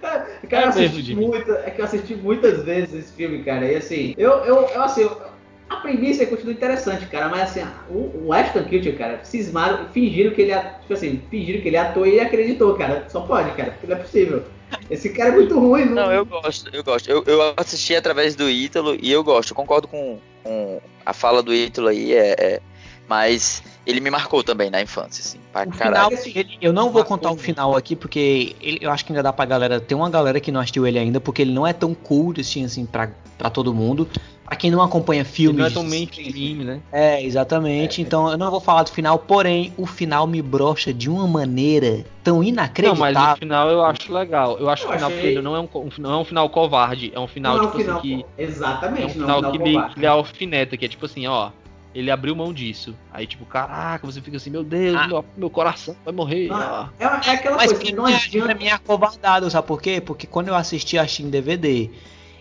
Cara, 0.00 0.28
eu 0.52 0.58
É 0.58 0.64
assisti 0.68 1.14
muita, 1.14 1.52
é 1.64 1.70
que 1.70 1.80
eu 1.80 1.84
assisti 1.84 2.14
muitas 2.16 2.62
vezes 2.64 2.92
esse 2.94 3.12
filme, 3.12 3.42
cara. 3.44 3.64
E 3.70 3.76
assim, 3.76 4.14
eu, 4.18 4.30
eu, 4.44 4.56
eu 4.68 4.82
assim, 4.82 5.02
eu- 5.02 5.22
a 5.70 5.76
premissa 5.76 6.26
continua 6.26 6.52
interessante, 6.52 7.06
cara, 7.06 7.28
mas 7.28 7.42
assim, 7.42 7.62
o, 7.88 8.26
o 8.26 8.32
Ashton 8.32 8.64
Kutcher, 8.64 8.98
cara, 8.98 9.20
cismaram, 9.24 9.88
fingiram 9.90 10.32
que 10.34 10.42
ele, 10.42 10.52
é- 10.52 10.74
tipo 10.80 10.92
assim, 10.92 11.22
fingiram 11.30 11.62
que 11.62 11.68
ele 11.68 11.76
é 11.76 11.80
ator 11.80 12.06
e 12.06 12.20
acreditou, 12.20 12.74
cara. 12.76 13.06
Só 13.08 13.20
pode, 13.22 13.52
cara, 13.52 13.70
porque 13.70 13.86
não 13.86 13.96
é 13.96 14.00
possível. 14.00 14.44
Esse 14.90 15.10
cara 15.10 15.30
é 15.30 15.32
muito 15.32 15.58
ruim, 15.58 15.86
não. 15.86 15.94
Não, 16.06 16.12
eu 16.12 16.24
gosto, 16.26 16.70
eu 16.72 16.82
gosto. 16.84 17.08
Eu, 17.08 17.22
eu 17.26 17.54
assisti 17.56 17.94
através 17.94 18.34
do 18.34 18.48
Ítalo 18.48 18.96
e 19.00 19.10
eu 19.10 19.22
gosto. 19.24 19.50
Eu 19.50 19.56
concordo 19.56 19.88
com, 19.88 20.18
com 20.42 20.80
a 21.04 21.12
fala 21.12 21.42
do 21.42 21.54
Ítalo 21.54 21.88
aí, 21.88 22.12
é, 22.12 22.34
é- 22.38 22.60
mas 23.08 23.62
ele 23.86 24.00
me 24.00 24.10
marcou 24.10 24.42
também 24.44 24.70
na 24.70 24.80
infância, 24.80 25.22
assim, 25.22 25.38
pra 25.52 25.64
O 25.64 25.70
caralho. 25.76 26.16
final, 26.16 26.36
ele- 26.44 26.58
eu 26.60 26.72
não 26.72 26.90
vou 26.90 27.04
contar 27.04 27.30
o 27.30 27.36
final 27.36 27.76
aqui, 27.76 27.96
porque 27.96 28.54
ele- 28.60 28.78
eu 28.80 28.90
acho 28.90 29.04
que 29.04 29.12
ainda 29.12 29.22
dá 29.22 29.32
pra 29.32 29.44
galera. 29.44 29.80
Tem 29.80 29.96
uma 29.96 30.08
galera 30.10 30.38
que 30.40 30.52
não 30.52 30.60
assistiu 30.60 30.86
ele 30.86 30.98
ainda, 30.98 31.20
porque 31.20 31.42
ele 31.42 31.52
não 31.52 31.66
é 31.66 31.72
tão 31.72 31.92
cool 31.94 32.34
assim, 32.38 32.64
assim 32.64 32.86
pra, 32.86 33.10
pra 33.36 33.50
todo 33.50 33.74
mundo. 33.74 34.08
Pra 34.44 34.56
quem 34.56 34.70
não 34.70 34.82
acompanha 34.82 35.22
Ele 35.22 35.28
filmes. 35.30 35.58
não 35.58 35.64
é 35.66 35.70
tão 35.70 35.82
mainstream, 35.82 36.56
né? 36.64 36.80
É, 36.92 37.24
exatamente. 37.24 38.02
Então 38.02 38.30
eu 38.30 38.36
não 38.36 38.50
vou 38.50 38.60
falar 38.60 38.82
do 38.82 38.90
final, 38.90 39.18
porém, 39.18 39.72
o 39.78 39.86
final 39.86 40.26
me 40.26 40.42
brocha 40.42 40.92
de 40.92 41.08
uma 41.08 41.26
maneira 41.26 42.04
tão 42.22 42.34
Não, 42.34 42.42
mas 42.42 42.48
inacreditável. 42.50 43.32
o 43.34 43.36
final 43.38 43.70
eu 43.70 43.82
acho 43.82 44.12
legal. 44.12 44.58
Eu 44.58 44.68
acho 44.68 44.82
Eu 44.84 44.88
que 44.88 44.94
o 44.94 44.98
final 44.98 45.10
achei- 45.10 45.22
dele 45.22 45.40
não 45.42 45.56
é 45.56 45.60
um, 45.60 45.68
um- 45.74 45.88
não 45.98 46.12
é 46.12 46.16
um 46.18 46.24
final 46.24 46.50
covarde, 46.50 47.10
é 47.14 47.18
um 47.18 47.26
final, 47.26 47.56
não 47.56 47.62
é 47.62 47.66
um 47.66 47.70
tipo 47.70 47.82
final, 47.82 47.98
assim, 47.98 48.08
que. 48.36 48.42
Exatamente, 48.42 49.02
É 49.02 49.04
um 49.04 49.08
não 49.08 49.14
final, 49.14 49.30
é 49.42 49.48
um 49.48 49.50
que, 49.52 49.52
final 49.52 49.66
ele, 49.66 49.74
covarde. 49.74 49.94
que 49.94 50.00
ele 50.00 50.06
alfineta, 50.06 50.76
que 50.76 50.84
é 50.84 50.88
tipo 50.88 51.06
assim, 51.06 51.26
ó. 51.26 51.50
Ele 51.94 52.10
abriu 52.10 52.34
mão 52.34 52.52
disso. 52.54 52.94
Aí, 53.12 53.26
tipo, 53.26 53.44
caraca, 53.44 54.06
você 54.06 54.20
fica 54.20 54.36
assim, 54.38 54.48
meu 54.50 54.64
Deus, 54.64 54.96
Ah. 54.96 55.06
meu, 55.06 55.24
meu 55.36 55.50
coração 55.50 55.94
vai 56.04 56.14
morrer. 56.14 56.48
Não, 56.48 56.56
ó. 56.56 56.88
é, 56.98 57.04
é 57.04 57.30
aquela 57.34 57.56
Mas 57.56 57.72
coisa, 57.72 57.84
pra 57.86 57.94
não 57.96 58.04
mim, 58.06 58.14
adianta. 58.14 58.46
pra 58.48 58.54
mim 58.54 58.66
é 58.66 58.72
acovardado, 58.72 59.50
sabe 59.50 59.66
por 59.66 59.80
quê? 59.82 60.00
Porque 60.00 60.26
quando 60.26 60.48
eu 60.48 60.54
assisti, 60.54 60.96
achei 60.98 61.24
em 61.26 61.30
DVD. 61.30 61.90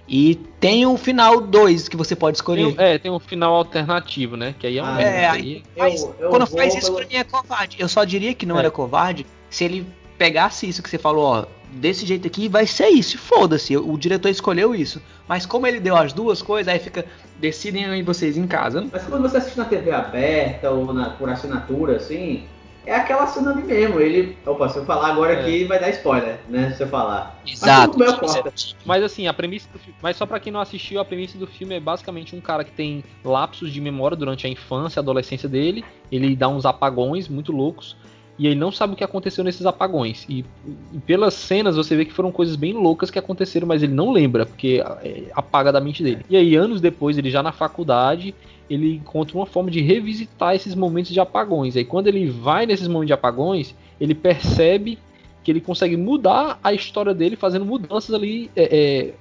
E 0.08 0.36
tem 0.60 0.86
um 0.86 0.98
final 0.98 1.40
2 1.40 1.88
que 1.88 1.96
você 1.96 2.16
pode 2.16 2.36
Tem, 2.36 2.40
escolher. 2.42 2.66
um- 2.66 2.76
é, 2.78 2.98
tem 2.98 3.12
um 3.12 3.20
final 3.20 3.54
alternativo, 3.56 4.36
né? 4.36 4.54
Que 4.58 4.68
aí 4.68 4.78
é 4.78 4.84
um 4.84 4.86
Ah, 4.86 5.02
é, 5.02 5.28
aí- 5.30 5.64
Mas 5.78 6.02
Eu- 6.04 6.16
eu 6.20 6.30
quando 6.30 6.48
faz 6.48 6.74
isso 6.76 6.86
pelo- 6.88 6.98
pra 6.98 7.08
mim 7.08 7.16
é 7.16 7.24
covarde. 7.24 7.78
Eu 7.80 7.88
só 7.88 8.04
diria 8.04 8.34
que 8.34 8.46
não 8.46 8.56
É. 8.58 8.60
era 8.60 8.72
covarde 8.72 9.26
se 9.50 9.64
ele 9.64 9.86
pegasse 10.18 10.68
isso 10.68 10.82
que 10.84 10.90
você 10.90 10.98
falou, 10.98 11.24
ó, 11.26 11.46
desse 11.72 12.06
jeito 12.06 12.28
aqui 12.28 12.48
vai 12.48 12.68
ser 12.68 12.90
isso, 12.90 13.18
foda-se, 13.18 13.76
o 13.78 13.98
diretor 13.98 14.30
escolheu 14.30 14.76
isso. 14.76 15.02
Mas 15.28 15.46
como 15.46 15.66
ele 15.66 15.80
deu 15.80 15.96
as 15.96 16.12
duas 16.14 16.42
coisas, 16.42 16.72
aí 16.72 16.80
fica, 16.80 17.06
decidem 17.40 17.86
aí 17.86 18.02
vocês 18.04 18.38
em 18.38 18.46
casa. 18.46 18.86
Mas 18.92 19.04
quando 19.04 19.22
você 19.22 19.38
assiste 19.38 19.58
na 19.58 19.66
TV 19.66 19.92
aberta 19.92 20.70
ou 20.70 20.94
na, 20.94 21.12
por 21.12 21.30
assinatura, 21.30 21.96
assim, 21.96 22.44
é 22.86 22.96
aquela 22.96 23.28
cena 23.28 23.52
ali 23.52 23.64
mesmo. 23.64 24.00
Ele. 24.00 24.38
Opa, 24.46 24.68
se 24.68 24.78
eu 24.78 24.86
falar 24.86 25.10
agora 25.12 25.34
É. 25.34 25.42
aqui 25.42 25.64
vai 25.66 25.80
dar 25.80 25.90
spoiler, 25.92 26.40
né? 26.50 26.74
Se 26.76 26.84
eu 26.84 26.88
falar. 26.88 27.40
Exato. 27.46 27.98
Mas 27.98 28.14
corto. 28.16 28.76
Mas 28.86 29.04
assim, 29.04 29.28
a 29.28 29.34
premissa 29.34 29.70
do 29.72 29.80
filme. 29.80 29.96
Mas 30.02 30.18
só 30.18 30.26
pra 30.26 30.40
quem 30.40 30.52
não 30.52 30.60
assistiu, 30.60 31.00
a 31.00 31.06
premissa 31.06 31.38
do 31.38 31.48
filme 31.48 31.76
é 31.76 31.80
basicamente 31.80 32.36
um 32.36 32.42
cara 32.42 32.64
que 32.64 32.72
tem 32.72 33.04
lapsos 33.24 33.72
de 33.72 33.80
memória 33.80 34.18
durante 34.18 34.48
a 34.48 34.50
infância, 34.50 35.00
a 35.00 35.02
adolescência 35.02 35.48
dele. 35.48 35.86
Ele 36.12 36.36
dá 36.36 36.48
uns 36.48 36.66
apagões 36.66 37.28
muito 37.30 37.52
loucos. 37.52 37.96
E 38.42 38.48
ele 38.48 38.56
não 38.56 38.72
sabe 38.72 38.94
o 38.94 38.96
que 38.96 39.04
aconteceu 39.04 39.44
nesses 39.44 39.68
apagões. 39.68 40.26
E, 40.28 40.44
e 40.92 40.98
pelas 41.06 41.36
cenas 41.36 41.76
você 41.76 41.96
vê 41.96 42.06
que 42.06 42.12
foram 42.12 42.32
coisas 42.32 42.56
bem 42.56 42.74
loucas 42.74 43.12
que 43.12 43.20
aconteceram, 43.20 43.68
mas 43.68 43.84
ele 43.84 43.94
não 43.94 44.12
lembra, 44.12 44.48
porque 44.48 44.84
é, 45.04 45.26
apaga 45.36 45.72
da 45.72 45.80
mente 45.80 46.02
dele. 46.02 46.26
E 46.28 46.36
aí, 46.36 46.56
anos 46.56 46.82
depois, 46.82 47.20
ele 47.20 47.30
já 47.30 47.44
na 47.44 47.52
faculdade, 47.52 48.34
ele 48.68 48.96
encontra 48.96 49.38
uma 49.38 49.46
forma 49.46 49.70
de 49.70 49.80
revisitar 49.80 50.56
esses 50.56 50.74
momentos 50.74 51.12
de 51.12 51.20
apagões. 51.20 51.78
Aí 51.78 51.86
quando 51.86 52.08
ele 52.08 52.32
vai 52.32 52.66
nesses 52.66 52.88
momentos 52.88 53.08
de 53.08 53.14
apagões, 53.14 53.76
ele 54.00 54.16
percebe 54.16 54.98
que 55.44 55.52
ele 55.52 55.62
consegue 55.62 55.96
mudar 55.96 56.60
a 56.64 56.74
história 56.74 57.14
dele 57.14 57.36
fazendo 57.36 57.64
mudanças 57.64 58.12
ali, 58.12 58.50
é, 58.56 59.14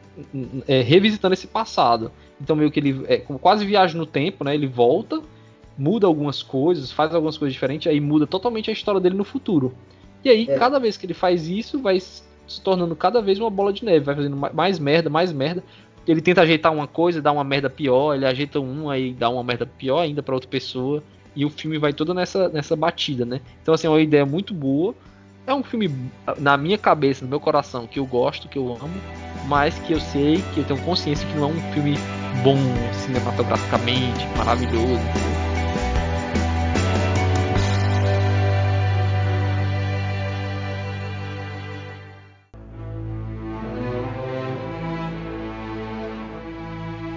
é, 0.67 0.79
é, 0.79 0.81
revisitando 0.81 1.35
esse 1.35 1.47
passado. 1.47 2.11
Então 2.41 2.57
meio 2.57 2.71
que 2.71 2.81
ele 2.81 3.05
é, 3.07 3.19
quase 3.19 3.67
viaja 3.67 3.99
no 3.99 4.07
tempo, 4.07 4.45
né? 4.45 4.55
Ele 4.55 4.67
volta, 4.67 5.21
muda 5.77 6.07
algumas 6.07 6.43
coisas, 6.43 6.93
faz 6.93 7.15
algumas 7.15 7.39
coisas 7.39 7.53
diferentes, 7.53 7.91
aí 7.91 8.01
muda 8.01 8.27
totalmente 8.27 8.71
a 8.71 8.73
história 8.73 9.01
dele 9.01 9.17
no 9.17 9.25
futuro. 9.25 9.73
E 10.25 10.29
aí 10.29 10.47
É. 10.49 10.59
cada 10.59 10.79
vez 10.79 10.97
que 10.97 11.07
ele 11.07 11.15
faz 11.15 11.49
isso, 11.49 11.79
vai 11.81 11.99
se 12.01 12.23
tornando 12.63 12.95
cada 12.97 13.23
vez 13.23 13.39
uma 13.39 13.49
bola 13.51 13.73
de 13.73 13.85
neve, 13.85 14.05
vai 14.05 14.15
fazendo 14.15 14.37
ma- 14.37 14.51
mais 14.53 14.79
merda, 14.79 15.09
mais 15.09 15.33
merda. 15.33 15.63
Ele 16.07 16.21
tenta 16.21 16.43
ajeitar 16.43 16.73
uma 16.73 16.87
coisa, 16.87 17.23
dá 17.23 17.31
uma 17.31 17.45
merda 17.45 17.71
pior, 17.71 18.15
ele 18.15 18.27
ajeita 18.27 18.59
um, 18.59 18.91
aí 18.91 19.13
dá 19.13 19.29
uma 19.31 19.45
merda 19.45 19.65
pior 19.67 20.01
ainda 20.01 20.23
pra 20.23 20.35
outra 20.35 20.49
pessoa. 20.51 21.03
E 21.37 21.45
o 21.45 21.51
filme 21.51 21.79
vai 21.79 21.93
todo 21.93 22.13
nessa, 22.13 22.49
nessa 22.49 22.75
batida, 22.75 23.25
né? 23.25 23.41
Então, 23.63 23.73
assim, 23.73 23.87
é 23.87 23.91
uma 23.91 24.01
ideia 24.01 24.27
muito 24.27 24.53
boa. 24.53 24.95
É 25.47 25.55
um 25.55 25.63
filme, 25.63 25.91
na 26.39 26.57
minha 26.57 26.77
cabeça, 26.77 27.25
no 27.25 27.31
meu 27.31 27.39
coração, 27.41 27.87
que 27.87 27.99
eu 27.99 28.05
gosto, 28.07 28.49
que 28.49 28.59
eu 28.59 28.73
amo, 28.73 29.01
mas 29.47 29.79
que 29.81 29.93
eu 29.93 30.01
sei, 30.01 30.43
que 30.53 30.59
eu 30.61 30.65
tenho 30.65 30.81
consciência 30.83 31.27
que 31.29 31.37
não 31.37 31.45
é 31.45 31.53
um 31.53 31.73
filme 31.73 31.95
bom 32.43 32.57
cinematograficamente, 32.93 34.27
maravilhoso. 34.37 35.01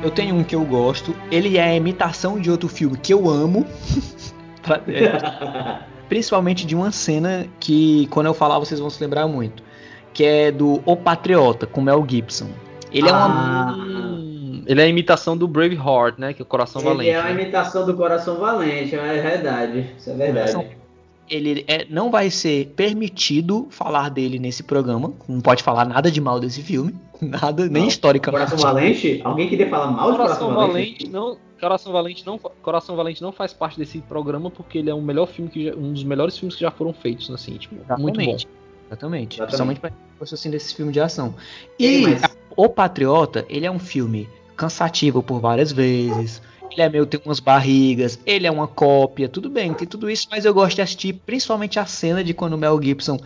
Eu 0.04 0.12
tenho 0.12 0.36
um 0.36 0.43
que 0.43 0.54
eu 0.54 0.66
gosto. 0.66 1.16
Ele 1.32 1.58
é 1.58 1.64
a 1.64 1.76
imitação 1.76 2.38
de 2.39 2.51
outro 2.51 2.68
filme 2.68 2.97
que 2.97 3.14
eu 3.14 3.30
amo. 3.30 3.66
É, 4.88 5.84
Principalmente 6.08 6.66
de 6.66 6.74
uma 6.74 6.89
cena 6.89 7.45
que, 7.60 8.08
quando 8.08 8.28
eu 8.28 8.34
falar, 8.34 8.60
vocês 8.60 8.80
vão 8.80 8.89
se 8.89 9.04
lembrar 9.04 9.28
muito. 9.28 9.62
Que 10.14 10.24
é 10.24 10.51
do 10.54 10.82
O 10.86 10.95
Patriota, 10.95 11.68
com 11.68 11.82
Mel 11.82 12.06
Gibson. 12.08 12.47
Ele 12.89 13.10
é 13.10 13.12
uma. 13.12 13.74
Ah, 13.74 13.76
ele 14.66 14.80
é 14.80 14.86
a 14.86 14.88
imitação 14.88 15.36
do 15.36 15.49
Braveheart, 15.49 16.18
né? 16.18 16.32
Que 16.32 16.41
é 16.41 16.43
o 16.43 16.45
Coração 16.45 16.82
ele 16.82 16.89
Valente. 16.91 17.10
é 17.10 17.20
uma 17.20 17.30
né? 17.30 17.41
imitação 17.41 17.86
do 17.86 17.93
Coração 17.93 18.38
Valente, 18.38 18.95
é 18.95 19.22
verdade. 19.22 19.86
Isso 19.97 20.10
é 20.10 20.14
verdade. 20.14 20.68
Ele 21.30 21.66
é- 21.68 21.86
não 21.89 22.10
vai 22.10 22.30
ser 22.30 22.68
permitido 22.76 23.68
falar 23.70 24.08
dele 24.08 24.39
nesse 24.39 24.64
programa. 24.64 25.12
Não 25.28 25.41
pode 25.41 25.62
falar 25.62 25.84
nada 25.86 26.10
de 26.10 26.22
mal 26.22 26.39
desse 26.39 26.62
filme. 26.62 26.95
Nada, 27.30 27.67
nem 27.69 27.84
Não. 27.84 27.88
historicamente. 27.88 28.45
Coração 28.49 28.74
Valente? 28.74 29.21
Alguém 29.24 29.49
queria 29.49 29.69
falar 29.69 29.88
mal 29.91 30.11
de 30.11 30.17
Coração 30.17 30.47
Coração 30.53 30.67
Valente 30.67 31.09
não, 31.09 31.38
Coração 31.59 31.93
Valente 31.93 32.26
não, 32.26 32.38
Coração 32.38 32.95
Valente 32.95 33.21
não 33.21 33.32
faz 33.32 33.53
parte 33.53 33.78
desse 33.78 33.99
programa 33.99 34.51
porque 34.51 34.78
ele 34.80 34.89
é 34.89 34.93
o 34.93 35.01
melhor 35.01 35.28
filme 35.28 35.49
que 35.49 35.65
já- 35.65 35.74
um 35.76 35.93
dos 35.93 36.03
melhores 36.03 36.38
filmes 36.38 36.55
que 36.55 36.61
já 36.61 36.71
foram 36.71 36.93
feitos, 36.93 37.30
assim, 37.32 37.53
tipo, 37.57 37.76
muito 37.97 38.15
bom. 38.17 38.21
Exatamente. 38.21 38.47
Exatamente. 38.88 39.36
Exatamente. 39.36 39.38
Principalmente 39.38 39.80
pra 39.80 39.89
quem 39.89 39.97
gosta 40.19 40.36
assim 40.36 40.49
desse 40.51 40.76
filme 40.76 40.91
de 40.91 40.99
ação. 40.99 41.34
E 41.80 42.01
mas- 42.01 42.38
O 42.55 42.69
Patriota, 42.69 43.45
ele 43.49 43.65
é 43.65 43.71
um 43.71 43.80
filme 43.80 44.30
cansativo 44.55 45.24
por 45.24 45.39
várias 45.39 45.71
vezes. 45.71 46.41
Ele 46.71 46.82
é 46.82 46.89
meio 46.89 47.05
tem 47.05 47.19
umas 47.26 47.39
barrigas, 47.39 48.19
ele 48.26 48.45
é 48.47 48.51
uma 48.51 48.67
cópia, 48.67 49.30
tudo 49.30 49.49
bem, 49.49 49.74
tem 49.74 49.88
tudo 49.88 50.09
isso, 50.09 50.28
mas 50.32 50.43
eu 50.45 50.53
gosto 50.53 50.76
de 50.76 50.82
assistir 50.82 51.13
principalmente 51.26 51.80
a 51.80 51.86
cena 51.86 52.24
de 52.24 52.34
quando 52.34 52.53
o 52.53 52.57
Mel 52.57 52.80
Gibson, 52.82 53.17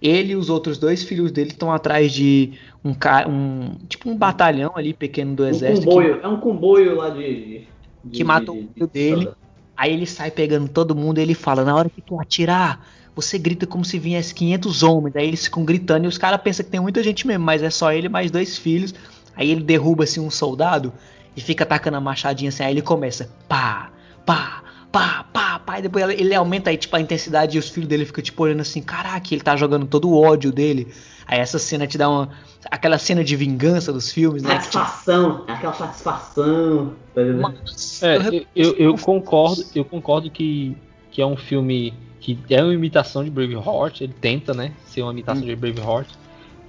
ele 0.00 0.32
e 0.32 0.36
os 0.36 0.48
outros 0.48 0.78
dois 0.78 1.02
filhos 1.02 1.30
dele 1.30 1.50
estão 1.50 1.72
atrás 1.72 2.12
de 2.12 2.52
um 2.84 2.94
cara, 2.94 3.28
um 3.28 3.76
tipo 3.88 4.08
um 4.10 4.16
batalhão 4.16 4.72
ali 4.74 4.94
pequeno 4.94 5.34
do 5.34 5.44
Um 5.44 5.48
exército 5.48 5.80
que 5.80 5.86
comboio, 5.86 6.20
é 6.22 6.28
um 6.28 6.40
comboio 6.40 6.96
lá 6.96 7.10
de. 7.10 7.66
de- 8.04 8.10
que 8.12 8.24
matou 8.24 8.56
o 8.56 8.68
filho 8.74 8.86
dele. 8.86 9.28
Aí 9.76 9.92
ele 9.92 10.06
sai 10.06 10.30
pegando 10.30 10.68
todo 10.68 10.94
mundo 10.94 11.18
e 11.18 11.22
ele 11.22 11.34
fala: 11.34 11.64
Na 11.64 11.74
hora 11.74 11.88
que 11.88 12.02
tu 12.02 12.20
atirar, 12.20 12.86
você 13.14 13.38
grita 13.38 13.66
como 13.66 13.84
se 13.84 13.98
viesse 13.98 14.34
500 14.34 14.82
homens. 14.82 15.16
Aí 15.16 15.26
eles 15.26 15.44
ficam 15.44 15.64
gritando 15.64 16.04
e 16.04 16.08
os 16.08 16.18
caras 16.18 16.40
pensam 16.40 16.64
que 16.64 16.70
tem 16.70 16.80
muita 16.80 17.02
gente 17.02 17.26
mesmo, 17.26 17.44
mas 17.44 17.62
é 17.62 17.70
só 17.70 17.92
ele 17.92 18.08
mais 18.08 18.30
dois 18.30 18.56
filhos. 18.56 18.94
Aí 19.36 19.50
ele 19.50 19.62
derruba 19.62 20.04
assim 20.04 20.20
um 20.20 20.30
soldado 20.30 20.92
e 21.36 21.40
fica 21.40 21.64
atacando 21.64 21.96
a 21.96 22.00
machadinha 22.00 22.48
assim. 22.48 22.62
Aí 22.62 22.72
ele 22.72 22.82
começa: 22.82 23.30
pá, 23.48 23.90
pá, 24.26 24.62
pá, 24.92 25.24
pá, 25.32 25.58
pá. 25.58 25.78
E 25.78 25.82
depois 25.82 26.08
ele 26.08 26.34
aumenta 26.34 26.70
aí 26.70 26.76
tipo 26.76 26.94
a 26.96 27.00
intensidade 27.00 27.56
e 27.56 27.60
os 27.60 27.68
filhos 27.68 27.88
dele 27.88 28.04
ficam 28.04 28.22
tipo 28.22 28.42
olhando 28.42 28.60
assim: 28.60 28.82
Caraca, 28.82 29.26
ele 29.32 29.42
tá 29.42 29.56
jogando 29.56 29.86
todo 29.86 30.08
o 30.08 30.20
ódio 30.20 30.52
dele. 30.52 30.92
Aí 31.26 31.38
essa 31.38 31.58
cena 31.58 31.86
te 31.86 31.96
dá 31.96 32.08
uma. 32.08 32.30
Aquela 32.70 32.98
cena 32.98 33.22
de 33.22 33.36
vingança 33.36 33.92
dos 33.92 34.12
filmes, 34.12 34.42
né? 34.42 34.50
Satisfação, 34.60 35.44
aquela 35.48 35.72
satisfação. 35.72 36.94
Tá? 37.14 37.20
Mas 37.22 38.02
É, 38.02 38.16
eu 38.16 38.46
eu, 38.54 38.76
eu, 38.76 38.98
concordo, 38.98 39.64
eu 39.74 39.84
concordo 39.84 40.30
que, 40.30 40.76
que 41.10 41.22
é 41.22 41.26
um 41.26 41.36
filme 41.36 41.92
que 42.20 42.38
é 42.50 42.62
uma 42.62 42.74
imitação 42.74 43.24
de 43.24 43.30
Braveheart, 43.30 44.02
ele 44.02 44.12
tenta, 44.12 44.52
né, 44.52 44.72
ser 44.84 45.02
uma 45.02 45.12
imitação 45.12 45.42
de 45.42 45.56
Braveheart, 45.56 46.06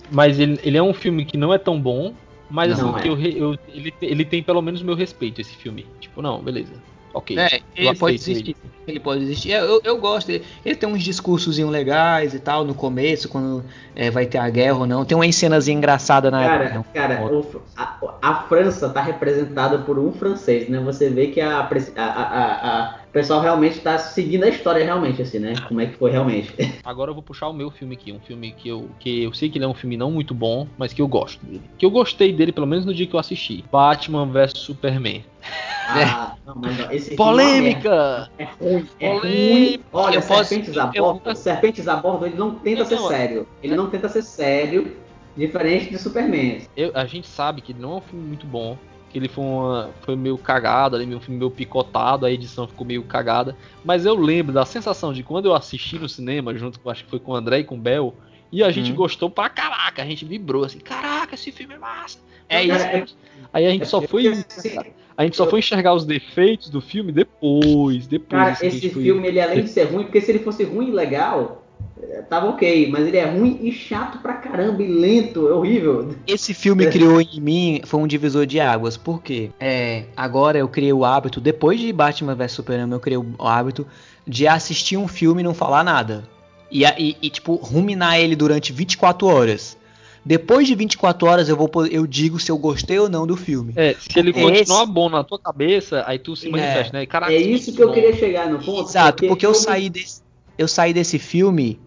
mas 0.10 0.40
ele, 0.40 0.58
ele 0.64 0.78
é 0.78 0.84
um 0.84 0.94
filme 0.94 1.26
que 1.26 1.38
não 1.38 1.54
é 1.54 1.58
tão 1.58 1.80
bom, 1.80 2.14
mas 2.50 2.78
Não 2.78 2.90
assim, 2.96 3.00
é. 3.00 3.02
que 3.02 3.08
eu, 3.10 3.20
eu- 3.20 3.60
ele, 3.68 3.94
ele 4.02 4.26
tem 4.26 4.42
pelo 4.42 4.62
menos 4.62 4.82
meu 4.82 4.96
respeito, 4.96 5.42
esse 5.42 5.54
filme. 5.54 5.86
Tipo, 6.00 6.22
não, 6.22 6.42
beleza, 6.42 6.72
ok. 7.14 7.38
É, 7.38 7.62
eu 7.76 7.90
ele 7.90 7.96
pode 8.00 8.16
existir. 8.16 8.56
Ele 8.88 9.00
pode 9.00 9.24
existir. 9.24 9.52
Eu, 9.52 9.80
eu 9.84 9.98
gosto. 10.00 10.30
Ele, 10.30 10.44
ele 10.66 10.76
tem 10.76 10.90
uns 10.90 11.04
discursos 11.04 11.58
legais 11.58 12.34
e 12.34 12.40
tal 12.40 12.66
no 12.66 12.74
começo, 12.74 13.30
quando 13.30 13.64
é, 13.96 14.10
vai 14.10 14.26
ter 14.26 14.38
a 14.40 14.50
guerra 14.50 14.80
ou 14.80 14.88
não. 14.88 15.06
Tem 15.06 15.16
uma 15.16 15.32
cenazinha 15.32 15.78
engraçada 15.78 16.32
na 16.32 16.42
Cara, 16.42 16.64
época. 16.66 16.86
cara, 16.94 17.22
o- 17.32 17.62
a, 17.76 17.98
a 18.22 18.36
França 18.44 18.90
tá 18.90 19.02
representada 19.02 19.80
por 19.80 20.00
um 20.00 20.12
francês, 20.12 20.68
né? 20.68 20.80
Você 20.80 21.10
vê 21.10 21.28
que 21.28 21.40
a, 21.40 21.60
a, 21.60 22.04
a- 22.04 22.80
a- 22.86 22.96
o 23.08 23.12
pessoal 23.12 23.42
realmente 23.42 23.80
tá 23.80 23.98
seguindo 23.98 24.44
a 24.44 24.50
história 24.50 24.84
realmente, 24.84 25.22
assim, 25.22 25.40
né? 25.40 25.54
Como 25.68 25.80
é 25.82 25.86
que 25.86 25.98
foi 25.98 26.12
realmente. 26.12 26.54
Agora 26.84 27.12
eu 27.12 27.16
vou 27.16 27.24
puxar 27.24 27.48
o 27.50 27.54
meu 27.54 27.70
filme 27.70 27.96
aqui, 27.96 28.12
um 28.12 28.20
filme 28.20 28.52
que 28.52 28.68
eu, 28.70 28.90
que 29.00 29.24
eu 29.24 29.34
sei 29.34 29.50
que 29.50 29.58
ele 29.58 29.66
é 29.66 29.68
um 29.68 29.74
filme 29.74 29.96
não 29.96 30.12
muito 30.12 30.34
bom, 30.34 30.68
mas 30.78 30.92
que 30.92 31.02
eu 31.02 31.08
gosto 31.08 31.46
dele. 31.46 31.70
Que 31.78 31.86
eu 31.86 31.92
gostei 31.92 32.34
dele, 32.34 32.52
pelo 32.52 32.66
menos 32.68 32.86
no 32.86 32.94
dia 32.94 33.06
que 33.06 33.14
eu 33.14 33.20
assisti. 33.20 33.64
Batman 33.72 34.26
vs 34.26 34.54
Superman. 34.56 35.24
Ah, 35.94 36.36
não, 36.46 36.56
mas 36.56 36.78
não, 36.78 36.92
esse 36.92 37.10
filme 37.10 37.14
é. 37.14 37.18
Polêmica! 37.18 38.32
É 38.38 38.44
ruim, 38.44 38.88
é 39.00 39.10
Polêmica. 39.20 39.28
ruim. 39.28 39.80
Olha, 39.94 40.16
Eu 40.16 40.22
posso- 40.22 40.46
Serpentes 40.46 40.78
a 40.78 40.92
eu- 40.94 41.04
bordo, 41.04 41.36
Serpentes 41.36 41.88
a 41.88 41.96
bordo, 41.96 42.26
ele 42.26 42.36
não 42.36 42.56
tenta 42.56 42.86
ser 42.86 42.96
Não, 42.96 43.08
sério. 43.08 43.48
Ele 43.64 43.76
não 43.76 43.90
tenta 43.90 44.10
ser 44.10 44.22
sério, 44.22 44.96
diferente 45.36 45.90
de 45.90 45.98
Superman. 45.98 46.62
Eu- 46.76 46.92
a 46.94 47.06
gente 47.06 47.28
sabe 47.28 47.62
que 47.62 47.74
não 47.74 47.94
é 47.94 47.96
um 47.98 48.02
filme 48.02 48.26
muito 48.28 48.46
bom. 48.46 48.78
Que 49.10 49.18
ele 49.18 49.28
foi, 49.28 49.44
uma, 49.44 49.90
foi 50.04 50.16
meio 50.16 50.38
cagado, 50.38 50.96
ali, 50.96 51.14
um 51.14 51.20
filme 51.20 51.38
meio 51.38 51.52
picotado, 51.52 52.26
a 52.26 52.32
edição 52.32 52.66
ficou 52.66 52.88
meio 52.88 53.04
cagada. 53.04 53.58
Mas 53.84 54.06
eu 54.06 54.16
lembro 54.16 54.54
da 54.54 54.64
sensação 54.64 55.12
de 55.12 55.22
quando 55.22 55.48
eu 55.48 55.54
assisti 55.54 56.00
no 56.00 56.08
cinema, 56.08 56.56
junto 56.56 56.80
com, 56.80 56.90
acho 56.90 57.04
que 57.04 57.10
foi 57.10 57.20
com 57.20 57.34
o 57.34 57.36
André 57.36 57.60
e 57.60 57.64
com 57.66 57.76
o 57.76 57.78
Bel, 57.78 58.16
e 58.50 58.64
a 58.64 58.72
gente 58.72 58.94
Hum. 58.94 58.96
gostou 58.96 59.30
pra 59.30 59.50
caraca, 59.50 60.02
a 60.02 60.06
gente 60.06 60.24
vibrou 60.24 60.64
assim, 60.64 60.80
caraca, 60.80 61.36
esse 61.36 61.52
filme 61.52 61.74
é 61.74 61.78
massa. 61.78 62.20
É 62.48 62.64
isso. 62.64 62.86
é- 62.86 63.06
Aí 63.52 63.66
a 63.66 63.70
gente 63.70 63.82
é 63.84 63.86
só 63.86 64.02
foi. 64.02 64.28
assim, 64.28 64.80
A 65.22 65.24
gente 65.24 65.38
só 65.38 65.48
foi 65.48 65.60
enxergar 65.60 65.94
os 65.94 66.04
defeitos 66.04 66.68
do 66.70 66.82
filme 66.82 67.12
depois. 67.12 68.08
Depois 68.08 68.42
Cara, 68.42 68.52
assim, 68.54 68.62
que 68.70 68.76
a 68.76 68.78
esse 68.80 68.90
foi- 68.90 69.04
filme, 69.04 69.28
ele 69.28 69.40
além 69.40 69.64
de 69.64 69.70
ser 69.70 69.84
ruim, 69.84 70.04
porque 70.04 70.20
se 70.20 70.32
ele 70.32 70.40
fosse 70.40 70.64
ruim 70.64 70.88
e 70.90 70.92
legal, 70.92 71.64
eh, 72.02 72.24
tava 72.28 72.48
ok, 72.50 72.90
mas 72.90 73.06
ele 73.06 73.18
é 73.18 73.26
ruim 73.26 73.60
e 73.62 73.72
chato 73.72 74.18
pra 74.18 74.34
caramba, 74.34 74.82
e 74.82 74.88
lento, 74.88 75.48
é 75.48 75.54
horrível. 75.54 76.10
Esse 76.26 76.56
filme 76.56 76.88
criou 76.88 77.22
em 77.22 77.40
mim 77.40 77.82
foi 77.86 78.00
um 78.00 78.08
divisor 78.08 78.48
de 78.48 78.60
águas. 78.60 78.98
Por 78.98 79.22
quê? 79.22 79.52
É, 79.60 80.06
agora 80.18 80.58
eu 80.58 80.68
criei 80.68 80.92
o 80.92 81.06
hábito, 81.06 81.40
depois 81.40 81.80
de 81.80 81.94
Batman 81.94 82.34
vs 82.34 82.52
Superman, 82.54 82.92
eu 82.92 83.00
criei 83.00 83.18
o 83.20 83.28
hábito 83.40 83.86
de 84.28 84.48
assistir 84.48 84.98
um 84.98 85.08
filme 85.08 85.42
e 85.42 85.44
não 85.44 85.54
falar 85.54 85.84
nada. 85.84 86.24
E, 86.72 86.84
e- 86.84 87.18
e, 87.22 87.30
tipo, 87.30 87.56
ruminar 87.56 88.18
ele 88.20 88.36
durante 88.36 88.74
24 88.74 89.28
horas. 89.28 89.78
Depois 90.24 90.68
de 90.68 90.76
24 90.76 91.28
horas 91.28 91.50
eu 91.50 91.58
vou 91.58 91.70
eu 91.90 92.06
digo 92.06 92.40
se 92.40 92.52
eu 92.52 92.58
gostei 92.58 93.00
ou 93.00 93.10
não 93.10 93.26
do 93.26 93.36
filme. 93.36 93.74
É, 93.76 93.96
se 94.00 94.20
ele 94.20 94.30
Esse- 94.32 94.40
continuar 94.42 94.86
bom 94.86 95.10
na 95.10 95.24
tua 95.24 95.40
cabeça, 95.40 96.04
aí 96.06 96.20
tu 96.20 96.36
se 96.36 96.48
É. 96.48 96.52
manifesta, 96.52 96.98
né? 97.00 97.06
Caraca, 97.08 97.34
É 97.34 97.38
esse 97.42 97.70
isso 97.70 97.74
que 97.76 97.82
eu 97.82 97.88
bom. 97.88 97.94
queria 97.94 98.14
chegar 98.14 98.48
no 98.50 98.60
ponto. 98.60 98.88
Exato, 98.90 99.26
porque 99.28 99.46
eu 99.46 99.54
filme- 99.54 99.66
saí 99.66 99.90
desse, 99.90 100.22
eu 100.58 100.68
saí 100.68 100.94
desse 100.94 101.18
filme 101.18 101.80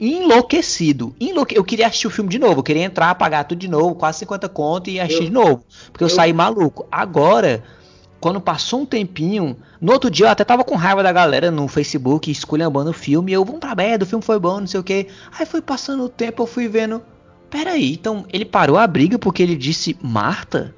enlouquecido. 0.00 1.14
Enlouque... 1.20 1.56
Eu 1.56 1.64
queria 1.64 1.86
assistir 1.86 2.06
o 2.06 2.10
filme 2.10 2.30
de 2.30 2.38
novo, 2.38 2.60
eu 2.60 2.62
queria 2.62 2.82
entrar, 2.84 3.14
pagar 3.14 3.44
tudo 3.44 3.58
de 3.58 3.68
novo, 3.68 3.94
quase 3.94 4.18
50 4.20 4.48
conto 4.48 4.90
e 4.90 4.98
assistir 5.00 5.22
Eu- 5.22 5.26
de 5.28 5.32
novo. 5.32 5.64
Porque 5.92 6.04
eu, 6.04 6.08
eu- 6.08 6.14
saí 6.14 6.32
maluco. 6.32 6.86
Agora, 6.90 7.62
quando 8.20 8.40
passou 8.40 8.80
um 8.80 8.86
tempinho, 8.86 9.56
no 9.80 9.92
outro 9.92 10.10
dia 10.10 10.26
eu 10.26 10.30
até 10.30 10.44
tava 10.44 10.64
com 10.64 10.74
raiva 10.74 11.02
da 11.02 11.12
galera 11.12 11.50
no 11.50 11.68
Facebook 11.68 12.30
esculhambando 12.30 12.90
o 12.90 12.94
filme, 12.94 13.32
e 13.32 13.34
eu, 13.34 13.44
vamos 13.44 13.60
pra 13.60 13.74
merda, 13.74 14.04
o 14.04 14.08
filme 14.08 14.24
foi 14.24 14.38
bom, 14.38 14.60
não 14.60 14.66
sei 14.66 14.80
o 14.80 14.84
que. 14.84 15.06
Aí 15.38 15.46
foi 15.46 15.60
passando 15.60 16.02
o 16.04 16.08
tempo, 16.08 16.42
eu 16.42 16.46
fui 16.46 16.66
vendo. 16.68 17.02
Peraí, 17.50 17.92
então 17.92 18.24
ele 18.32 18.44
parou 18.44 18.76
a 18.76 18.86
briga 18.86 19.18
porque 19.18 19.42
ele 19.42 19.56
disse 19.56 19.96
Marta? 20.02 20.74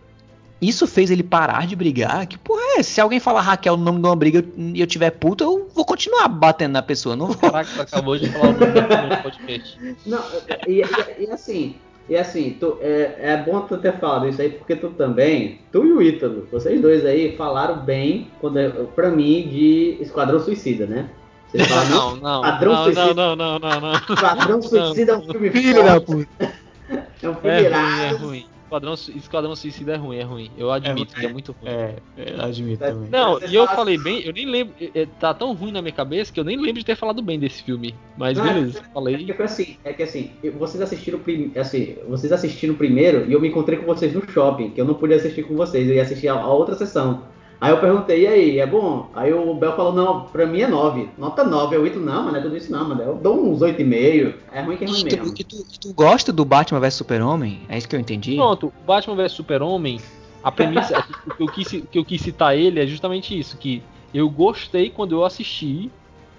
isso 0.61 0.89
fez 0.89 1.09
ele 1.09 1.23
parar 1.23 1.69
de 1.69 1.77
brigar. 1.77 2.27
Que 2.27 2.37
porra 2.37 2.61
é? 2.79 2.83
Se 2.83 3.01
alguém 3.01 3.21
falar 3.21 3.43
Raquel 3.43 3.77
no 3.77 3.85
nome 3.85 4.01
de 4.01 4.07
uma 4.09 4.17
briga 4.17 4.45
e 4.57 4.81
eu, 4.81 4.89
tiver 4.89 5.11
puta, 5.13 5.45
eu 5.45 5.69
vou 5.73 5.85
continuar 5.85 6.27
batendo 6.27 6.73
na 6.73 6.83
pessoa. 6.83 7.15
Não 7.15 7.27
vou. 7.29 7.37
Caraca, 7.37 7.71
tu 7.77 7.81
acabou 7.83 8.19
de 8.19 8.29
falar 8.29 8.49
o 8.49 8.53
nome 8.55 9.15
no 9.17 9.23
podcast. 9.23 9.79
Não, 10.05 10.19
e, 10.67 10.81
e- 10.83 11.25
e 11.27 11.31
assim, 11.31 11.77
e 12.09 12.17
assim, 12.17 12.57
tu, 12.59 12.77
é, 12.81 13.15
é 13.21 13.37
bom 13.37 13.61
tu 13.61 13.79
ter 13.79 14.01
falado 14.01 14.29
isso 14.29 14.43
aí, 14.43 14.51
porque 14.51 14.75
tu 14.75 14.89
também, 14.91 15.61
tu 15.71 15.85
e 15.87 15.93
o 15.93 16.03
Ítalo, 16.03 16.49
vocês 16.51 16.81
dois 16.83 17.07
aí 17.07 17.37
falaram 17.37 17.79
bem, 17.85 18.29
quando, 18.41 18.59
é- 18.59 18.69
pra 18.97 19.11
mim, 19.11 19.47
de 19.49 19.97
Esquadrão 20.01 20.41
Suicida, 20.41 20.87
né? 20.87 21.09
Vocês 21.51 21.67
falaram, 21.67 21.91
Não, 21.91 22.17
não, 22.17 22.41
Padrão 22.43 22.73
não, 22.73 22.85
Suicida. 22.85 23.15
não, 23.15 23.37
não, 23.37 23.59
não, 23.59 23.59
não, 23.59 23.81
não. 23.81 23.93
Esquadrão 23.93 24.63
Suicida 24.63 25.13
é 25.13 25.17
um 25.17 25.23
filme 25.23 25.51
Filho 25.51 25.85
da 25.85 26.01
puta. 26.01 26.29
é 27.23 27.29
um 27.29 27.35
filme 27.35 27.49
É 27.51 27.59
ruim, 27.61 27.65
é 27.65 28.09
irado. 28.09 28.27
ruim. 28.27 28.47
Esquadrão, 28.69 28.93
Esquadrão 28.93 29.57
Suicida 29.57 29.95
é 29.95 29.97
ruim, 29.97 30.17
é 30.19 30.23
ruim. 30.25 30.51
Eu 30.59 30.71
admito 30.71 31.15
que 31.15 31.25
é 31.25 31.33
muito 31.33 31.53
ruim. 31.59 31.71
É, 31.73 31.95
eu 32.19 32.43
admito 32.45 32.85
É. 32.85 32.91
também. 32.91 33.09
Não, 33.09 33.41
Você 33.41 33.47
e 33.47 33.55
eu 33.55 33.65
fala- 33.65 33.77
falei 33.79 33.97
bem, 33.97 34.21
eu 34.21 34.31
nem 34.35 34.45
lembro, 34.45 34.75
é, 34.79 34.91
é, 34.95 35.07
tá 35.19 35.33
tão 35.33 35.55
ruim 35.55 35.73
na 35.73 35.81
minha 35.81 35.91
cabeça 35.95 36.31
que 36.31 36.39
eu 36.39 36.45
nem 36.45 36.55
lembro 36.59 36.75
de 36.81 36.85
ter 36.85 36.95
falado 36.95 37.23
bem 37.23 37.39
desse 37.39 37.63
filme. 37.63 37.95
Mas 38.19 38.37
Não, 38.37 38.45
beleza, 38.45 38.81
É 38.81 38.93
falei. 38.93 39.25
que 39.25 39.33
foi 39.33 39.45
assim, 39.47 39.79
é 39.83 39.93
que 39.95 40.03
assim, 40.03 40.33
vocês 40.59 40.83
assistiram 40.83 41.19
prim- 41.19 41.51
assim, 41.57 41.97
vocês 42.07 42.31
assistiram 42.31 42.75
primeiro 42.75 43.25
e 43.27 43.33
eu 43.33 43.41
me 43.41 43.49
encontrei 43.49 43.79
com 43.79 43.87
vocês 43.87 44.13
no 44.13 44.23
shopping, 44.31 44.69
que 44.69 44.79
eu 44.83 44.85
não 44.85 44.93
podia 44.93 45.17
assistir 45.17 45.45
com 45.45 45.57
vocês, 45.57 45.89
eu 45.89 45.95
ia 45.95 46.03
assistir 46.03 46.29
a, 46.29 46.35
a 46.35 46.53
outra 46.53 46.75
sessão. 46.77 47.23
Aí 47.61 47.73
eu 47.73 47.81
perguntei, 47.81 48.23
e 48.23 48.27
aí, 48.29 48.59
é 48.61 48.67
bom? 48.67 49.11
Aí 49.15 49.33
o 49.33 49.53
Bel 49.55 49.75
falou, 49.75 49.93
não, 49.93 50.27
pra 50.27 50.47
mim 50.47 50.61
é 50.61 50.69
9. 50.69 51.09
Nota 51.19 51.43
9. 51.43 51.75
Eu, 51.75 51.85
Ito, 51.87 51.99
não, 51.99 52.23
mas 52.23 52.33
não 52.33 52.39
é 52.39 52.43
tudo 52.43 52.57
isso 52.57 52.71
não, 52.71 52.89
mano. 52.89 53.03
Eu 53.03 53.15
dou 53.17 53.45
uns 53.51 53.61
8,5. 53.61 54.35
É 54.53 54.63
ruim 54.63 54.77
que 54.77 54.85
é 54.85 54.87
ruim 54.87 55.01
E 55.01 55.05
tu, 55.09 55.17
mesmo. 55.17 55.35
e 55.37 55.45
tu- 55.45 55.67
e 55.75 55.79
tu 55.81 55.93
gosta 55.93 56.33
do 56.33 56.45
Batman 56.45 56.79
vs 56.79 56.95
Super-Homem? 56.95 57.63
É 57.69 57.77
isso 57.77 57.89
que 57.89 57.97
eu 57.97 58.01
entendi? 58.01 58.37
Pronto, 58.37 58.73
Batman 58.87 59.17
vs 59.17 59.33
Super-Homem, 59.33 60.01
a 60.45 60.53
premissa 60.53 61.03
que 61.37 61.43
eu, 61.43 61.47
quis, 61.49 61.69
que 61.69 61.99
eu 61.99 62.05
quis 62.05 62.21
citar 62.23 62.57
ele 62.57 62.79
é 62.81 62.87
justamente 62.87 63.37
isso, 63.37 63.57
que 63.57 63.83
eu 64.15 64.31
gostei 64.31 64.89
quando 64.91 65.13
eu 65.17 65.25
assisti, 65.25 65.91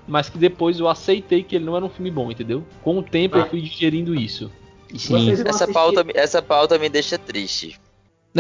mas 0.08 0.30
que 0.30 0.38
depois 0.38 0.80
eu 0.80 0.88
aceitei 0.88 1.44
que 1.44 1.54
ele 1.58 1.66
não 1.66 1.76
era 1.76 1.84
um 1.86 1.90
filme 1.90 2.10
bom, 2.10 2.32
entendeu? 2.32 2.64
Com 2.82 2.98
o 2.98 3.04
tempo 3.04 3.38
eu 3.38 3.46
fui 3.46 3.60
digerindo 3.62 4.16
isso. 4.16 4.50
Sim. 4.96 5.30
Essa 5.32 5.50
assistir- 5.50 5.74
pauta, 5.74 6.02
me- 6.04 6.14
essa 6.16 6.42
pauta 6.42 6.80
me 6.80 6.88
deixa 6.88 7.18
triste. 7.18 7.78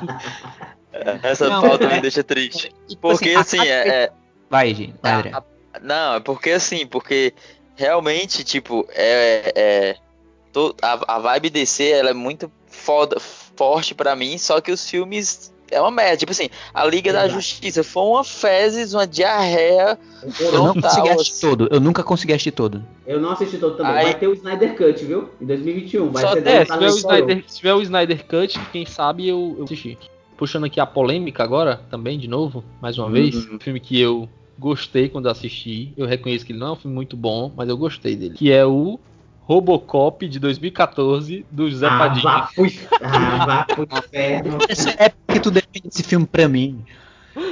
Essa 1.22 1.48
Não, 1.48 1.60
pauta 1.62 1.84
é- 1.84 1.94
me 1.94 2.00
deixa 2.00 2.24
triste. 2.24 2.72
Tipo 2.88 3.10
Porque 3.10 3.30
assim, 3.30 3.58
assim, 3.58 3.68
a- 3.68 3.74
é, 3.74 3.88
é- 3.88 4.12
Vai, 4.48 4.74
gente. 4.74 4.94
Vai, 5.02 5.12
André. 5.12 5.30
a- 5.34 5.42
não, 5.82 6.14
é 6.14 6.20
porque 6.20 6.50
assim, 6.50 6.86
porque 6.86 7.34
realmente, 7.74 8.42
tipo, 8.44 8.86
é, 8.90 9.52
é 9.54 9.96
to- 10.52 10.74
a, 10.80 11.16
a 11.16 11.18
vibe 11.18 11.50
DC 11.50 11.90
ela 11.90 12.10
é 12.10 12.14
muito 12.14 12.50
foda, 12.66 13.18
forte 13.20 13.94
pra 13.94 14.16
mim, 14.16 14.38
só 14.38 14.60
que 14.60 14.72
os 14.72 14.88
filmes 14.88 15.52
é 15.70 15.80
uma 15.80 15.90
merda. 15.90 16.16
Tipo 16.16 16.32
assim, 16.32 16.48
a 16.72 16.84
Liga 16.86 17.12
da. 17.12 17.28
Justiça 17.28 17.82
foi 17.84 18.02
uma 18.02 18.24
fezes, 18.24 18.94
uma 18.94 19.06
diarreia. 19.06 19.98
Eu 20.40 20.52
não 20.52 20.74
consegui 20.74 21.08
assistir 21.10 21.32
assim. 21.32 21.40
todo. 21.50 21.68
Eu 21.70 21.80
nunca 21.80 22.02
consegui 22.02 22.32
assistir 22.32 22.50
todo. 22.52 22.82
Eu 23.06 23.20
não 23.20 23.30
assisti 23.30 23.58
todo 23.58 23.76
também. 23.76 23.92
Aí- 23.92 24.04
Vai 24.04 24.14
ter 24.18 24.28
o 24.28 24.32
Snyder 24.34 24.76
Cut, 24.76 25.04
viu? 25.04 25.30
Em 25.40 25.46
2021. 25.46 26.10
Vai 26.10 26.22
Só- 26.22 26.32
ser 26.32 26.46
É, 26.46 26.64
se 26.64 26.70
lançado 26.72 26.78
tiver. 26.78 26.88
Snyder, 26.96 27.44
se 27.46 27.56
tiver 27.56 27.74
o 27.74 27.82
Snyder 27.82 28.26
Cut, 28.26 28.60
quem 28.72 28.86
sabe 28.86 29.28
eu, 29.28 29.54
eu 29.58 29.64
assisti. 29.64 29.98
Puxando 30.36 30.64
aqui 30.64 30.78
a 30.80 30.86
polêmica 30.86 31.42
agora, 31.42 31.80
também, 31.90 32.18
de 32.18 32.28
novo, 32.28 32.62
mais 32.80 32.98
uma 32.98 33.08
vez. 33.10 33.34
Uhum. 33.46 33.56
Um 33.56 33.60
filme 33.60 33.80
que 33.80 33.98
eu 34.00 34.28
gostei 34.58 35.08
quando 35.08 35.28
assisti. 35.28 35.92
Eu 35.96 36.06
reconheço 36.06 36.44
que 36.44 36.52
ele 36.52 36.58
não 36.58 36.68
é 36.68 36.72
um 36.72 36.76
filme 36.76 36.94
muito 36.94 37.16
bom, 37.16 37.50
mas 37.56 37.68
eu 37.68 37.76
gostei 37.76 38.14
dele. 38.16 38.34
Que 38.36 38.50
é 38.52 38.64
o 38.64 38.98
Robocop 39.46 40.26
de 40.28 40.38
2014, 40.40 41.46
do 41.50 41.70
José 41.70 41.86
Ah, 41.86 41.98
Padilha. 41.98 42.22
vá 42.22 42.48
pro, 42.54 42.66
ah, 43.00 43.46
vá 43.46 43.64
pro 43.64 43.88
inferno. 43.98 44.58
Essa 44.68 44.90
é 44.98 45.08
porque 45.08 45.40
tu 45.40 45.50
defende 45.52 45.86
esse 45.88 46.02
filme 46.02 46.26
pra 46.26 46.48
mim. 46.48 46.84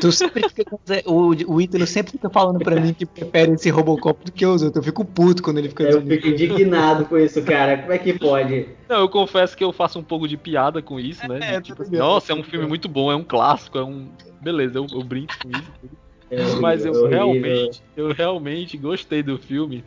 Tu 0.00 0.10
sempre 0.12 0.48
fica. 0.48 0.64
O, 1.04 1.28
o 1.46 1.60
Ítalo 1.60 1.86
sempre 1.86 2.12
fica 2.12 2.30
falando 2.30 2.58
pra 2.58 2.80
mim 2.80 2.94
que 2.94 3.04
prefere 3.04 3.52
esse 3.52 3.68
Robocop 3.68 4.24
do 4.24 4.32
que 4.32 4.44
os 4.44 4.62
outros. 4.62 4.76
Eu 4.78 4.82
fico 4.82 5.04
puto 5.04 5.42
quando 5.42 5.58
ele 5.58 5.68
fica 5.68 5.82
Eu 5.84 6.00
dizendo 6.00 6.08
fico 6.08 6.28
indignado 6.28 7.04
com 7.04 7.18
isso, 7.18 7.42
cara. 7.42 7.76
Como 7.76 7.92
é 7.92 7.98
que 7.98 8.18
pode? 8.18 8.66
Não, 8.88 9.00
eu 9.00 9.08
confesso 9.10 9.54
que 9.54 9.62
eu 9.62 9.72
faço 9.74 9.98
um 9.98 10.02
pouco 10.02 10.26
de 10.26 10.38
piada 10.38 10.80
com 10.80 10.98
isso, 10.98 11.28
né? 11.28 11.38
É, 11.56 11.60
tipo, 11.60 11.82
assim, 11.82 11.96
nossa, 11.96 12.32
é 12.32 12.34
um 12.34 12.42
filme 12.42 12.66
muito 12.66 12.88
bom, 12.88 13.12
é 13.12 13.14
um 13.16 13.22
clássico, 13.22 13.76
é 13.78 13.84
um. 13.84 14.08
Beleza, 14.40 14.78
eu, 14.78 14.86
eu 14.90 15.02
brinco 15.04 15.34
com 15.42 15.50
isso. 15.50 15.70
É 16.30 16.40
horrível, 16.40 16.60
Mas 16.62 16.84
eu 16.86 16.92
horrível. 16.92 17.10
realmente, 17.10 17.82
eu 17.94 18.12
realmente 18.12 18.76
gostei 18.78 19.22
do 19.22 19.38
filme. 19.38 19.84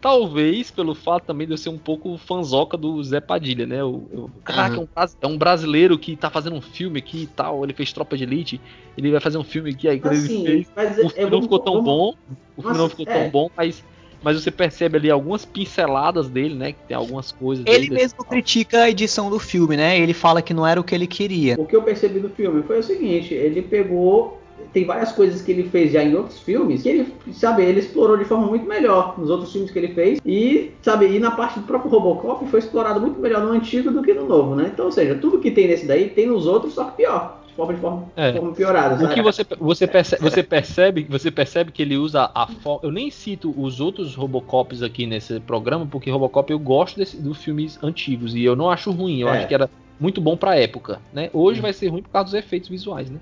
Talvez 0.00 0.70
pelo 0.70 0.94
fato 0.94 1.24
também 1.26 1.46
de 1.46 1.52
eu 1.52 1.58
ser 1.58 1.68
um 1.68 1.76
pouco 1.76 2.16
fanzoca 2.16 2.76
do 2.76 3.02
Zé 3.04 3.20
Padilha, 3.20 3.66
né? 3.66 3.84
O, 3.84 3.88
o- 3.96 4.30
caraca, 4.42 4.76
é 4.76 4.78
um 4.80 4.88
bras- 4.94 5.16
é 5.20 5.26
um 5.26 5.36
brasileiro 5.36 5.98
que 5.98 6.16
tá 6.16 6.30
fazendo 6.30 6.56
um 6.56 6.60
filme 6.62 6.98
aqui 6.98 7.24
e 7.24 7.26
tal. 7.26 7.62
Ele 7.64 7.74
fez 7.74 7.92
Tropa 7.92 8.16
de 8.16 8.24
Elite, 8.24 8.58
ele 8.96 9.10
vai 9.10 9.20
fazer 9.20 9.36
um 9.36 9.44
filme 9.44 9.70
aqui. 9.70 9.86
Aí 9.88 10.00
quando 10.00 10.14
ele 10.14 10.24
Assim, 10.24 10.44
fez, 10.44 10.72
mas 10.74 10.96
o 10.96 11.00
é, 11.06 11.08
filme 11.10 11.22
não 11.24 11.30
vamos- 11.30 11.44
ficou 11.44 11.58
tão 11.58 11.72
vamos- 11.74 11.84
bom. 11.84 12.14
O 12.56 12.62
filme 12.62 12.78
não 12.78 12.88
ficou 12.88 13.06
é. 13.06 13.12
tão 13.12 13.28
bom, 13.30 13.50
mas, 13.54 13.84
mas 14.22 14.42
você 14.42 14.50
percebe 14.50 14.96
ali 14.96 15.10
algumas 15.10 15.44
pinceladas 15.44 16.30
dele, 16.30 16.54
né? 16.54 16.72
Que 16.72 16.78
tem 16.88 16.96
algumas 16.96 17.30
coisas. 17.30 17.66
Ele 17.66 17.80
dele, 17.88 17.94
mesmo 17.94 18.24
critica 18.24 18.84
a 18.84 18.90
edição 18.90 19.28
do 19.28 19.38
filme, 19.38 19.76
né? 19.76 19.98
Ele 19.98 20.14
fala 20.14 20.40
que 20.40 20.54
não 20.54 20.66
era 20.66 20.80
o 20.80 20.84
que 20.84 20.94
ele 20.94 21.06
queria. 21.06 21.56
O 21.58 21.66
que 21.66 21.76
eu 21.76 21.82
percebi 21.82 22.20
do 22.20 22.30
filme 22.30 22.62
foi 22.62 22.78
o 22.78 22.82
seguinte, 22.82 23.34
ele 23.34 23.60
pegou. 23.60 24.39
Tem 24.72 24.84
várias 24.84 25.12
coisas 25.12 25.42
que 25.42 25.50
ele 25.52 25.64
fez 25.64 25.92
já 25.92 26.02
em 26.02 26.14
outros 26.14 26.38
filmes 26.40 26.82
que 26.82 26.88
ele, 26.88 27.12
sabe, 27.32 27.62
ele 27.64 27.80
explorou 27.80 28.16
de 28.16 28.24
forma 28.24 28.46
muito 28.46 28.66
melhor 28.66 29.18
nos 29.18 29.30
outros 29.30 29.52
filmes 29.52 29.70
que 29.70 29.78
ele 29.78 29.94
fez. 29.94 30.20
E, 30.24 30.70
sabe, 30.82 31.06
e 31.06 31.18
na 31.18 31.30
parte 31.32 31.58
do 31.60 31.66
próprio 31.66 31.90
Robocop 31.90 32.46
foi 32.46 32.60
explorado 32.60 33.00
muito 33.00 33.18
melhor 33.20 33.42
no 33.44 33.52
antigo 33.52 33.90
do 33.90 34.02
que 34.02 34.14
no 34.14 34.26
novo, 34.26 34.54
né? 34.54 34.70
Então, 34.72 34.86
ou 34.86 34.92
seja, 34.92 35.14
tudo 35.16 35.38
que 35.38 35.50
tem 35.50 35.66
nesse 35.68 35.86
daí 35.86 36.08
tem 36.10 36.26
nos 36.26 36.46
outros, 36.46 36.74
só 36.74 36.84
que 36.84 36.98
pior. 36.98 37.38
De 37.50 37.56
forma, 37.56 37.74
de 37.74 37.80
forma, 37.80 38.04
É. 38.16 38.30
de 38.30 38.38
forma 38.38 38.54
piorada, 38.54 39.04
O 39.04 39.08
que 39.12 39.20
você, 39.20 39.44
você, 39.58 39.86
percebe, 39.86 40.22
você 40.22 40.42
percebe 40.42 41.06
você 41.10 41.30
percebe 41.32 41.72
que 41.72 41.82
ele 41.82 41.96
usa 41.96 42.30
a 42.32 42.46
forma. 42.46 42.80
Eu 42.84 42.92
nem 42.92 43.10
cito 43.10 43.52
os 43.56 43.80
outros 43.80 44.14
Robocops 44.14 44.82
aqui 44.84 45.04
nesse 45.04 45.40
programa, 45.40 45.84
porque 45.84 46.10
Robocop 46.10 46.50
eu 46.50 46.58
gosto 46.60 46.96
desse, 46.96 47.16
dos 47.16 47.38
filmes 47.42 47.76
antigos 47.82 48.34
e 48.36 48.44
eu 48.44 48.54
não 48.54 48.70
acho 48.70 48.92
ruim. 48.92 49.20
Eu 49.20 49.28
É. 49.28 49.38
acho 49.38 49.48
que 49.48 49.54
era 49.54 49.68
muito 49.98 50.20
bom 50.20 50.36
pra 50.36 50.56
época, 50.56 51.00
né? 51.12 51.28
Hoje 51.34 51.60
vai 51.60 51.72
ser 51.72 51.88
ruim 51.88 52.02
por 52.02 52.10
causa 52.10 52.26
dos 52.26 52.34
efeitos 52.34 52.68
visuais, 52.68 53.10
né? 53.10 53.18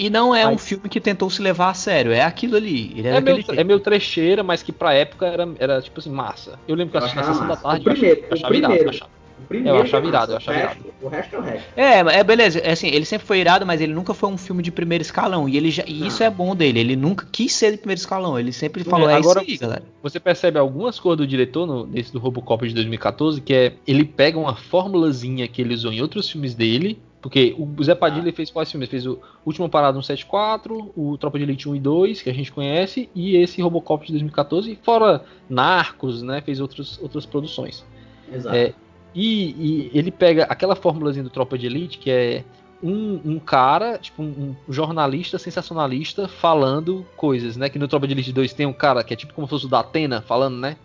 E 0.00 0.08
não 0.10 0.34
é 0.34 0.46
um 0.46 0.52
Mas- 0.52 0.66
filme 0.66 0.88
que 0.88 1.00
tentou 1.00 1.28
se 1.28 1.42
levar 1.42 1.70
a 1.70 1.74
sério. 1.74 2.12
É 2.12 2.22
aquilo 2.22 2.56
ali. 2.56 2.92
Ele 2.96 3.08
é, 3.08 3.16
É, 3.16 3.20
meio, 3.20 3.36
jeito. 3.36 3.52
é 3.52 3.62
meio 3.64 3.78
trecheira, 3.80 4.42
mas 4.42 4.62
que 4.62 4.72
pra 4.72 4.94
época 4.94 5.26
era, 5.26 5.48
era 5.58 5.82
tipo 5.82 6.00
assim, 6.00 6.10
massa. 6.10 6.58
Eu 6.66 6.74
lembro 6.74 6.92
que 6.92 6.96
eu 6.96 7.00
assisti 7.00 7.16
na 7.16 7.24
sessão 7.24 7.46
da 7.46 7.56
tarde 7.56 7.80
O 7.88 7.92
primeiro, 7.92 8.20
eu 8.20 8.28
o 8.30 8.34
achava 8.34 8.54
eu 8.56 8.88
achava. 8.90 9.10
O 9.42 9.46
primeiro 9.50 9.78
Eu 9.78 9.82
achava 9.82 10.00
que 10.02 10.06
é 10.06 10.10
irado, 10.10 10.32
eu 10.32 10.34
massa, 10.36 10.50
achava 10.50 10.58
o 10.58 10.68
resto- 10.68 10.94
O 11.02 11.08
resto 11.08 11.34
é 11.34 11.38
o 11.38 11.42
resto. 11.42 11.66
É, 11.76 11.98
é 12.20 12.24
beleza. 12.24 12.58
É 12.60 12.72
assim, 12.72 12.88
ele 12.88 13.04
sempre 13.04 13.26
foi 13.26 13.38
irado, 13.40 13.66
mas 13.66 13.80
ele 13.80 13.92
nunca 13.92 14.12
foi 14.14 14.28
um 14.28 14.36
filme 14.36 14.62
de 14.62 14.70
primeiro 14.70 15.02
escalão. 15.02 15.48
E 15.48 15.56
ele 15.56 15.70
já, 15.70 15.82
e 15.86 16.06
isso 16.06 16.22
é 16.22 16.30
bom 16.30 16.54
dele. 16.54 16.78
Ele 16.80 16.94
nunca 16.96 17.26
quis 17.32 17.52
ser 17.54 17.72
de 17.72 17.78
primeiro 17.78 17.98
escalão. 17.98 18.38
Ele 18.38 18.52
sempre 18.52 18.84
falou, 18.84 19.08
É, 19.08 19.14
é, 19.14 19.16
agora- 19.16 19.42
isso 19.42 19.50
aí, 19.50 19.56
galera. 19.58 19.82
Você 20.02 20.20
percebe 20.20 20.58
algumas 20.58 20.98
coisas 21.00 21.18
do 21.18 21.26
diretor 21.26 21.66
no, 21.66 21.86
nesse 21.86 22.12
do 22.12 22.18
Robocop 22.18 22.66
de 22.66 22.74
2014, 22.74 23.40
que 23.40 23.52
é 23.54 23.72
ele 23.86 24.04
pega 24.04 24.38
uma 24.38 24.54
formulazinha 24.54 25.46
que 25.48 25.60
ele 25.62 25.74
usou 25.74 25.92
em 25.92 26.00
outros 26.00 26.30
filmes 26.30 26.54
dele. 26.54 26.98
Porque 27.20 27.54
o 27.58 27.82
Zé 27.84 27.94
Padilha 27.94 28.22
ele 28.22 28.32
fez 28.32 28.50
quais 28.50 28.70
filmes? 28.70 28.88
Fez 28.88 29.06
o 29.06 29.18
Última 29.44 29.68
Parada 29.68 30.00
174, 30.00 30.92
o 30.96 31.18
Tropa 31.18 31.38
de 31.38 31.44
Elite 31.44 31.68
1 31.68 31.76
e 31.76 31.80
2, 31.80 32.22
que 32.22 32.30
a 32.30 32.32
gente 32.32 32.50
conhece, 32.50 33.10
e 33.14 33.36
esse 33.36 33.60
Robocop 33.60 34.06
de 34.06 34.12
2014, 34.12 34.78
fora 34.82 35.22
Narcos, 35.48 36.22
né? 36.22 36.40
Fez 36.40 36.60
outros, 36.60 36.98
outras 37.02 37.26
produções. 37.26 37.84
Exato. 38.32 38.56
É, 38.56 38.72
e, 39.14 39.90
e 39.92 39.98
ele 39.98 40.10
pega 40.10 40.44
aquela 40.44 40.74
formulazinha 40.74 41.22
do 41.22 41.28
Tropa 41.30 41.58
de 41.58 41.66
Elite, 41.66 41.98
que 41.98 42.10
é 42.10 42.42
um, 42.82 43.20
um 43.22 43.38
cara, 43.38 43.98
tipo 43.98 44.22
um, 44.22 44.56
um 44.66 44.72
jornalista 44.72 45.38
sensacionalista 45.38 46.26
falando 46.26 47.04
coisas, 47.16 47.54
né? 47.56 47.68
Que 47.68 47.78
no 47.78 47.86
Tropa 47.86 48.06
de 48.06 48.14
Elite 48.14 48.32
2 48.32 48.54
tem 48.54 48.64
um 48.64 48.72
cara 48.72 49.04
que 49.04 49.12
é 49.12 49.16
tipo 49.16 49.34
como 49.34 49.46
se 49.46 49.50
fosse 49.50 49.66
o 49.66 49.68
da 49.68 49.80
Atena 49.80 50.22
falando, 50.22 50.56
né? 50.56 50.76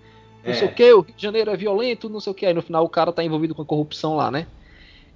Não 0.44 0.52
É. 0.52 0.56
sei 0.56 0.68
o 0.68 0.72
que, 0.74 0.94
o 0.94 1.00
Rio 1.02 1.16
de 1.16 1.24
Janeiro 1.24 1.50
é 1.50 1.56
violento, 1.56 2.10
não 2.10 2.20
sei 2.20 2.32
o 2.32 2.36
que. 2.36 2.46
Aí 2.46 2.54
no 2.54 2.62
final 2.62 2.84
o 2.84 2.90
cara 2.90 3.14
tá 3.14 3.24
envolvido 3.24 3.56
com 3.56 3.62
a 3.62 3.66
corrupção 3.66 4.18
lá, 4.18 4.30
né? 4.30 4.46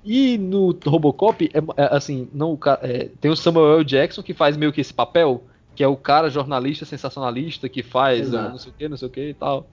E 0.03 0.37
no 0.37 0.77
Robocop, 0.85 1.49
é, 1.53 1.57
é, 1.81 1.95
assim, 1.95 2.27
não, 2.33 2.57
é, 2.81 3.09
tem 3.19 3.29
o 3.29 3.35
Samuel. 3.35 3.83
Jackson 3.83 4.23
que 4.23 4.33
faz 4.33 4.55
meio 4.55 4.71
que 4.71 4.81
esse 4.81 4.93
papel, 4.93 5.43
que 5.75 5.83
é 5.83 5.87
o 5.87 5.97
cara 5.97 6.29
jornalista 6.29 6.85
sensacionalista 6.85 7.67
que 7.67 7.83
faz 7.83 8.21
Exato. 8.21 8.51
não 8.51 8.57
sei 8.57 8.71
o 8.71 8.75
que, 8.75 8.89
não 8.89 8.97
sei 8.97 9.07
o 9.07 9.11
que 9.11 9.29
e 9.29 9.33
tal. 9.33 9.67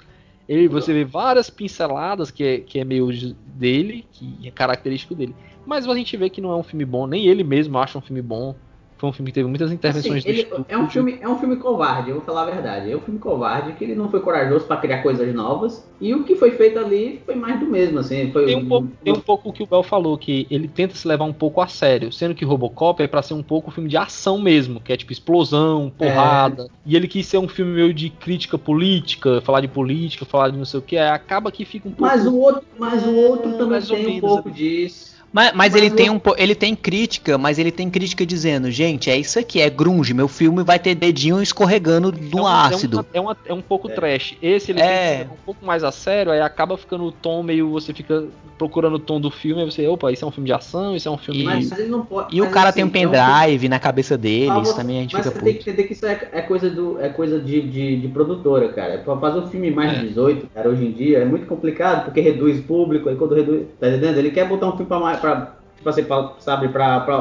Ele, 0.48 0.68
você 0.68 0.92
vê 0.92 1.04
várias 1.04 1.50
pinceladas 1.50 2.30
que 2.30 2.44
é, 2.44 2.58
que 2.58 2.78
é 2.78 2.84
meio 2.84 3.12
de- 3.12 3.34
dele, 3.34 4.04
que 4.12 4.46
é 4.46 4.50
característico 4.50 5.14
dele. 5.14 5.34
Mas 5.64 5.88
a 5.88 5.94
gente 5.94 6.16
vê 6.16 6.30
que 6.30 6.40
não 6.40 6.52
é 6.52 6.56
um 6.56 6.62
filme 6.62 6.84
bom, 6.84 7.06
nem 7.06 7.26
ele 7.26 7.42
mesmo 7.42 7.76
acha 7.78 7.98
um 7.98 8.00
filme 8.00 8.22
bom. 8.22 8.54
Foi 8.98 9.10
um 9.10 9.12
filme 9.12 9.30
que 9.30 9.34
teve 9.34 9.48
muitas 9.48 9.70
intervenções 9.70 10.24
Assim, 10.24 10.28
ele- 10.28 10.48
é 10.68 10.78
um 10.78 10.88
filme 10.88 11.18
é 11.20 11.28
um 11.28 11.38
filme 11.38 11.56
covarde, 11.56 12.10
eu 12.10 12.16
vou 12.16 12.24
falar 12.24 12.42
a 12.42 12.50
verdade. 12.50 12.90
É 12.90 12.96
um 12.96 13.00
filme 13.00 13.20
covarde 13.20 13.72
que 13.74 13.84
ele 13.84 13.94
não 13.94 14.10
foi 14.10 14.20
corajoso 14.20 14.66
pra 14.66 14.78
criar 14.78 15.02
coisas 15.02 15.34
novas 15.34 15.86
e 16.00 16.14
o 16.14 16.24
que 16.24 16.34
foi 16.34 16.52
feito 16.52 16.78
ali 16.78 17.20
foi 17.24 17.34
mais 17.34 17.60
do 17.60 17.66
mesmo, 17.66 17.98
assim. 17.98 18.32
Foi 18.32 18.46
Tem 18.46 18.56
um, 18.56 18.66
pouco, 18.66 18.88
tem 19.04 19.12
um 19.12 19.20
pouco 19.20 19.48
o 19.50 19.52
que 19.52 19.62
o 19.62 19.66
Bel 19.66 19.82
falou, 19.82 20.16
que 20.16 20.46
ele 20.50 20.66
tenta 20.66 20.94
se 20.94 21.06
levar 21.06 21.24
um 21.24 21.32
pouco 21.32 21.60
a 21.60 21.66
sério, 21.66 22.10
sendo 22.10 22.34
que 22.34 22.44
Robocop 22.44 23.02
é 23.02 23.06
pra 23.06 23.22
ser 23.22 23.34
um 23.34 23.42
pouco 23.42 23.68
um 23.68 23.72
filme 23.72 23.88
de 23.88 23.96
ação 23.96 24.38
mesmo, 24.38 24.80
que 24.80 24.92
é 24.92 24.96
tipo 24.96 25.12
explosão, 25.12 25.90
porrada. 25.90 26.68
E 26.84 26.96
ele 26.96 27.08
quis 27.08 27.26
ser 27.26 27.38
um 27.38 27.48
filme 27.48 27.72
meio 27.72 27.92
de 27.92 28.08
crítica 28.08 28.56
política, 28.56 29.40
falar 29.42 29.60
de 29.60 29.68
política, 29.68 30.24
falar 30.24 30.50
de 30.50 30.56
não 30.56 30.64
sei 30.64 30.80
o 30.80 30.82
que, 30.82 30.96
acaba 30.96 31.52
que 31.52 31.64
fica 31.64 31.88
um 31.88 31.92
pouco. 31.92 32.02
Mas 32.02 32.26
o 32.26 32.36
outro, 32.38 32.62
mas 32.78 33.06
o 33.06 33.14
outro 33.14 33.52
também 33.52 33.68
mais 33.68 33.90
ou 33.90 33.96
tem 33.96 34.16
um 34.18 34.20
pouco 34.20 34.48
né? 34.48 34.54
disso. 34.54 35.15
Mas, 35.32 35.52
mas 35.52 35.72
Mas 35.72 35.74
ele, 35.74 35.88
o- 35.92 35.96
tem 35.96 36.08
um, 36.10 36.20
ele 36.38 36.54
tem 36.54 36.74
crítica, 36.74 37.36
mas 37.36 37.58
ele 37.58 37.70
tem 37.70 37.90
crítica 37.90 38.24
dizendo, 38.24 38.70
gente, 38.70 39.10
é 39.10 39.16
isso 39.18 39.38
aqui, 39.38 39.60
é 39.60 39.68
grunge, 39.68 40.14
meu 40.14 40.28
filme 40.28 40.62
vai 40.62 40.78
ter 40.78 40.94
dedinho 40.94 41.42
escorregando 41.42 42.10
do 42.10 42.38
é 42.38 42.42
um, 42.42 42.46
ácido. 42.46 43.06
É, 43.12 43.20
uma- 43.20 43.32
é, 43.32 43.32
uma- 43.32 43.36
é 43.46 43.52
um 43.52 43.60
pouco 43.60 43.88
trash. 43.88 44.34
Esse 44.40 44.70
ele 44.72 44.80
É. 44.80 45.18
tem 45.18 45.26
um 45.26 45.36
pouco 45.44 45.64
mais 45.66 45.84
a 45.84 45.92
sério, 45.92 46.32
aí 46.32 46.40
acaba 46.40 46.78
ficando 46.78 47.04
o 47.04 47.12
tom 47.12 47.42
meio. 47.42 47.70
Você 47.70 47.92
fica 47.92 48.24
procurando 48.56 48.94
o 48.94 48.98
tom 48.98 49.20
do 49.20 49.30
filme, 49.30 49.60
aí 49.62 49.70
você, 49.70 49.86
opa, 49.86 50.10
isso 50.10 50.24
é 50.24 50.28
um 50.28 50.30
filme 50.30 50.46
de 50.46 50.52
ação, 50.54 50.96
isso 50.96 51.06
é 51.08 51.10
um 51.12 51.18
filme. 51.18 51.42
Mas 51.44 51.70
ele 51.72 51.88
não 51.88 52.04
pode. 52.06 52.34
E 52.34 52.40
o 52.40 52.48
cara 52.50 52.70
assim, 52.70 52.76
tem 52.76 52.84
um 52.84 52.88
é 52.88 53.16
filme- 53.18 53.36
pendrive 53.42 53.68
na 53.68 53.78
cabeça 53.78 54.16
dele, 54.16 54.48
Ah, 54.50 54.60
isso 54.60 54.72
você- 54.72 54.80
também 54.80 54.98
a 54.98 55.00
gente 55.02 55.12
mas 55.12 55.26
fica 55.26 55.38
você 55.38 55.44
tem 55.44 55.52
puto. 55.54 55.64
que 55.64 55.70
entender 55.70 55.86
que 55.88 55.92
isso 55.92 56.06
é, 56.06 56.28
é 56.32 56.40
coisa, 56.40 56.70
do, 56.70 56.98
é 57.00 57.08
coisa 57.10 57.38
de, 57.40 57.60
de, 57.60 57.96
de 58.00 58.08
produtora, 58.08 58.68
cara. 58.70 58.98
Pra 58.98 59.16
fazer 59.18 59.40
um 59.40 59.46
filme 59.48 59.70
mais 59.70 59.98
de 59.98 60.06
18, 60.08 60.46
cara, 60.54 60.68
hoje 60.70 60.84
em 60.86 60.92
dia 60.92 61.18
é 61.18 61.24
muito 61.26 61.46
complicado, 61.46 62.04
porque 62.06 62.20
reduz 62.20 62.58
público, 62.64 63.08
aí 63.10 63.16
quando 63.16 63.34
reduz. 63.34 63.66
Tá 63.78 63.88
entendendo? 63.88 64.16
Ele 64.18 64.30
quer 64.30 64.48
botar 64.48 64.68
um 64.68 64.72
filme 64.72 64.86
pra, 64.86 64.98
mais- 65.00 65.15
pra, 65.16 65.56
tipo 65.76 65.88
assim, 65.88 66.04
pra, 66.04 66.32
sabe, 66.38 66.68
pra, 66.68 67.00
pra, 67.00 67.14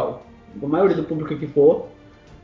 a 0.64 0.68
maioria 0.68 0.96
do 0.96 1.04
público 1.04 1.36
que 1.36 1.48
for. 1.48 1.88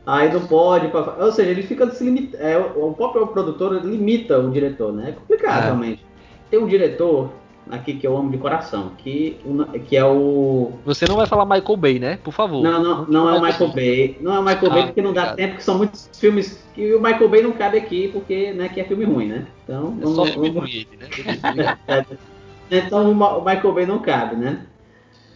Aí 0.04 0.32
não 0.32 0.46
pode, 0.46 0.88
pra- 0.88 1.14
ou 1.20 1.30
seja, 1.32 1.50
ele 1.50 1.62
fica 1.62 1.88
se 1.90 2.02
limita, 2.04 2.36
é, 2.38 2.58
o 2.58 2.92
próprio 2.92 3.24
produtor 3.28 3.72
limita 3.84 4.36
o 4.38 4.50
diretor, 4.50 4.92
né? 4.92 5.10
É 5.10 5.12
complicado 5.12 5.60
É. 5.62 5.64
realmente. 5.66 6.04
Tem 6.50 6.58
um 6.58 6.66
diretor 6.66 7.30
aqui 7.70 7.94
que 7.94 8.04
eu 8.04 8.16
amo 8.16 8.28
de 8.32 8.36
coração, 8.36 8.90
que, 8.98 9.38
que 9.86 9.96
é 9.96 10.04
o 10.04 10.72
Você 10.84 11.06
não 11.08 11.14
vai 11.14 11.26
falar 11.26 11.44
Michael 11.46 11.76
Bay, 11.76 11.98
né? 12.00 12.18
Por 12.24 12.32
favor. 12.32 12.64
não, 12.64 12.82
não, 12.82 13.06
não 13.06 13.28
é 13.30 13.38
o 13.38 13.42
Michael 13.42 13.70
Bay. 13.72 14.18
Não 14.20 14.34
é 14.34 14.38
o 14.40 14.42
Michael 14.42 14.70
Bay 14.70 14.82
Ah, 14.82 14.86
porque 14.86 15.02
não 15.02 15.12
dá 15.12 15.34
tempo, 15.34 15.54
que 15.56 15.62
são 15.62 15.78
muitos 15.78 16.10
filmes 16.18 16.66
que 16.74 16.92
o 16.94 17.00
Michael 17.00 17.28
Bay 17.28 17.42
não 17.42 17.52
cabe 17.52 17.78
aqui, 17.78 18.08
porque 18.08 18.52
né, 18.52 18.68
que 18.68 18.80
é 18.80 18.84
filme 18.84 19.04
ruim, 19.04 19.28
né? 19.28 19.46
Então, 19.62 19.96
É 20.00 20.04
só 20.06 20.10
vamos, 20.14 20.30
filme 20.30 20.50
vamos- 20.50 20.68
ruim 20.72 20.86
né? 20.98 21.06
Obrigado. 21.48 22.06
então 22.72 23.10
o 23.12 23.44
Michael 23.44 23.72
Bay 23.72 23.86
não 23.86 24.00
cabe, 24.00 24.34
né? 24.34 24.66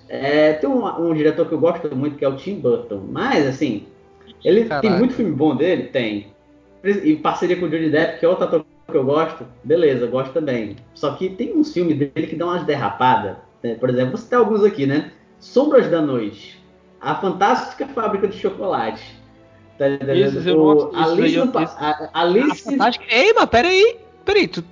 É, 0.08 0.52
tem 0.54 0.68
um, 0.68 0.84
um 1.10 1.14
diretor 1.14 1.46
que 1.46 1.52
eu 1.54 1.58
gosto 1.58 1.94
muito 1.94 2.16
que 2.16 2.24
é 2.24 2.28
o 2.28 2.36
Tim 2.36 2.60
Burton, 2.60 3.02
mas 3.10 3.46
assim, 3.46 3.86
ele 4.44 4.60
tem 4.60 4.68
Caraca. 4.68 4.90
muito 4.98 5.14
filme 5.14 5.32
bom 5.32 5.56
dele, 5.56 5.84
tem. 5.84 6.28
E 6.84 7.16
parceria 7.16 7.56
com 7.56 7.66
o 7.66 7.68
Johnny 7.68 7.90
Depp, 7.90 8.20
que 8.20 8.24
é 8.24 8.28
outro 8.28 8.44
ator 8.44 8.64
que 8.88 8.96
eu 8.96 9.04
gosto, 9.04 9.44
beleza, 9.64 10.06
gosto 10.06 10.32
também. 10.32 10.76
Só 10.94 11.12
que 11.16 11.28
tem 11.30 11.56
uns 11.56 11.72
filmes 11.72 11.98
dele 11.98 12.26
que 12.28 12.36
dão 12.36 12.48
umas 12.48 12.64
derrapadas. 12.64 13.36
né? 13.62 13.74
Por 13.74 13.90
exemplo, 13.90 14.10
vou 14.12 14.18
citar 14.18 14.38
alguns 14.38 14.62
aqui, 14.62 14.86
né? 14.86 15.10
Sombras 15.40 15.90
da 15.90 16.00
Noite, 16.00 16.62
A 17.00 17.16
Fantástica 17.16 17.88
Fábrica 17.88 18.28
de 18.28 18.38
Chocolate. 18.38 19.02
Tá 19.76 19.88
entendendo? 19.90 20.40
Não- 20.56 20.90
Alice, 21.02 21.36
no 21.36 21.58
a- 21.58 22.10
A 22.14 22.54
Fantástica... 22.54 23.04
Ei, 23.10 23.32
mas 23.34 23.46
peraí, 23.46 23.96
peraí, 24.24 24.46
tu, 24.48 24.64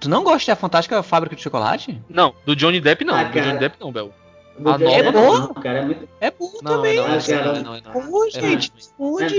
tu 0.00 0.08
não 0.08 0.24
gosta 0.24 0.50
da 0.52 0.56
Fantástica 0.56 1.02
Fábrica 1.02 1.36
de 1.36 1.42
Chocolate? 1.42 2.00
Não, 2.08 2.34
do 2.46 2.56
Johnny 2.56 2.80
Depp 2.80 3.04
não. 3.04 3.14
Ah, 3.14 3.24
do 3.24 3.32
cara. 3.34 3.46
Johnny 3.46 3.58
Depp 3.58 3.76
não, 3.78 3.92
Bel. 3.92 4.10
Do 4.58 4.68
a 4.68 4.76
Johnny 4.76 4.84
nova 4.90 5.02
Depp, 5.02 5.12
não. 5.12 5.38
não, 5.40 5.54
cara, 5.54 5.78
é 5.78 5.84
muito. 5.84 6.08
É 6.20 6.30
bom 6.30 6.50
Não, 6.62 6.72
também. 6.76 6.98
é 6.98 7.02
não, 7.02 7.08
é 7.08 7.16
Ah, 7.16 7.20
cara. 7.26 7.44
não, 7.62 7.74
é 7.74 7.80
não, 7.80 8.24
é 8.24 8.28
É 8.28 8.30
gente, 8.30 8.72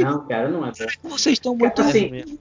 é 0.01 0.03
não, 0.03 0.27
cara, 0.27 0.49
não 0.49 0.65
é 0.65 0.71
bom. 0.71 1.09
vocês 1.09 1.33
estão 1.33 1.55
muito... 1.55 1.81
Assim, 1.81 2.39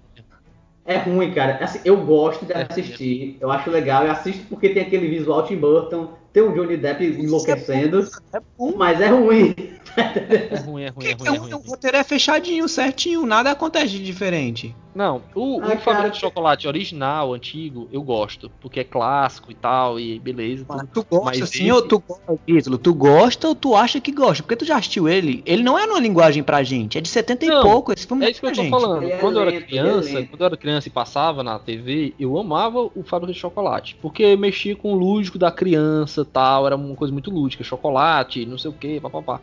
É 0.87 0.97
ruim, 0.99 1.33
cara. 1.33 1.63
Assim, 1.63 1.81
eu 1.85 1.97
gosto 2.05 2.45
de 2.47 2.53
É 2.53 2.67
assistir, 2.69 3.37
eu 3.41 3.51
acho 3.51 3.71
legal, 3.71 4.05
eu 4.05 4.13
assisto 4.13 4.45
porque 4.49 4.71
tem 4.71 4.83
aquele 4.83 5.09
visual 5.09 5.45
Tim 5.47 5.57
Burton, 5.57 6.09
tem 6.33 6.43
o 6.43 6.53
Johnny 6.53 6.77
Depp 6.77 7.05
enlouquecendo, 7.05 8.07
É 8.33 8.41
bom. 8.59 8.75
mas 8.77 9.01
é 9.01 9.09
ruim. 9.09 9.55
É 9.97 10.57
ruim, 10.61 10.83
é 10.85 10.89
ruim, 10.89 11.07
é 11.07 11.13
ruim, 11.15 11.27
é 11.27 11.39
ruim. 11.39 11.53
O 11.55 11.59
roteiro 11.69 11.97
é 11.97 12.05
fechadinho, 12.05 12.69
certinho, 12.69 13.27
nada 13.27 13.51
acontece 13.51 13.89
de 13.89 14.05
diferente. 14.05 14.75
Não, 14.93 15.23
o, 15.37 15.59
o 15.59 15.63
Ah, 15.63 15.67
Fábrica 15.67 15.81
cara, 15.85 16.09
de 16.11 16.19
Chocolate 16.19 16.67
original, 16.67 17.33
antigo, 17.33 17.89
eu 17.93 18.03
gosto. 18.03 18.51
Porque 18.61 18.81
é 18.81 18.85
clássico 18.85 19.51
e 19.53 19.55
tal, 19.55 20.01
e 20.01 20.19
beleza. 20.19 20.65
Mas 20.69 20.81
tudo. 20.81 20.91
tu 20.93 21.07
gosta 21.09 21.25
Mas 21.27 21.43
assim 21.43 21.59
esse- 21.65 21.73
ou 21.73 21.83
tu 21.83 22.03
gosta, 22.07 22.39
Ítalo? 22.47 22.79
Tu 22.79 22.95
gosta 22.95 23.49
ou 23.49 23.55
tu 23.55 23.75
acha 23.77 24.01
que 24.01 24.11
gosta? 24.11 24.43
Porque 24.43 24.57
tu 24.57 24.65
já 24.65 24.77
assistiu 24.79 25.09
ele, 25.09 25.43
ele 25.47 25.63
não 25.63 25.79
é 25.79 25.87
numa 25.87 26.01
linguagem 26.01 26.43
pra 26.43 26.63
gente, 26.65 26.99
é 26.99 27.01
de 27.01 27.09
70 27.09 27.47
Não, 27.47 27.61
e 27.61 27.63
pouco, 27.63 27.93
esse 27.93 28.05
filme 28.07 28.25
É 28.25 28.27
não 28.27 28.31
isso 28.33 28.41
que 28.41 28.47
eu 28.47 28.51
tô 28.53 28.63
gente. 28.63 28.71
falando. 28.71 29.03
Ele 29.05 29.13
é 29.13 29.19
Quando 29.19 29.37
eu 29.37 29.43
era 29.43 29.55
é 29.55 29.61
criança, 29.61 30.23
quando 30.27 30.41
eu 30.41 30.47
era 30.47 30.57
criança 30.57 30.89
e 30.89 30.91
passava 30.91 31.43
na 31.45 31.59
TV, 31.59 32.15
eu 32.19 32.37
amava 32.37 32.81
o 32.81 33.03
Fábrica 33.05 33.33
de 33.33 33.39
Chocolate. 33.39 33.97
Porque 34.03 34.35
mexia 34.37 34.75
com 34.75 34.93
o 34.93 34.97
lúdico 34.97 35.39
da 35.39 35.53
criança 35.53 36.20
tal, 36.25 36.67
era 36.67 36.77
uma 36.77 36.95
coisa 36.95 37.13
muito 37.13 37.31
lúdica. 37.31 37.63
Chocolate, 37.65 38.45
não 38.47 38.59
sei 38.59 38.71
o 38.71 38.75
que, 38.75 39.01
papapá. 39.01 39.41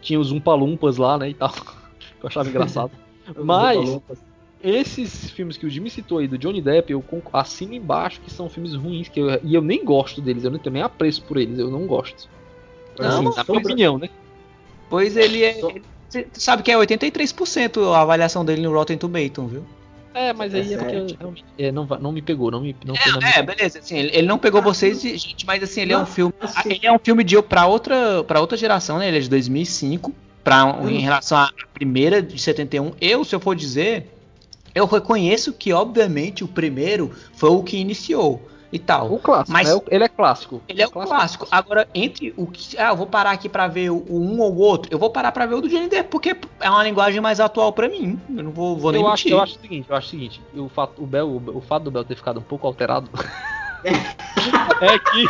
Tinha 0.00 0.18
os 0.20 0.30
Umpalumpas 0.32 0.96
lá, 0.96 1.18
né, 1.18 1.30
e 1.30 1.34
tal. 1.34 1.52
Que 2.18 2.24
eu 2.24 2.28
achava 2.28 2.48
engraçado. 2.48 2.90
Mas, 3.36 4.00
esses 4.62 5.30
filmes 5.30 5.56
que 5.56 5.66
o 5.66 5.70
Jimmy 5.70 5.88
citou 5.90 6.18
aí 6.18 6.26
do 6.26 6.36
Johnny 6.36 6.60
Depp, 6.60 6.92
eu 6.92 7.04
assino 7.32 7.74
embaixo 7.74 8.20
que 8.20 8.30
são 8.30 8.48
filmes 8.48 8.74
ruins, 8.74 9.08
que 9.08 9.20
eu- 9.20 9.40
e 9.44 9.54
eu 9.54 9.62
nem 9.62 9.84
gosto 9.84 10.20
deles, 10.20 10.42
eu 10.42 10.50
nem- 10.50 10.60
também 10.60 10.82
apreço 10.82 11.22
por 11.22 11.36
eles, 11.36 11.58
eu 11.58 11.70
não 11.70 11.86
gosto. 11.86 12.28
Não, 12.98 13.06
Assim, 13.08 13.24
na 13.24 13.44
minha 13.48 13.58
opinião, 13.60 13.98
né? 13.98 14.08
Pois 14.90 15.16
ele 15.16 15.44
é. 15.44 15.60
So- 15.60 15.72
ele- 16.14 16.26
sabe 16.32 16.62
que 16.62 16.72
é 16.72 16.76
83% 16.76 17.92
a 17.92 18.00
avaliação 18.00 18.44
dele 18.44 18.62
no 18.62 18.72
Rotten 18.72 18.98
Tomatoes, 18.98 19.50
viu? 19.52 19.64
É, 20.14 20.32
mas 20.32 20.54
aí 20.54 20.72
é, 20.72 20.74
É 20.74 20.78
porque 20.78 20.90
sério? 20.94 21.16
realmente, 21.18 21.44
é, 21.58 21.70
não, 21.72 21.84
não 21.86 22.12
me 22.12 22.22
pegou, 22.22 22.50
não 22.50 22.60
me 22.60 22.74
não 22.84 22.96
foi 22.96 23.12
na 23.12 23.18
minha 23.20 23.30
É, 23.36 23.42
beleza, 23.42 23.78
assim, 23.78 23.98
ele, 23.98 24.10
ele 24.16 24.26
não 24.26 24.38
pegou 24.38 24.60
vocês, 24.62 25.00
gente, 25.00 25.46
mas 25.46 25.62
assim, 25.62 25.82
ele 25.82 25.92
é 25.92 25.96
Não, 25.96 26.02
um 26.02 26.06
filme. 26.06 26.32
assim- 26.40 26.70
Ele 26.70 26.86
é 26.86 26.92
um 26.92 26.98
filme 26.98 27.22
de 27.22 27.40
para 27.42 27.66
outra, 27.66 28.24
pra 28.24 28.40
outra 28.40 28.56
geração, 28.56 28.98
né? 28.98 29.08
Ele 29.08 29.18
é 29.18 29.20
de 29.20 29.28
2005, 29.30 30.12
pra, 30.42 30.76
em 30.88 30.98
relação 31.00 31.38
à 31.38 31.50
primeira 31.74 32.20
de 32.22 32.38
71. 32.40 32.92
Eu, 33.00 33.24
se 33.24 33.34
eu 33.34 33.40
for 33.40 33.54
dizer, 33.54 34.12
eu 34.74 34.86
reconheço 34.86 35.52
que, 35.52 35.72
obviamente, 35.72 36.42
o 36.42 36.48
primeiro 36.48 37.12
foi 37.34 37.50
o 37.50 37.62
que 37.62 37.76
iniciou 37.76 38.48
e 38.72 38.78
tal. 38.78 39.12
O 39.12 39.18
clássico, 39.18 39.52
Mas- 39.52 39.74
né? 39.74 39.80
Ele 39.90 40.04
é 40.04 40.08
clássico. 40.08 40.62
Ele 40.68 40.82
é 40.82 40.86
o 40.86 40.90
clássico. 40.90 41.46
Agora, 41.50 41.88
entre 41.94 42.34
o 42.36 42.46
que. 42.46 42.76
Ah, 42.78 42.88
eu 42.90 42.96
vou 42.96 43.06
parar 43.06 43.30
aqui 43.30 43.48
pra 43.48 43.66
ver 43.66 43.90
o, 43.90 44.04
o 44.08 44.20
um 44.20 44.40
ou 44.40 44.52
o 44.52 44.58
outro. 44.58 44.92
Eu 44.92 44.98
vou 44.98 45.10
parar 45.10 45.32
pra 45.32 45.46
ver 45.46 45.54
o 45.54 45.60
do 45.60 45.68
Johnny 45.68 45.88
Depp, 45.88 46.10
porque 46.10 46.36
é 46.60 46.68
uma 46.70 46.82
linguagem 46.84 47.20
mais 47.20 47.40
atual 47.40 47.72
pra 47.72 47.88
mim. 47.88 48.18
Eu 48.36 48.44
não 48.44 48.50
vou, 48.50 48.76
vou 48.76 48.92
nem 48.92 49.00
Eu 49.00 49.08
acho, 49.08 49.28
eu 49.28 49.40
acho 49.40 49.56
o 49.56 49.60
seguinte, 49.60 49.86
eu 49.88 49.96
acho 49.96 50.06
o 50.06 50.10
seguinte, 50.10 50.42
o 50.54 50.68
fato, 50.68 51.02
o, 51.02 51.06
Bel, 51.06 51.28
o, 51.28 51.56
o 51.58 51.60
fato 51.60 51.84
do 51.84 51.90
Bel 51.90 52.04
ter 52.04 52.16
ficado 52.16 52.38
um 52.40 52.42
pouco 52.42 52.66
alterado 52.66 53.08
é 53.84 54.98
que 54.98 55.26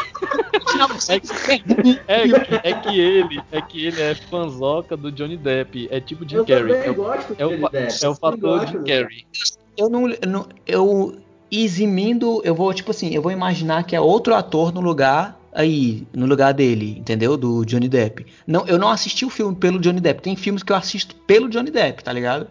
é 1.09 1.20
que, 1.20 2.01
é, 2.09 2.28
que- 2.28 2.60
é 2.69 2.73
que 2.73 3.01
ele 3.01 3.40
é 3.52 3.60
que 3.60 3.86
ele 3.86 4.02
é 4.02 4.15
fanzoca 4.15 4.97
do 4.97 5.10
Johnny 5.12 5.36
Depp, 5.36 5.89
é 5.90 6.01
tipo 6.01 6.28
Jim 6.28 6.44
Carrey. 6.44 6.73
É, 6.73 6.86
é 6.86 7.47
o, 7.47 7.69
é 8.02 8.09
o 8.09 8.15
fator 8.15 8.66
Jim 8.66 8.85
Carrey. 8.85 9.27
eu 9.77 9.89
não, 9.89 10.09
eu 10.09 10.19
não- 10.27 10.48
eu 10.66 11.16
eximindo, 11.50 12.40
eu 12.44 12.54
vou 12.54 12.72
tipo 12.72 12.90
assim, 12.90 13.14
eu 13.14 13.22
vou 13.22 13.32
imaginar 13.32 13.84
que 13.84 13.96
é 13.96 14.00
outro 14.00 14.34
ator 14.34 14.72
no 14.72 14.80
lugar 14.80 15.38
aí, 15.52 16.06
no 16.12 16.26
lugar 16.26 16.52
dele, 16.52 16.96
entendeu? 16.98 17.36
Do 17.36 17.64
Johnny 17.64 17.88
Depp. 17.88 18.26
Não, 18.46 18.66
eu 18.66 18.78
não 18.78 18.88
assisti 18.88 19.24
o 19.24 19.30
filme 19.30 19.56
pelo 19.56 19.78
Johnny 19.78 20.00
Depp. 20.00 20.22
Tem 20.22 20.36
filmes 20.36 20.62
que 20.62 20.72
eu 20.72 20.76
assisto 20.76 21.16
pelo 21.26 21.48
Johnny 21.48 21.70
Depp, 21.70 22.04
tá 22.04 22.12
ligado? 22.12 22.46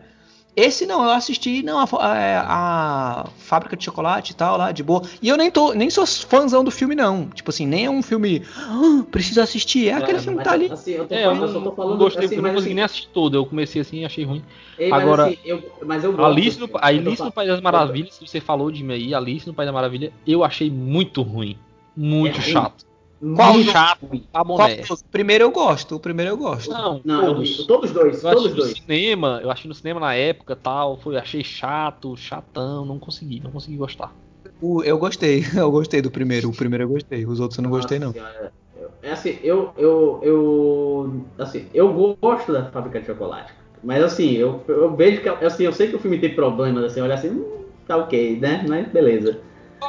Esse 0.58 0.88
não, 0.88 1.04
eu 1.04 1.12
assisti 1.12 1.62
não 1.62 1.78
a, 1.78 1.84
a, 1.84 3.22
a 3.22 3.26
Fábrica 3.38 3.78
de 3.78 3.86
Chocolate 3.86 4.32
e 4.32 4.36
tal 4.36 4.58
lá 4.58 4.72
de 4.72 4.82
boa. 4.82 5.04
E 5.22 5.30
eu 5.30 5.38
nem 5.38 5.52
tô, 5.52 5.72
nem 5.76 5.88
sou 5.88 6.04
fãzão 6.08 6.64
do 6.64 6.72
filme 6.72 6.96
não. 6.96 7.28
Tipo 7.28 7.52
assim, 7.52 7.68
nem 7.68 7.86
é 7.86 7.90
um 7.92 8.02
filme, 8.02 8.42
"Ah, 8.58 9.04
preciso 9.12 9.40
assistir. 9.40 9.90
É 9.90 9.94
aquele 9.94 10.14
Mas, 10.14 10.24
filme 10.24 10.40
que 10.40 10.44
tá 10.44 10.54
ali. 10.54 10.72
Assim, 10.72 10.94
eu, 10.94 11.08
tô 11.08 11.14
É, 11.14 11.26
falando, 11.26 11.38
não, 11.40 11.48
eu 11.48 11.54
só 11.54 11.60
tô 11.60 11.66
não 11.66 11.76
falando 11.76 11.98
gostei, 12.00 12.26
assim, 12.26 12.36
eu 12.38 12.42
não 12.42 12.50
mas, 12.50 12.54
consegui 12.56 12.70
assim, 12.72 12.76
nem 12.76 12.84
assistir 12.84 13.10
todo, 13.14 13.38
eu 13.38 13.46
comecei 13.46 13.82
assim 13.84 14.00
e 14.00 14.06
achei 14.06 14.24
ruim. 14.26 14.42
ei, 14.80 14.90
mas, 14.90 15.04
Agora, 15.04 15.26
assim, 15.28 15.38
eu, 15.46 15.64
mas 15.86 16.04
eu 16.04 16.12
gosto 16.14 16.26
Alice 16.26 16.58
do 16.58 16.62
no, 16.62 16.68
filme. 16.70 16.82
a 16.82 16.92
Eu 16.92 17.04
tô 17.04 17.10
Alice 17.10 17.24
no 17.24 17.32
País 17.32 17.50
das 17.50 17.62
Maravilhas, 17.62 18.18
que 18.18 18.28
você 18.28 18.42
falou 18.42 18.72
de 18.72 18.84
mim 18.84 18.94
aí, 18.94 19.14
Alice 19.14 19.46
no 19.48 19.54
País 19.54 19.68
das 19.68 19.76
Maravilhas, 19.76 20.12
eu 20.26 20.44
achei 20.44 20.72
muito 20.72 21.22
ruim. 21.22 21.56
Muito 21.96 22.40
É 22.40 22.42
chato. 22.42 22.87
Qual 23.20 23.56
o 23.56 24.98
primeiro 25.12 25.44
eu 25.46 25.52
gosto, 25.52 25.96
o 25.96 26.00
primeiro 26.00 26.32
eu 26.32 26.38
gosto. 26.38 26.70
Não, 26.70 27.02
Não, 27.04 27.26
todos. 27.26 27.66
todos 27.66 27.92
dois, 27.92 28.24
Eu 28.24 28.32
todos 28.36 28.54
dois. 28.54 28.78
cinema, 28.80 29.40
eu 29.42 29.50
achei 29.50 29.68
no 29.68 29.74
cinema 29.74 30.00
na 30.00 30.14
época 30.14 30.56
tal, 30.56 30.98
foi, 31.00 31.18
achei 31.18 31.44
chato, 31.44 32.16
chatão, 32.16 32.86
não 32.86 33.00
consegui, 33.00 33.40
não 33.40 33.52
consegui 33.52 33.78
gostar. 33.78 34.16
O- 34.62 34.84
eu 34.84 34.98
gostei, 35.00 35.42
eu 35.58 35.72
gostei 35.72 36.02
do 36.02 36.12
primeiro. 36.12 36.50
O 36.50 36.56
primeiro 36.56 36.84
eu 36.84 36.90
gostei, 36.90 37.26
os 37.26 37.40
outros 37.40 37.58
eu 37.58 37.64
não 37.64 37.72
gostei 37.72 37.98
não. 37.98 38.12
Senhora, 38.14 38.54
eu- 38.76 38.92
É 39.02 39.12
assim, 39.12 39.40
eu, 39.42 39.74
eu, 39.78 40.20
eu, 40.22 41.26
assim, 41.40 41.68
eu 41.74 42.16
gosto 42.22 42.52
da 42.54 42.70
fábrica 42.72 43.00
de 43.00 43.08
chocolate. 43.08 43.52
Mas 43.84 44.04
assim, 44.04 44.34
eu, 44.34 44.64
eu 44.68 44.96
vejo 44.96 45.22
que, 45.22 45.30
assim, 45.30 45.64
eu 45.64 45.74
sei 45.74 45.88
que 45.88 45.96
o 45.96 46.00
filme 46.00 46.20
tem 46.20 46.34
problemas, 46.36 46.84
assim, 46.84 47.02
olha 47.02 47.16
assim, 47.16 47.30
hum, 47.30 47.66
tá 47.88 47.98
ok, 47.98 48.40
né? 48.40 48.64
Mas 48.68 48.88
beleza. 48.92 49.40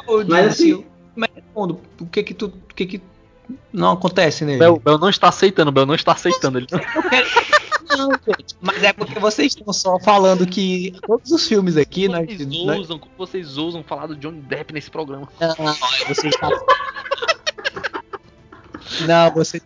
Ô, 0.07 0.23
Mas 0.27 0.47
assim- 0.47 0.85
mas 1.15 1.29
respondo, 1.33 1.79
o 1.99 2.05
que 2.05 2.23
que 2.23 2.33
tu, 2.33 2.47
o 2.47 2.73
que 2.75 2.85
que 2.85 3.01
não 3.73 3.91
acontece 3.93 4.45
nele? 4.45 4.59
Bel, 4.59 4.79
Bel 4.79 4.97
não 4.97 5.09
está 5.09 5.29
aceitando, 5.29 5.71
Bel 5.71 5.85
não 5.85 5.95
está 5.95 6.11
aceitando. 6.13 6.59
Ele... 6.59 6.67
Não, 7.97 8.11
gente, 8.11 8.55
mas 8.61 8.83
é 8.83 8.93
porque 8.93 9.17
vocês 9.19 9.55
estão 9.55 9.73
só 9.73 9.97
falando 9.99 10.45
que 10.45 10.93
todos 11.07 11.31
os 11.31 11.47
filmes 11.47 11.75
aqui, 11.75 12.07
nós, 12.07 12.27
Vocês 12.27 12.47
nós- 12.47 12.77
ousam, 12.77 12.99
como 12.99 13.11
vocês 13.17 13.57
ousam 13.57 13.83
falar 13.83 14.05
do 14.05 14.15
Johnny 14.15 14.41
Depp 14.41 14.71
nesse 14.71 14.91
programa? 14.91 15.27
não, 15.39 15.73
vocês 16.07 16.35
tá... 16.35 16.49
Não, 19.07 19.31
você 19.33 19.59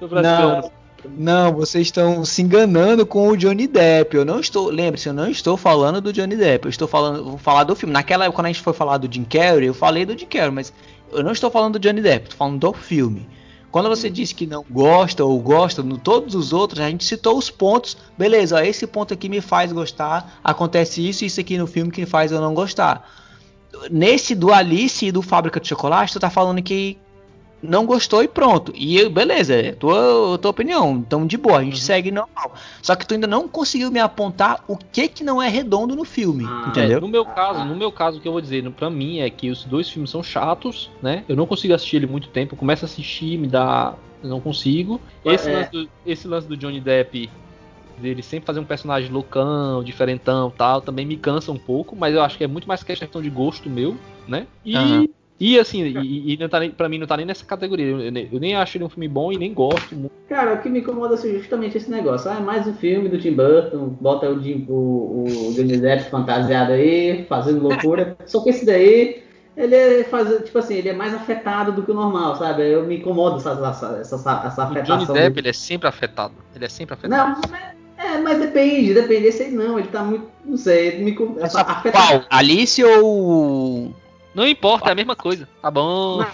Tô 0.00 0.08
praticando. 0.08 0.62
não, 0.62 0.72
não, 1.04 1.52
vocês 1.52 1.86
estão 1.86 2.24
se 2.24 2.42
enganando 2.42 3.06
com 3.06 3.28
o 3.28 3.36
Johnny 3.36 3.66
Depp. 3.66 4.16
Eu 4.16 4.24
não 4.24 4.40
estou, 4.40 4.68
lembre-se, 4.68 5.08
eu 5.08 5.12
não 5.12 5.30
estou 5.30 5.56
falando 5.56 6.00
do 6.00 6.12
Johnny 6.12 6.36
Depp. 6.36 6.66
Eu 6.66 6.70
estou 6.70 6.88
falando, 6.88 7.24
vou 7.24 7.38
falar 7.38 7.64
do 7.64 7.76
filme. 7.76 7.92
Naquela 7.92 8.24
época 8.24 8.36
quando 8.36 8.46
a 8.46 8.52
gente 8.52 8.62
foi 8.62 8.72
falar 8.72 8.98
do 8.98 9.12
Jim 9.12 9.24
Carrey, 9.24 9.68
eu 9.68 9.74
falei 9.74 10.04
do 10.04 10.18
Jim 10.18 10.26
Carrey, 10.26 10.50
mas 10.50 10.72
Eu 11.12 11.22
não 11.22 11.32
estou 11.32 11.50
falando 11.50 11.78
do 11.78 11.78
Johnny 11.78 12.02
Depp, 12.02 12.24
estou 12.24 12.38
falando 12.38 12.58
do 12.58 12.72
filme. 12.72 13.28
Quando 13.70 13.88
você 13.88 14.08
diz 14.08 14.32
que 14.32 14.46
não 14.46 14.64
gosta 14.68 15.24
ou 15.24 15.38
gosta, 15.40 15.82
no 15.82 15.98
todos 15.98 16.34
os 16.34 16.52
outros, 16.52 16.80
a 16.80 16.88
gente 16.88 17.04
citou 17.04 17.36
os 17.36 17.50
pontos. 17.50 17.96
Beleza, 18.16 18.56
ó, 18.56 18.60
esse 18.60 18.86
ponto 18.86 19.12
aqui 19.12 19.28
me 19.28 19.40
faz 19.40 19.72
gostar. 19.72 20.38
Acontece 20.42 21.06
isso 21.06 21.22
e 21.22 21.26
isso 21.26 21.40
aqui 21.40 21.58
no 21.58 21.66
filme 21.66 21.90
que 21.90 22.06
faz 22.06 22.32
eu 22.32 22.40
não 22.40 22.54
gostar. 22.54 23.08
Nesse 23.90 24.34
do 24.34 24.52
Alice 24.52 25.04
e 25.04 25.12
do 25.12 25.20
Fábrica 25.20 25.60
de 25.60 25.68
Chocolate, 25.68 26.14
tu 26.14 26.20
tá 26.20 26.30
falando 26.30 26.62
que 26.62 26.98
não 27.62 27.84
gostou 27.86 28.22
e 28.22 28.28
pronto. 28.28 28.72
E 28.74 28.96
eu- 28.98 29.10
beleza, 29.10 29.54
é 29.54 29.72
tua, 29.72 30.38
tua 30.40 30.50
opinião. 30.50 30.96
Então, 30.96 31.26
de 31.26 31.36
boa, 31.36 31.58
a 31.58 31.64
gente 31.64 31.80
segue 31.80 32.10
normal. 32.10 32.54
Só 32.82 32.94
que 32.94 33.06
tu 33.06 33.14
ainda 33.14 33.26
não 33.26 33.48
conseguiu 33.48 33.90
me 33.90 33.98
apontar 33.98 34.62
o 34.68 34.76
que 34.76 35.08
que 35.08 35.24
não 35.24 35.42
é 35.42 35.48
redondo 35.48 35.96
no 35.96 36.04
filme. 36.04 36.44
Ah, 36.46 36.68
entendeu? 36.68 36.98
É, 36.98 37.00
no 37.00 37.08
meu 37.08 37.24
caso, 37.24 37.64
no 37.64 37.74
meu 37.74 37.90
caso, 37.90 38.18
o 38.18 38.20
que 38.20 38.28
eu 38.28 38.32
vou 38.32 38.40
dizer, 38.40 38.62
no- 38.62 38.72
pra 38.72 38.88
mim 38.88 39.18
é 39.18 39.28
que 39.30 39.50
os 39.50 39.64
dois 39.64 39.88
filmes 39.88 40.10
são 40.10 40.22
chatos, 40.22 40.90
né? 41.02 41.24
Eu 41.28 41.34
não 41.36 41.46
consigo 41.46 41.74
assistir 41.74 41.96
ele 41.96 42.06
muito 42.06 42.28
tempo. 42.28 42.54
Eu 42.54 42.58
começo 42.58 42.84
a 42.84 42.86
assistir, 42.86 43.36
me 43.38 43.48
dá. 43.48 43.94
Eu 44.22 44.28
não 44.28 44.40
consigo. 44.40 45.00
Esse, 45.24 45.48
É. 45.48 45.52
lance 45.58 45.70
do, 45.70 45.88
esse 46.04 46.26
lance 46.28 46.48
do 46.48 46.56
Johnny 46.56 46.80
Depp, 46.80 47.30
dele 47.96 48.22
sempre 48.22 48.46
fazer 48.46 48.60
um 48.60 48.64
personagem 48.64 49.10
loucão, 49.10 49.82
diferentão 49.82 50.50
tal, 50.56 50.80
também 50.80 51.04
me 51.04 51.16
cansa 51.16 51.50
um 51.52 51.58
pouco, 51.58 51.96
mas 51.96 52.14
eu 52.14 52.22
acho 52.22 52.38
que 52.38 52.44
é 52.44 52.46
muito 52.46 52.66
mais 52.68 52.82
questão 52.82 53.20
de 53.20 53.28
gosto 53.30 53.68
meu, 53.68 53.96
né? 54.26 54.46
E. 54.64 54.76
Aham. 54.76 55.06
E 55.40 55.56
assim, 55.58 55.84
e, 55.84 56.34
e 56.34 56.36
não 56.36 56.48
tá 56.48 56.58
nem, 56.58 56.70
pra 56.70 56.88
mim 56.88 56.98
não 56.98 57.06
tá 57.06 57.16
nem 57.16 57.24
nessa 57.24 57.44
categoria. 57.44 57.86
Eu, 57.86 58.00
eu 58.00 58.10
nem- 58.12 58.28
eu 58.32 58.40
nem 58.40 58.56
acho 58.56 58.76
ele 58.76 58.84
um 58.84 58.88
filme 58.88 59.06
bom 59.06 59.30
e 59.32 59.38
nem 59.38 59.54
gosto 59.54 59.94
muito. 59.94 60.10
Cara, 60.28 60.54
o 60.54 60.58
que 60.60 60.68
me 60.68 60.80
incomoda 60.80 61.14
é 61.14 61.18
justamente 61.18 61.76
esse 61.78 61.88
negócio. 61.90 62.28
Ah, 62.30 62.38
é 62.38 62.40
mais 62.40 62.66
um 62.66 62.74
filme 62.74 63.08
do 63.08 63.18
Tim 63.18 63.34
Burton, 63.34 63.88
bota 64.00 64.28
o, 64.28 64.42
Jim- 64.42 64.66
o, 64.68 65.24
o 65.48 65.52
Johnny 65.54 65.76
Depp 65.78 66.10
fantasiado 66.10 66.72
aí, 66.72 67.24
fazendo 67.28 67.62
loucura. 67.62 68.16
Só 68.26 68.42
que 68.42 68.50
esse 68.50 68.66
daí, 68.66 69.22
ele 69.56 69.74
é 69.76 70.04
faz, 70.04 70.28
tipo 70.44 70.58
assim, 70.58 70.74
ele 70.74 70.88
é 70.88 70.92
mais 70.92 71.14
afetado 71.14 71.70
do 71.70 71.82
que 71.84 71.90
o 71.92 71.94
normal, 71.94 72.34
sabe? 72.34 72.68
Eu 72.68 72.84
me 72.84 72.96
incomodo 72.98 73.36
essa, 73.36 73.52
essa, 73.52 73.98
essa, 74.00 74.42
essa 74.44 74.64
O 74.64 74.74
Johnny 74.74 74.80
afetação. 74.80 75.14
Depp, 75.14 75.28
dele. 75.28 75.40
ele 75.40 75.48
é 75.50 75.52
sempre 75.52 75.86
afetado. 75.88 76.34
Ele 76.54 76.64
é 76.64 76.68
sempre 76.68 76.94
afetado. 76.94 77.30
Não, 77.30 77.40
mas- 77.48 77.78
é, 77.96 78.18
mas 78.18 78.38
depende, 78.40 78.92
depende. 78.94 79.26
Esse 79.28 79.44
aí 79.44 79.50
não, 79.52 79.78
ele 79.78 79.88
tá 79.88 80.02
muito, 80.02 80.26
não 80.44 80.56
sei, 80.56 80.88
ele 80.88 81.04
me 81.04 81.16
essa 81.40 81.64
Qual? 81.64 82.24
Alice 82.28 82.82
ou. 82.84 83.92
Não 84.38 84.46
importa, 84.46 84.88
é 84.88 84.92
a 84.92 84.94
mesma 84.94 85.16
coisa. 85.16 85.48
Tá 85.60 85.68
bom. 85.68 86.24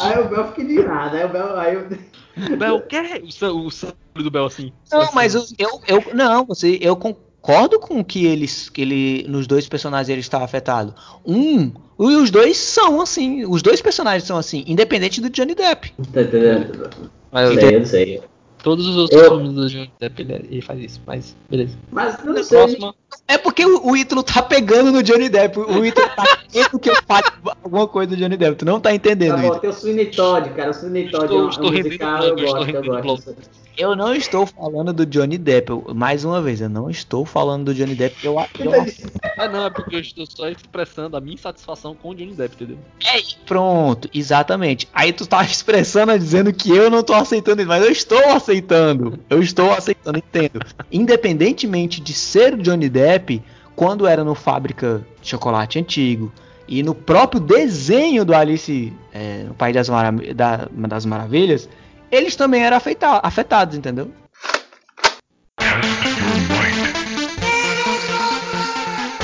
Aí 0.00 0.18
o 0.18 0.28
Bel 0.28 0.46
fica 0.48 0.62
indignado, 0.62 1.16
aí 1.16 1.24
o 1.24 1.28
Bel, 1.28 1.56
aí 1.60 1.74
eu... 1.74 2.56
Bel, 2.56 2.76
o 2.76 2.82
quê? 2.82 3.22
O, 3.22 3.30
sa- 3.30 3.52
o 3.52 3.70
sangue 3.70 3.94
do 4.16 4.30
Bel 4.30 4.46
assim. 4.46 4.72
Não, 4.90 5.10
mas 5.12 5.34
eu, 5.34 5.44
eu, 5.58 5.82
eu- 5.86 6.14
não, 6.14 6.46
você, 6.46 6.78
eu 6.80 6.96
concordo 6.96 7.78
com 7.78 8.02
que 8.02 8.24
eles, 8.24 8.70
que 8.70 8.80
ele, 8.80 9.26
nos 9.28 9.46
dois 9.46 9.68
personagens 9.68 10.08
ele 10.08 10.20
está 10.20 10.42
afetado. 10.42 10.94
Um, 11.26 11.72
e 12.00 12.16
os 12.16 12.30
dois 12.30 12.56
são 12.56 13.02
assim, 13.02 13.44
os 13.44 13.60
dois 13.60 13.82
personagens 13.82 14.24
são 14.24 14.38
assim, 14.38 14.64
independente 14.66 15.20
do 15.20 15.28
Johnny 15.28 15.54
Depp. 15.54 15.92
Tá 16.12 16.22
entendendo? 16.22 16.90
Mas 17.30 17.50
Isso 17.50 17.60
aí, 17.66 17.74
eu 17.74 17.86
sei. 17.86 18.22
Todos 18.62 18.86
os 18.86 18.96
outros 18.96 19.20
Eu- 19.22 19.30
filmes 19.30 19.52
do 19.52 19.68
Johnny 19.68 19.92
Depp 20.00 20.22
ele, 20.22 20.32
ele 20.50 20.62
faz 20.62 20.80
isso. 20.80 21.00
Mas, 21.06 21.36
beleza. 21.50 21.76
Mas 21.90 22.18
eu 22.24 22.32
não 22.32 22.42
sei. 22.42 22.58
Próxima. 22.58 22.94
É 23.28 23.36
porque 23.38 23.64
o, 23.66 23.86
o 23.90 23.96
Ítalo 23.96 24.22
tá 24.22 24.40
pegando 24.42 24.90
no 24.92 25.02
Johnny 25.02 25.28
Depp, 25.28 25.58
o 25.58 25.84
Ítalo 25.84 26.08
tá 26.16 26.24
querendo 26.50 26.78
que 26.78 26.90
eu 26.90 26.96
fale 27.06 27.26
alguma 27.62 27.86
coisa 27.86 28.10
do 28.10 28.16
Johnny 28.16 28.36
Depp, 28.36 28.56
tu 28.56 28.64
não 28.64 28.80
tá 28.80 28.94
entendendo, 28.94 29.32
Tá 29.36 29.36
bom, 29.42 29.46
Ítalo. 29.48 29.60
tem 29.60 29.70
o 29.70 29.72
Sweeney 29.72 30.06
Todd, 30.06 30.50
cara. 30.50 30.70
O 30.70 30.74
Sweeney 30.74 31.10
Todd 31.10 31.24
Estou- 31.24 31.38
é 31.40 31.44
um, 31.44 31.48
estou 31.48 31.66
é 31.66 31.70
rendendo 31.70 31.86
musical, 31.86 32.18
bloco, 32.18 32.30
eu 32.40 32.44
estou 32.44 32.54
gosto, 32.54 32.58
eu 32.58 32.64
rendendo 32.80 33.02
gosto. 33.02 33.34
Eu 33.76 33.96
não 33.96 34.14
estou 34.14 34.46
falando 34.46 34.92
do 34.92 35.06
Johnny 35.06 35.38
Depp, 35.38 35.70
eu- 35.70 35.94
mais 35.94 36.24
uma 36.24 36.42
vez, 36.42 36.60
eu 36.60 36.68
não 36.68 36.90
estou 36.90 37.24
falando 37.24 37.64
do 37.66 37.74
Johnny 37.74 37.94
Depp, 37.94 38.16
eu, 38.24 38.34
eu 38.58 38.72
Ah, 39.38 39.48
não, 39.48 39.66
é 39.66 39.70
porque 39.70 39.96
eu 39.96 40.00
estou 40.00 40.26
só 40.26 40.48
expressando 40.48 41.16
a 41.16 41.20
minha 41.20 41.34
insatisfação 41.34 41.94
com 41.94 42.10
o 42.10 42.14
Johnny 42.14 42.34
Depp, 42.34 42.54
entendeu? 42.54 42.78
É, 43.04 43.18
pronto, 43.46 44.08
exatamente. 44.12 44.86
Aí 44.92 45.12
tu 45.12 45.26
tá 45.26 45.42
expressando, 45.44 46.16
dizendo 46.18 46.52
que 46.52 46.70
eu 46.70 46.90
não 46.90 47.02
tô 47.02 47.14
aceitando 47.14 47.60
isso, 47.62 47.68
mas 47.68 47.82
eu 47.84 47.90
estou 47.90 48.22
aceitando. 48.30 49.18
Eu 49.30 49.42
estou 49.42 49.72
aceitando, 49.72 50.18
entendo. 50.18 50.60
Independentemente 50.90 52.00
de 52.00 52.12
ser 52.12 52.54
o 52.54 52.58
Johnny 52.58 52.88
Depp, 52.88 53.42
quando 53.74 54.06
era 54.06 54.22
no 54.22 54.34
Fábrica 54.34 55.04
de 55.22 55.28
Chocolate 55.30 55.78
Antigo 55.78 56.30
e 56.68 56.82
no 56.82 56.94
próprio 56.94 57.40
desenho 57.40 58.24
do 58.24 58.34
Alice 58.34 58.92
é, 59.12 59.44
no 59.44 59.54
País 59.54 59.74
das, 59.74 59.88
Marav 59.88 60.20
da- 60.34 60.68
das 60.72 61.04
Maravilhas, 61.06 61.68
eles 62.12 62.36
também 62.36 62.62
eram 62.62 62.76
afeta- 62.76 63.20
afetados, 63.24 63.76
entendeu? 63.76 64.12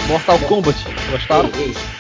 Mortal 0.09 0.39
Kombat, 0.49 0.77
gostaram? 1.11 1.51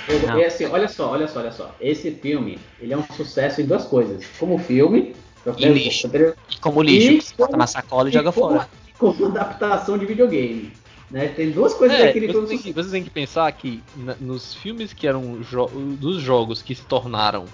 Eu- 0.08 0.38
é 0.40 0.46
assim, 0.46 0.64
olha 0.66 0.88
só, 0.88 1.10
olha 1.10 1.28
só, 1.28 1.40
olha 1.40 1.52
só. 1.52 1.74
Esse 1.80 2.10
filme, 2.10 2.58
ele 2.80 2.94
é 2.94 2.96
um 2.96 3.02
sucesso 3.14 3.60
em 3.60 3.66
duas 3.66 3.84
coisas. 3.84 4.24
Como 4.38 4.58
filme, 4.58 5.14
eu 5.44 5.52
E 5.52 5.56
quero- 5.56 5.74
lixo. 5.74 6.06
eu 6.06 6.10
quero- 6.10 6.34
E 6.50 6.56
como 6.58 6.82
lixo, 6.82 7.12
E 7.12 7.20
você 7.20 7.34
bota 7.36 7.50
como- 7.50 7.58
na 7.58 7.66
sacola 7.66 8.08
e 8.08 8.12
joga 8.12 8.32
como- 8.32 8.48
fora. 8.54 8.68
Como 8.98 9.26
adaptação 9.26 9.96
de 9.96 10.04
videogame. 10.06 10.72
Né? 11.08 11.28
Tem 11.28 11.52
duas 11.52 11.72
coisas 11.72 11.96
É, 11.98 12.06
daquele 12.06 12.26
têm 12.32 12.58
que, 12.58 12.72
vocês 12.72 12.90
têm 12.90 13.04
que 13.04 13.08
pensar 13.10 13.50
que 13.52 13.80
na- 13.96 14.16
nos 14.20 14.54
filmes 14.54 14.92
que 14.92 15.06
eram 15.06 15.40
jo- 15.40 15.68
dos 15.98 16.20
jogos 16.20 16.60
que 16.62 16.74
se 16.74 16.82
tornaram 16.82 17.44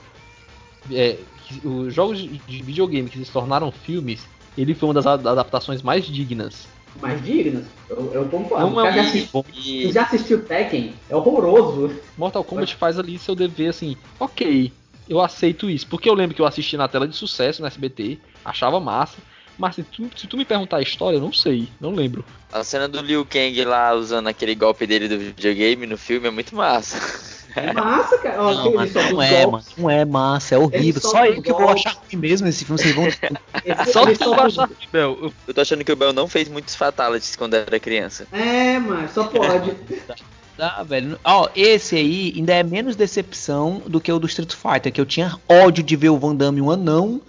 é, 0.90 1.16
que- 1.44 1.66
os 1.66 1.92
jogos 1.94 2.18
de 2.18 2.28
de 2.38 2.62
videogame 2.62 3.08
que 3.08 3.24
se 3.24 3.30
tornaram 3.30 3.70
filmes, 3.70 4.26
ele 4.56 4.74
foi 4.74 4.88
uma 4.88 4.94
das 4.94 5.06
adaptações 5.06 5.82
mais 5.82 6.06
dignas. 6.06 6.66
mais 7.02 7.22
dignas. 7.24 7.64
Eu, 7.90 8.12
eu 8.14 8.24
concordo. 8.28 8.70
Não 8.70 8.86
é 8.86 8.92
já 8.92 8.98
um 8.98 9.04
assisti- 9.04 9.28
bom. 9.32 9.42
Tu 9.42 9.92
já 9.92 10.02
assistiu 10.02 10.44
Tekken? 10.44 10.94
É 11.10 11.16
horroroso. 11.16 11.90
Mortal 12.16 12.44
Kombat 12.44 12.74
faz 12.76 12.98
ali 12.98 13.18
seu 13.18 13.34
dever 13.34 13.70
assim, 13.70 13.96
ok, 14.20 14.72
eu 15.08 15.20
aceito 15.20 15.68
isso. 15.68 15.86
Porque 15.88 16.08
eu 16.08 16.14
lembro 16.14 16.34
que 16.36 16.40
eu 16.40 16.46
assisti 16.46 16.76
na 16.76 16.86
tela 16.88 17.08
de 17.08 17.16
sucesso 17.16 17.60
no 17.60 17.66
SBT, 17.66 18.18
achava 18.44 18.78
massa. 18.78 19.16
Mas 19.58 19.74
se 19.76 19.82
tu, 19.84 20.08
se 20.16 20.26
tu 20.26 20.36
me 20.36 20.44
perguntar 20.44 20.78
a 20.78 20.82
história, 20.82 21.16
eu 21.16 21.20
não 21.20 21.32
sei, 21.32 21.68
não 21.80 21.92
lembro. 21.94 22.24
A 22.52 22.64
cena 22.64 22.88
do 22.88 23.00
Liu 23.00 23.24
Kang 23.24 23.64
lá 23.64 23.92
usando 23.94 24.26
aquele 24.28 24.54
golpe 24.54 24.84
dele 24.86 25.06
do 25.08 25.18
videogame 25.18 25.86
no 25.86 25.96
filme 25.98 26.26
é 26.28 26.30
muito 26.30 26.54
massa. 26.56 26.96
É 27.56 27.72
massa, 27.72 28.18
cara. 28.18 28.42
Ó, 28.42 28.52
Não, 28.54 28.72
não 28.72 29.22
é, 29.22 29.46
mano. 29.46 29.64
Não 29.76 29.90
é 29.90 30.04
massa, 30.04 30.54
é 30.54 30.58
horrível. 30.58 31.00
Só 31.00 31.22
os 31.22 31.36
eu 31.36 31.42
que 31.42 31.52
vou 31.52 31.68
achar 31.68 31.92
ruim 31.92 32.20
mesmo 32.20 32.48
esse 32.48 32.64
filme. 32.64 32.80
Vocês 32.82 32.94
vão. 32.94 33.06
Esse- 33.06 33.92
Só 33.92 34.04
vai 34.34 34.46
os- 34.46 34.58
achar 34.58 34.70
Bel. 34.92 35.18
Eu- 35.22 35.32
Eu 35.48 35.54
tô 35.54 35.60
achando 35.60 35.84
que 35.84 35.92
o 35.92 35.96
Bel 35.96 36.12
não 36.12 36.26
fez 36.28 36.48
muitos 36.48 36.74
fatalities 36.74 37.36
quando 37.36 37.54
era 37.54 37.78
criança. 37.78 38.26
É, 38.32 38.78
mas 38.78 39.12
só 39.12 39.24
pode. 39.24 39.72
Tá, 40.56 40.82
velho. 40.84 41.18
Ó, 41.24 41.48
esse 41.56 41.96
aí 41.96 42.32
ainda 42.36 42.54
é 42.54 42.62
menos 42.62 42.94
decepção 42.94 43.82
do 43.86 44.00
que 44.00 44.12
o 44.12 44.18
do 44.20 44.26
Street 44.26 44.52
Fighter, 44.54 44.92
que 44.92 45.00
eu 45.00 45.06
tinha 45.06 45.36
ódio 45.48 45.82
de 45.82 45.96
ver 45.96 46.10
o 46.10 46.18
Van 46.18 46.34
Damme 46.34 46.60
um 46.60 46.70
anão 46.70 47.20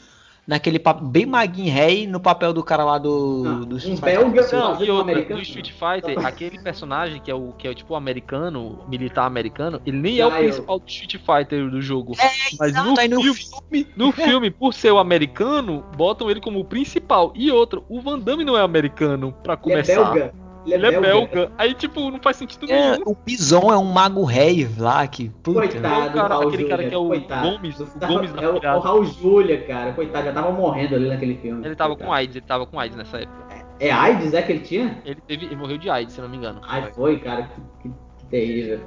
naquele 0.48 0.78
papo 0.80 1.04
bem 1.06 1.26
maguinho 1.26 1.74
rei 1.74 2.06
no 2.08 2.20
papel 2.20 2.54
do 2.54 2.64
cara 2.64 2.84
lá 2.84 2.98
do, 2.98 3.66
do 3.66 3.78
Street 3.78 3.98
um 3.98 4.02
Fighter. 4.02 4.20
belga 4.20 4.58
Não, 4.58 4.84
e 4.84 4.92
outra, 4.92 5.12
americano. 5.12 5.36
no 5.38 5.42
Street 5.44 5.72
Fighter, 5.72 6.26
aquele 6.26 6.60
personagem 6.60 7.20
que 7.22 7.32
é 7.32 7.36
o 7.36 7.52
que 7.54 7.68
é 7.68 7.74
tipo 7.74 7.94
o 7.94 7.96
americano, 7.96 8.80
militar 8.88 9.26
americano, 9.26 9.82
ele 9.86 9.98
nem 9.98 10.20
é 10.20 10.26
o 10.26 10.32
principal 10.32 10.80
do 10.80 10.88
Street 10.88 11.16
Fighter 11.18 11.70
do 11.70 11.82
jogo. 11.82 12.14
É, 12.20 12.30
Mas 12.60 12.70
exato, 12.72 12.90
no 12.92 13.00
aí 13.00 13.08
no 13.08 13.22
filme, 13.22 13.40
filme. 13.40 13.88
no 13.96 14.12
filme, 14.14 14.52
por 14.52 14.74
ser 14.74 14.92
o 14.92 14.98
americano, 15.00 15.84
botam 15.98 16.30
ele 16.30 16.40
como 16.40 16.60
o 16.60 16.66
principal. 16.66 17.32
E 17.36 17.52
outro, 17.52 17.84
o 17.90 18.00
Van 18.02 18.20
Damme 18.20 18.44
não 18.44 18.58
é 18.58 18.62
americano, 18.62 19.34
pra 19.44 19.54
Ele 19.54 19.60
é 19.60 19.64
começar. 19.84 20.04
belga. 20.14 20.45
Ele 20.66 20.86
é 20.88 21.00
belga. 21.00 21.52
Aí, 21.58 21.74
tipo, 21.74 22.10
não 22.10 22.20
faz 22.20 22.38
sentido 22.38 22.66
É, 22.72 22.92
nenhum. 22.92 23.04
o 23.06 23.16
Bison 23.16 23.72
é 23.72 23.78
um 23.78 23.86
mago 23.86 24.24
rei 24.24 24.68
lá 24.78 25.06
que. 25.08 25.30
Puta. 25.30 25.60
Coitado, 25.60 25.86
É 25.86 26.10
o 26.10 26.14
cara- 26.14 26.28
Raul 26.36 26.48
aquele 26.48 26.66
cara 26.66 26.88
que 26.88 26.94
é 26.94 26.98
o 26.98 27.08
coitado. 27.08 27.50
Gomes, 27.52 27.80
o 27.80 27.86
Tava- 27.86 28.14
Gomes 28.14 28.34
da 28.34 28.42
é 28.42 28.50
o, 28.50 28.56
o 28.56 28.80
Raul 28.80 29.06
Júlia, 29.06 29.62
cara. 29.66 29.94
Coitado, 29.94 30.26
já 30.26 30.34
tava 30.34 30.52
morrendo 30.52 30.96
ali 30.96 31.08
naquele 31.10 31.36
filme. 31.38 31.66
Ele 31.66 31.76
tava 31.76 31.92
com 31.96 31.98
Coitado. 32.00 32.18
AIDS, 32.18 32.36
ele 32.36 32.46
tava 32.46 32.66
com 32.66 32.80
AIDS 32.80 32.98
nessa 32.98 33.18
época. 33.18 33.66
É 33.80 33.92
AIDS, 33.92 34.34
é 34.34 34.42
que 34.42 34.52
ele 34.54 34.62
tinha? 34.62 34.98
Ele, 35.06 35.22
teve, 35.28 35.46
ele 35.46 35.56
morreu 35.56 35.78
de 35.78 35.90
AIDS, 35.90 36.14
se 36.14 36.20
eu 36.20 36.24
não 36.24 36.30
me 36.32 36.38
engano. 36.38 36.62
Ai, 36.64 36.92
foi, 36.94 37.20
cara. 37.20 37.44
Que, 37.44 37.62
que- 37.90 37.96
que 38.18 38.26
terrível. 38.28 38.80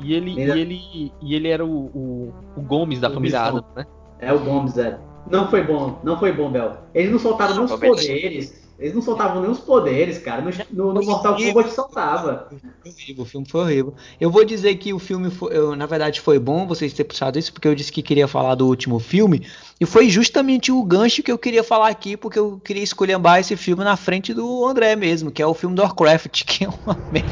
E 0.00 0.14
ele, 0.14 0.30
e 0.32 0.40
ele, 0.40 1.12
e 1.20 1.34
ele 1.34 1.48
era 1.48 1.64
o, 1.64 1.68
o, 1.94 2.34
o 2.56 2.62
Gomes 2.62 2.98
da 3.00 3.08
O 3.10 3.12
família. 3.14 3.40
Adams, 3.42 3.64
né? 3.76 3.86
É 4.18 4.32
o 4.32 4.38
Gomes, 4.38 4.78
é. 4.78 4.98
Não 5.30 5.48
foi 5.48 5.62
bom, 5.62 5.98
não 6.02 6.18
foi 6.18 6.32
bom, 6.32 6.50
Bel. 6.50 6.78
Eles 6.94 7.12
não 7.12 7.18
soltavam 7.18 7.54
nem 7.56 7.64
os 7.66 7.70
Gomes. 7.70 7.88
poderes. 8.06 8.69
Eles 8.80 8.94
não 8.94 9.02
soltavam 9.02 9.42
nem 9.42 9.50
os 9.50 9.58
poderes, 9.58 10.16
cara. 10.16 10.40
No, 10.40 10.50
no, 10.70 10.94
no 10.94 11.02
Mortal 11.04 11.36
Kombat 11.36 11.70
soltava. 11.70 12.48
horrível, 12.82 13.24
o 13.24 13.26
filme 13.26 13.46
foi 13.46 13.60
horrível. 13.60 13.94
Eu 14.18 14.30
vou 14.30 14.42
dizer 14.42 14.74
que 14.76 14.94
o 14.94 14.98
filme, 14.98 15.30
foi, 15.30 15.54
eu, 15.54 15.76
na 15.76 15.84
verdade, 15.84 16.18
foi 16.18 16.38
bom 16.38 16.66
vocês 16.66 16.94
terem 16.94 17.06
puxado 17.06 17.38
isso, 17.38 17.52
porque 17.52 17.68
eu 17.68 17.74
disse 17.74 17.92
que 17.92 18.02
queria 18.02 18.26
falar 18.26 18.54
do 18.54 18.66
último 18.66 18.98
filme, 18.98 19.46
e 19.78 19.84
foi 19.84 20.08
justamente 20.08 20.72
o 20.72 20.82
gancho 20.82 21.22
que 21.22 21.30
eu 21.30 21.36
queria 21.36 21.62
falar 21.62 21.88
aqui, 21.88 22.16
porque 22.16 22.38
eu 22.38 22.58
queria 22.64 22.82
escolhambar 22.82 23.38
esse 23.38 23.54
filme 23.54 23.84
na 23.84 23.98
frente 23.98 24.32
do 24.32 24.66
André 24.66 24.96
mesmo, 24.96 25.30
que 25.30 25.42
é 25.42 25.46
o 25.46 25.52
filme 25.52 25.76
do 25.76 25.82
Warcraft, 25.82 26.44
que 26.48 26.64
é 26.64 26.68
uma 26.68 26.98
merda. 27.10 27.30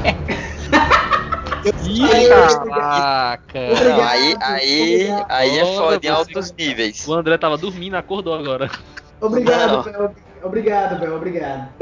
Caraca! 2.68 3.60
Não, 3.84 4.02
aí, 4.02 4.36
aí, 4.38 5.08
aí 5.30 5.58
é 5.58 5.64
foda 5.64 5.98
em 6.06 6.10
altos 6.10 6.52
níveis. 6.52 7.08
O 7.08 7.14
André 7.14 7.38
tava 7.38 7.56
dormindo, 7.56 7.94
acordou 7.94 8.34
agora. 8.34 8.70
Obrigado, 9.18 9.90
Não. 9.90 10.27
Obrigado, 10.42 10.98
Bel. 11.00 11.16
Obrigado. 11.16 11.72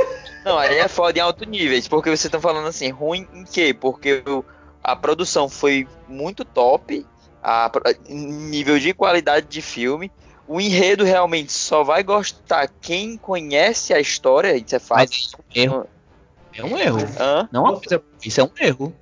Não, 0.45 0.59
aí 0.59 0.79
é 0.79 0.89
foda 0.89 1.19
em 1.19 1.23
altos 1.23 1.47
níveis, 1.47 1.89
porque 1.89 2.09
vocês 2.09 2.27
estão 2.27 2.41
falando 2.41 2.69
assim, 2.69 2.91
ruim 2.91 3.27
em 3.33 3.45
quê? 3.45 3.75
Porque 3.75 4.23
a 4.83 4.95
produção 4.95 5.49
foi 5.49 5.89
muito 6.09 6.45
top 6.45 7.05
a, 7.43 7.71
nível 8.09 8.79
de 8.79 8.95
qualidade 8.95 9.47
de 9.47 9.61
filme. 9.61 10.11
O 10.47 10.61
enredo 10.61 11.03
realmente 11.03 11.53
só 11.53 11.83
vai 11.83 12.05
gostar 12.05 12.69
quem 12.81 13.17
conhece 13.17 13.93
a 13.93 13.99
história, 13.99 14.57
isso 14.57 14.77
é 14.77 14.79
Mas 14.79 14.87
fácil. 14.87 15.13
isso 15.13 15.37
é 15.37 15.43
um 15.43 15.63
erro. 15.63 15.87
É 16.55 16.65
um 16.65 16.79
erro. 16.79 16.99
Hã? 17.19 17.49
Não 17.51 17.67
é 17.67 17.71
uma 17.71 17.81
coisa. 17.81 18.03
Isso 18.25 18.41
é 18.41 18.45
um 18.45 18.51
erro. 18.61 18.95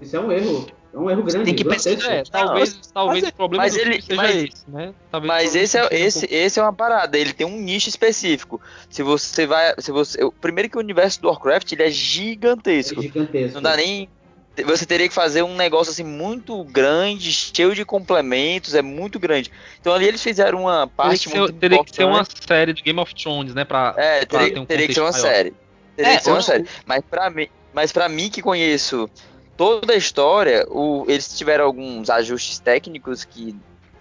Isso 0.00 0.16
é 0.16 0.20
um 0.20 0.32
erro. 0.32 0.66
É 0.96 0.98
um 0.98 1.10
erro 1.10 1.22
grande. 1.24 1.44
tem 1.44 1.54
que 1.54 1.64
pesquisar. 1.64 2.10
É, 2.10 2.22
talvez, 2.24 2.74
talvez 2.92 3.22
mas- 3.24 3.30
o 3.32 3.36
problema 3.36 3.64
mas 3.64 3.76
ele- 3.76 4.00
seja 4.00 4.16
mas- 4.16 4.34
esse, 4.36 4.64
né? 4.70 4.94
Talvez 5.10 5.28
Mas 5.28 5.54
esse 5.54 5.76
é, 5.78 5.88
esse, 5.92 6.26
esse 6.34 6.58
é 6.58 6.62
uma 6.62 6.72
parada, 6.72 7.18
ele 7.18 7.34
tem 7.34 7.46
um 7.46 7.60
nicho 7.60 7.88
específico. 7.90 8.58
Se 8.88 9.02
você 9.02 9.46
vai. 9.46 9.74
Se 9.78 9.92
você, 9.92 10.24
o 10.24 10.32
primeiro 10.32 10.70
que 10.70 10.76
o 10.76 10.80
universo 10.80 11.20
do 11.20 11.28
Warcraft 11.28 11.70
ele 11.72 11.82
é 11.82 11.88
É 11.88 11.90
gigantesco. 11.90 13.02
gigantesco. 13.02 13.54
Não 13.56 13.62
dá 13.62 13.76
nem. 13.76 14.08
Você 14.64 14.86
teria 14.86 15.06
que 15.06 15.12
fazer 15.14 15.42
um 15.42 15.54
negócio 15.54 15.90
assim 15.90 16.02
muito 16.02 16.64
grande, 16.64 17.30
cheio 17.30 17.74
de 17.74 17.84
complementos, 17.84 18.74
é 18.74 18.80
muito 18.80 19.18
grande. 19.18 19.52
Então 19.78 19.92
ali 19.92 20.06
eles 20.06 20.22
fizeram 20.22 20.62
uma 20.62 20.84
um 20.84 20.88
parte 20.88 21.24
teria, 21.28 21.32
que 21.32 21.38
muito 21.38 21.52
ser, 21.52 21.58
teria 21.60 21.84
que 21.84 21.94
ser 21.94 22.04
uma 22.04 22.20
importante. 22.22 22.46
série 22.48 22.72
do 22.72 22.82
Game 22.82 22.98
of 22.98 23.14
Thrones, 23.14 23.52
né? 23.54 23.66
Pra, 23.66 23.94
É, 23.98 24.24
pra 24.24 24.38
teria, 24.38 24.54
ter 24.54 24.60
um 24.60 24.64
teria 24.64 24.86
que 24.86 24.94
ser 24.94 25.00
uma 25.00 25.10
maior. 25.12 25.20
série. 25.22 25.52
Teria 25.94 26.12
É, 26.12 26.16
que 26.16 26.24
ser 26.24 26.30
uma 26.30 26.40
série. 26.40 26.64
Mas 26.86 27.02
pra 27.10 27.28
mim, 27.28 27.48
mas 27.74 27.92
para 27.92 28.08
mim 28.08 28.30
que 28.30 28.40
conheço 28.40 29.10
toda 29.56 29.92
a 29.92 29.96
história, 29.96 30.66
o, 30.70 31.04
eles 31.08 31.28
tiveram 31.36 31.64
alguns 31.64 32.10
ajustes 32.10 32.58
técnicos 32.58 33.24
que 33.24 33.54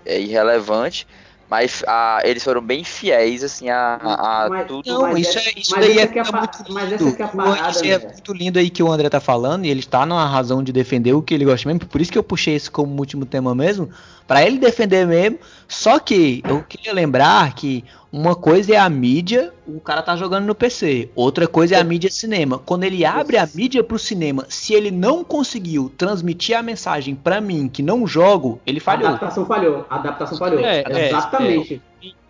é 0.06 0.20
irrelevante, 0.20 1.08
mas 1.50 1.84
a, 1.88 2.22
eles 2.24 2.44
foram 2.44 2.60
bem 2.62 2.84
fiéis 2.84 3.44
assim 3.44 3.70
a, 3.70 3.96
a 4.02 4.48
Mas- 4.50 4.68
tudo. 4.68 4.92
Não, 4.92 5.02
Mas 5.04 5.28
isso, 5.28 5.38
é- 5.38 5.42
é, 5.48 5.54
isso 5.60 5.72
mas 5.76 5.86
daí 5.86 5.92
essa 6.00 6.02
é, 6.02 6.08
que 6.08 6.20
é 6.20 6.24
muito 6.24 6.58
lindo. 6.58 6.74
mas 6.74 6.92
essa 6.92 7.16
que 7.16 7.22
é 7.22 7.26
a 7.26 7.28
parada, 7.28 7.70
isso 7.70 7.86
é 7.86 8.00
muito 8.00 8.34
lindo 8.34 8.60
aí 8.60 8.70
que 8.70 8.82
o 8.84 8.92
André 8.92 9.10
tá 9.10 9.20
falando, 9.20 9.66
e 9.66 9.70
ele 9.70 9.80
está 9.82 10.06
na 10.06 10.26
razão 10.28 10.64
de 10.64 10.72
defender 10.72 11.14
o 11.14 11.22
que 11.22 11.34
ele 11.34 11.46
gosta 11.46 11.68
mesmo, 11.70 11.86
por 11.88 12.02
isso 12.02 12.12
que 12.12 12.18
eu 12.18 12.24
puxei 12.24 12.56
esse 12.56 12.70
como 12.72 12.98
último 13.00 13.26
tema 13.28 13.54
mesmo, 13.54 13.90
pra 14.28 14.44
ele 14.44 14.58
defender 14.58 15.06
mesmo. 15.06 15.38
Só 15.68 16.00
que 16.00 16.42
eu 16.48 16.64
queria 16.64 16.94
lembrar 16.94 17.54
que 17.54 17.84
uma 18.18 18.34
coisa 18.34 18.74
é 18.74 18.78
a 18.78 18.90
mídia, 18.90 19.54
o 19.68 19.80
cara 19.82 20.02
tá 20.02 20.16
jogando 20.16 20.46
no 20.46 20.56
PC, 20.56 21.10
outra 21.14 21.48
coisa 21.50 21.76
é 21.76 21.80
a 21.80 21.84
mídia 21.84 22.10
cinema. 22.10 22.58
Quando 22.60 22.86
ele 22.86 23.04
abre 23.04 23.38
a 23.38 23.46
mídia 23.54 23.84
pro 23.84 24.00
cinema, 24.00 24.46
se 24.48 24.74
ele 24.74 24.90
não 24.90 25.22
conseguiu 25.22 25.92
transmitir 25.98 26.58
a 26.58 26.64
mensagem 26.64 27.14
pra 27.14 27.42
mim 27.42 27.68
que 27.68 27.84
não 27.84 28.08
jogo, 28.08 28.62
ele 28.66 28.78
A 28.80 28.82
falhou. 28.82 29.08
adaptação 29.10 29.46
falhou. 29.46 29.86
A 29.90 29.96
adaptação 29.96 30.38
falhou. 30.38 30.62
É, 30.62 30.84
é, 30.88 31.10
Exatamente. 31.10 31.82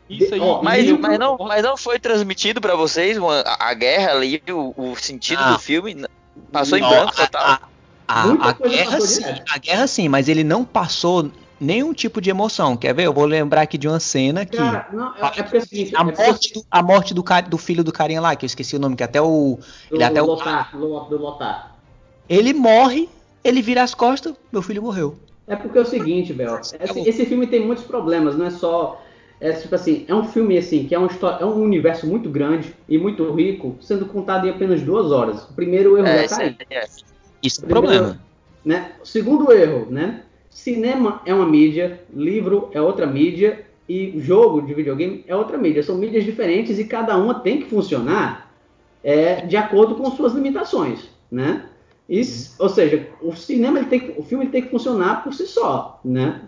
Isso 0.10 0.34
aí. 0.34 0.40
Mas, 0.64 0.86
livro- 0.86 1.02
mas, 1.02 1.20
não, 1.20 1.38
mas 1.38 1.64
não 1.64 1.78
foi 1.78 2.00
transmitido 2.00 2.60
pra 2.60 2.76
vocês 2.76 3.16
uma- 3.18 3.42
a, 3.42 3.70
a 3.70 3.74
guerra 3.76 4.12
ali, 4.14 4.42
o, 4.50 4.74
o 4.76 4.96
sentido 4.96 5.42
Não. 5.44 5.54
do 5.54 5.60
filme? 5.60 6.04
Passou 6.52 6.78
em 6.80 6.82
Não, 6.82 6.90
branco 6.90 7.14
a- 7.16 7.28
total? 7.28 7.42
a- 7.44 7.60
a- 8.08 8.50
a 8.50 8.54
coisa 8.54 8.76
guerra 8.76 9.02
sim, 9.02 9.24
a 9.52 9.58
guerra 9.60 9.88
sim, 9.88 10.10
mas 10.10 10.28
ele 10.30 10.44
não 10.44 10.64
passou 10.64 11.32
nenhum 11.60 11.94
tipo 11.94 12.20
de 12.22 12.30
emoção. 12.30 12.76
Quer 12.78 12.94
ver? 12.94 13.04
Eu 13.04 13.14
vou 13.14 13.26
lembrar 13.26 13.62
aqui 13.62 13.78
de 13.78 13.88
uma 13.88 14.00
cena 14.00 14.46
que 14.46 14.58
Cara, 14.58 14.88
não, 14.92 15.14
é, 15.16 15.40
é 15.40 15.44
porque 15.44 15.58
é 15.58 15.60
o 15.60 15.66
seguinte. 15.68 15.96
a 15.96 16.02
é 16.02 16.04
morte, 16.04 16.54
do, 16.54 16.66
a 16.70 16.84
morte 16.84 17.14
do, 17.14 17.24
do 17.50 17.58
filho 17.58 17.84
do 17.84 17.92
carinha 17.92 18.22
lá, 18.22 18.36
que 18.36 18.46
eu 18.46 18.48
esqueci 18.48 18.76
o 18.76 18.80
nome, 18.80 18.96
que 18.96 19.04
até 19.04 19.22
o 19.22 19.58
do, 19.90 19.96
ele 19.96 20.04
até 20.04 20.22
o 20.22 20.26
Lotar, 20.26 20.72
do, 20.78 21.18
Lotar. 21.18 21.76
ele 22.30 22.54
morre, 22.54 23.10
ele 23.44 23.62
vira 23.62 23.84
as 23.84 23.94
costas, 23.94 24.34
meu 24.52 24.62
filho 24.62 24.82
morreu. 24.82 25.16
É 25.48 25.56
porque 25.56 25.78
é 25.78 25.82
o 25.82 25.86
seguinte, 25.86 26.34
Bel. 26.34 26.60
Esse, 26.60 27.00
esse 27.08 27.26
filme 27.26 27.46
tem 27.46 27.66
muitos 27.66 27.84
problemas, 27.86 28.36
não 28.36 28.46
é 28.48 28.50
só. 28.50 29.02
É 29.40 29.52
tipo 29.52 29.76
assim, 29.76 30.06
é 30.08 30.16
um 30.16 30.24
filme 30.24 30.58
assim, 30.58 30.86
que 30.88 30.96
é, 30.96 30.98
uma 30.98 31.08
história, 31.08 31.44
é 31.44 31.46
um 31.46 31.62
universo 31.62 32.08
muito 32.08 32.30
grande 32.30 32.74
e 32.88 32.98
muito 32.98 33.32
rico, 33.34 33.76
sendo 33.82 34.06
contado 34.06 34.48
em 34.48 34.50
apenas 34.50 34.82
duas 34.82 35.12
horas. 35.12 35.44
O 35.44 35.54
primeiro 35.54 35.98
erro 35.98 36.08
É, 36.08 36.18
já 36.20 36.26
isso 36.26 36.36
tá 36.36 36.42
aí. 36.42 36.56
é- 36.70 36.76
é. 36.78 36.86
Isso 37.44 37.62
é 37.62 37.66
um 37.66 37.68
Primeiro- 37.68 37.98
problema. 37.98 38.26
Né? 38.64 38.92
O 39.04 39.06
segundo 39.06 39.52
erro, 39.52 39.88
né? 39.92 40.22
Cinema 40.56 41.22
é 41.26 41.36
uma 41.36 41.46
mídia, 41.46 42.00
livro 42.14 42.70
é 42.72 42.82
outra 42.82 43.06
mídia 43.06 43.66
e 43.90 44.18
jogo 44.22 44.62
de 44.62 44.74
videogame 44.74 45.22
é 45.28 45.36
outra 45.36 45.58
mídia. 45.58 45.84
São 45.84 45.98
mídias 45.98 46.24
diferentes 46.24 46.80
e 46.80 46.86
cada 46.86 47.18
uma 47.18 47.42
tem 47.42 47.60
que 47.60 47.70
funcionar 47.70 48.50
é, 49.04 49.46
de 49.46 49.58
acordo 49.58 49.96
com 49.96 50.10
suas 50.12 50.32
limitações, 50.32 51.10
né? 51.30 51.66
Isso, 52.08 52.56
ou 52.58 52.70
seja, 52.70 53.06
o 53.22 53.36
cinema 53.36 53.80
ele 53.80 53.90
tem 53.90 54.00
que, 54.00 54.18
o 54.18 54.24
filme 54.24 54.46
ele 54.46 54.52
tem 54.54 54.62
que 54.62 54.70
funcionar 54.70 55.26
por 55.26 55.34
si 55.34 55.46
só, 55.46 56.00
né? 56.06 56.44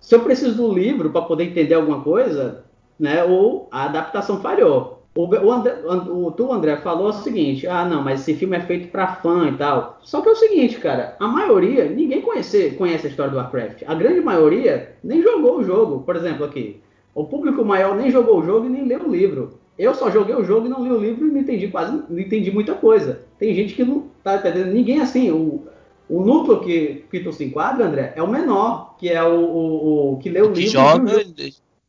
Se 0.00 0.14
eu 0.14 0.20
preciso 0.20 0.56
do 0.56 0.72
livro 0.72 1.10
para 1.10 1.20
poder 1.20 1.44
entender 1.44 1.74
alguma 1.74 2.00
coisa, 2.00 2.64
né? 2.98 3.22
Ou 3.22 3.68
a 3.70 3.84
adaptação 3.84 4.40
falhou. 4.40 4.99
O, 5.14 5.26
o, 5.26 5.52
André, 5.52 5.74
o, 5.84 6.30
tu, 6.30 6.52
André, 6.52 6.76
falou 6.76 7.08
o 7.08 7.12
seguinte: 7.12 7.66
ah, 7.66 7.84
não, 7.84 8.02
mas 8.02 8.20
esse 8.20 8.34
filme 8.34 8.56
é 8.56 8.60
feito 8.60 8.88
para 8.88 9.16
fã 9.16 9.48
e 9.48 9.56
tal. 9.56 9.98
Só 10.02 10.20
que 10.20 10.28
é 10.28 10.32
o 10.32 10.36
seguinte, 10.36 10.78
cara, 10.78 11.16
a 11.18 11.26
maioria, 11.26 11.86
ninguém 11.88 12.22
conhece, 12.22 12.70
conhece 12.72 13.06
a 13.06 13.10
história 13.10 13.32
do 13.32 13.36
Warcraft. 13.36 13.82
A 13.86 13.94
grande 13.94 14.20
maioria 14.20 14.94
nem 15.02 15.20
jogou 15.20 15.58
o 15.58 15.64
jogo. 15.64 16.02
Por 16.02 16.14
exemplo, 16.14 16.44
aqui, 16.44 16.80
o 17.14 17.24
público 17.24 17.64
maior 17.64 17.96
nem 17.96 18.10
jogou 18.10 18.38
o 18.38 18.44
jogo 18.44 18.66
e 18.66 18.70
nem 18.70 18.86
leu 18.86 19.02
o 19.02 19.10
livro. 19.10 19.58
Eu 19.76 19.94
só 19.94 20.10
joguei 20.10 20.34
o 20.34 20.44
jogo 20.44 20.66
e 20.66 20.68
não 20.68 20.84
li 20.84 20.90
o 20.92 21.00
livro 21.00 21.26
e 21.26 21.30
não 21.30 21.40
entendi 21.40 21.66
quase, 21.68 22.02
não 22.08 22.18
entendi 22.18 22.50
muita 22.52 22.74
coisa. 22.74 23.22
Tem 23.38 23.54
gente 23.54 23.74
que 23.74 23.84
não 23.84 24.04
tá 24.22 24.36
entendendo, 24.36 24.72
ninguém 24.72 25.00
assim. 25.00 25.30
O, 25.30 25.66
o 26.08 26.24
núcleo 26.24 26.60
que, 26.60 27.04
que 27.10 27.20
tu 27.20 27.32
se 27.32 27.44
enquadra, 27.44 27.86
André, 27.86 28.12
é 28.14 28.22
o 28.22 28.28
menor, 28.28 28.96
que 28.98 29.08
é 29.08 29.22
o, 29.24 29.40
o, 29.40 30.12
o 30.12 30.18
que 30.18 30.28
lê 30.28 30.40
o 30.42 30.52
Que 30.52 30.60
livro. 30.60 30.60
e 30.60 30.70
viu 30.70 30.80
o 30.80 31.08
joga. 31.08 31.24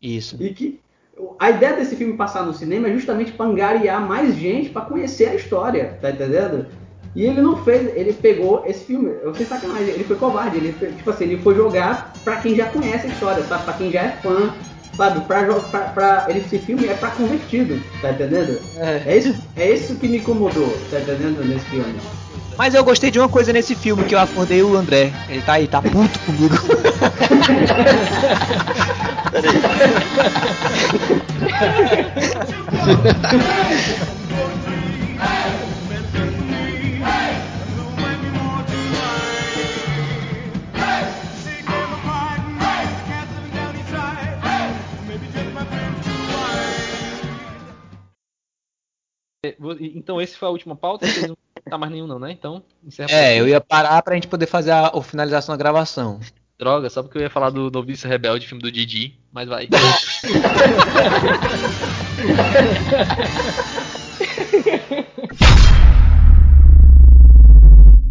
Isso. 0.01 0.37
E 0.41 0.53
que 0.53 0.79
a 1.39 1.49
ideia 1.49 1.75
desse 1.75 1.95
filme 1.95 2.13
passar 2.17 2.43
no 2.45 2.53
cinema 2.53 2.87
é 2.87 2.93
justamente 2.93 3.31
para 3.31 3.45
angariar 3.45 4.01
mais 4.07 4.35
gente 4.35 4.69
para 4.69 4.85
conhecer 4.85 5.29
a 5.29 5.35
história, 5.35 5.97
tá 6.01 6.09
entendendo? 6.11 6.65
E 7.15 7.25
ele 7.25 7.41
não 7.41 7.57
fez, 7.57 7.95
ele 7.95 8.13
pegou 8.13 8.63
esse 8.65 8.85
filme, 8.85 9.11
eu 9.21 9.33
sei 9.33 9.45
sacanagem, 9.45 9.89
ele 9.93 10.03
foi 10.05 10.15
covarde, 10.15 10.57
ele 10.57 10.71
fe- 10.71 10.93
tipo 10.93 11.09
assim, 11.09 11.25
ele 11.25 11.41
foi 11.41 11.55
jogar 11.55 12.13
para 12.23 12.37
quem 12.37 12.55
já 12.55 12.67
conhece 12.67 13.07
a 13.07 13.09
história, 13.09 13.43
sabe? 13.43 13.65
Para 13.65 13.73
quem 13.73 13.91
já 13.91 14.01
é 14.01 14.11
fã, 14.21 14.53
sabe? 14.95 15.25
Pra, 15.25 15.43
pra, 15.63 15.79
pra- 15.89 16.25
ele, 16.29 16.39
esse 16.39 16.57
filme 16.59 16.87
é 16.87 16.93
para 16.95 17.11
convertido, 17.11 17.83
tá 18.01 18.11
entendendo? 18.11 18.59
É. 18.77 19.17
isso, 19.17 19.43
é 19.57 19.71
isso 19.71 19.97
que 19.99 20.07
me 20.07 20.19
incomodou, 20.19 20.87
tá 20.89 20.99
entendendo 21.01 21.43
nesse 21.43 21.65
filme. 21.65 21.99
Mas 22.61 22.75
eu 22.75 22.83
gostei 22.83 23.09
de 23.09 23.17
uma 23.17 23.27
coisa 23.27 23.51
nesse 23.51 23.73
filme 23.73 24.03
que 24.03 24.13
eu 24.13 24.19
acordei 24.19 24.61
o 24.61 24.77
André. 24.77 25.11
Ele 25.27 25.41
tá 25.41 25.53
aí, 25.53 25.67
tá 25.67 25.81
puto 25.81 26.19
comigo. 26.19 26.53
É, 49.43 49.55
Então 49.95 50.21
esse 50.21 50.37
foi 50.37 50.47
a 50.47 50.51
última 50.51 50.75
pauta, 50.75 51.07
vocês 51.07 51.33
tá 51.69 51.77
mais 51.77 51.91
nenhum 51.91 52.07
não, 52.07 52.19
né? 52.19 52.31
Então, 52.31 52.63
encerra 52.83 53.11
É, 53.11 53.39
eu 53.39 53.47
ia 53.47 53.61
parar 53.61 54.01
pra 54.01 54.15
gente 54.15 54.27
poder 54.27 54.45
fazer 54.45 54.71
a, 54.71 54.87
a 54.87 55.01
finalização 55.01 55.53
da 55.53 55.57
gravação. 55.57 56.19
Droga, 56.57 56.89
só 56.89 57.01
porque 57.01 57.17
eu 57.17 57.23
ia 57.23 57.29
falar 57.29 57.49
do 57.49 57.71
Novice 57.71 58.07
Rebelde, 58.07 58.47
filme 58.47 58.61
do 58.61 58.71
Didi, 58.71 59.19
mas 59.31 59.49
vai. 59.49 59.67